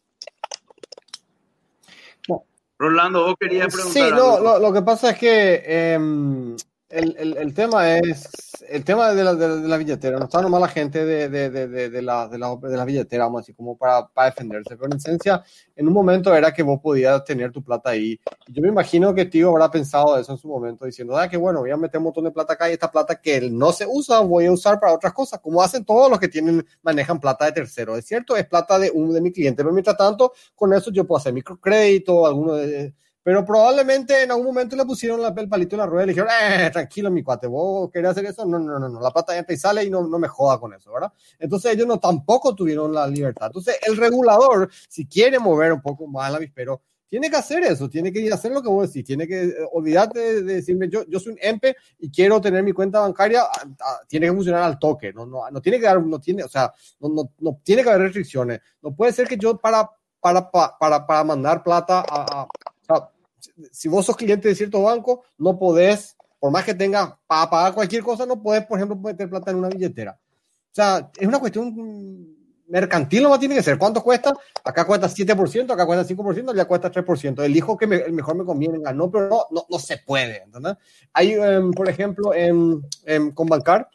Rolando, 2.78 3.24
vos 3.24 3.34
querías 3.38 3.72
preguntar. 3.72 4.02
Sí, 4.02 4.10
no, 4.10 4.38
lo, 4.38 4.58
lo, 4.58 4.72
que 4.72 4.82
pasa 4.82 5.10
es 5.10 5.18
que 5.18 5.62
eh, 5.64 6.56
el, 6.88 7.36
el, 7.36 7.54
tema 7.54 7.98
es 7.98 8.28
el 8.68 8.84
tema 8.84 9.12
de 9.12 9.24
la, 9.24 9.34
de, 9.34 9.60
de 9.60 9.68
la 9.68 9.76
billetera. 9.76 10.18
No 10.18 10.24
está 10.24 10.40
nomás 10.40 10.60
la 10.60 10.68
gente 10.68 11.04
de, 11.04 11.28
de, 11.28 12.02
la, 12.02 12.28
la, 12.32 12.58
la 12.62 12.84
billetera, 12.84 13.24
vamos 13.24 13.38
a 13.38 13.42
decir, 13.42 13.56
como 13.56 13.76
para, 13.76 14.06
para 14.08 14.30
defenderse. 14.30 14.76
Pero 14.76 14.86
en 14.86 14.96
esencia, 14.96 15.42
en 15.74 15.86
un 15.88 15.92
momento 15.92 16.34
era 16.34 16.52
que 16.52 16.62
vos 16.62 16.80
podías 16.80 17.24
tener 17.24 17.52
tu 17.52 17.62
plata 17.62 17.90
ahí. 17.90 18.20
Yo 18.48 18.62
me 18.62 18.68
imagino 18.68 19.14
que 19.14 19.26
Tío 19.26 19.50
habrá 19.50 19.70
pensado 19.70 20.18
eso 20.18 20.32
en 20.32 20.38
su 20.38 20.48
momento, 20.48 20.84
diciendo, 20.84 21.16
ah, 21.16 21.28
que 21.28 21.36
bueno, 21.36 21.60
voy 21.60 21.70
a 21.70 21.76
meter 21.76 21.98
un 21.98 22.04
montón 22.04 22.24
de 22.24 22.30
plata 22.30 22.54
acá 22.54 22.70
y 22.70 22.74
esta 22.74 22.90
plata 22.90 23.20
que 23.20 23.50
no 23.50 23.72
se 23.72 23.86
usa, 23.86 24.20
voy 24.20 24.46
a 24.46 24.52
usar 24.52 24.78
para 24.80 24.92
otras 24.92 25.12
cosas, 25.12 25.40
como 25.40 25.62
hacen 25.62 25.84
todos 25.84 26.10
los 26.10 26.18
que 26.18 26.28
tienen, 26.28 26.64
manejan 26.82 27.20
plata 27.20 27.46
de 27.46 27.52
tercero. 27.52 27.96
Es 27.96 28.06
cierto, 28.06 28.36
es 28.36 28.46
plata 28.46 28.78
de 28.78 28.90
un 28.90 29.12
de 29.12 29.20
mi 29.20 29.32
cliente, 29.32 29.62
pero 29.62 29.72
mientras 29.72 29.96
tanto, 29.96 30.32
con 30.54 30.72
eso 30.72 30.90
yo 30.90 31.06
puedo 31.06 31.18
hacer 31.18 31.32
microcrédito, 31.32 32.26
alguno 32.26 32.54
de 32.54 32.94
pero 33.26 33.44
probablemente 33.44 34.22
en 34.22 34.30
algún 34.30 34.46
momento 34.46 34.76
le 34.76 34.84
pusieron 34.84 35.20
la, 35.20 35.34
el 35.36 35.48
palito 35.48 35.74
en 35.74 35.80
la 35.80 35.86
rueda 35.86 36.04
y 36.04 36.06
le 36.06 36.12
dijeron, 36.12 36.30
eh, 36.40 36.70
tranquilo, 36.70 37.10
mi 37.10 37.24
cuate, 37.24 37.48
vos 37.48 37.90
querés 37.90 38.12
hacer 38.12 38.24
eso, 38.26 38.46
no, 38.46 38.56
no, 38.56 38.78
no, 38.78 38.88
no, 38.88 39.00
la 39.00 39.10
plata 39.10 39.36
entra 39.36 39.52
y 39.52 39.56
sale 39.56 39.82
y 39.82 39.90
no, 39.90 40.06
no 40.06 40.16
me 40.20 40.28
joda 40.28 40.60
con 40.60 40.72
eso, 40.72 40.92
¿verdad? 40.92 41.12
Entonces 41.36 41.72
ellos 41.74 41.88
no 41.88 41.98
tampoco 41.98 42.54
tuvieron 42.54 42.94
la 42.94 43.08
libertad. 43.08 43.46
Entonces 43.48 43.78
el 43.84 43.96
regulador, 43.96 44.70
si 44.88 45.06
quiere 45.06 45.40
mover 45.40 45.72
un 45.72 45.82
poco 45.82 46.06
más 46.06 46.28
el 46.30 46.36
avispero, 46.36 46.82
tiene 47.08 47.28
que 47.28 47.34
hacer 47.34 47.64
eso, 47.64 47.90
tiene 47.90 48.12
que 48.12 48.32
hacer 48.32 48.52
lo 48.52 48.62
que 48.62 48.68
vos 48.68 48.86
decís, 48.86 49.04
tiene 49.04 49.26
que 49.26 49.42
eh, 49.46 49.54
olvidarte 49.72 50.20
de, 50.20 50.42
de 50.44 50.54
decirme, 50.54 50.88
yo, 50.88 51.04
yo 51.08 51.18
soy 51.18 51.32
un 51.32 51.38
EMPE 51.42 51.74
y 51.98 52.10
quiero 52.12 52.40
tener 52.40 52.62
mi 52.62 52.72
cuenta 52.72 53.00
bancaria, 53.00 53.42
a, 53.42 53.46
a, 53.46 54.00
tiene 54.06 54.26
que 54.28 54.34
funcionar 54.34 54.62
al 54.62 54.78
toque, 54.78 55.12
no, 55.12 55.26
no, 55.26 55.40
no 55.50 55.60
tiene 55.60 55.80
que 55.80 55.86
dar, 55.86 56.00
no 56.00 56.20
tiene, 56.20 56.44
o 56.44 56.48
sea, 56.48 56.72
no, 57.00 57.08
no, 57.08 57.32
no 57.40 57.58
tiene 57.64 57.82
que 57.82 57.88
haber 57.88 58.02
restricciones. 58.02 58.60
No 58.82 58.94
puede 58.94 59.10
ser 59.12 59.26
que 59.26 59.36
yo 59.36 59.56
para 59.58 59.90
para, 60.20 60.48
pa- 60.50 60.76
para, 60.78 61.04
para 61.06 61.22
mandar 61.24 61.62
plata 61.62 62.04
a, 62.08 62.46
a- 62.88 63.10
si 63.70 63.88
vos 63.88 64.04
sos 64.06 64.16
cliente 64.16 64.48
de 64.48 64.54
cierto 64.54 64.82
banco, 64.82 65.24
no 65.38 65.58
podés, 65.58 66.16
por 66.38 66.50
más 66.50 66.64
que 66.64 66.74
tengas 66.74 67.14
para 67.26 67.48
pagar 67.50 67.74
cualquier 67.74 68.02
cosa, 68.02 68.26
no 68.26 68.42
podés, 68.42 68.64
por 68.66 68.78
ejemplo, 68.78 68.96
meter 68.96 69.28
plata 69.28 69.50
en 69.50 69.58
una 69.58 69.68
billetera. 69.68 70.18
O 70.20 70.74
sea, 70.76 71.10
es 71.18 71.26
una 71.26 71.38
cuestión 71.38 71.74
mercantil, 72.68 73.22
no 73.22 73.38
tiene 73.38 73.54
que 73.54 73.62
ser. 73.62 73.78
¿Cuánto 73.78 74.02
cuesta? 74.02 74.34
Acá 74.64 74.84
cuesta 74.84 75.08
7%, 75.08 75.72
acá 75.72 75.86
cuesta 75.86 76.04
5%, 76.04 76.50
allá 76.50 76.64
cuesta 76.64 76.90
3%. 76.90 77.42
Elijo 77.44 77.76
que 77.76 77.86
me- 77.86 77.96
el 77.96 78.12
mejor 78.12 78.36
me 78.36 78.44
conviene, 78.44 78.78
no, 78.94 79.10
pero 79.10 79.28
no, 79.50 79.66
no, 79.68 79.78
se 79.78 79.98
puede. 79.98 80.42
¿entendés? 80.42 80.74
Hay, 81.12 81.32
em, 81.32 81.70
por 81.70 81.88
ejemplo, 81.88 82.34
en, 82.34 82.82
en, 83.04 83.30
con 83.30 83.46
Bancar, 83.46 83.88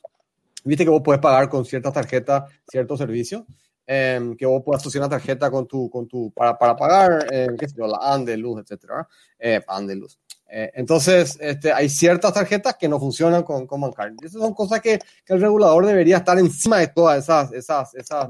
viste 0.64 0.84
que 0.84 0.90
vos 0.90 1.02
puedes 1.04 1.22
pagar 1.22 1.50
con 1.50 1.66
ciertas 1.66 1.94
tarjetas 1.94 2.44
ciertos 2.70 2.98
servicios. 3.00 3.44
Em, 3.94 4.38
que 4.38 4.46
vos 4.46 4.64
puedas 4.64 4.82
asociar 4.82 5.02
una 5.04 5.10
tarjeta 5.10 5.52
con 5.52 5.68
tu, 5.68 5.90
con 5.90 6.08
tu, 6.08 6.32
para, 6.32 6.58
para 6.58 6.78
pagar, 6.78 7.28
em, 7.34 7.58
qué 7.58 7.68
sé 7.68 7.76
yo, 7.78 7.88
la 7.88 7.98
Andeluz, 8.02 8.62
etcétera, 8.62 9.06
eh, 9.38 9.62
Andeluz. 9.68 10.18
Eh, 10.54 10.70
entonces, 10.76 11.38
este, 11.40 11.72
hay 11.72 11.88
ciertas 11.88 12.34
tarjetas 12.34 12.76
que 12.78 12.90
no 12.90 13.00
funcionan 13.00 13.44
con, 13.44 13.66
con. 13.66 13.82
Y 14.22 14.26
esas 14.26 14.42
son 14.42 14.54
cosas 14.54 14.82
que, 14.82 15.00
que 15.26 15.34
el 15.34 15.40
regulador 15.42 15.86
debería 15.86 16.18
estar 16.18 16.38
encima 16.38 16.78
de 16.80 16.88
todas 16.88 17.24
esas, 17.24 17.54
esas, 17.54 17.96
esas 17.96 18.30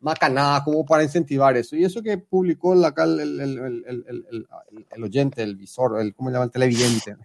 macanadas 0.00 0.62
como 0.62 0.86
para 0.86 1.02
incentivar 1.02 1.56
eso. 1.58 1.76
Y 1.76 1.84
eso 1.84 2.02
que 2.02 2.16
publicó 2.16 2.72
el, 2.72 2.84
el, 3.20 3.40
el- 3.40 3.84
el- 3.86 4.46
el 4.90 5.04
oyente, 5.04 5.42
el 5.42 5.56
visor, 5.56 6.00
el, 6.00 6.14
¿cómo 6.14 6.30
se 6.30 6.34
llama? 6.34 6.46
El 6.46 6.50
televidente 6.50 7.16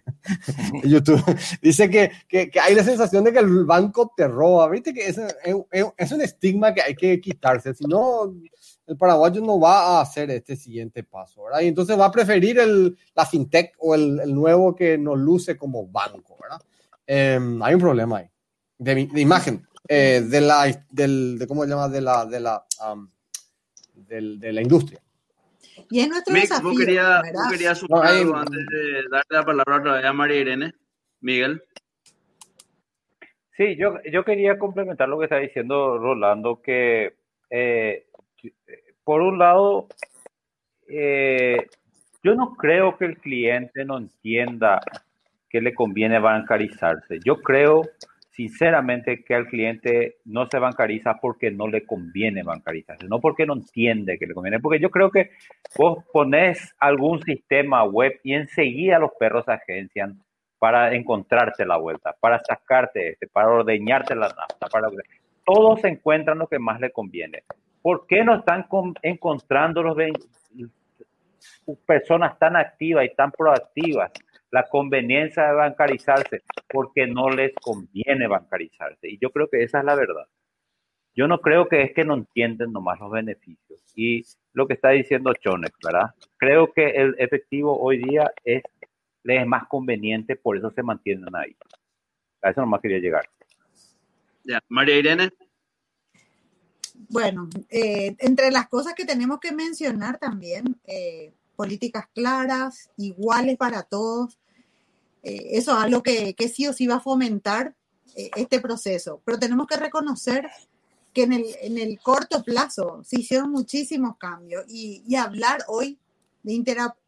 de 0.82 0.88
YouTube, 0.90 1.22
dice 1.62 1.88
que, 1.88 2.10
que, 2.28 2.50
que 2.50 2.60
hay 2.60 2.74
la 2.74 2.84
sensación 2.84 3.24
de 3.24 3.32
que 3.32 3.38
el 3.38 3.64
banco 3.64 4.12
te 4.16 4.28
roba. 4.28 4.68
Viste 4.68 4.92
que 4.92 5.08
es, 5.08 5.18
es, 5.18 5.86
es 5.96 6.12
un 6.12 6.20
estigma 6.20 6.74
que 6.74 6.82
hay 6.82 6.94
que 6.94 7.20
quitarse. 7.20 7.72
Si 7.74 7.84
no, 7.84 8.34
el 8.86 8.96
paraguayo 8.96 9.40
no 9.40 9.58
va 9.58 9.98
a 9.98 10.00
hacer 10.02 10.30
este 10.30 10.56
siguiente 10.56 11.02
paso, 11.02 11.44
¿verdad? 11.44 11.60
Y 11.60 11.68
entonces 11.68 11.98
va 11.98 12.06
a 12.06 12.10
preferir 12.12 12.58
el, 12.58 12.96
la 13.14 13.24
fintech 13.24 13.74
o 13.78 13.94
el, 13.94 14.20
el 14.20 14.34
nuevo 14.34 14.74
que 14.76 14.98
nos 14.98 15.18
luce 15.18 15.56
como 15.56 15.86
banco, 15.86 16.36
¿verdad? 16.40 16.60
Em, 17.06 17.62
hay 17.62 17.74
un 17.74 17.80
problema 17.80 18.18
ahí 18.18 18.30
de, 18.78 18.94
mi- 18.94 19.06
de 19.06 19.20
imagen, 19.20 19.66
eh, 19.88 20.22
de 20.26 20.40
la, 20.40 20.84
del, 20.90 21.38
de, 21.38 21.46
¿cómo 21.46 21.62
se 21.64 21.70
llama? 21.70 21.88
De 21.88 22.00
la, 22.00 22.26
de 22.26 22.40
la, 22.40 22.64
am, 22.80 23.10
del- 23.94 24.38
de 24.38 24.52
la 24.52 24.60
industria. 24.62 25.00
Y 25.90 26.00
es 26.00 26.08
nuestro 26.08 26.32
Mick, 26.34 26.42
desafío, 26.42 26.68
vos 26.68 26.76
vos 27.32 27.50
querías 27.50 27.78
sumar 27.78 28.02
No, 28.04 28.08
algo 28.10 28.36
antes 28.36 28.66
de 28.66 28.92
darle 29.10 29.24
la 29.30 29.44
palabra 29.44 29.76
otra 29.78 29.92
vez 29.94 30.04
a 30.04 30.12
María 30.12 30.40
Irene. 30.40 30.72
Miguel. 31.20 31.62
Sí, 33.56 33.76
yo, 33.76 33.94
yo 34.12 34.24
quería 34.24 34.58
complementar 34.58 35.08
lo 35.08 35.18
que 35.18 35.24
está 35.24 35.36
diciendo 35.38 35.96
Rolando, 35.98 36.60
que 36.60 37.14
eh, 37.50 38.06
por 39.04 39.22
un 39.22 39.38
lado, 39.38 39.88
eh, 40.88 41.66
yo 42.22 42.34
no 42.34 42.54
creo 42.54 42.96
que 42.96 43.04
el 43.04 43.18
cliente 43.18 43.84
no 43.84 43.98
entienda 43.98 44.80
que 45.48 45.60
le 45.60 45.74
conviene 45.74 46.18
bancarizarse. 46.18 47.18
Yo 47.24 47.40
creo 47.40 47.82
sinceramente 48.30 49.22
que 49.22 49.34
al 49.34 49.46
cliente 49.46 50.16
no 50.24 50.46
se 50.46 50.58
bancariza 50.58 51.14
porque 51.20 51.52
no 51.52 51.68
le 51.68 51.86
conviene 51.86 52.42
bancarizarse, 52.42 53.06
no 53.06 53.20
porque 53.20 53.46
no 53.46 53.54
entiende 53.54 54.18
que 54.18 54.26
le 54.26 54.34
conviene, 54.34 54.58
porque 54.58 54.80
yo 54.80 54.90
creo 54.90 55.10
que 55.10 55.30
vos 55.78 56.04
pones 56.12 56.74
algún 56.80 57.22
sistema 57.22 57.84
web 57.84 58.18
y 58.24 58.34
enseguida 58.34 58.98
los 58.98 59.12
perros 59.18 59.48
agencian 59.48 60.18
para 60.58 60.94
encontrarte 60.94 61.64
la 61.64 61.76
vuelta, 61.76 62.16
para 62.18 62.40
sacarte 62.40 63.10
este, 63.10 63.28
para 63.28 63.48
ordeñarte 63.48 64.16
la 64.16 64.28
nafta, 64.28 64.66
para 64.66 64.88
todos 65.44 65.84
encuentran 65.84 66.38
lo 66.38 66.48
que 66.48 66.58
más 66.58 66.80
le 66.80 66.90
conviene. 66.90 67.44
¿Por 67.84 68.06
qué 68.06 68.24
no 68.24 68.36
están 68.36 68.62
con- 68.62 68.94
encontrando 69.02 69.82
los 69.82 69.94
personas 71.84 72.38
tan 72.38 72.56
activas 72.56 73.04
y 73.04 73.14
tan 73.14 73.30
proactivas 73.30 74.10
la 74.50 74.66
conveniencia 74.70 75.48
de 75.48 75.52
bancarizarse? 75.52 76.42
Porque 76.66 77.06
no 77.06 77.28
les 77.28 77.52
conviene 77.56 78.26
bancarizarse. 78.26 79.06
Y 79.10 79.18
yo 79.18 79.28
creo 79.28 79.50
que 79.50 79.62
esa 79.62 79.80
es 79.80 79.84
la 79.84 79.94
verdad. 79.96 80.26
Yo 81.14 81.28
no 81.28 81.42
creo 81.42 81.68
que 81.68 81.82
es 81.82 81.92
que 81.92 82.06
no 82.06 82.14
entienden 82.14 82.72
nomás 82.72 82.98
los 83.00 83.10
beneficios. 83.10 83.82
Y 83.94 84.22
lo 84.54 84.66
que 84.66 84.72
está 84.72 84.88
diciendo 84.88 85.34
Chonex, 85.34 85.76
¿verdad? 85.84 86.14
Creo 86.38 86.72
que 86.72 86.86
el 86.88 87.14
efectivo 87.18 87.78
hoy 87.78 87.98
día 87.98 88.32
es, 88.44 88.62
les 89.24 89.42
es 89.42 89.46
más 89.46 89.68
conveniente, 89.68 90.36
por 90.36 90.56
eso 90.56 90.70
se 90.70 90.82
mantienen 90.82 91.36
ahí. 91.36 91.54
A 92.40 92.48
eso 92.48 92.62
nomás 92.62 92.80
quería 92.80 92.98
llegar. 92.98 93.26
Ya, 94.42 94.58
María 94.70 94.96
Irene. 94.96 95.28
Bueno, 96.94 97.48
eh, 97.70 98.14
entre 98.18 98.50
las 98.50 98.68
cosas 98.68 98.94
que 98.94 99.04
tenemos 99.04 99.40
que 99.40 99.52
mencionar 99.52 100.18
también, 100.18 100.78
eh, 100.86 101.32
políticas 101.56 102.06
claras, 102.14 102.88
iguales 102.96 103.56
para 103.56 103.82
todos. 103.82 104.38
Eh, 105.22 105.48
eso 105.58 105.72
es 105.72 105.78
algo 105.84 106.02
que, 106.02 106.34
que 106.34 106.48
sí 106.48 106.66
o 106.66 106.72
sí 106.72 106.86
va 106.86 106.96
a 106.96 107.00
fomentar 107.00 107.74
este 108.14 108.60
proceso. 108.60 109.20
Pero 109.24 109.38
tenemos 109.40 109.66
que 109.66 109.76
reconocer 109.76 110.48
que 111.12 111.22
en 111.24 111.32
el, 111.32 111.46
en 111.62 111.78
el 111.78 111.98
corto 112.00 112.42
plazo 112.44 113.02
se 113.04 113.20
hicieron 113.20 113.50
muchísimos 113.50 114.16
cambios 114.18 114.64
y, 114.68 115.02
y 115.06 115.16
hablar 115.16 115.64
hoy 115.66 115.98
de 116.44 116.62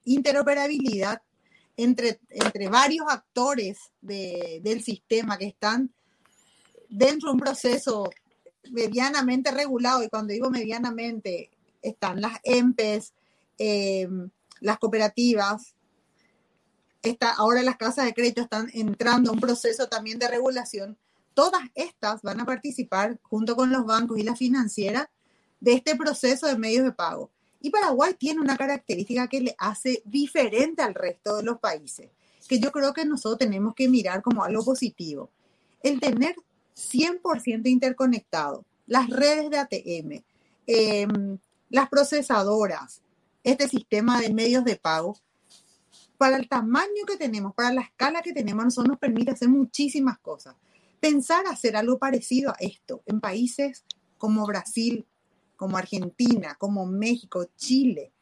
interoperabilidad 0.05 1.23
entre, 1.77 2.19
entre 2.31 2.69
varios 2.69 3.07
actores 3.09 3.79
de- 4.01 4.61
del 4.65 4.83
sistema 4.83 5.37
que 5.39 5.47
están 5.47 5.93
dentro 6.89 7.29
de 7.29 7.35
un 7.35 7.41
proceso 7.41 8.11
medianamente 8.70 9.51
regulado, 9.51 10.02
y 10.02 10.09
cuando 10.09 10.32
digo 10.32 10.51
medianamente, 10.51 11.51
están 11.82 12.20
las 12.20 12.38
EMPES, 12.43 13.12
eh, 13.59 14.09
las 14.60 14.78
cooperativas, 14.78 15.74
está, 17.02 17.32
ahora 17.32 17.62
las 17.62 17.76
casas 17.76 18.05
de 18.05 18.14
crédito 18.14 18.43
están 18.43 18.70
entrando 18.72 19.30
a 19.30 19.34
un 19.34 19.40
proceso 19.40 19.88
también 19.88 20.18
de 20.18 20.28
regulación. 20.28 20.97
Todas 21.34 21.62
estas 21.74 22.22
van 22.22 22.40
a 22.40 22.47
participar 22.47 23.18
junto 23.22 23.56
con 23.56 23.70
los 23.70 23.84
bancos 23.84 24.18
y 24.18 24.22
la 24.22 24.36
financiera 24.36 25.10
de 25.60 25.74
este 25.74 25.97
proceso 25.97 26.47
de 26.47 26.59
medios 26.59 26.84
de 26.84 26.93
pago. 26.93 27.30
Y 27.60 27.70
Paraguay 27.70 28.14
tiene 28.14 28.40
una 28.40 28.56
característica 28.56 29.28
que 29.28 29.40
le 29.40 29.55
hace 29.59 30.02
diferente 30.05 30.82
al 30.82 30.94
resto 30.94 31.36
de 31.36 31.43
los 31.43 31.59
países, 31.59 32.09
que 32.48 32.59
yo 32.59 32.70
creo 32.70 32.93
que 32.93 33.05
nosotros 33.05 33.38
tenemos 33.38 33.74
que 33.74 33.88
mirar 33.88 34.22
como 34.22 34.44
algo 34.44 34.64
positivo. 34.64 35.30
El 35.82 36.01
tener 36.01 36.36
100% 36.77 37.69
interconectado, 37.69 38.65
las 38.86 39.09
redes 39.09 39.51
de 39.51 39.59
ATM, 39.59 40.24
eh, 40.66 41.07
las 41.70 41.89
procesadoras, 41.89 43.03
este 43.43 43.69
sistema 43.69 44.20
de 44.20 44.32
medios 44.32 44.65
de 44.65 44.77
pago, 44.77 45.16
para 46.19 46.36
el 46.36 46.48
tamaño 46.48 47.05
que 47.07 47.16
tenemos, 47.16 47.55
para 47.55 47.73
la 47.73 47.82
escala 47.82 48.23
que 48.23 48.32
tenemos, 48.32 48.65
nosotros 48.65 48.90
nos 48.90 48.98
permite 48.98 49.32
hacer 49.32 49.48
muchísimas 49.48 50.19
cosas. 50.19 50.55
Pensar 51.01 51.47
hacer 51.47 51.77
algo 51.77 51.98
parecido 51.98 52.51
a 52.53 52.57
esto 52.59 53.03
en 53.07 53.20
países 53.20 53.85
como 54.19 54.47
Brasil, 54.47 55.07
como 55.57 55.77
Argentina, 55.77 56.57
como 56.59 56.86
México, 56.86 57.47
Chile, 57.57 58.12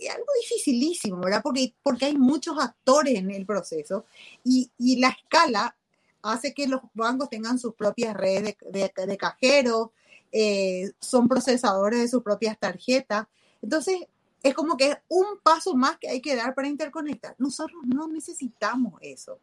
y 0.00 0.06
algo 0.06 0.26
dificilísimo, 0.40 1.18
¿verdad? 1.18 1.40
Porque, 1.42 1.74
porque 1.82 2.06
hay 2.06 2.16
muchos 2.16 2.58
actores 2.58 3.16
en 3.16 3.30
el 3.30 3.44
proceso 3.44 4.04
y, 4.44 4.70
y 4.78 4.96
la 4.96 5.08
escala 5.08 5.76
hace 6.22 6.54
que 6.54 6.66
los 6.66 6.80
bancos 6.94 7.30
tengan 7.30 7.58
sus 7.58 7.74
propias 7.74 8.14
redes 8.14 8.56
de, 8.70 8.92
de, 8.94 9.16
cajeros, 9.16 9.90
eh, 10.32 10.92
son 11.00 11.28
procesadores 11.28 12.00
de 12.00 12.08
sus 12.08 12.22
propias 12.22 12.58
tarjetas. 12.58 13.26
Entonces, 13.62 14.00
es 14.42 14.54
como 14.54 14.76
que 14.76 14.90
es 14.90 14.96
un 15.08 15.38
paso 15.42 15.74
más 15.74 15.98
que 15.98 16.08
hay 16.08 16.20
que 16.20 16.36
dar 16.36 16.54
para 16.54 16.68
interconectar. 16.68 17.34
Nosotros 17.38 17.82
no 17.86 18.08
necesitamos 18.08 18.94
eso. 19.00 19.34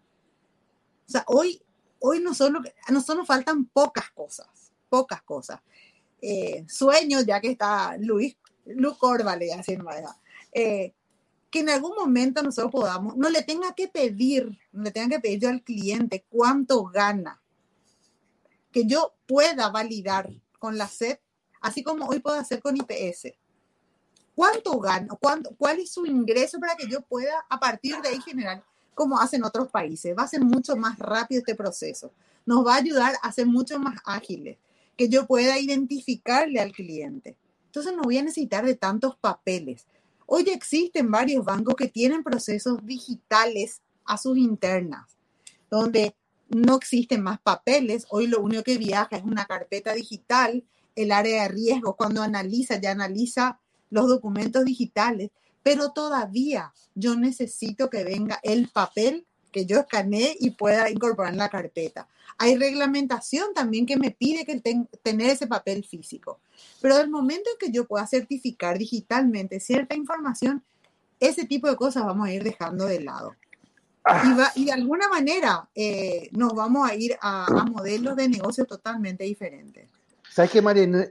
O 1.08 1.12
sea, 1.12 1.24
hoy, 1.28 1.62
hoy 2.00 2.20
nosotros, 2.20 2.66
a 2.88 2.92
nosotros 2.92 3.20
nos 3.20 3.28
faltan 3.28 3.66
pocas 3.66 4.10
cosas, 4.12 4.48
pocas 4.90 5.22
cosas. 5.22 5.60
Eh, 6.22 6.66
sueño, 6.68 7.22
ya 7.22 7.40
que 7.42 7.52
está 7.52 7.98
Luis, 7.98 8.38
Luis 8.66 8.98
Corvale 8.98 9.54
haciendo 9.54 9.90
eh, 10.52 10.94
que 11.50 11.60
en 11.60 11.70
algún 11.70 11.96
momento 11.96 12.44
nosotros 12.44 12.72
podamos, 12.72 13.16
no 13.16 13.30
le 13.30 13.42
tenga 13.44 13.74
que 13.74 13.88
pedir, 13.88 14.58
no 14.72 14.84
le 14.84 14.92
tenga 14.92 15.16
que 15.16 15.22
pedir 15.22 15.40
yo 15.40 15.50
al 15.50 15.64
cliente 15.64 16.26
cuánto 16.30 16.86
gana, 16.86 17.42
que 18.72 18.86
yo 18.86 19.14
pueda 19.26 19.70
validar 19.70 20.30
con 20.60 20.78
la 20.78 20.88
SED, 20.88 21.18
así 21.62 21.84
como 21.84 22.08
hoy 22.08 22.20
puedo 22.20 22.38
hacer 22.38 22.62
con 22.62 22.76
IPS. 22.76 23.34
¿Cuánto 24.36 24.78
gana? 24.80 25.16
¿Cuánto, 25.20 25.56
¿Cuál 25.58 25.80
es 25.80 25.92
su 25.92 26.06
ingreso 26.06 26.60
para 26.60 26.76
que 26.76 26.88
yo 26.88 27.02
pueda 27.02 27.46
a 27.50 27.58
partir 27.58 27.96
de 28.02 28.10
ahí 28.10 28.22
generar, 28.22 28.64
como 28.94 29.18
hacen 29.18 29.44
otros 29.46 29.70
países? 29.70 30.14
Va 30.18 30.24
a 30.24 30.28
ser 30.28 30.42
mucho 30.42 30.76
más 30.76 31.00
rápido 31.00 31.40
este 31.40 31.56
proceso. 31.56 32.12
Nos 32.46 32.66
va 32.66 32.74
a 32.74 32.80
ayudar 32.80 33.16
a 33.22 33.32
ser 33.32 33.46
mucho 33.46 33.80
más 33.80 33.96
ágiles, 34.04 34.58
que 34.98 35.08
yo 35.08 35.26
pueda 35.26 35.58
identificarle 35.58 36.60
al 36.60 36.74
cliente. 36.74 37.38
Entonces 37.68 37.94
no 37.96 38.04
voy 38.04 38.18
a 38.18 38.24
necesitar 38.24 38.66
de 38.66 38.76
tantos 38.76 39.16
papeles. 39.18 39.86
Hoy 40.28 40.50
existen 40.50 41.12
varios 41.12 41.46
bancos 41.46 41.76
que 41.76 41.88
tienen 41.88 42.24
procesos 42.24 42.86
digitales 42.86 43.82
a 44.06 44.18
sus 44.18 44.38
internas, 44.38 45.18
donde 45.70 46.16
no 46.50 46.76
existen 46.76 47.22
más 47.22 47.40
papeles. 47.40 48.06
Hoy 48.10 48.28
lo 48.28 48.42
único 48.42 48.64
que 48.64 48.78
viaja 48.78 49.18
es 49.18 49.24
una 49.24 49.46
carpeta 49.46 49.94
digital. 49.94 50.64
El 50.96 51.12
área 51.12 51.44
de 51.44 51.50
riesgo, 51.50 51.96
cuando 51.96 52.22
analiza, 52.22 52.80
ya 52.80 52.92
analiza 52.92 53.60
los 53.90 54.08
documentos 54.08 54.66
digitales, 54.66 55.32
pero 55.62 55.92
todavía 55.92 56.74
yo 56.96 57.16
necesito 57.16 57.90
que 57.90 58.04
venga 58.04 58.40
el 58.44 58.70
papel 58.70 59.26
que 59.56 59.66
yo 59.66 59.80
escaneé 59.80 60.36
y 60.38 60.52
pueda 60.52 60.90
incorporar 60.90 61.32
en 61.32 61.40
la 61.40 61.48
carpeta. 61.48 62.10
Hay 62.38 62.58
reglamentación 62.58 63.54
también 63.54 63.86
que 63.86 63.96
me 63.96 64.12
pide 64.12 64.46
que 64.46 64.60
ten, 64.60 64.90
tener 65.02 65.30
ese 65.30 65.48
papel 65.48 65.86
físico. 65.86 66.42
Pero 66.82 66.98
del 66.98 67.10
momento 67.10 67.50
en 67.50 67.58
que 67.58 67.72
yo 67.72 67.88
pueda 67.88 68.06
certificar 68.06 68.78
digitalmente 68.78 69.62
cierta 69.62 69.96
información, 69.96 70.62
ese 71.22 71.46
tipo 71.46 71.70
de 71.70 71.78
cosas 71.78 72.04
vamos 72.04 72.28
a 72.28 72.34
ir 72.34 72.44
dejando 72.44 72.86
de 72.86 73.00
lado. 73.00 73.34
Y, 74.26 74.34
va, 74.34 74.52
y 74.56 74.66
de 74.66 74.74
alguna 74.74 75.08
manera 75.08 75.70
eh, 75.74 76.28
nos 76.34 76.54
vamos 76.54 76.90
a 76.90 76.94
ir 76.94 77.18
a, 77.22 77.46
a, 77.46 77.64
modelos 77.64 78.18
de 78.18 78.28
negocio 78.28 78.66
totalmente 78.66 79.24
diferentes. 79.24 79.88
¿Sabes 80.30 80.52
qué? 80.52 80.62
Mariana 80.62 81.08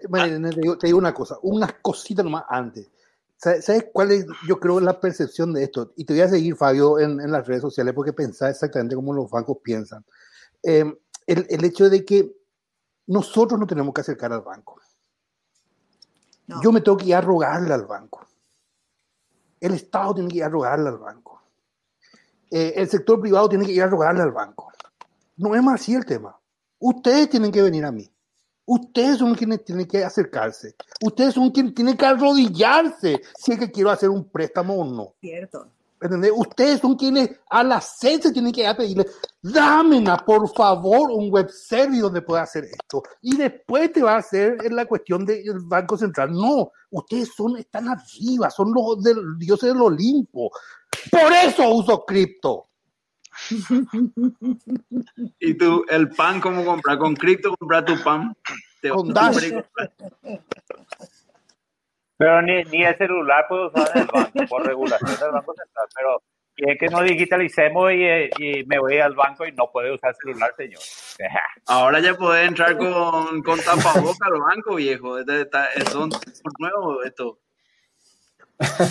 te, 0.51 0.61
te, 0.79 0.87
digo, 0.87 0.99
una 0.99 1.15
cosa, 1.15 1.39
unas 1.41 1.73
cositas 1.81 2.23
nomás 2.23 2.45
antes. 2.47 2.89
¿Sabes, 3.37 3.65
¿Sabes, 3.65 3.87
cuál 3.93 4.13
es, 4.13 4.27
yo 4.49 4.59
creo, 4.59 4.81
la 4.81 5.01
percepción 5.01 5.53
de 5.53 5.65
esto? 5.65 5.93
Y 5.97 6.05
te 6.05 6.15
voy 6.15 6.23
a 6.23 6.29
seguir, 6.29 6.57
Fabio, 6.57 6.99
en, 6.99 7.21
en 7.21 7.31
las 7.31 7.47
redes 7.47 7.63
sociales 7.63 7.95
porque 7.95 8.13
pensás 8.13 8.51
exactamente 8.51 8.95
como 8.95 9.13
los 9.13 9.31
bancos 9.31 9.59
piensan. 9.63 10.05
Eh, 10.63 10.85
el, 11.27 11.47
el, 11.49 11.65
hecho 11.65 11.91
de 11.91 12.05
que 12.05 12.35
nosotros 13.07 13.59
no 13.61 13.67
tenemos 13.67 13.93
que 13.93 14.01
acercar 14.01 14.33
al 14.33 14.43
banco. 14.43 14.81
No. 16.47 16.63
Yo 16.63 16.73
me 16.73 16.81
tengo 16.81 16.97
que 16.97 17.07
ir 17.07 17.15
a 17.15 17.21
rogarle 17.21 17.73
al 17.73 17.87
banco. 17.87 18.27
El 19.61 19.75
Estado 19.75 20.15
tiene 20.15 20.29
que 20.29 20.37
ir 20.39 20.45
a 20.45 20.49
rogarle 20.49 20.89
al 20.89 20.99
banco. 20.99 21.43
Eh, 22.51 22.75
el 22.77 22.89
sector 22.89 23.21
privado 23.21 23.49
tiene 23.49 23.67
que 23.67 23.73
ir 23.73 23.83
a 23.83 23.87
rogarle 23.87 24.23
al 24.23 24.31
banco. 24.31 24.71
No 25.37 25.55
es 25.55 25.63
más 25.63 25.81
así 25.81 25.95
el 25.95 26.05
tema. 26.05 26.39
Ustedes 26.79 27.31
tienen 27.31 27.51
que 27.51 27.63
venir 27.63 27.85
a 27.85 27.91
mí. 27.91 28.14
Ustedes 28.67 29.19
son 29.19 29.35
quienes 29.35 29.65
tienen 29.65 29.87
que 29.87 30.03
acercarse. 30.03 30.75
Ustedes 31.03 31.35
son 31.35 31.51
quienes 31.51 31.75
tienen 31.75 31.97
que 31.97 32.07
arrodillarse 32.07 33.21
si 33.37 33.53
es 33.53 33.59
que 33.59 33.71
quiero 33.71 33.91
hacer 33.91 34.09
un 34.09 34.29
préstamo 34.29 34.75
o 34.75 34.85
no. 34.85 35.15
Cierto. 35.21 35.69
¿Entendés? 36.01 36.33
Ustedes 36.35 36.81
son 36.81 36.97
quienes 36.97 37.31
a 37.49 37.63
la 37.63 37.81
sed 37.81 38.21
se 38.21 38.33
tienen 38.33 38.53
que 38.53 38.61
ir 38.61 38.67
a 38.67 38.77
pedirle, 38.77 39.07
dámena 39.41 40.19
por 40.19 40.47
favor 40.55 41.11
un 41.11 41.31
web 41.31 41.49
service 41.49 42.03
donde 42.03 42.21
pueda 42.21 42.43
hacer 42.43 42.65
esto. 42.65 43.03
Y 43.23 43.37
después 43.37 43.91
te 43.93 44.03
va 44.03 44.17
a 44.17 44.19
hacer 44.19 44.71
la 44.71 44.85
cuestión 44.85 45.25
del 45.25 45.61
Banco 45.61 45.97
Central. 45.97 46.33
No, 46.33 46.73
ustedes 46.91 47.31
son, 47.35 47.57
están 47.57 47.89
arriba, 47.89 48.51
son 48.51 48.73
los 48.75 49.03
del, 49.03 49.39
dioses 49.39 49.73
del 49.73 49.81
Olimpo. 49.81 50.51
Por 51.11 51.33
eso 51.33 51.71
uso 51.71 52.05
cripto. 52.05 52.69
¿Y 55.39 55.55
tú, 55.55 55.85
el 55.89 56.11
pan 56.11 56.41
cómo 56.41 56.65
comprar? 56.65 56.99
¿Con 56.99 57.15
cripto 57.15 57.55
comprar 57.57 57.85
tu 57.85 58.03
pan? 58.03 58.35
Te 58.81 58.91
con 58.91 59.13
Dash. 59.13 59.53
Pero 62.17 62.43
ni, 62.43 62.63
ni 62.65 62.85
el 62.85 62.97
celular 62.97 63.47
puedo 63.49 63.69
usar 63.69 63.91
en 63.95 64.03
el 64.03 64.09
banco, 64.13 64.47
por 64.49 64.67
regulación 64.67 65.19
del 65.19 65.31
Banco 65.33 65.55
Central. 65.55 65.87
Pero 65.95 66.23
es 66.57 66.79
que 66.79 66.87
nos 66.87 67.03
digitalicemos 67.03 67.93
y, 67.93 68.05
y, 68.39 68.65
me 68.67 68.79
voy 68.79 68.99
al 68.99 69.15
banco 69.15 69.45
y 69.45 69.53
no 69.53 69.71
puede 69.73 69.93
usar 69.93 70.11
el 70.11 70.17
celular, 70.17 70.55
señor. 70.57 70.81
Ahora 71.67 72.01
ya 72.01 72.15
puede 72.15 72.45
entrar 72.45 72.77
con, 72.77 73.43
con 73.43 73.59
tapaboca 73.61 74.27
al 74.27 74.41
banco, 74.41 74.77
viejo. 74.77 75.19
Son 75.91 76.11
nuevos 76.59 77.05
esto. 77.05 77.41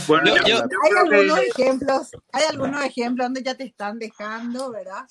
Bueno, 0.08 0.36
yo, 0.36 0.44
yo, 0.46 0.58
yo 0.58 0.78
hay 0.84 0.92
algunos 0.98 1.40
que... 1.40 1.48
ejemplos, 1.48 2.12
hay 2.32 2.44
algunos 2.50 2.84
ejemplos 2.84 3.26
donde 3.26 3.44
ya 3.44 3.56
te 3.56 3.64
están 3.64 3.98
dejando, 3.98 4.72
¿verdad? 4.72 5.06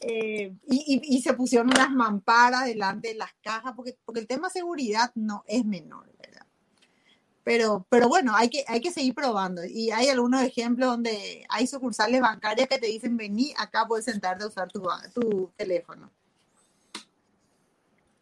Eh, 0.00 0.54
y, 0.66 0.76
y, 0.76 1.16
y, 1.16 1.22
se 1.22 1.32
pusieron 1.32 1.68
unas 1.68 1.90
mamparas 1.90 2.66
delante 2.66 3.08
de 3.08 3.14
las 3.14 3.32
cajas, 3.42 3.72
porque, 3.74 3.96
porque 4.04 4.20
el 4.20 4.26
tema 4.26 4.48
seguridad 4.50 5.10
no 5.14 5.42
es 5.46 5.64
menor, 5.64 6.08
¿verdad? 6.18 6.46
Pero, 7.42 7.86
pero 7.88 8.08
bueno, 8.08 8.36
hay 8.36 8.48
que, 8.48 8.64
hay 8.68 8.80
que 8.80 8.92
seguir 8.92 9.14
probando. 9.14 9.64
Y 9.64 9.90
hay 9.90 10.08
algunos 10.08 10.42
ejemplos 10.42 10.90
donde 10.90 11.44
hay 11.48 11.66
sucursales 11.66 12.20
bancarias 12.20 12.68
que 12.68 12.78
te 12.78 12.86
dicen, 12.86 13.16
vení, 13.16 13.54
acá 13.56 13.86
puedes 13.88 14.04
sentarte 14.04 14.44
a 14.44 14.48
usar 14.48 14.70
tu, 14.70 14.86
tu 15.14 15.50
teléfono. 15.56 16.10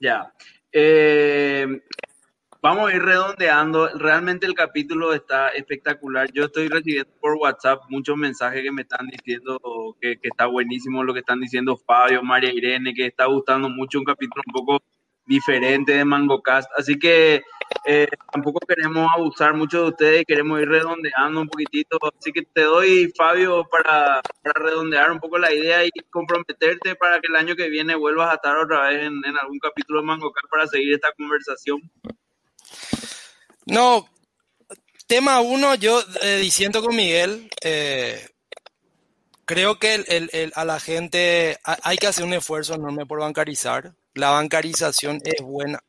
Ya. 0.00 0.32
Eh, 0.72 1.66
vamos 2.66 2.90
a 2.90 2.96
ir 2.96 3.02
redondeando. 3.02 3.88
Realmente 3.96 4.44
el 4.44 4.54
capítulo 4.54 5.12
está 5.14 5.50
espectacular. 5.50 6.32
Yo 6.32 6.46
estoy 6.46 6.66
recibiendo 6.66 7.12
por 7.20 7.36
WhatsApp 7.36 7.82
muchos 7.88 8.16
mensajes 8.16 8.60
que 8.60 8.72
me 8.72 8.82
están 8.82 9.06
diciendo 9.06 9.60
que, 10.00 10.18
está 10.20 10.46
buenísimo 10.46 11.04
lo 11.04 11.14
que 11.14 11.20
están 11.20 11.40
diciendo 11.40 11.76
Fabio, 11.76 12.24
María 12.24 12.52
Irene, 12.52 12.92
que 12.92 13.06
está 13.06 13.26
gustando 13.26 13.68
mucho 13.68 14.00
un 14.00 14.04
capítulo 14.04 14.42
un 14.48 14.52
poco 14.52 14.82
diferente 15.26 15.92
de 15.92 16.04
MangoCast. 16.04 16.68
Así 16.76 16.98
que 16.98 17.44
eh, 17.84 18.08
tampoco 18.32 18.58
queremos 18.66 19.08
abusar 19.16 19.54
mucho 19.54 19.82
de 19.82 19.88
ustedes, 19.90 20.24
queremos 20.26 20.60
ir 20.60 20.68
redondeando 20.68 21.42
un 21.42 21.48
poquitito. 21.48 21.98
Así 22.18 22.32
que 22.32 22.42
te 22.52 22.62
doy, 22.62 23.12
Fabio, 23.16 23.64
para, 23.70 24.20
para 24.42 24.60
redondear 24.60 25.12
un 25.12 25.20
poco 25.20 25.38
la 25.38 25.54
idea 25.54 25.84
y 25.84 25.90
comprometerte 26.10 26.96
para 26.96 27.20
que 27.20 27.28
el 27.28 27.36
año 27.36 27.54
que 27.54 27.68
viene 27.68 27.94
vuelvas 27.94 28.32
a 28.32 28.34
estar 28.34 28.56
otra 28.56 28.88
vez 28.88 29.04
en, 29.04 29.24
en 29.24 29.38
algún 29.40 29.60
capítulo 29.60 30.00
de 30.00 30.06
MangoCast 30.06 30.50
para 30.50 30.66
seguir 30.66 30.94
esta 30.94 31.12
conversación. 31.16 31.80
No, 33.66 34.08
tema 35.06 35.40
uno, 35.40 35.74
yo 35.74 36.02
eh, 36.22 36.36
diciendo 36.36 36.82
con 36.82 36.94
Miguel, 36.94 37.50
eh, 37.62 38.28
creo 39.44 39.78
que 39.78 39.94
el, 39.94 40.04
el, 40.08 40.30
el, 40.32 40.52
a 40.54 40.64
la 40.64 40.80
gente 40.80 41.58
hay 41.64 41.96
que 41.96 42.06
hacer 42.06 42.24
un 42.24 42.34
esfuerzo 42.34 42.74
enorme 42.74 43.06
por 43.06 43.20
bancarizar. 43.20 43.94
La 44.14 44.30
bancarización 44.30 45.20
es 45.24 45.42
buena. 45.42 45.80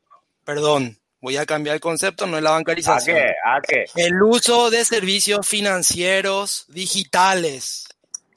Perdón, 0.43 0.99
voy 1.21 1.37
a 1.37 1.45
cambiar 1.45 1.75
el 1.75 1.81
concepto, 1.81 2.25
no 2.25 2.37
es 2.37 2.43
la 2.43 2.51
bancarización. 2.51 3.17
¿A 3.17 3.21
qué? 3.21 3.29
¿A 3.45 3.61
qué? 3.61 3.85
El 3.95 4.21
uso 4.21 4.69
de 4.69 4.83
servicios 4.83 5.47
financieros 5.47 6.65
digitales, 6.69 7.87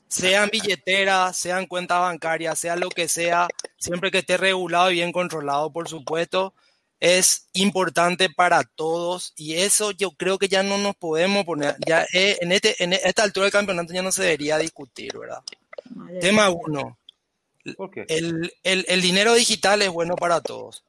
sean 0.08 0.50
billeteras, 0.50 1.36
sean 1.36 1.66
cuentas 1.66 2.00
bancarias, 2.00 2.58
sea 2.58 2.76
lo 2.76 2.88
que 2.88 3.08
sea, 3.08 3.48
siempre 3.78 4.10
que 4.10 4.18
esté 4.18 4.36
regulado 4.36 4.90
y 4.90 4.94
bien 4.94 5.12
controlado, 5.12 5.72
por 5.72 5.88
supuesto 5.88 6.52
es 7.00 7.48
importante 7.54 8.28
para 8.28 8.62
todos 8.62 9.32
y 9.36 9.54
eso 9.54 9.90
yo 9.90 10.10
creo 10.12 10.38
que 10.38 10.48
ya 10.48 10.62
no 10.62 10.76
nos 10.78 10.94
podemos 10.96 11.44
poner, 11.46 11.74
ya 11.86 12.06
en, 12.12 12.52
este, 12.52 12.82
en 12.84 12.92
esta 12.92 13.22
altura 13.22 13.44
del 13.44 13.52
campeonato 13.52 13.92
ya 13.94 14.02
no 14.02 14.12
se 14.12 14.22
debería 14.22 14.58
discutir, 14.58 15.16
¿verdad? 15.18 15.42
Vale. 15.86 16.20
Tema 16.20 16.50
uno, 16.50 16.98
el, 17.64 18.52
el, 18.62 18.84
el, 18.86 19.00
dinero 19.02 19.34
digital 19.34 19.80
es 19.82 19.88
bueno 19.88 20.14
para 20.14 20.40
todos. 20.40 20.84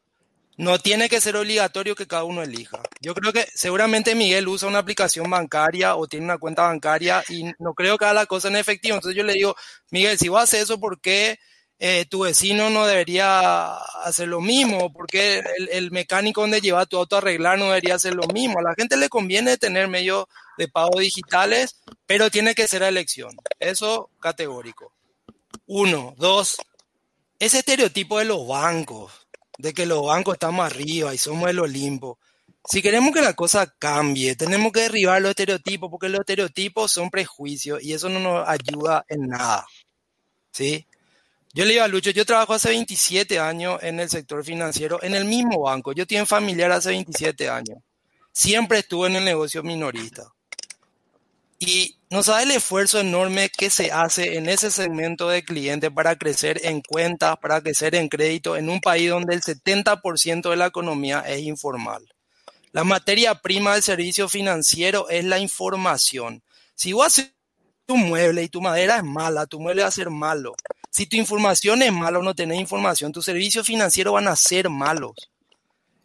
No 0.58 0.78
tiene 0.80 1.10
que 1.10 1.22
ser 1.22 1.38
obligatorio 1.38 1.96
que 1.96 2.08
cada 2.08 2.26
uno 2.26 2.44
elija. 2.44 2.84
Yo 3.00 3.16
creo 3.16 3.32
que 3.34 3.48
seguramente 3.56 4.14
Miguel 4.14 4.48
usa 4.48 4.68
una 4.68 4.80
aplicación 4.80 5.30
bancaria 5.30 5.96
o 5.96 6.08
tiene 6.08 6.26
una 6.26 6.38
cuenta 6.38 6.64
bancaria 6.64 7.24
y 7.30 7.46
no 7.58 7.74
creo 7.74 7.98
que 7.98 8.06
haga 8.06 8.14
la 8.14 8.26
cosa 8.26 8.50
en 8.50 8.58
efectivo. 8.58 8.96
Entonces 8.96 9.18
yo 9.18 9.24
le 9.24 9.34
digo, 9.34 9.56
Miguel, 9.90 10.20
si 10.20 10.28
vas 10.28 10.42
a 10.42 10.44
hacer 10.44 10.62
eso, 10.62 10.80
¿por 10.80 11.00
qué? 11.00 11.40
Eh, 11.84 12.06
tu 12.06 12.20
vecino 12.20 12.70
no 12.70 12.86
debería 12.86 13.74
hacer 14.04 14.28
lo 14.28 14.40
mismo, 14.40 14.94
porque 14.94 15.42
el, 15.58 15.68
el, 15.72 15.90
mecánico 15.90 16.42
donde 16.42 16.62
lleva 16.62 16.86
tu 16.86 16.96
auto 16.96 17.16
a 17.16 17.20
arreglar 17.20 17.58
no 17.58 17.66
debería 17.66 17.96
hacer 17.96 18.14
lo 18.14 18.28
mismo. 18.28 18.60
A 18.60 18.62
la 18.62 18.76
gente 18.76 18.98
le 18.98 19.10
conviene 19.10 19.58
tener 19.58 19.88
medios 19.88 20.26
de 20.60 20.68
pago 20.68 21.00
digitales, 21.00 21.82
pero 22.06 22.30
tiene 22.30 22.54
que 22.54 22.68
ser 22.68 22.84
a 22.84 22.88
elección. 22.88 23.36
Eso 23.60 24.12
categórico. 24.20 24.94
Uno, 25.66 26.14
dos, 26.20 26.58
ese 27.40 27.58
estereotipo 27.58 28.20
de 28.20 28.26
los 28.26 28.48
bancos, 28.48 29.12
de 29.58 29.74
que 29.74 29.88
los 29.88 30.06
bancos 30.06 30.36
están 30.36 30.54
más 30.54 30.72
arriba 30.72 31.16
y 31.16 31.18
somos 31.18 31.50
el 31.50 31.58
Olimpo. 31.58 32.20
Si 32.64 32.84
queremos 32.84 33.12
que 33.12 33.22
la 33.22 33.34
cosa 33.34 33.66
cambie, 33.80 34.36
tenemos 34.36 34.72
que 34.72 34.82
derribar 34.82 35.20
los 35.20 35.32
estereotipos, 35.32 35.90
porque 35.90 36.10
los 36.10 36.20
estereotipos 36.20 36.92
son 36.92 37.10
prejuicios 37.10 37.82
y 37.82 37.94
eso 37.94 38.08
no 38.08 38.20
nos 38.20 38.48
ayuda 38.48 39.04
en 39.10 39.30
nada. 39.30 39.66
¿Sí? 40.52 40.86
Yo 41.54 41.66
le 41.66 41.72
digo 41.72 41.84
a 41.84 41.88
Lucho, 41.90 42.12
yo 42.12 42.26
trabajo 42.26 42.54
hace 42.54 42.70
27 42.70 43.38
años 43.40 43.78
en 43.84 44.00
el 44.00 44.10
sector 44.10 44.44
financiero, 44.46 45.04
en 45.04 45.16
el 45.16 45.26
mismo 45.26 45.62
banco. 45.62 45.92
Yo 45.92 46.08
tengo 46.08 46.26
familiar 46.26 46.72
hace 46.72 46.90
27 46.90 47.50
años. 47.50 47.80
Siempre 48.32 48.80
estuve 48.80 49.08
en 49.08 49.18
el 49.18 49.26
negocio 49.26 49.62
minorista. 49.62 50.32
Y 51.60 51.98
no 52.10 52.24
sabe 52.24 52.44
el 52.44 52.52
esfuerzo 52.52 53.00
enorme 53.00 53.50
que 53.50 53.70
se 53.70 53.92
hace 53.92 54.38
en 54.38 54.48
ese 54.48 54.72
segmento 54.72 55.28
de 55.28 55.44
clientes 55.44 55.92
para 55.92 56.16
crecer 56.16 56.62
en 56.64 56.82
cuentas, 56.82 57.38
para 57.38 57.62
crecer 57.62 57.96
en 57.96 58.08
crédito, 58.08 58.56
en 58.56 58.70
un 58.70 58.80
país 58.80 59.10
donde 59.10 59.36
el 59.36 59.42
70% 59.42 60.50
de 60.50 60.56
la 60.56 60.68
economía 60.68 61.20
es 61.20 61.42
informal. 61.42 62.04
La 62.72 62.86
materia 62.86 63.36
prima 63.36 63.74
del 63.74 63.84
servicio 63.84 64.30
financiero 64.30 65.10
es 65.10 65.26
la 65.26 65.38
información. 65.38 66.42
Si 66.74 66.94
vos 66.94 67.08
haces 67.08 67.34
tu 67.86 67.98
mueble 67.98 68.42
y 68.44 68.50
tu 68.50 68.62
madera 68.62 68.96
es 68.96 69.04
mala, 69.04 69.46
tu 69.46 69.60
mueble 69.60 69.82
va 69.82 69.90
a 69.90 69.92
ser 69.92 70.10
malo. 70.10 70.56
Si 70.92 71.08
tu 71.08 71.16
información 71.16 71.82
es 71.82 71.92
mala 71.92 72.20
o 72.20 72.24
no 72.24 72.36
tenés 72.36 72.60
información, 72.60 73.12
tus 73.12 73.26
servicios 73.26 73.66
financieros 73.66 74.14
van 74.14 74.28
a 74.28 74.36
ser 74.36 74.70
malos. 74.70 75.14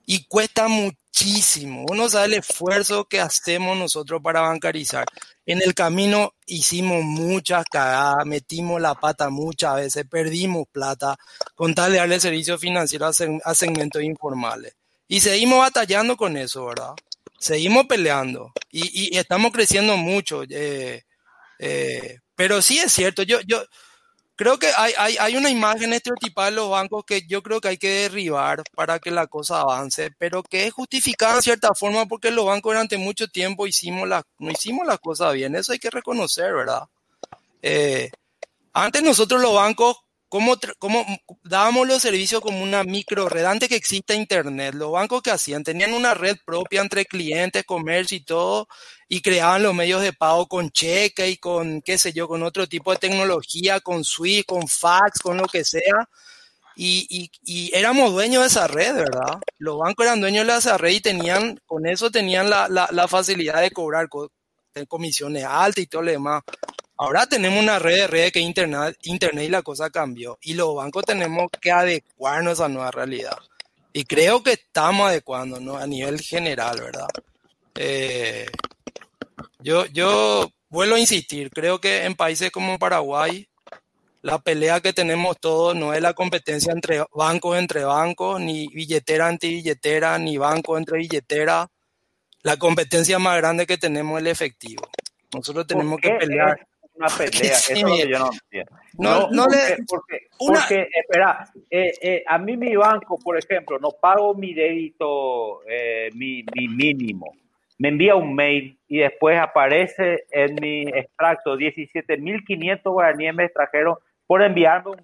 Y 0.07 0.25
cuesta 0.25 0.69
muchísimo. 0.69 1.85
Uno 1.91 2.09
sabe 2.09 2.27
el 2.27 2.35
esfuerzo 2.35 3.05
que 3.05 3.21
hacemos 3.21 3.77
nosotros 3.77 4.23
para 4.23 4.41
bancarizar. 4.41 5.05
En 5.45 5.61
el 5.61 5.75
camino 5.75 6.33
hicimos 6.47 7.05
muchas 7.05 7.65
cagadas, 7.65 8.25
metimos 8.25 8.81
la 8.81 8.95
pata 8.95 9.29
muchas 9.29 9.77
veces, 9.77 10.07
perdimos 10.09 10.67
plata 10.73 11.17
con 11.55 11.75
tal 11.75 11.93
de 11.93 11.99
darle 11.99 12.19
servicios 12.19 12.61
financieros 12.61 13.21
a 13.45 13.55
segmentos 13.55 14.03
informales. 14.03 14.75
Y 15.09 15.21
seguimos 15.21 15.59
batallando 15.59 16.17
con 16.17 16.37
eso, 16.37 16.65
¿verdad? 16.65 16.95
seguimos 17.39 17.87
peleando 17.87 18.53
y, 18.71 19.17
estamos 19.17 19.53
creciendo 19.53 19.97
mucho. 19.97 20.43
Eh, 20.49 21.05
eh, 21.59 22.19
pero 22.35 22.61
sí 22.61 22.79
es 22.79 22.93
cierto, 22.93 23.23
yo, 23.23 23.41
yo 23.43 23.63
creo 24.37 24.59
que 24.59 24.69
hay, 24.77 24.93
hay, 24.99 25.17
hay, 25.19 25.37
una 25.37 25.51
imagen 25.51 25.93
estereotipada 25.93 26.51
de 26.51 26.57
los 26.57 26.71
bancos 26.71 27.05
que 27.05 27.27
yo 27.27 27.43
creo 27.43 27.61
que 27.61 27.69
hay 27.69 27.79
que 27.79 28.03
derribar 28.03 28.63
para 28.75 28.99
que 28.99 29.11
la 29.11 29.27
cosa 29.27 29.63
avance, 29.63 30.11
pero 30.19 30.43
que 30.43 30.67
es 30.67 30.73
justificada 30.73 31.37
en 31.37 31.43
cierta 31.43 31.75
forma 31.75 32.07
porque 32.07 32.31
los 32.31 32.45
bancos 32.45 32.75
durante 32.75 32.99
mucho 32.99 33.27
tiempo 33.29 33.67
hicimos 33.67 34.07
la, 34.07 34.23
no 34.39 34.51
hicimos 34.51 34.87
las 34.87 35.01
cosas 35.01 35.33
bien, 35.35 35.57
eso 35.57 35.73
hay 35.73 35.79
que 35.79 35.91
reconocer, 35.91 36.55
¿verdad? 36.55 36.83
Eh, 37.63 38.11
antes 38.75 39.03
nosotros 39.03 39.41
los 39.41 39.55
bancos 39.55 39.97
¿Cómo, 40.28 40.57
¿Cómo, 40.78 41.07
dábamos 41.44 41.86
los 41.86 42.03
servicios 42.03 42.40
como 42.40 42.61
una 42.62 42.82
micro 42.82 43.28
red 43.28 43.44
antes 43.44 43.69
que 43.69 43.77
exista 43.77 44.15
Internet? 44.15 44.74
Los 44.74 44.90
bancos 44.90 45.23
que 45.23 45.31
hacían 45.31 45.62
tenían 45.62 45.94
una 45.94 46.15
red 46.15 46.36
propia 46.44 46.81
entre 46.81 47.07
clientes, 47.07 47.65
comercio 47.65 48.16
y 48.16 48.24
todo, 48.24 48.66
y 49.09 49.20
creaban 49.20 49.62
los 49.62 49.73
medios 49.73 50.03
de 50.03 50.12
pago 50.12 50.48
con 50.48 50.70
cheque 50.70 51.31
y 51.31 51.36
con, 51.36 51.81
qué 51.81 51.97
sé 51.97 52.12
yo, 52.12 52.27
con 52.27 52.43
otro 52.43 52.66
tipo 52.66 52.90
de 52.90 52.98
tecnología, 52.98 53.78
con 53.81 54.03
Swift, 54.05 54.47
con 54.47 54.66
fax, 54.66 55.20
con 55.20 55.36
lo 55.36 55.47
que 55.47 55.65
sea. 55.65 56.09
Y, 56.74 57.07
y, 57.09 57.31
y, 57.44 57.74
éramos 57.74 58.12
dueños 58.12 58.43
de 58.43 58.48
esa 58.48 58.66
red, 58.66 58.94
¿verdad? 58.94 59.39
Los 59.59 59.78
bancos 59.78 60.07
eran 60.07 60.20
dueños 60.20 60.47
de 60.47 60.57
esa 60.57 60.77
red 60.77 60.90
y 60.90 61.01
tenían, 61.01 61.61
con 61.66 61.86
eso 61.86 62.11
tenían 62.11 62.51
la, 62.51 62.69
la, 62.69 62.89
la 62.90 63.09
facilidad 63.09 63.62
de 63.62 63.70
cobrar 63.70 64.09
comisiones 64.89 65.44
altas 65.44 65.85
y 65.85 65.86
todo 65.86 66.03
lo 66.03 66.11
demás. 66.11 66.43
Ahora 66.98 67.27
tenemos 67.27 67.62
una 67.62 67.78
red 67.78 67.97
de 67.97 68.06
redes 68.06 68.32
que 68.32 68.39
es 68.40 68.47
internet, 68.47 68.97
internet 69.02 69.44
y 69.44 69.51
la 69.51 69.62
cosa 69.62 69.90
cambió. 69.90 70.39
Y 70.40 70.55
los 70.55 70.74
bancos 70.74 71.05
tenemos 71.05 71.51
que 71.60 71.70
adecuarnos 71.70 72.60
a 72.60 72.68
nueva 72.68 72.90
realidad. 72.90 73.36
Y 73.93 74.05
creo 74.05 74.43
que 74.43 74.52
estamos 74.52 75.09
adecuándonos 75.09 75.81
a 75.81 75.86
nivel 75.86 76.20
general, 76.20 76.81
¿verdad? 76.81 77.09
Eh, 77.74 78.47
yo, 79.60 79.86
yo 79.86 80.51
vuelvo 80.68 80.94
a 80.94 81.01
insistir, 81.01 81.51
creo 81.51 81.81
que 81.81 82.05
en 82.05 82.14
países 82.14 82.51
como 82.51 82.78
Paraguay, 82.78 83.47
la 84.23 84.39
pelea 84.39 84.81
que 84.81 84.93
tenemos 84.93 85.39
todos 85.39 85.77
no 85.77 85.94
es 85.94 86.02
la 86.02 86.14
competencia 86.14 86.73
entre 86.73 87.05
bancos 87.14 87.59
entre 87.59 87.85
bancos, 87.85 88.40
ni 88.40 88.68
billetera 88.68 89.28
anti 89.28 89.51
billetera, 89.51 90.18
ni 90.18 90.36
banco 90.36 90.77
entre 90.77 90.98
billetera. 90.98 91.70
La 92.43 92.56
competencia 92.56 93.18
más 93.18 93.36
grande 93.36 93.66
que 93.66 93.78
tenemos 93.78 94.16
es 94.16 94.23
el 94.23 94.27
efectivo. 94.27 94.89
Nosotros 95.32 95.66
tenemos 95.66 96.01
que 96.01 96.10
pelear 96.10 96.66
una 96.97 97.09
pelea. 97.09 97.52
Eso 97.52 97.73
es 97.73 97.82
lo 97.82 97.94
que 97.94 98.09
yo 98.09 98.18
no 98.18 98.31
entiendo. 98.32 98.73
No, 98.98 99.31
no, 99.31 99.47
le, 99.47 99.85
porque, 99.86 100.27
porque, 100.39 100.89
espera, 100.94 101.44
eh, 101.70 101.93
eh, 102.01 102.24
a 102.27 102.39
mí 102.39 102.56
mi 102.56 102.74
banco, 102.77 103.18
por 103.18 103.39
ejemplo, 103.39 103.78
no 103.78 103.90
pago 104.01 104.35
mi 104.35 104.55
débito, 104.55 105.60
eh, 105.68 106.10
mi, 106.14 106.44
mi 106.55 106.68
mínimo. 106.68 107.32
Me 107.78 107.89
envía 107.89 108.14
un 108.14 108.35
mail 108.35 108.78
y 108.89 108.98
después 108.98 109.39
aparece 109.39 110.24
en 110.31 110.55
mi 110.60 110.82
extracto 110.89 111.56
17.500 111.56 112.82
guaraníes 112.90 113.35
me 113.35 113.44
extrajeron 113.44 113.97
por 114.27 114.43
enviarme 114.43 114.93
un 114.93 115.02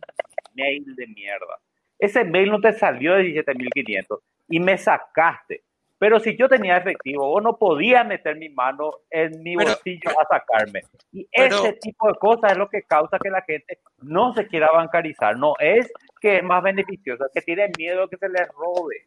mail 0.55 0.95
de 0.97 1.07
mierda. 1.07 1.59
Ese 1.99 2.25
mail 2.25 2.51
no 2.51 2.61
te 2.61 2.73
salió 2.73 3.15
de 3.15 3.25
17.500 3.25 4.19
y 4.49 4.61
me 4.61 4.79
sacaste. 4.79 5.63
Pero 6.03 6.19
si 6.19 6.37
yo 6.37 6.49
tenía 6.49 6.79
efectivo, 6.79 7.29
vos 7.29 7.41
no 7.41 7.57
podía 7.57 8.03
meter 8.03 8.35
mi 8.35 8.49
mano 8.49 8.91
en 9.09 9.41
mi 9.41 9.55
bolsillo 9.55 10.11
a 10.21 10.27
sacarme. 10.27 10.83
Y 11.13 11.29
ese 11.31 11.75
tipo 11.75 12.09
de 12.09 12.15
cosas 12.15 12.51
es 12.51 12.59
lo 12.59 12.69
que 12.69 12.83
causa 12.83 13.21
que 13.21 13.31
la 13.31 13.41
gente 13.43 13.79
no 14.01 14.35
se 14.35 14.49
quiera 14.49 14.73
bancarizar. 14.73 15.37
No 15.37 15.55
es 15.61 15.93
que 16.21 16.39
es 16.39 16.43
más 16.43 16.61
beneficioso, 16.61 17.27
es 17.27 17.31
que 17.33 17.43
tiene 17.43 17.71
miedo 17.79 18.09
que 18.09 18.17
se 18.17 18.29
les 18.29 18.49
robe. 18.49 19.07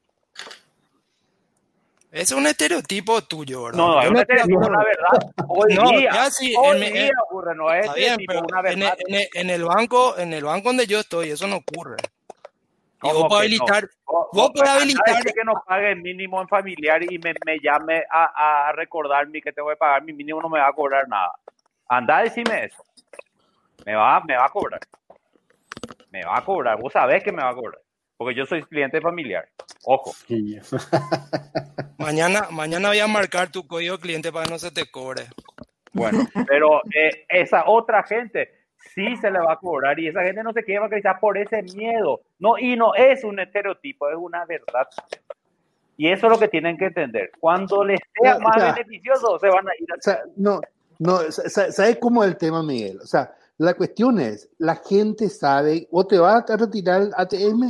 Es 2.14 2.32
un 2.32 2.48
estereotipo 2.48 3.22
tuyo, 3.24 3.66
¿verdad? 3.66 3.78
No, 3.78 4.02
es 4.02 4.10
un 4.10 4.16
estereotipo, 4.16 4.70
la 4.70 4.86
verdad. 4.86 5.34
Hoy 5.50 5.74
día, 5.74 6.12
hoy 6.62 6.80
día 6.80 7.12
ocurre, 7.26 7.56
no 7.56 7.74
es 7.74 7.94
bien, 7.94 8.16
una 8.42 8.62
verdad. 8.62 8.98
En 9.06 9.16
el, 9.16 9.28
en 9.34 9.50
el 9.50 9.66
banco, 9.66 10.18
en 10.18 10.32
el 10.32 10.46
banco 10.46 10.70
donde 10.70 10.88
yo 10.88 11.02
estoy, 11.02 11.32
eso 11.32 11.46
no 11.46 11.58
ocurre. 11.58 11.98
Y 13.06 13.14
vos 13.14 13.26
podés 13.30 13.40
habilitar. 13.42 13.90
Vos 14.06 14.52
podés 14.52 14.70
habilitar. 14.70 15.24
que 15.24 15.44
no 15.44 15.54
pague 15.66 15.92
el 15.92 16.02
mínimo 16.02 16.42
en 16.42 16.48
familiar 16.48 17.04
y 17.04 17.18
me, 17.20 17.34
me 17.46 17.60
llame 17.60 18.04
a, 18.10 18.68
a, 18.68 18.72
recordarme 18.72 19.42
que 19.42 19.52
tengo 19.52 19.70
que 19.70 19.76
pagar 19.76 20.04
mi 20.04 20.14
mínimo, 20.14 20.42
no 20.42 20.50
me 20.50 20.60
va 20.60 20.68
a 20.68 20.74
cobrar 20.74 21.08
nada. 21.08 21.32
Anda 21.88 22.18
a 22.18 22.24
decirme 22.24 22.66
eso. 22.66 22.84
Me 23.86 23.96
va, 23.96 24.20
me 24.22 24.36
va 24.36 24.46
a 24.46 24.50
cobrar. 24.50 24.80
Me 26.10 26.24
va 26.24 26.38
a 26.38 26.46
cobrar. 26.46 26.80
Vos 26.80 26.94
sabés 26.94 27.24
que 27.24 27.32
me 27.32 27.44
va 27.44 27.50
a 27.50 27.56
cobrar. 27.56 27.80
Porque 28.18 28.36
yo 28.36 28.46
soy 28.46 28.64
cliente 28.64 29.02
familiar. 29.02 29.48
Ojo. 29.84 30.14
mañana, 31.98 32.48
mañana 32.50 32.90
voy 32.90 33.00
a 33.00 33.08
marcar 33.08 33.52
tu 33.52 33.68
código 33.68 33.98
cliente 34.00 34.32
para 34.32 34.46
que 34.46 34.52
no 34.52 34.60
se 34.60 34.72
te 34.72 34.90
cobre. 34.90 35.28
Bueno, 35.92 36.28
pero 36.48 36.82
eh, 36.94 37.26
esa 37.30 37.66
otra 37.68 38.04
gente 38.04 38.65
sí 38.94 39.16
se 39.18 39.32
le 39.32 39.40
va 39.40 39.54
a 39.54 39.60
cobrar 39.60 40.00
y 40.00 40.08
esa 40.08 40.24
gente 40.24 40.44
no 40.44 40.54
se 40.54 40.64
quiere 40.64 40.82
bancarizar 40.82 41.20
por 41.20 41.38
ese 41.38 41.64
miedo. 41.64 42.22
No, 42.40 42.58
y 42.58 42.76
no 42.76 42.94
es 42.96 43.24
un 43.24 43.40
estereotipo, 43.40 44.10
es 44.10 44.16
una 44.18 44.46
verdad. 44.46 44.88
Y 45.98 46.10
eso 46.10 46.28
es 46.28 46.34
lo 46.34 46.40
que 46.40 46.48
tienen 46.48 46.78
que 46.78 46.86
entender. 46.86 47.32
Cuando 47.40 47.84
les 47.84 48.00
sea 48.22 48.38
más 48.40 48.56
beneficioso, 48.76 49.40
se 49.40 49.48
van 49.48 49.68
a 49.68 49.72
ir 49.80 49.92
a... 49.92 49.96
O 49.96 50.02
sea, 50.02 50.20
no, 50.36 50.62
no, 51.00 51.20
¿sabes 51.32 51.98
cómo 52.00 52.24
es 52.24 52.32
el 52.32 52.38
tema, 52.38 52.64
Miguel? 52.64 53.00
O 53.02 53.08
sea, 53.08 53.34
la 53.58 53.74
cuestión 53.74 54.20
es, 54.20 54.50
la 54.58 54.76
gente 54.76 55.30
sabe, 55.30 55.88
o 55.92 56.06
te 56.06 56.18
vas 56.18 56.50
a 56.50 56.58
retirar 56.58 57.02
el 57.02 57.12
ATM 57.16 57.68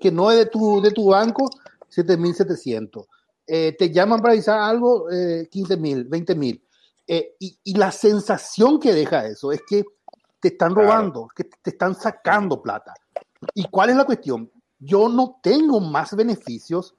que 0.00 0.10
no 0.10 0.30
es 0.30 0.38
de 0.38 0.46
tu, 0.46 0.80
de 0.82 0.90
tu 0.90 1.10
banco, 1.10 1.48
7.700. 1.94 3.06
Eh, 3.46 3.76
te 3.78 3.90
llaman 3.90 4.20
para 4.20 4.32
avisar 4.32 4.58
algo, 4.58 5.10
eh, 5.10 5.48
15.000, 5.50 6.08
20.000. 6.08 6.60
Eh, 7.08 7.36
y, 7.38 7.58
y 7.64 7.74
la 7.74 7.92
sensación 7.92 8.80
que 8.80 8.92
deja 8.92 9.26
eso 9.26 9.52
es 9.52 9.62
que 9.68 9.84
te 10.46 10.54
están 10.54 10.74
robando, 10.74 11.28
que 11.34 11.44
te 11.44 11.70
están 11.70 11.94
sacando 11.94 12.62
plata. 12.62 12.94
¿Y 13.54 13.68
cuál 13.68 13.90
es 13.90 13.96
la 13.96 14.04
cuestión? 14.04 14.50
Yo 14.78 15.08
no 15.08 15.40
tengo 15.42 15.80
más 15.80 16.14
beneficios 16.14 16.94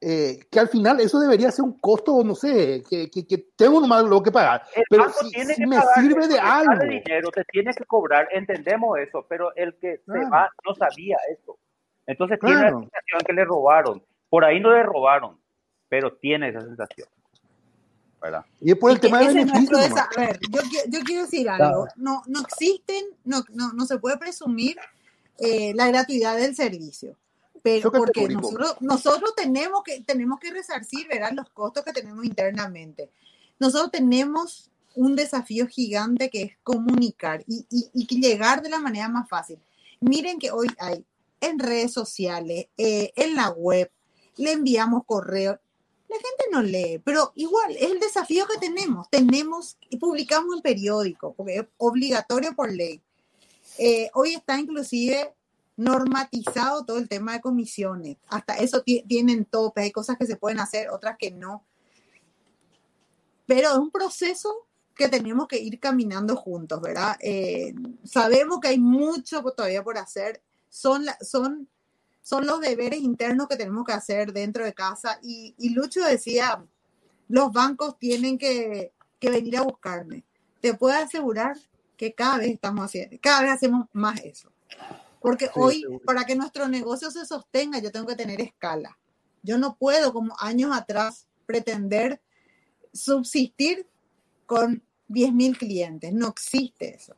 eh, 0.00 0.38
que 0.50 0.60
al 0.60 0.68
final 0.68 1.00
eso 1.00 1.18
debería 1.18 1.50
ser 1.50 1.64
un 1.64 1.78
costo, 1.78 2.22
no 2.22 2.34
sé, 2.34 2.82
que, 2.88 3.10
que, 3.10 3.26
que 3.26 3.38
tengo 3.56 3.80
nomás 3.80 4.04
lo 4.04 4.22
que 4.22 4.30
pagar. 4.30 4.62
pero 4.90 5.08
si, 5.10 5.66
me 5.66 5.78
sirve 5.94 6.28
de 6.28 6.38
algo. 6.38 6.78
dinero, 6.84 7.30
te 7.30 7.42
tiene 7.44 7.72
que 7.72 7.84
cobrar, 7.86 8.28
entendemos 8.30 8.98
eso, 8.98 9.26
pero 9.28 9.54
el 9.56 9.74
que 9.78 10.02
se 10.06 10.30
va 10.30 10.50
no 10.64 10.74
sabía 10.74 11.16
eso. 11.30 11.58
Entonces 12.06 12.38
tiene 12.38 12.60
la 12.60 12.70
sensación 12.70 13.20
que 13.26 13.32
le 13.32 13.44
robaron. 13.44 14.02
Por 14.28 14.44
ahí 14.44 14.60
no 14.60 14.70
le 14.70 14.82
robaron, 14.82 15.40
pero 15.88 16.12
tiene 16.12 16.50
esa 16.50 16.60
sensación. 16.60 17.08
Y 18.60 18.70
es 18.70 18.78
por 18.78 18.90
el 18.90 19.00
tema 19.00 19.20
de 19.20 19.34
beneficio. 19.34 19.76
A 19.78 20.08
ver, 20.16 20.38
yo, 20.50 20.60
yo, 20.88 21.00
quiero 21.00 21.22
decir 21.22 21.48
algo. 21.48 21.86
No, 21.96 22.22
no 22.26 22.40
existen, 22.40 23.04
no, 23.24 23.44
no, 23.50 23.72
no 23.72 23.86
se 23.86 23.98
puede 23.98 24.16
presumir 24.18 24.76
eh, 25.38 25.72
la 25.74 25.88
gratuidad 25.88 26.36
del 26.36 26.54
servicio. 26.54 27.16
Pero 27.62 27.90
porque 27.90 28.28
nosotros, 28.28 28.76
nosotros 28.80 29.34
tenemos 29.34 29.82
que 29.82 30.00
tenemos 30.00 30.38
que 30.38 30.52
resarcir 30.52 31.08
¿verdad? 31.08 31.32
los 31.32 31.50
costos 31.50 31.84
que 31.84 31.92
tenemos 31.92 32.24
internamente. 32.24 33.10
Nosotros 33.58 33.90
tenemos 33.90 34.70
un 34.94 35.16
desafío 35.16 35.66
gigante 35.66 36.30
que 36.30 36.42
es 36.42 36.52
comunicar 36.62 37.42
y, 37.46 37.66
y, 37.70 37.90
y 37.92 38.20
llegar 38.20 38.62
de 38.62 38.70
la 38.70 38.78
manera 38.78 39.08
más 39.08 39.28
fácil. 39.28 39.58
Miren 40.00 40.38
que 40.38 40.52
hoy 40.52 40.68
hay 40.78 41.04
en 41.40 41.58
redes 41.58 41.92
sociales, 41.92 42.66
eh, 42.76 43.12
en 43.16 43.34
la 43.34 43.50
web, 43.50 43.90
le 44.36 44.52
enviamos 44.52 45.04
correo, 45.06 45.58
la 46.08 46.16
gente 46.16 46.44
no 46.52 46.62
lee, 46.62 47.00
pero 47.04 47.32
igual 47.34 47.76
es 47.76 47.90
el 47.90 48.00
desafío 48.00 48.46
que 48.46 48.58
tenemos. 48.58 49.08
Tenemos 49.10 49.76
y 49.90 49.96
publicamos 49.96 50.56
en 50.56 50.62
periódico, 50.62 51.34
porque 51.34 51.56
es 51.56 51.64
obligatorio 51.78 52.54
por 52.54 52.72
ley. 52.72 53.00
Eh, 53.78 54.10
hoy 54.14 54.34
está 54.34 54.58
inclusive 54.58 55.34
normatizado 55.76 56.84
todo 56.84 56.98
el 56.98 57.08
tema 57.08 57.34
de 57.34 57.40
comisiones. 57.40 58.16
Hasta 58.28 58.54
eso 58.56 58.82
tienen 58.82 59.44
topes, 59.44 59.84
hay 59.84 59.92
cosas 59.92 60.16
que 60.16 60.26
se 60.26 60.36
pueden 60.36 60.60
hacer, 60.60 60.90
otras 60.90 61.16
que 61.18 61.30
no. 61.30 61.64
Pero 63.46 63.70
es 63.70 63.76
un 63.76 63.90
proceso 63.90 64.66
que 64.94 65.08
tenemos 65.08 65.46
que 65.46 65.58
ir 65.58 65.78
caminando 65.78 66.36
juntos, 66.36 66.80
¿verdad? 66.80 67.16
Eh, 67.20 67.74
sabemos 68.04 68.60
que 68.60 68.68
hay 68.68 68.78
mucho 68.78 69.42
todavía 69.42 69.84
por 69.84 69.98
hacer. 69.98 70.42
Son, 70.70 71.04
son 71.20 71.68
son 72.26 72.44
los 72.44 72.60
deberes 72.60 73.02
internos 73.02 73.46
que 73.46 73.54
tenemos 73.54 73.84
que 73.84 73.92
hacer 73.92 74.32
dentro 74.32 74.64
de 74.64 74.74
casa. 74.74 75.20
Y, 75.22 75.54
Lucho 75.72 76.04
decía, 76.04 76.60
los 77.28 77.52
bancos 77.52 78.00
tienen 78.00 78.36
que, 78.36 78.92
venir 79.20 79.58
a 79.58 79.62
buscarme. 79.62 80.24
Te 80.60 80.74
puedo 80.74 80.98
asegurar 80.98 81.56
que 81.96 82.14
cada 82.14 82.38
vez 82.38 82.48
estamos 82.48 82.84
haciendo, 82.84 83.16
cada 83.22 83.42
vez 83.42 83.52
hacemos 83.52 83.86
más 83.92 84.18
eso. 84.24 84.50
Porque 85.20 85.50
hoy, 85.54 85.84
para 86.04 86.24
que 86.24 86.34
nuestro 86.34 86.66
negocio 86.66 87.12
se 87.12 87.24
sostenga, 87.24 87.78
yo 87.78 87.92
tengo 87.92 88.08
que 88.08 88.16
tener 88.16 88.40
escala. 88.40 88.98
Yo 89.44 89.56
no 89.56 89.76
puedo, 89.76 90.12
como 90.12 90.34
años 90.40 90.76
atrás, 90.76 91.28
pretender 91.46 92.20
subsistir 92.92 93.86
con 94.46 94.82
10.000 95.10 95.58
clientes. 95.58 96.12
No 96.12 96.26
existe 96.26 96.96
eso. 96.96 97.14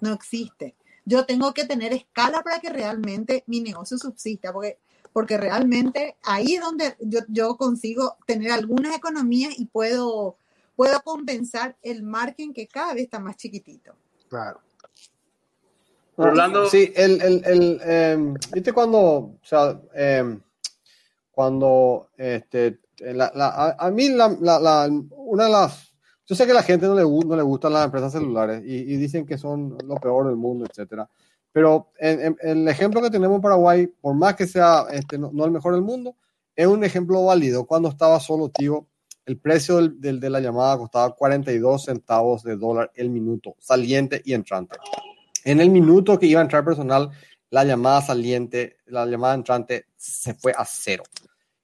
No 0.00 0.12
existe 0.12 0.76
yo 1.06 1.24
tengo 1.24 1.54
que 1.54 1.64
tener 1.64 1.94
escala 1.94 2.42
para 2.42 2.60
que 2.60 2.68
realmente 2.68 3.42
mi 3.46 3.60
negocio 3.60 3.96
subsista, 3.96 4.52
porque 4.52 4.78
porque 5.16 5.38
realmente 5.38 6.18
ahí 6.24 6.56
es 6.56 6.60
donde 6.60 6.94
yo, 7.00 7.20
yo 7.28 7.56
consigo 7.56 8.18
tener 8.26 8.52
algunas 8.52 8.94
economías 8.94 9.58
y 9.58 9.64
puedo, 9.64 10.36
puedo 10.74 11.00
compensar 11.00 11.74
el 11.80 12.02
margen 12.02 12.52
que 12.52 12.68
cada 12.68 12.92
vez 12.92 13.04
está 13.04 13.18
más 13.18 13.38
chiquitito. 13.38 13.94
Claro. 14.28 14.60
Orlando. 16.16 16.68
Sí, 16.68 16.92
el, 16.94 17.22
el, 17.22 17.42
el 17.46 17.80
em, 17.82 18.34
viste 18.52 18.74
cuando, 18.74 19.00
o 19.00 19.40
sea, 19.42 19.80
em, 19.94 20.38
cuando, 21.30 22.10
este, 22.18 22.80
la, 22.98 23.32
la, 23.34 23.48
a, 23.48 23.86
a, 23.86 23.90
mí 23.90 24.10
la, 24.10 24.26
una 25.16 25.44
de 25.44 25.50
las, 25.50 25.95
yo 26.26 26.34
sé 26.34 26.44
que 26.44 26.50
a 26.50 26.54
la 26.54 26.62
gente 26.62 26.86
no 26.86 26.94
le, 26.94 27.02
no 27.02 27.36
le 27.36 27.42
gustan 27.42 27.72
las 27.72 27.84
empresas 27.84 28.12
celulares 28.12 28.62
y, 28.66 28.74
y, 28.74 28.96
dicen 28.96 29.24
que 29.24 29.38
son 29.38 29.78
lo 29.84 29.94
peor 29.96 30.26
del 30.26 30.36
mundo, 30.36 30.66
etcétera. 30.68 31.08
Pero 31.52 31.92
en, 31.98 32.20
en, 32.20 32.36
el 32.40 32.68
ejemplo 32.68 33.00
que 33.00 33.10
tenemos 33.10 33.36
en 33.36 33.42
Paraguay, 33.42 33.86
por 33.86 34.14
más 34.14 34.34
que 34.34 34.46
sea 34.46 34.86
este, 34.90 35.18
no, 35.18 35.30
no, 35.32 35.44
el 35.44 35.52
mejor 35.52 35.74
del 35.74 35.82
mundo, 35.82 36.16
es 36.54 36.66
un 36.66 36.82
ejemplo 36.84 37.24
válido. 37.24 37.64
Cuando 37.64 37.88
estaba 37.88 38.18
solo 38.18 38.48
Tigo, 38.48 38.88
el 39.24 39.38
precio 39.38 39.76
del, 39.76 40.00
del, 40.00 40.20
de 40.20 40.30
la 40.30 40.40
llamada 40.40 40.78
costaba 40.78 41.14
42 41.14 41.84
centavos 41.84 42.42
de 42.42 42.56
dólar 42.56 42.90
el 42.94 43.08
minuto, 43.10 43.54
saliente 43.58 44.20
y 44.24 44.34
entrante. 44.34 44.76
En 45.44 45.60
el 45.60 45.70
minuto 45.70 46.18
que 46.18 46.26
iba 46.26 46.40
a 46.40 46.44
entrar 46.44 46.64
personal, 46.64 47.10
la 47.50 47.64
llamada 47.64 48.02
saliente, 48.02 48.78
la 48.86 49.06
llamada 49.06 49.34
entrante 49.34 49.86
se 49.96 50.34
fue 50.34 50.52
a 50.56 50.64
cero. 50.64 51.04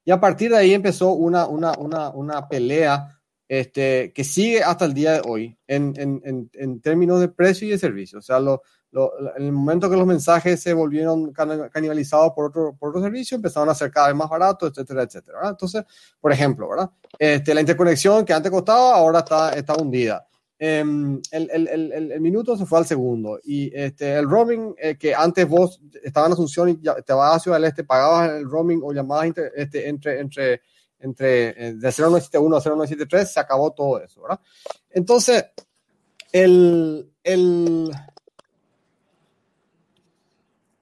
Y 0.05 0.10
a 0.10 0.20
partir 0.20 0.51
de 0.51 0.59
ahí 0.59 0.72
empezó 0.72 1.12
una, 1.12 1.47
una, 1.47 1.72
una, 1.72 2.10
una 2.10 2.48
pelea 2.48 3.20
este, 3.52 4.14
que 4.14 4.24
sigue 4.24 4.62
hasta 4.62 4.86
el 4.86 4.94
día 4.94 5.12
de 5.12 5.22
hoy 5.26 5.58
en, 5.66 5.92
en, 5.98 6.50
en, 6.54 6.80
términos 6.80 7.20
de 7.20 7.28
precio 7.28 7.68
y 7.68 7.72
de 7.72 7.76
servicio. 7.76 8.18
O 8.18 8.22
sea, 8.22 8.40
lo, 8.40 8.62
lo, 8.92 9.12
en 9.36 9.44
el 9.44 9.52
momento 9.52 9.90
que 9.90 9.96
los 9.98 10.06
mensajes 10.06 10.58
se 10.58 10.72
volvieron 10.72 11.34
canibalizados 11.34 12.32
por 12.34 12.46
otro, 12.46 12.74
por 12.80 12.88
otro 12.88 13.02
servicio, 13.02 13.36
empezaron 13.36 13.68
a 13.68 13.74
ser 13.74 13.90
cada 13.90 14.06
vez 14.06 14.16
más 14.16 14.30
baratos, 14.30 14.70
etcétera, 14.70 15.02
etcétera. 15.02 15.36
¿verdad? 15.36 15.50
Entonces, 15.50 15.84
por 16.18 16.32
ejemplo, 16.32 16.66
¿verdad? 16.66 16.90
Este, 17.18 17.52
la 17.52 17.60
interconexión 17.60 18.24
que 18.24 18.32
antes 18.32 18.50
costaba, 18.50 18.94
ahora 18.94 19.18
está, 19.18 19.50
está 19.50 19.74
hundida. 19.74 20.26
Em, 20.58 21.20
el, 21.30 21.50
el, 21.52 21.68
el, 21.68 22.12
el, 22.12 22.20
minuto 22.22 22.56
se 22.56 22.64
fue 22.64 22.78
al 22.78 22.86
segundo 22.86 23.38
y 23.44 23.70
este, 23.74 24.14
el 24.14 24.30
roaming 24.30 24.74
eh, 24.78 24.96
que 24.96 25.14
antes 25.14 25.46
vos 25.46 25.78
estabas 26.02 26.28
en 26.28 26.32
Asunción 26.32 26.68
y 26.70 26.78
ya, 26.80 26.94
te 26.94 27.12
vas 27.12 27.36
a 27.36 27.38
Ciudad 27.38 27.58
del 27.58 27.64
Este, 27.66 27.84
pagabas 27.84 28.30
el 28.30 28.48
roaming 28.48 28.80
o 28.82 28.94
llamadas 28.94 29.26
inter, 29.26 29.52
este, 29.56 29.88
entre, 29.88 30.20
entre, 30.20 30.62
entre 31.02 31.48
eh, 31.50 31.74
de 31.74 31.92
0971 31.92 32.56
a 32.56 32.60
0973, 32.60 33.32
se 33.32 33.40
acabó 33.40 33.72
todo 33.72 34.00
eso, 34.00 34.22
¿verdad? 34.22 34.40
Entonces, 34.90 35.44
el, 36.32 37.10
el, 37.22 37.90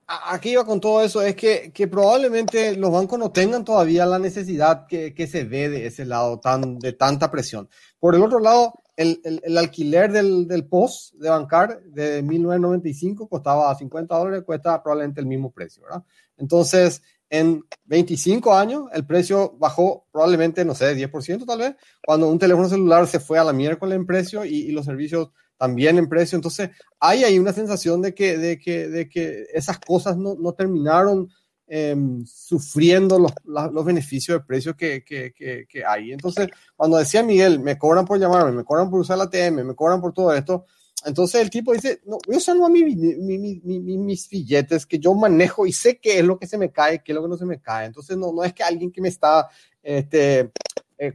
aquí 0.07 0.51
iba 0.51 0.65
con 0.65 0.79
todo 0.79 1.01
eso, 1.01 1.21
es 1.21 1.35
que, 1.35 1.71
que, 1.73 1.87
probablemente 1.87 2.75
los 2.77 2.91
bancos 2.91 3.19
no 3.19 3.31
tengan 3.31 3.65
todavía 3.65 4.05
la 4.05 4.19
necesidad 4.19 4.85
que, 4.87 5.13
que, 5.13 5.27
se 5.27 5.43
ve 5.43 5.69
de 5.69 5.87
ese 5.87 6.05
lado 6.05 6.39
tan, 6.39 6.79
de 6.79 6.93
tanta 6.93 7.31
presión. 7.31 7.67
Por 7.99 8.15
el 8.15 8.23
otro 8.23 8.39
lado, 8.39 8.73
el, 8.95 9.19
el, 9.23 9.41
el 9.43 9.57
alquiler 9.57 10.11
del, 10.11 10.47
del, 10.47 10.67
post 10.67 11.15
de 11.15 11.29
bancar 11.29 11.81
de 11.83 12.21
1995 12.21 13.27
costaba 13.27 13.73
50 13.73 14.15
dólares, 14.15 14.43
cuesta 14.45 14.81
probablemente 14.83 15.21
el 15.21 15.27
mismo 15.27 15.51
precio, 15.51 15.83
¿verdad? 15.83 16.03
Entonces, 16.37 17.01
en 17.31 17.63
25 17.85 18.53
años, 18.53 18.83
el 18.93 19.05
precio 19.05 19.55
bajó 19.57 20.05
probablemente, 20.11 20.65
no 20.65 20.75
sé, 20.75 20.93
10% 20.93 21.45
tal 21.45 21.59
vez, 21.59 21.75
cuando 22.05 22.27
un 22.27 22.37
teléfono 22.37 22.67
celular 22.67 23.07
se 23.07 23.21
fue 23.21 23.39
a 23.39 23.43
la 23.45 23.53
miércoles 23.53 23.95
en 23.95 24.05
precio 24.05 24.43
y, 24.43 24.49
y 24.49 24.71
los 24.73 24.85
servicios 24.85 25.29
también 25.57 25.97
en 25.97 26.09
precio. 26.09 26.35
Entonces, 26.35 26.71
hay 26.99 27.23
ahí 27.23 27.39
una 27.39 27.53
sensación 27.53 28.01
de 28.01 28.13
que, 28.13 28.37
de 28.37 28.59
que, 28.59 28.89
de 28.89 29.07
que 29.07 29.45
esas 29.53 29.79
cosas 29.79 30.17
no, 30.17 30.35
no 30.35 30.53
terminaron 30.53 31.29
eh, 31.67 31.95
sufriendo 32.25 33.17
los, 33.17 33.31
los, 33.45 33.85
beneficios 33.85 34.37
de 34.37 34.45
precios 34.45 34.75
que, 34.75 35.01
que, 35.05 35.31
que, 35.31 35.65
que, 35.69 35.85
hay. 35.85 36.11
Entonces, 36.11 36.49
cuando 36.75 36.97
decía 36.97 37.23
Miguel, 37.23 37.61
me 37.61 37.77
cobran 37.77 38.03
por 38.03 38.19
llamarme, 38.19 38.51
me 38.51 38.65
cobran 38.65 38.89
por 38.89 38.99
usar 38.99 39.17
la 39.17 39.23
ATM, 39.23 39.63
me 39.63 39.73
cobran 39.73 40.01
por 40.01 40.11
todo 40.11 40.33
esto, 40.33 40.65
entonces 41.05 41.41
el 41.41 41.49
tipo 41.49 41.73
dice, 41.73 42.01
no, 42.05 42.17
yo 42.27 42.39
salgo 42.39 42.65
a 42.65 42.69
mi, 42.69 42.83
mi, 42.83 43.37
mi, 43.37 43.97
mis 43.97 44.29
billetes 44.29 44.85
que 44.85 44.99
yo 44.99 45.13
manejo 45.13 45.65
y 45.65 45.73
sé 45.73 45.99
qué 45.99 46.19
es 46.19 46.25
lo 46.25 46.37
que 46.37 46.47
se 46.47 46.57
me 46.57 46.71
cae, 46.71 47.03
qué 47.03 47.11
es 47.11 47.15
lo 47.15 47.23
que 47.23 47.29
no 47.29 47.37
se 47.37 47.45
me 47.45 47.61
cae. 47.61 47.85
Entonces, 47.85 48.17
no, 48.17 48.31
no 48.31 48.43
es 48.43 48.53
que 48.53 48.63
alguien 48.63 48.91
que 48.91 49.01
me 49.01 49.09
está, 49.09 49.49
este, 49.81 50.51
eh, 50.97 51.13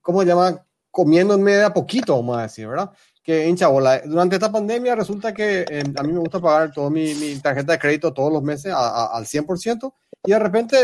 ¿cómo 0.00 0.20
se 0.22 0.26
llama? 0.26 0.64
Comiéndome 0.90 1.52
de 1.52 1.64
a 1.64 1.74
poquito, 1.74 2.16
vamos 2.16 2.38
a 2.38 2.42
decir, 2.42 2.66
¿verdad? 2.66 2.90
que 3.26 3.48
hincha 3.48 3.66
bola. 3.66 4.00
Durante 4.04 4.36
esta 4.36 4.52
pandemia 4.52 4.94
resulta 4.94 5.34
que 5.34 5.66
eh, 5.68 5.82
a 5.96 6.02
mí 6.04 6.12
me 6.12 6.20
gusta 6.20 6.40
pagar 6.40 6.70
toda 6.70 6.90
mi, 6.90 7.34
tarjeta 7.42 7.72
de 7.72 7.78
crédito 7.80 8.12
todos 8.12 8.32
los 8.32 8.40
meses 8.40 8.72
a, 8.72 8.78
a, 8.78 9.16
al 9.16 9.24
100% 9.24 9.92
y 10.24 10.30
de 10.30 10.38
repente 10.38 10.76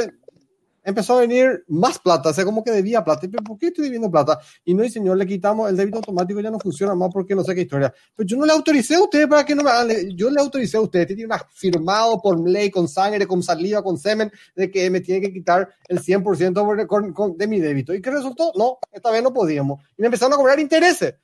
empezó 0.82 1.16
a 1.16 1.20
venir 1.20 1.64
más 1.68 1.98
plata, 1.98 2.30
o 2.30 2.32
sea, 2.32 2.44
como 2.44 2.62
que 2.62 2.70
debía 2.70 3.04
plata. 3.04 3.26
¿Por 3.44 3.58
qué 3.58 3.68
estoy 3.68 3.84
debiendo 3.84 4.10
plata? 4.10 4.38
Y 4.64 4.74
no, 4.74 4.84
y 4.84 4.90
señor, 4.90 5.16
le 5.16 5.26
quitamos 5.26 5.70
el 5.70 5.76
débito 5.76 5.98
automático, 5.98 6.40
ya 6.40 6.50
no 6.50 6.58
funciona 6.58 6.94
más 6.94 7.10
porque 7.12 7.34
no 7.34 7.44
sé 7.44 7.54
qué 7.54 7.62
historia. 7.62 7.92
Pero 8.14 8.26
yo 8.26 8.36
no 8.36 8.46
le 8.46 8.52
autoricé 8.52 8.96
a 8.96 9.02
usted 9.02 9.28
para 9.28 9.44
que 9.44 9.54
no 9.54 9.62
me 9.62 9.70
hagan, 9.70 10.10
yo 10.16 10.30
le 10.30 10.40
autoricé 10.40 10.76
a 10.76 10.80
usted, 10.80 11.06
tiene 11.06 11.24
una 11.24 11.38
firmado 11.52 12.20
por 12.20 12.38
ley, 12.48 12.70
con 12.70 12.88
sangre, 12.88 13.26
con 13.26 13.42
saliva, 13.42 13.82
con 13.82 13.98
semen, 13.98 14.30
de 14.54 14.70
que 14.70 14.90
me 14.90 15.00
tiene 15.00 15.20
que 15.20 15.32
quitar 15.32 15.68
el 15.88 16.00
100% 16.00 17.36
de 17.36 17.46
mi 17.46 17.60
débito. 17.60 17.94
¿Y 17.94 18.00
qué 18.00 18.10
resultó? 18.10 18.52
No, 18.56 18.78
esta 18.90 19.10
vez 19.10 19.22
no 19.22 19.32
podíamos. 19.32 19.82
Y 19.96 20.02
me 20.02 20.06
empezaron 20.06 20.32
a 20.34 20.36
cobrar 20.36 20.58
intereses 20.58 21.14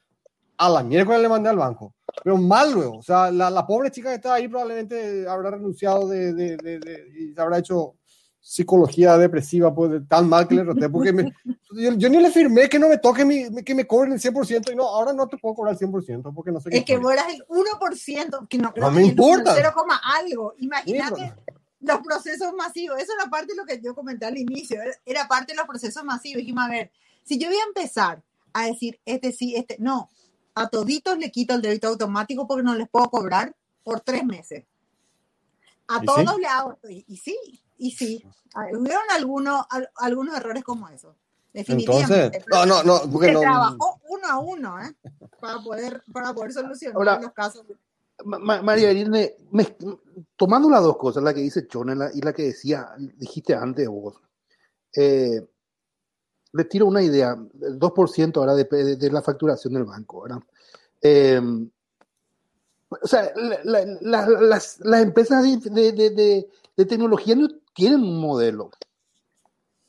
a 0.58 0.68
la 0.68 0.82
miércoles 0.82 1.22
le 1.22 1.28
mandé 1.28 1.48
al 1.48 1.56
banco. 1.56 1.94
Pero 2.22 2.36
mal 2.36 2.72
luego, 2.72 2.98
o 2.98 3.02
sea, 3.02 3.30
la, 3.30 3.48
la 3.48 3.66
pobre 3.66 3.90
chica 3.90 4.08
que 4.10 4.16
estaba 4.16 4.34
ahí 4.34 4.48
probablemente 4.48 5.26
habrá 5.28 5.52
renunciado 5.52 6.08
de, 6.08 6.32
de, 6.32 6.56
de, 6.56 6.78
de 6.80 7.04
y 7.16 7.40
habrá 7.40 7.58
hecho 7.58 7.94
psicología 8.40 9.18
depresiva, 9.18 9.74
pues 9.74 9.90
de 9.90 10.00
tan 10.00 10.28
mal 10.28 10.48
que 10.48 10.54
le 10.54 10.64
roté, 10.64 10.88
porque 10.88 11.12
me, 11.12 11.32
yo, 11.72 11.92
yo, 11.94 12.08
ni 12.08 12.18
le 12.18 12.30
firmé 12.30 12.68
que 12.68 12.78
no 12.78 12.88
me 12.88 12.98
toque, 12.98 13.24
mi, 13.24 13.62
que 13.62 13.74
me 13.74 13.86
cobren 13.86 14.12
el 14.12 14.20
100% 14.20 14.72
y 14.72 14.76
no, 14.76 14.84
ahora 14.84 15.12
no 15.12 15.28
te 15.28 15.36
puedo 15.36 15.54
cobrar 15.54 15.76
el 15.78 15.78
100% 15.78 16.32
porque 16.34 16.50
no 16.50 16.60
sé 16.60 16.70
Es 16.72 16.84
que 16.84 16.98
mueras 16.98 17.26
el 17.28 17.44
1%, 17.46 18.48
que 18.48 18.58
no, 18.58 18.72
no 18.76 18.90
me 18.90 19.04
importa. 19.04 19.54
0, 19.54 19.72
algo. 20.20 20.54
Imagínate 20.58 21.34
los 21.80 22.00
procesos 22.00 22.52
masivos, 22.54 22.98
eso 23.00 23.12
era 23.18 23.30
parte 23.30 23.52
de 23.52 23.56
lo 23.56 23.64
que 23.64 23.80
yo 23.80 23.94
comenté 23.94 24.26
al 24.26 24.36
inicio, 24.36 24.80
era 25.04 25.28
parte 25.28 25.52
de 25.52 25.56
los 25.56 25.66
procesos 25.66 26.02
masivos. 26.04 26.38
Dijimos, 26.38 26.64
a 26.64 26.68
ver, 26.68 26.90
si 27.22 27.38
yo 27.38 27.48
voy 27.48 27.56
a 27.56 27.68
empezar 27.68 28.22
a 28.52 28.66
decir, 28.66 28.98
este 29.04 29.32
sí, 29.32 29.54
este, 29.54 29.76
no, 29.78 30.08
a 30.54 30.68
toditos 30.68 31.18
le 31.18 31.30
quito 31.30 31.54
el 31.54 31.62
débito 31.62 31.88
automático 31.88 32.46
porque 32.46 32.64
no 32.64 32.74
les 32.74 32.88
puedo 32.88 33.08
cobrar 33.10 33.54
por 33.84 34.00
tres 34.00 34.24
meses. 34.24 34.64
A 35.86 36.02
todos 36.02 36.34
sí? 36.34 36.40
le 36.40 36.46
hago, 36.46 36.78
y, 36.88 37.04
y, 37.06 37.16
sí, 37.16 37.62
y 37.78 37.92
sí. 37.92 38.24
Hubieron 38.72 39.02
algunos, 39.14 39.64
algunos 39.96 40.36
errores 40.36 40.64
como 40.64 40.88
eso. 40.88 41.14
Definitivamente. 41.52 42.38
Entonces, 42.38 42.44
no, 42.50 42.66
no, 42.66 42.82
no, 42.82 43.10
porque 43.10 43.28
se 43.28 43.32
no. 43.32 43.40
trabajó 43.40 44.00
uno 44.08 44.28
a 44.28 44.38
uno, 44.38 44.80
¿eh? 44.82 44.94
Para 45.40 45.60
poder, 45.60 46.02
para 46.12 46.34
poder 46.34 46.52
solucionar 46.52 46.96
Ahora, 46.96 47.20
los 47.20 47.32
casos. 47.32 47.64
Ma 48.24 48.60
María 48.62 48.90
Irene, 48.90 49.36
me, 49.52 49.76
tomando 50.36 50.68
las 50.68 50.82
dos 50.82 50.96
cosas, 50.96 51.22
la 51.22 51.32
que 51.32 51.40
dice 51.40 51.68
Chona 51.68 52.10
y 52.12 52.20
la 52.20 52.32
que 52.32 52.42
decía, 52.42 52.88
dijiste 53.16 53.54
antes 53.54 53.86
vos, 53.86 54.20
eh, 54.96 55.46
le 56.52 56.64
tiro 56.64 56.86
una 56.86 57.00
idea, 57.00 57.38
el 57.62 57.78
2% 57.78 58.36
ahora 58.36 58.54
de, 58.54 58.64
de, 58.64 58.96
de, 58.96 59.10
la 59.12 59.22
facturación 59.22 59.74
del 59.74 59.84
banco, 59.84 60.22
¿verdad? 60.22 60.40
Eh, 61.00 61.40
o 62.90 63.06
sea, 63.06 63.32
la, 63.36 63.84
la, 64.00 64.26
las, 64.40 64.80
las, 64.80 65.02
empresas 65.02 65.44
de, 65.44 65.92
de, 65.92 66.86
tecnología 66.86 67.36
no 67.36 67.48
tienen 67.78 68.02
un 68.02 68.20
modelo. 68.20 68.72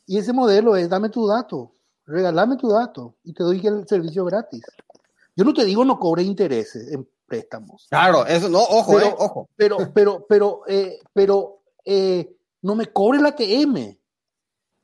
Y 0.06 0.16
ese 0.16 0.32
modelo 0.32 0.76
es 0.76 0.88
dame 0.88 1.08
tu 1.08 1.26
dato, 1.26 1.72
regalame 2.06 2.56
tu 2.56 2.68
dato 2.68 3.16
y 3.24 3.32
te 3.32 3.42
doy 3.42 3.60
el 3.66 3.86
servicio 3.88 4.24
gratis. 4.24 4.62
Yo 5.34 5.44
no 5.44 5.52
te 5.52 5.64
digo 5.64 5.84
no 5.84 5.98
cobre 5.98 6.22
intereses 6.22 6.92
en 6.92 7.08
préstamos. 7.26 7.88
Claro, 7.90 8.24
eso 8.26 8.48
no, 8.48 8.60
ojo, 8.60 8.92
pero, 8.92 9.06
eh, 9.06 9.14
ojo. 9.18 9.48
Pero, 9.56 9.76
pero, 9.92 10.26
pero, 10.28 10.62
eh, 10.68 11.00
pero 11.12 11.62
eh, 11.84 12.36
no 12.62 12.76
me 12.76 12.86
cobre 12.92 13.20
la 13.20 13.34
TM. 13.34 13.98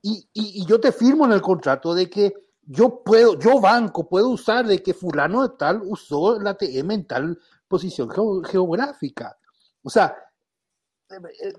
Y, 0.03 0.29
y, 0.33 0.63
y, 0.63 0.67
yo 0.67 0.81
te 0.81 0.91
firmo 0.91 1.27
en 1.27 1.33
el 1.33 1.43
contrato 1.43 1.95
de 1.95 2.11
que 2.11 2.35
yo 2.63 3.05
puedo, 3.05 3.39
yo 3.39 3.61
banco, 3.61 4.09
puedo 4.09 4.31
usar 4.31 4.67
de 4.67 4.83
que 4.83 4.95
fulano 4.95 5.43
de 5.43 5.57
tal 5.57 5.81
usó 5.85 6.41
la 6.41 6.55
TM 6.55 6.91
en 6.93 7.07
tal 7.07 7.39
posición 7.69 8.11
geográfica. 8.45 9.37
O 9.83 9.91
sea, 9.91 10.17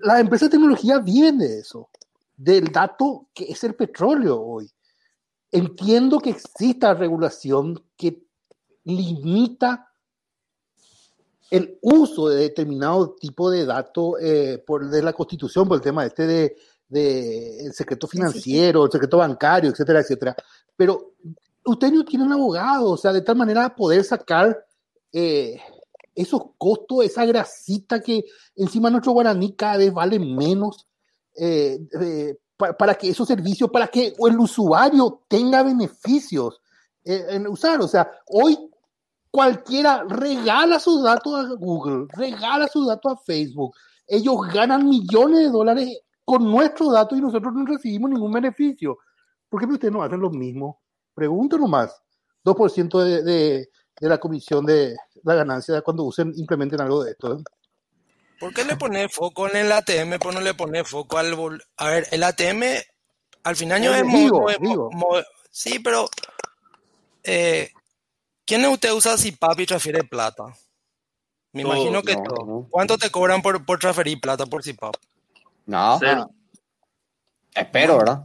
las 0.00 0.20
empresas 0.20 0.48
de 0.48 0.56
tecnología 0.56 0.98
viven 0.98 1.38
de 1.38 1.60
eso, 1.60 1.90
del 2.36 2.66
dato 2.66 3.28
que 3.34 3.44
es 3.44 3.64
el 3.64 3.74
petróleo 3.74 4.40
hoy. 4.40 4.70
Entiendo 5.50 6.18
que 6.18 6.30
exista 6.30 6.94
regulación 6.94 7.82
que 7.96 8.24
limita 8.84 9.88
el 11.50 11.78
uso 11.80 12.28
de 12.28 12.42
determinado 12.42 13.14
tipo 13.14 13.50
de 13.50 13.64
datos 13.64 14.14
eh, 14.20 14.62
por 14.66 14.88
de 14.90 15.02
la 15.02 15.14
constitución, 15.14 15.66
por 15.66 15.76
el 15.76 15.82
tema 15.82 16.04
este 16.04 16.26
de 16.26 16.56
de 16.88 17.66
el 17.66 17.72
secreto 17.72 18.06
financiero, 18.06 18.84
el 18.84 18.90
secreto 18.90 19.18
bancario, 19.18 19.70
etcétera, 19.70 20.00
etcétera. 20.00 20.36
Pero 20.76 21.14
usted 21.64 21.92
no 21.92 22.04
tiene 22.04 22.24
un 22.24 22.32
abogado, 22.32 22.90
o 22.90 22.96
sea, 22.96 23.12
de 23.12 23.20
tal 23.20 23.36
manera 23.36 23.74
poder 23.74 24.04
sacar 24.04 24.64
eh, 25.12 25.60
esos 26.20 26.42
costos, 26.58 27.04
esa 27.04 27.24
grasita 27.24 28.00
que 28.00 28.24
encima 28.56 28.90
nuestro 28.90 29.12
guaraní 29.12 29.54
cada 29.54 29.76
vez 29.78 29.92
vale 29.92 30.18
menos, 30.18 30.86
eh, 31.36 31.78
pa- 32.56 32.76
para 32.76 32.94
que 32.94 33.08
esos 33.10 33.28
servicios, 33.28 33.70
para 33.70 33.86
que 33.88 34.14
el 34.18 34.38
usuario 34.38 35.22
tenga 35.28 35.62
beneficios 35.62 36.60
eh, 37.04 37.24
en 37.30 37.46
usar. 37.46 37.80
O 37.80 37.88
sea, 37.88 38.10
hoy 38.26 38.58
cualquiera 39.30 40.04
regala 40.08 40.80
sus 40.80 41.02
datos 41.02 41.34
a 41.34 41.54
Google, 41.54 42.06
regala 42.16 42.68
sus 42.68 42.86
datos 42.86 43.12
a 43.12 43.16
Facebook. 43.24 43.74
Ellos 44.06 44.36
ganan 44.52 44.88
millones 44.88 45.40
de 45.40 45.50
dólares 45.50 45.98
con 46.24 46.50
nuestros 46.50 46.92
datos 46.92 47.16
y 47.18 47.20
nosotros 47.22 47.52
no 47.54 47.64
recibimos 47.64 48.10
ningún 48.10 48.32
beneficio. 48.32 48.98
¿Por 49.48 49.60
qué 49.60 49.66
ustedes 49.66 49.92
no 49.92 50.02
hacen 50.02 50.20
lo 50.20 50.30
mismo? 50.30 50.80
Pregunto 51.14 51.56
nomás. 51.58 51.94
2% 52.44 53.02
de, 53.04 53.22
de, 53.22 53.68
de 54.00 54.08
la 54.08 54.18
comisión 54.18 54.64
de 54.66 54.96
la 55.24 55.34
ganancia 55.34 55.80
cuando 55.82 56.04
usen, 56.04 56.32
implementen 56.36 56.80
algo 56.80 57.02
de 57.04 57.12
esto. 57.12 57.34
¿eh? 57.34 57.42
¿Por 58.38 58.54
qué 58.54 58.64
le 58.64 58.76
pone 58.76 59.08
foco 59.08 59.48
en 59.48 59.56
el 59.56 59.72
ATM, 59.72 60.18
pero 60.18 60.32
no 60.32 60.40
le 60.40 60.54
pone 60.54 60.84
foco 60.84 61.18
al... 61.18 61.34
vol- 61.34 61.62
A 61.76 61.88
ver, 61.88 62.06
el 62.12 62.22
ATM 62.22 62.62
al 63.42 63.56
final 63.56 63.82
Eh, 63.84 64.00
es... 64.00 64.06
digo, 64.12 64.46
digo. 64.60 64.90
sí, 65.50 65.78
pero... 65.80 66.08
Eh, 67.24 67.70
¿Quién 68.46 68.62
de 68.62 68.68
usted 68.68 68.92
usa 68.92 69.18
CIPAP 69.18 69.60
y 69.60 69.66
transfiere 69.66 70.04
plata? 70.04 70.44
Me 71.52 71.62
imagino 71.62 72.02
que 72.02 72.14
no, 72.14 72.22
todo. 72.22 72.46
no. 72.46 72.66
¿Cuánto 72.70 72.96
te 72.96 73.10
cobran 73.10 73.42
por, 73.42 73.64
por 73.66 73.78
transferir 73.78 74.20
plata 74.20 74.46
por 74.46 74.62
CIPAP? 74.62 74.94
No, 75.66 75.98
Cero. 75.98 76.30
espero, 77.54 77.98
¿verdad? 77.98 78.24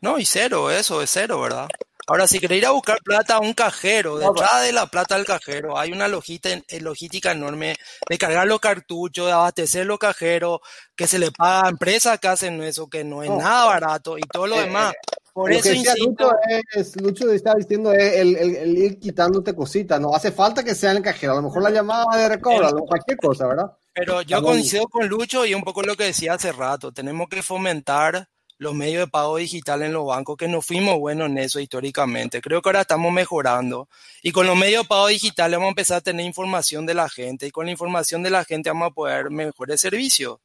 No, 0.00 0.18
y 0.18 0.24
cero, 0.24 0.70
eso 0.70 1.02
es 1.02 1.10
cero, 1.10 1.40
¿verdad? 1.40 1.68
Ahora, 2.06 2.26
si 2.26 2.38
querés 2.40 2.58
ir 2.58 2.66
a 2.66 2.70
buscar 2.70 2.98
plata 3.02 3.36
a 3.36 3.40
un 3.40 3.52
cajero, 3.54 4.18
detrás 4.18 4.62
de 4.62 4.72
la 4.72 4.86
plata 4.86 5.16
del 5.16 5.24
cajero 5.24 5.78
hay 5.78 5.92
una 5.92 6.08
logística, 6.08 6.60
eh, 6.68 6.80
logística 6.80 7.30
enorme 7.32 7.76
de 8.08 8.18
cargar 8.18 8.46
los 8.46 8.58
cartuchos, 8.60 9.26
de 9.26 9.32
abastecer 9.32 9.86
los 9.86 9.98
cajeros, 9.98 10.60
que 10.96 11.06
se 11.06 11.18
le 11.18 11.30
paga 11.30 11.66
a 11.66 11.70
empresas 11.70 12.18
que 12.18 12.28
hacen 12.28 12.60
eso, 12.62 12.88
que 12.88 13.04
no 13.04 13.22
es 13.22 13.30
No. 13.30 13.38
nada 13.38 13.66
barato 13.66 14.18
y 14.18 14.22
todo 14.22 14.46
lo 14.48 14.56
Eh, 14.56 14.62
demás. 14.66 14.92
Por 15.32 15.48
Lo 15.50 15.56
eso 15.56 15.70
que 15.70 15.76
insisto, 15.76 16.04
Lucho 16.04 16.30
es, 16.74 17.00
Lucho 17.00 17.32
está 17.32 17.54
diciendo 17.54 17.90
es 17.92 18.16
el, 18.16 18.36
el- 18.36 18.56
el 18.56 18.76
ir 18.78 18.98
quitándote 18.98 19.54
cositas, 19.54 19.98
no 19.98 20.14
hace 20.14 20.30
falta 20.30 20.62
que 20.62 20.74
sea 20.74 20.90
en 20.90 20.98
el 20.98 21.02
cajero, 21.02 21.32
a 21.32 21.36
lo 21.36 21.42
mejor 21.42 21.62
la 21.62 21.70
llamada 21.70 22.04
de 22.18 22.28
recobro, 22.28 22.68
cualquier 22.86 23.16
cosa, 23.16 23.46
¿verdad? 23.46 23.72
pero 23.94 24.20
yo 24.22 24.42
coincido 24.42 24.88
con 24.88 25.06
Lucho 25.06 25.46
y 25.46 25.54
un 25.54 25.62
poco 25.62 25.82
lo 25.82 25.96
que 25.96 26.04
decía 26.04 26.34
hace 26.34 26.50
rato, 26.52 26.92
tenemos 26.92 27.28
que 27.30 27.42
fomentar 27.42 28.28
los 28.62 28.74
medios 28.74 29.00
de 29.00 29.10
pago 29.10 29.38
digital 29.38 29.82
en 29.82 29.92
los 29.92 30.06
bancos, 30.06 30.36
que 30.36 30.46
no 30.46 30.62
fuimos 30.62 30.96
buenos 30.96 31.28
en 31.28 31.38
eso 31.38 31.58
históricamente. 31.58 32.40
Creo 32.40 32.62
que 32.62 32.68
ahora 32.68 32.82
estamos 32.82 33.12
mejorando. 33.12 33.88
Y 34.22 34.30
con 34.30 34.46
los 34.46 34.56
medios 34.56 34.84
de 34.84 34.88
pago 34.88 35.08
digitales 35.08 35.58
vamos 35.58 35.70
a 35.70 35.70
empezar 35.70 35.96
a 35.98 36.00
tener 36.00 36.24
información 36.24 36.86
de 36.86 36.94
la 36.94 37.08
gente. 37.08 37.48
Y 37.48 37.50
con 37.50 37.66
la 37.66 37.72
información 37.72 38.22
de 38.22 38.30
la 38.30 38.44
gente 38.44 38.70
vamos 38.70 38.92
a 38.92 38.94
poder 38.94 39.30
mejores 39.30 39.80
servicios. 39.80 40.38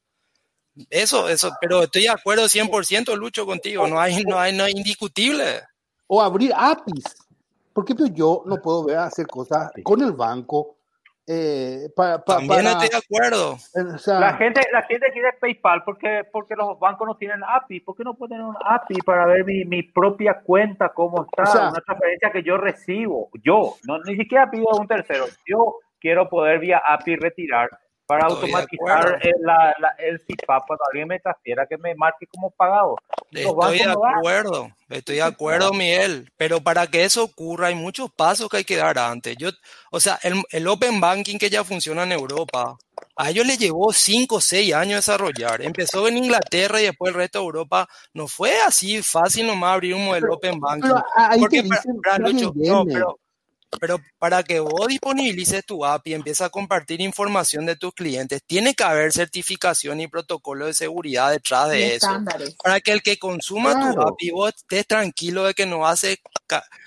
Eso, 0.90 1.28
eso, 1.28 1.52
pero 1.60 1.84
estoy 1.84 2.02
de 2.02 2.08
acuerdo 2.08 2.46
100% 2.46 3.16
Lucho 3.16 3.46
contigo, 3.46 3.86
no 3.86 4.00
hay, 4.00 4.24
no 4.24 4.36
hay, 4.36 4.52
no 4.52 4.66
es 4.66 4.74
indiscutible. 4.74 5.62
O 6.08 6.20
abrir 6.20 6.52
APIs. 6.56 7.04
Por 7.72 7.84
ejemplo, 7.84 8.06
yo 8.08 8.42
no 8.46 8.60
puedo 8.60 8.82
ver 8.82 8.98
hacer 8.98 9.28
cosas 9.28 9.70
con 9.84 10.02
el 10.02 10.10
banco 10.10 10.77
eh, 11.28 11.88
pa- 11.94 12.24
pa- 12.24 12.36
También 12.38 12.64
para... 12.64 12.70
estoy 12.72 12.88
de 12.88 12.96
acuerdo. 12.96 13.54
eh, 13.74 13.94
o 13.94 13.98
sea, 13.98 14.18
La 14.18 14.34
gente, 14.34 14.62
la 14.72 14.82
gente 14.82 15.06
quiere 15.12 15.28
PayPal 15.40 15.84
porque, 15.84 16.22
porque 16.32 16.56
los 16.56 16.78
bancos 16.80 17.06
no 17.06 17.16
tienen 17.16 17.42
API. 17.46 17.80
¿Por 17.80 17.94
qué 17.96 18.02
no 18.04 18.14
pueden 18.14 18.38
tener 18.38 18.46
un 18.46 18.56
API 18.64 18.96
para 19.04 19.26
ver 19.26 19.44
mi, 19.44 19.64
mi 19.64 19.82
propia 19.82 20.40
cuenta, 20.40 20.88
cómo 20.88 21.24
está? 21.26 21.42
O 21.42 21.46
sea- 21.46 21.68
una 21.70 21.80
transferencia 21.80 22.30
que 22.32 22.42
yo 22.42 22.56
recibo. 22.56 23.28
Yo, 23.44 23.74
no, 23.86 23.98
ni 24.04 24.16
siquiera 24.16 24.50
pido 24.50 24.72
a 24.72 24.80
un 24.80 24.88
tercero. 24.88 25.26
Yo 25.46 25.74
quiero 26.00 26.28
poder 26.28 26.58
vía 26.60 26.80
API 26.86 27.16
retirar 27.16 27.68
para 28.08 28.26
Estoy 28.26 28.50
automatizar 28.50 29.20
la, 29.40 29.74
la- 29.78 29.94
el 29.98 30.18
CIPAP 30.18 30.66
cuando 30.66 30.82
alguien 30.90 31.08
me 31.08 31.20
transfiera 31.20 31.66
que 31.66 31.76
me 31.76 31.94
marque 31.94 32.26
como 32.26 32.50
pagado. 32.50 32.96
Estoy 33.30 33.78
de 33.78 33.84
acuerdo, 34.16 34.70
estoy 34.88 35.16
de 35.16 35.22
acuerdo, 35.22 35.72
Miguel, 35.74 36.32
pero 36.38 36.62
para 36.62 36.86
que 36.86 37.04
eso 37.04 37.22
ocurra 37.22 37.66
hay 37.66 37.74
muchos 37.74 38.10
pasos 38.10 38.48
que 38.48 38.56
hay 38.56 38.64
que 38.64 38.76
dar 38.76 38.98
antes. 38.98 39.36
Yo, 39.36 39.50
o 39.90 40.00
sea, 40.00 40.18
el, 40.22 40.42
el 40.50 40.66
Open 40.66 41.00
Banking 41.00 41.36
que 41.38 41.50
ya 41.50 41.62
funciona 41.64 42.04
en 42.04 42.12
Europa, 42.12 42.78
a 43.14 43.30
ellos 43.30 43.46
les 43.46 43.58
llevó 43.58 43.92
5 43.92 44.36
o 44.36 44.40
6 44.40 44.72
años 44.74 44.96
desarrollar. 45.04 45.60
Empezó 45.60 46.08
en 46.08 46.16
Inglaterra 46.16 46.80
y 46.80 46.84
después 46.86 47.10
el 47.10 47.16
resto 47.16 47.40
de 47.40 47.44
Europa. 47.44 47.86
No 48.14 48.26
fue 48.26 48.58
así 48.66 49.02
fácil 49.02 49.46
nomás 49.46 49.74
abrir 49.74 49.94
un 49.94 50.06
modelo 50.06 50.32
Open 50.34 50.58
Banking. 50.58 50.88
pero 50.88 51.04
ahí 51.14 51.40
Porque 51.40 51.62
te 51.62 51.68
para, 51.68 51.80
dicen, 51.80 52.00
para, 52.00 52.18
nadie 52.18 52.32
Lucho, 52.32 52.52
no, 52.56 52.84
pero, 52.86 53.18
pero 53.80 53.98
para 54.18 54.42
que 54.42 54.60
vos 54.60 54.86
disponibilices 54.88 55.64
tu 55.64 55.84
API 55.84 56.10
y 56.10 56.14
empieces 56.14 56.42
a 56.46 56.50
compartir 56.50 57.00
información 57.00 57.66
de 57.66 57.76
tus 57.76 57.92
clientes, 57.92 58.42
tiene 58.46 58.74
que 58.74 58.84
haber 58.84 59.12
certificación 59.12 60.00
y 60.00 60.08
protocolo 60.08 60.66
de 60.66 60.74
seguridad 60.74 61.30
detrás 61.30 61.68
Y 61.68 61.70
de 61.72 61.86
eso 61.96 62.06
estándares. 62.06 62.56
para 62.62 62.80
que 62.80 62.92
el 62.92 63.02
que 63.02 63.18
consuma 63.18 63.72
tu 63.74 63.92
Claro. 63.94 64.08
API 64.08 64.30
vos 64.30 64.54
estés 64.56 64.86
tranquilo 64.86 65.44
de 65.44 65.54
que 65.54 65.66
no 65.66 65.86
hace 65.86 66.18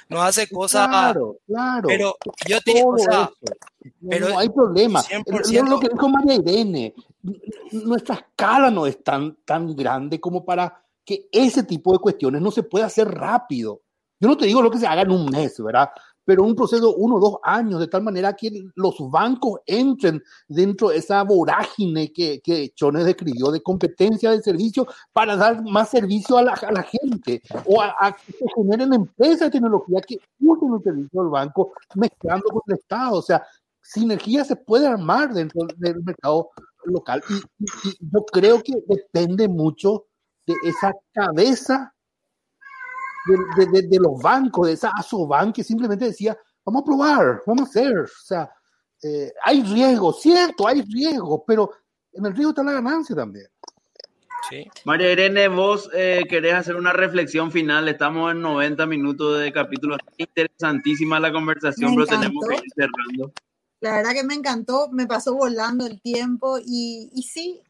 no 0.09 0.21
hace 0.23 0.47
cosas 0.49 0.87
Claro, 0.87 1.37
claro. 1.47 1.87
pero 1.87 2.15
yo 2.47 2.59
te 2.61 2.73
digo, 2.73 2.89
o 2.89 2.95
todo 2.97 3.05
sea, 3.05 3.21
eso. 3.41 3.55
No, 4.01 4.09
pero 4.09 4.29
no 4.29 4.39
hay 4.39 4.49
problema. 4.49 5.03
100% 5.03 5.63
Lo, 5.63 5.69
lo 5.71 5.79
que 5.79 5.89
dijo 5.89 6.09
María 6.09 6.35
Irene, 6.35 6.93
nuestra 7.71 8.15
escala 8.15 8.69
no 8.71 8.85
es 8.87 9.03
tan, 9.03 9.35
tan 9.45 9.75
grande 9.75 10.19
como 10.19 10.43
para 10.43 10.83
que 11.05 11.27
ese 11.31 11.63
tipo 11.63 11.93
de 11.93 11.99
cuestiones 11.99 12.41
no 12.41 12.51
se 12.51 12.63
pueda 12.63 12.87
hacer 12.87 13.07
rápido. 13.07 13.81
Yo 14.19 14.27
no 14.27 14.37
te 14.37 14.45
digo 14.45 14.61
lo 14.61 14.69
que 14.69 14.77
se 14.77 14.85
haga 14.87 15.01
en 15.01 15.11
un 15.11 15.25
mes, 15.29 15.55
¿verdad? 15.63 15.89
Pero 16.31 16.43
un 16.45 16.55
proceso 16.55 16.95
uno 16.95 17.15
o 17.17 17.19
dos 17.19 17.35
años, 17.43 17.81
de 17.81 17.89
tal 17.89 18.03
manera 18.03 18.33
que 18.33 18.49
los 18.75 18.95
bancos 19.11 19.59
entren 19.65 20.23
dentro 20.47 20.87
de 20.87 20.95
esa 20.97 21.21
vorágine 21.25 22.13
que, 22.13 22.39
que 22.39 22.69
Chones 22.73 23.03
describió 23.03 23.51
de 23.51 23.61
competencia 23.61 24.31
de 24.31 24.41
servicio 24.41 24.87
para 25.11 25.35
dar 25.35 25.61
más 25.61 25.89
servicio 25.89 26.37
a 26.37 26.41
la, 26.43 26.53
a 26.53 26.71
la 26.71 26.83
gente 26.83 27.41
o 27.65 27.81
a, 27.81 27.93
a 27.99 28.13
que 28.15 28.33
generen 28.55 28.93
empresas 28.93 29.41
de 29.41 29.49
tecnología 29.51 29.99
que 30.07 30.21
usen 30.39 30.73
el 30.73 30.81
servicio 30.83 31.21
del 31.21 31.29
banco 31.31 31.73
mezclando 31.95 32.45
con 32.45 32.61
el 32.67 32.75
Estado. 32.75 33.17
O 33.17 33.21
sea, 33.21 33.45
sinergia 33.81 34.45
se 34.45 34.55
puede 34.55 34.87
armar 34.87 35.33
dentro 35.33 35.67
del 35.75 36.01
mercado 36.01 36.49
local 36.85 37.21
y, 37.29 37.33
y- 37.65 37.89
y 37.89 37.97
yo 38.09 38.25
creo 38.31 38.63
que 38.63 38.75
depende 38.87 39.49
mucho 39.49 40.05
de 40.47 40.53
esa 40.63 40.93
cabeza 41.11 41.93
de, 43.27 43.65
de- 43.65 43.71
de- 43.81 43.87
de 43.87 43.99
los 43.99 44.21
bancos, 44.21 44.67
de 44.67 44.73
esa 44.73 44.91
Asoban 44.97 45.51
que 45.53 45.63
simplemente 45.63 46.05
decía, 46.05 46.37
vamos 46.65 46.81
a 46.81 46.85
probar, 46.85 47.41
vamos 47.45 47.67
a 47.67 47.69
hacer. 47.69 47.97
O 47.99 48.07
sea, 48.25 48.49
eh, 49.03 49.31
hay 49.43 49.63
riesgo, 49.63 50.13
cierto, 50.13 50.67
hay 50.67 50.81
riesgo, 50.81 51.43
pero 51.45 51.71
en 52.13 52.25
el 52.25 52.33
riesgo 52.33 52.49
está 52.51 52.63
la 52.63 52.73
ganancia 52.73 53.15
también. 53.15 53.47
sí. 54.49 54.65
María 54.85 55.11
Irene, 55.11 55.47
vos 55.47 55.89
eh, 55.93 56.25
querés 56.29 56.53
hacer 56.55 56.75
una 56.75 56.93
reflexión 56.93 57.51
final. 57.51 57.87
Estamos 57.87 58.31
en 58.31 58.41
90 58.41 58.85
minutos 58.85 59.39
de 59.39 59.51
capítulo. 59.51 59.97
Interesantísima 60.17 61.19
la 61.19 61.31
conversación, 61.31 61.93
pero 61.95 62.07
tenemos 62.07 62.45
que 62.47 62.55
ir 62.55 62.71
cerrando. 62.75 63.31
La 63.79 63.95
verdad 63.97 64.11
que 64.13 64.23
me 64.23 64.35
encantó, 64.35 64.89
me 64.91 65.07
pasó 65.07 65.33
volando 65.35 65.87
el 65.87 65.99
tiempo 66.01 66.59
y, 66.63 67.09
y 67.15 67.23
sí, 67.23 67.61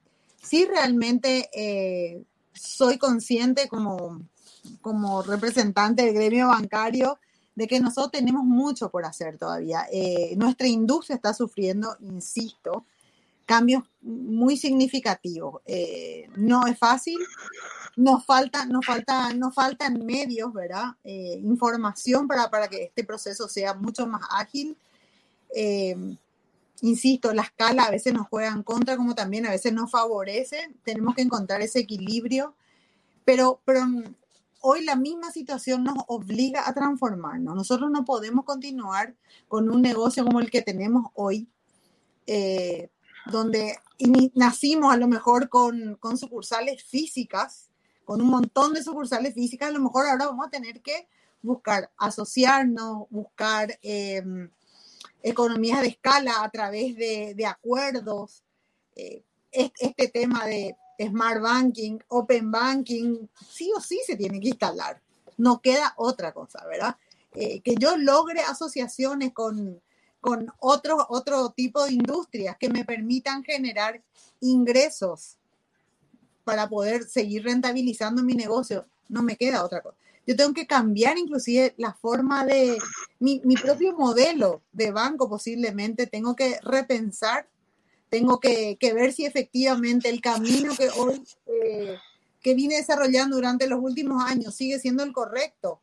sí 0.44 0.66
realmente 0.66 1.50
eh, 1.54 2.24
soy 2.54 2.98
consciente 2.98 3.70
como, 3.70 4.20
como 4.82 5.22
representante 5.24 6.04
del 6.04 6.14
gremio 6.14 6.48
bancario 6.48 7.20
de 7.56 7.68
que 7.68 7.80
nosotros 7.80 8.12
tenemos 8.12 8.44
mucho 8.44 8.90
por 8.90 9.06
hacer 9.06 9.38
todavía. 9.38 9.86
Eh, 9.92 10.36
nuestra 10.38 10.68
industria 10.68 11.16
está 11.16 11.34
sufriendo, 11.34 11.96
insisto, 12.00 12.86
cambios 13.46 13.84
muy 14.02 14.56
significativos. 14.56 15.62
Eh, 15.66 16.30
no 16.38 16.68
es 16.68 16.78
fácil, 16.78 17.20
nos 17.98 18.26
falta, 18.26 18.66
nos 18.66 18.86
falta, 18.86 19.34
nos 19.34 19.54
faltan 19.54 20.06
medios, 20.06 20.54
¿verdad? 20.54 20.96
Eh, 21.04 21.40
información 21.44 22.28
para, 22.28 22.50
para 22.50 22.68
que 22.68 22.84
este 22.84 23.04
proceso 23.04 23.50
sea 23.50 23.74
mucho 23.74 24.08
más 24.08 24.22
ágil. 24.30 24.78
Eh, 25.54 25.96
insisto, 26.82 27.34
la 27.34 27.44
escala 27.44 27.84
a 27.84 27.92
veces 27.92 28.14
nos 28.14 28.28
juega 28.28 28.50
en 28.50 28.64
contra, 28.64 28.96
como 28.96 29.16
también 29.16 29.46
a 29.46 29.52
veces 29.52 29.74
nos 29.74 29.92
favorece. 29.92 30.74
Tenemos 30.84 31.14
que 31.16 31.22
encontrar 31.22 31.62
ese 31.62 31.80
equilibrio, 31.80 32.56
pero, 33.26 33.60
pero 33.66 33.86
hoy 34.62 34.84
la 34.86 34.96
misma 34.96 35.32
situación 35.32 35.84
nos 35.84 35.98
obliga 36.08 36.68
a 36.68 36.74
transformarnos. 36.74 37.56
Nosotros 37.56 37.92
no 37.92 38.06
podemos 38.06 38.46
continuar 38.46 39.16
con 39.48 39.70
un 39.70 39.82
negocio 39.82 40.24
como 40.26 40.40
el 40.40 40.50
que 40.52 40.62
tenemos 40.62 41.08
hoy, 41.16 41.48
eh, 42.28 42.90
donde 43.32 43.78
nacimos 44.36 44.94
a 44.94 44.98
lo 44.98 45.08
mejor 45.08 45.50
con, 45.50 45.96
con 45.96 46.18
sucursales 46.18 46.84
físicas, 46.84 47.70
con 48.06 48.22
un 48.22 48.30
montón 48.30 48.74
de 48.74 48.84
sucursales 48.84 49.34
físicas, 49.34 49.70
a 49.70 49.74
lo 49.74 49.80
mejor 49.80 50.08
ahora 50.08 50.26
vamos 50.28 50.48
a 50.48 50.50
tener 50.50 50.82
que 50.82 51.08
buscar 51.42 51.92
asociarnos, 51.98 53.08
buscar 53.10 53.78
em, 53.82 54.50
economías 55.24 55.82
de 55.82 55.88
escala 55.88 56.44
a 56.44 56.50
través 56.50 56.96
de, 56.96 57.34
de 57.36 57.46
acuerdos. 57.46 58.44
Eh, 58.96 59.24
es- 59.52 59.72
este 59.80 60.08
tema 60.08 60.46
de 60.46 60.76
smart 61.08 61.42
banking, 61.42 62.00
open 62.10 62.52
banking, 62.52 63.28
sí 63.50 63.72
o 63.76 63.82
sí 63.82 64.02
se 64.06 64.16
tiene 64.16 64.40
que 64.40 64.50
instalar. 64.50 65.02
No 65.38 65.62
queda 65.62 65.94
otra 65.98 66.34
cosa, 66.34 66.66
¿verdad? 66.66 66.96
Eh, 67.34 67.62
que 67.62 67.76
yo 67.76 67.98
logre 67.98 68.42
asociaciones 68.42 69.34
con, 69.34 69.82
con 70.20 70.52
otro, 70.60 71.06
otro 71.10 71.50
tipo 71.52 71.84
de 71.86 71.94
industrias 71.94 72.58
que 72.58 72.70
me 72.70 72.86
permitan 72.86 73.44
generar 73.44 74.02
ingresos 74.42 75.38
para 76.44 76.68
poder 76.68 77.04
seguir 77.04 77.44
rentabilizando 77.44 78.24
mi 78.24 78.34
negocio, 78.34 78.86
no 79.10 79.24
me 79.24 79.38
queda 79.38 79.64
otra 79.64 79.82
cosa. 79.82 79.98
Yo 80.28 80.36
tengo 80.36 80.54
que 80.54 80.68
cambiar 80.68 81.18
inclusive 81.18 81.74
la 81.78 81.94
forma 81.94 82.46
de 82.46 82.78
mi, 83.20 83.42
mi 83.44 83.56
propio 83.56 83.94
modelo 83.98 84.62
de 84.72 84.92
banco 84.92 85.30
posiblemente, 85.30 86.08
tengo 86.08 86.36
que 86.36 86.60
repensar, 86.62 87.48
tengo 88.12 88.42
que, 88.42 88.78
ver 88.94 89.14
si 89.14 89.26
efectivamente 89.26 90.10
el 90.10 90.20
camino 90.20 90.76
que 90.76 90.90
hoy, 90.90 91.24
eh, 91.48 91.98
que 92.42 92.54
vine 92.54 92.76
desarrollando 92.76 93.38
durante 93.38 93.68
los 93.68 93.80
últimos 93.82 94.22
años 94.22 94.54
sigue 94.54 94.80
siendo 94.80 95.04
el 95.04 95.14
correcto. 95.14 95.80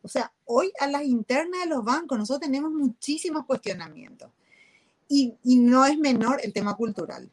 O 0.00 0.08
sea, 0.08 0.32
hoy 0.46 0.72
a 0.80 0.86
las 0.86 1.04
internas 1.04 1.60
de 1.60 1.68
los 1.68 1.84
bancos 1.84 2.18
nosotros 2.18 2.48
tenemos 2.48 2.72
muchísimos 2.72 3.44
cuestionamientos 3.44 4.30
y, 5.06 5.34
y 5.44 5.56
no 5.56 5.84
es 5.84 5.98
menor 5.98 6.40
el 6.42 6.54
tema 6.54 6.74
cultural. 6.76 7.30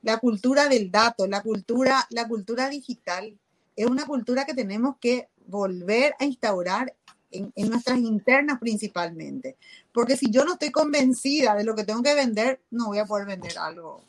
La 0.00 0.16
cultura 0.18 0.66
del 0.66 0.90
dato, 0.90 1.26
la 1.26 1.42
cultura, 1.42 2.06
la 2.08 2.26
cultura 2.26 2.70
digital, 2.70 3.38
es 3.76 3.86
una 3.86 4.06
cultura 4.06 4.46
que 4.46 4.54
tenemos 4.54 4.96
que 4.98 5.28
volver 5.46 6.14
a 6.18 6.24
instaurar 6.24 6.94
en, 7.34 7.52
en, 7.54 7.70
nuestras 7.70 7.98
internas 7.98 8.58
principalmente. 8.58 9.56
Porque 9.92 10.16
si 10.16 10.30
yo 10.30 10.44
no 10.44 10.54
estoy 10.54 10.70
convencida 10.70 11.54
de 11.54 11.64
lo 11.64 11.74
que 11.74 11.84
tengo 11.84 12.02
que 12.02 12.14
vender, 12.14 12.60
no 12.70 12.86
voy 12.86 12.98
a 12.98 13.06
poder 13.06 13.26
vender 13.26 13.58
algo 13.58 14.02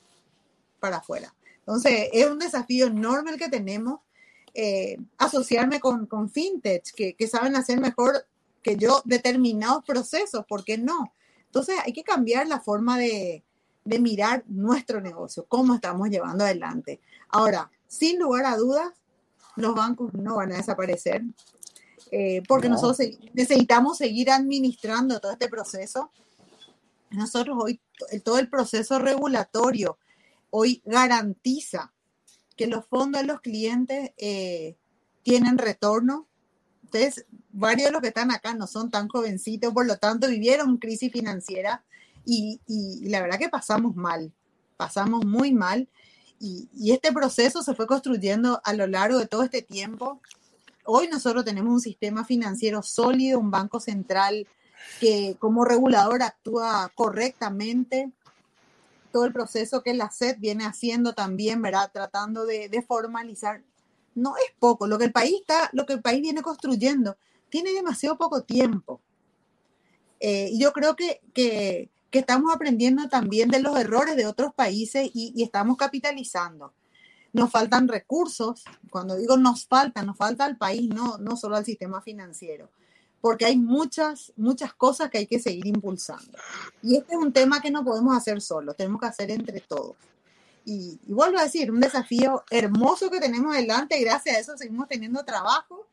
para 0.80 0.98
afuera. 0.98 1.34
Entonces, 1.60 2.10
es 2.14 2.28
un 2.28 2.40
desafío 2.40 2.88
enorme 2.88 3.32
el 3.32 3.38
que 3.38 3.50
tenemos. 3.50 4.00
Eh, 4.54 4.98
asociarme 5.18 5.82
con, 5.82 6.06
con 6.06 6.30
fintech, 6.30 6.94
que, 6.96 7.14
que, 7.16 7.28
saben 7.28 7.58
hacer 7.58 7.82
mejor 7.82 8.26
que 8.64 8.78
yo 8.78 9.02
determinados 9.04 9.84
procesos, 9.84 10.46
¿por 10.48 10.64
qué 10.64 10.78
no? 10.78 11.12
Entonces, 11.48 11.76
hay 11.84 11.92
que 11.92 12.06
cambiar 12.06 12.48
la 12.48 12.62
forma 12.62 12.98
de, 12.98 13.44
de 13.86 14.00
mirar 14.00 14.44
nuestro 14.48 15.00
negocio, 15.00 15.46
cómo 15.48 15.76
estamos 15.76 16.10
llevando 16.10 16.44
adelante. 16.44 17.00
Ahora, 17.30 17.70
sin 17.88 18.20
lugar 18.20 18.46
a 18.46 18.58
dudas, 18.58 18.92
los 19.56 19.76
bancos 19.76 20.14
no 20.14 20.36
van 20.36 20.52
a 20.52 20.58
desaparecer, 20.58 21.22
eh, 22.12 22.44
porque 22.48 22.70
no. 22.70 22.76
nosotros 22.76 23.08
necesitamos 23.34 23.98
seguir 23.98 24.32
administrando 24.32 25.20
todo 25.20 25.32
este 25.32 25.48
proceso. 25.48 26.12
Nosotros 27.10 27.58
hoy, 27.60 27.80
todo 28.24 28.40
el 28.40 28.50
proceso 28.50 29.00
regulatorio 29.00 29.98
hoy 30.50 30.82
garantiza 30.86 31.94
que 32.56 32.68
los 32.68 32.86
fondos 32.86 33.22
de 33.22 33.28
los 33.28 33.42
clientes 33.42 34.12
eh, 34.18 34.78
tienen 35.24 35.58
retorno. 35.58 36.28
Entonces, 36.86 37.26
varios 37.52 37.88
de 37.88 37.92
los 37.92 38.02
que 38.02 38.10
están 38.10 38.32
acá 38.32 38.54
no 38.54 38.68
son 38.68 38.90
tan 38.90 39.08
jovencitos, 39.08 39.74
por 39.74 39.86
lo 39.86 39.98
tanto, 39.98 40.28
vivieron 40.28 40.78
crisis 40.78 41.12
financiera 41.12 41.84
y, 42.26 42.62
y 42.68 43.10
la 43.10 43.22
verdad 43.22 43.40
que 43.40 43.50
pasamos 43.50 43.96
mal, 43.96 44.32
pasamos 44.78 45.26
muy 45.26 45.54
mal. 45.54 45.90
Y, 46.40 46.70
y, 46.74 46.92
este 46.92 47.14
proceso 47.14 47.64
se 47.64 47.76
fue 47.76 47.88
construyendo 47.88 48.62
a 48.64 48.74
lo 48.74 48.88
largo 48.88 49.18
de 49.18 49.26
todo 49.26 49.44
este 49.44 49.62
tiempo. 49.62 50.22
Hoy 50.86 51.08
nosotros 51.08 51.44
tenemos 51.44 51.74
un 51.74 51.82
sistema 51.82 52.24
financiero 52.24 52.82
sólido, 52.84 53.40
un 53.40 53.52
banco 53.52 53.80
central 53.80 54.48
que 55.00 55.36
como 55.40 55.66
regulador 55.66 56.22
actúa 56.22 56.92
correctamente. 56.96 58.12
Todo 59.12 59.26
el 59.26 59.34
proceso 59.34 59.82
que 59.82 59.94
la 59.94 60.12
SED 60.12 60.38
viene 60.40 60.66
haciendo 60.66 61.14
también, 61.14 61.62
¿verdad? 61.62 61.90
Tratando 61.92 62.46
de, 62.46 62.70
de 62.70 62.82
formalizar. 62.82 63.64
No 64.14 64.38
es 64.38 64.54
poco, 64.60 64.88
lo 64.88 64.98
que 64.98 65.06
el 65.06 65.12
país 65.12 65.36
está, 65.42 65.70
lo 65.74 65.86
que 65.86 65.94
el 65.94 66.02
país 66.02 66.22
viene 66.22 66.42
construyendo, 66.42 67.18
tiene 67.50 67.72
demasiado 67.74 68.18
poco 68.18 68.44
tiempo. 68.44 69.02
Eh, 70.20 70.52
yo 70.58 70.72
creo 70.72 70.96
que, 70.96 71.22
que, 71.34 71.90
que 72.10 72.20
estamos 72.20 72.54
aprendiendo 72.54 73.10
también 73.10 73.50
de 73.50 73.60
los 73.60 73.78
errores 73.78 74.16
de 74.16 74.26
otros 74.26 74.54
países 74.54 75.10
y, 75.14 75.34
y, 75.36 75.44
estamos 75.44 75.78
capitalizando. 75.78 76.74
Nos 77.36 77.52
faltan 77.52 77.88
recursos, 77.88 78.64
cuando 78.90 79.16
digo 79.16 79.38
nos 79.38 79.68
faltan, 79.68 80.08
nos 80.08 80.18
falta 80.18 80.46
al 80.46 80.58
país, 80.58 80.90
no, 80.90 81.18
no 81.18 81.36
solo 81.36 81.56
al 81.56 81.66
sistema 81.66 82.02
financiero, 82.02 82.70
porque 83.22 83.46
hay 83.46 83.58
muchas, 83.58 84.34
muchas 84.38 84.74
cosas 84.74 85.10
que 85.10 85.20
hay 85.20 85.28
que 85.28 85.40
seguir 85.40 85.68
impulsando. 85.68 86.38
Y 86.82 86.96
este 86.98 87.14
es 87.14 87.20
un 87.20 87.34
tema 87.34 87.62
que 87.62 87.72
no 87.72 87.84
podemos 87.84 88.16
hacer 88.16 88.42
solos, 88.42 88.76
tenemos 88.76 89.00
que 89.02 89.08
hacer 89.08 89.32
entre 89.32 89.60
todos. 89.62 89.96
Y, 90.66 91.00
y 91.06 91.14
vuelvo 91.14 91.38
a 91.38 91.44
decir, 91.44 91.72
un 91.72 91.80
desafío 91.80 92.44
hermoso 92.50 93.12
que 93.12 93.20
tenemos 93.20 93.54
adelante, 93.54 94.00
gracias 94.00 94.36
a 94.36 94.40
eso 94.40 94.58
seguimos 94.58 94.88
teniendo 94.88 95.24
trabajo 95.24 95.88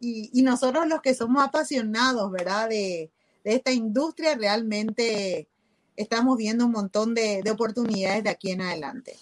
y, 0.00 0.30
y 0.32 0.42
nosotros 0.42 0.86
los 0.86 1.00
que 1.00 1.14
somos 1.14 1.42
apasionados, 1.42 2.30
¿verdad? 2.30 2.68
De, 2.68 3.10
esta 3.44 3.72
industria 3.72 4.34
realmente 4.34 5.48
estamos 5.96 6.36
viendo 6.36 6.66
un 6.66 6.72
montón 6.72 7.14
de, 7.14 7.42
oportunidades 7.50 8.24
de 8.24 8.30
aquí 8.30 8.50
en 8.50 8.60
adelante. 8.60 9.16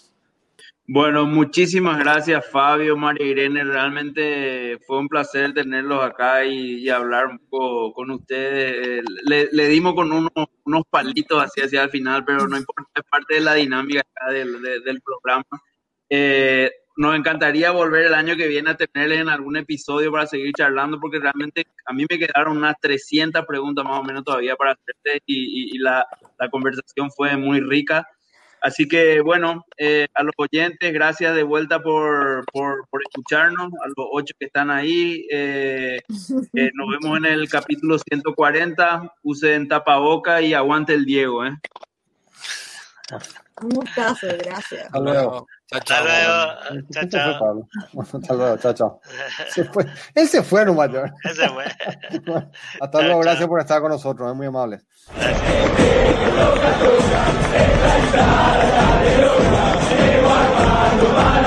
Bueno, 0.88 1.26
muchísimas 1.26 1.98
gracias 1.98 2.48
Fabio, 2.48 2.96
María 2.96 3.26
Irene, 3.26 3.64
realmente 3.64 4.78
fue 4.86 4.98
un 4.98 5.08
placer 5.08 5.52
tenerlos 5.52 6.04
acá 6.04 6.44
y, 6.44 6.76
y 6.76 6.88
hablar 6.88 7.26
un 7.26 7.40
poco 7.40 7.92
con 7.92 8.12
ustedes. 8.12 9.02
Le, 9.24 9.48
le 9.50 9.66
dimos 9.66 9.94
con 9.94 10.12
unos, 10.12 10.30
unos, 10.64 10.84
palitos 10.88 11.42
así 11.42 11.60
hacia 11.60 11.82
el 11.82 11.90
final, 11.90 12.24
pero 12.24 12.46
no 12.46 12.56
importa, 12.56 12.84
es 12.94 13.02
parte 13.10 13.34
de 13.34 13.40
la 13.40 13.54
dinámica 13.54 14.04
del, 14.30 14.62
de, 14.62 14.80
del 14.80 15.02
programa. 15.02 15.44
Eh, 16.08 16.70
nos 16.96 17.14
encantaría 17.16 17.72
volver 17.72 18.06
el 18.06 18.14
año 18.14 18.36
que 18.36 18.46
viene 18.46 18.70
a 18.70 18.76
tenerles 18.76 19.20
en 19.20 19.28
algún 19.28 19.56
episodio 19.56 20.12
para 20.12 20.26
seguir 20.26 20.52
charlando, 20.56 21.00
porque 21.00 21.18
realmente 21.18 21.66
a 21.84 21.92
mí 21.92 22.06
me 22.08 22.18
quedaron 22.18 22.56
unas 22.56 22.76
300 22.80 23.44
preguntas 23.44 23.84
más 23.84 23.98
o 23.98 24.04
menos 24.04 24.24
todavía 24.24 24.54
para 24.54 24.72
hacerte 24.72 25.20
y, 25.26 25.34
y, 25.36 25.76
y 25.76 25.78
la, 25.78 26.06
la, 26.38 26.48
conversación 26.48 27.10
fue 27.10 27.36
muy 27.36 27.60
rica. 27.60 28.06
Así 28.66 28.88
que 28.88 29.20
bueno, 29.20 29.64
eh, 29.78 30.08
a 30.12 30.24
los 30.24 30.34
oyentes, 30.38 30.92
gracias 30.92 31.36
de 31.36 31.44
vuelta 31.44 31.80
por, 31.80 32.44
por, 32.52 32.88
por, 32.88 33.00
escucharnos, 33.06 33.70
a 33.84 33.86
los 33.86 34.08
ocho 34.10 34.34
que 34.40 34.46
están 34.46 34.72
ahí. 34.72 35.24
Eh, 35.30 36.00
eh, 36.52 36.70
nos 36.74 36.88
vemos 36.90 37.18
en 37.18 37.26
el 37.26 37.48
capítulo 37.48 37.96
140. 37.96 39.14
Usen 39.22 39.68
tapaboca 39.68 40.42
y 40.42 40.52
aguante 40.52 40.94
el 40.94 41.04
Diego. 41.04 41.46
¿eh? 41.46 41.56
Un 43.62 43.68
gustazo, 43.68 44.26
gracias. 44.36 44.86
Hasta 44.86 44.98
luego. 44.98 45.46
Hasta 45.72 46.00
luego. 46.02 46.86
Chao, 46.92 47.08
chao. 47.08 47.68
Hasta 48.00 48.34
luego, 48.34 48.56
chao, 48.58 48.72
chao. 48.72 49.00
Se 49.48 49.64
fue. 49.64 49.84
Él 50.14 50.28
se 50.28 50.42
fue, 50.42 50.64
Nueva 50.64 50.86
York. 50.86 51.12
Él 51.24 51.34
se 51.34 51.48
fue. 51.48 51.64
Hasta 52.80 53.02
luego, 53.02 53.20
gracias 53.20 53.48
por 53.48 53.60
estar 53.60 53.80
con 53.80 53.90
nosotros, 53.90 54.30
es 54.30 54.36
muy 54.36 54.46
amable. 54.46 54.80
Gracias. 60.92 61.45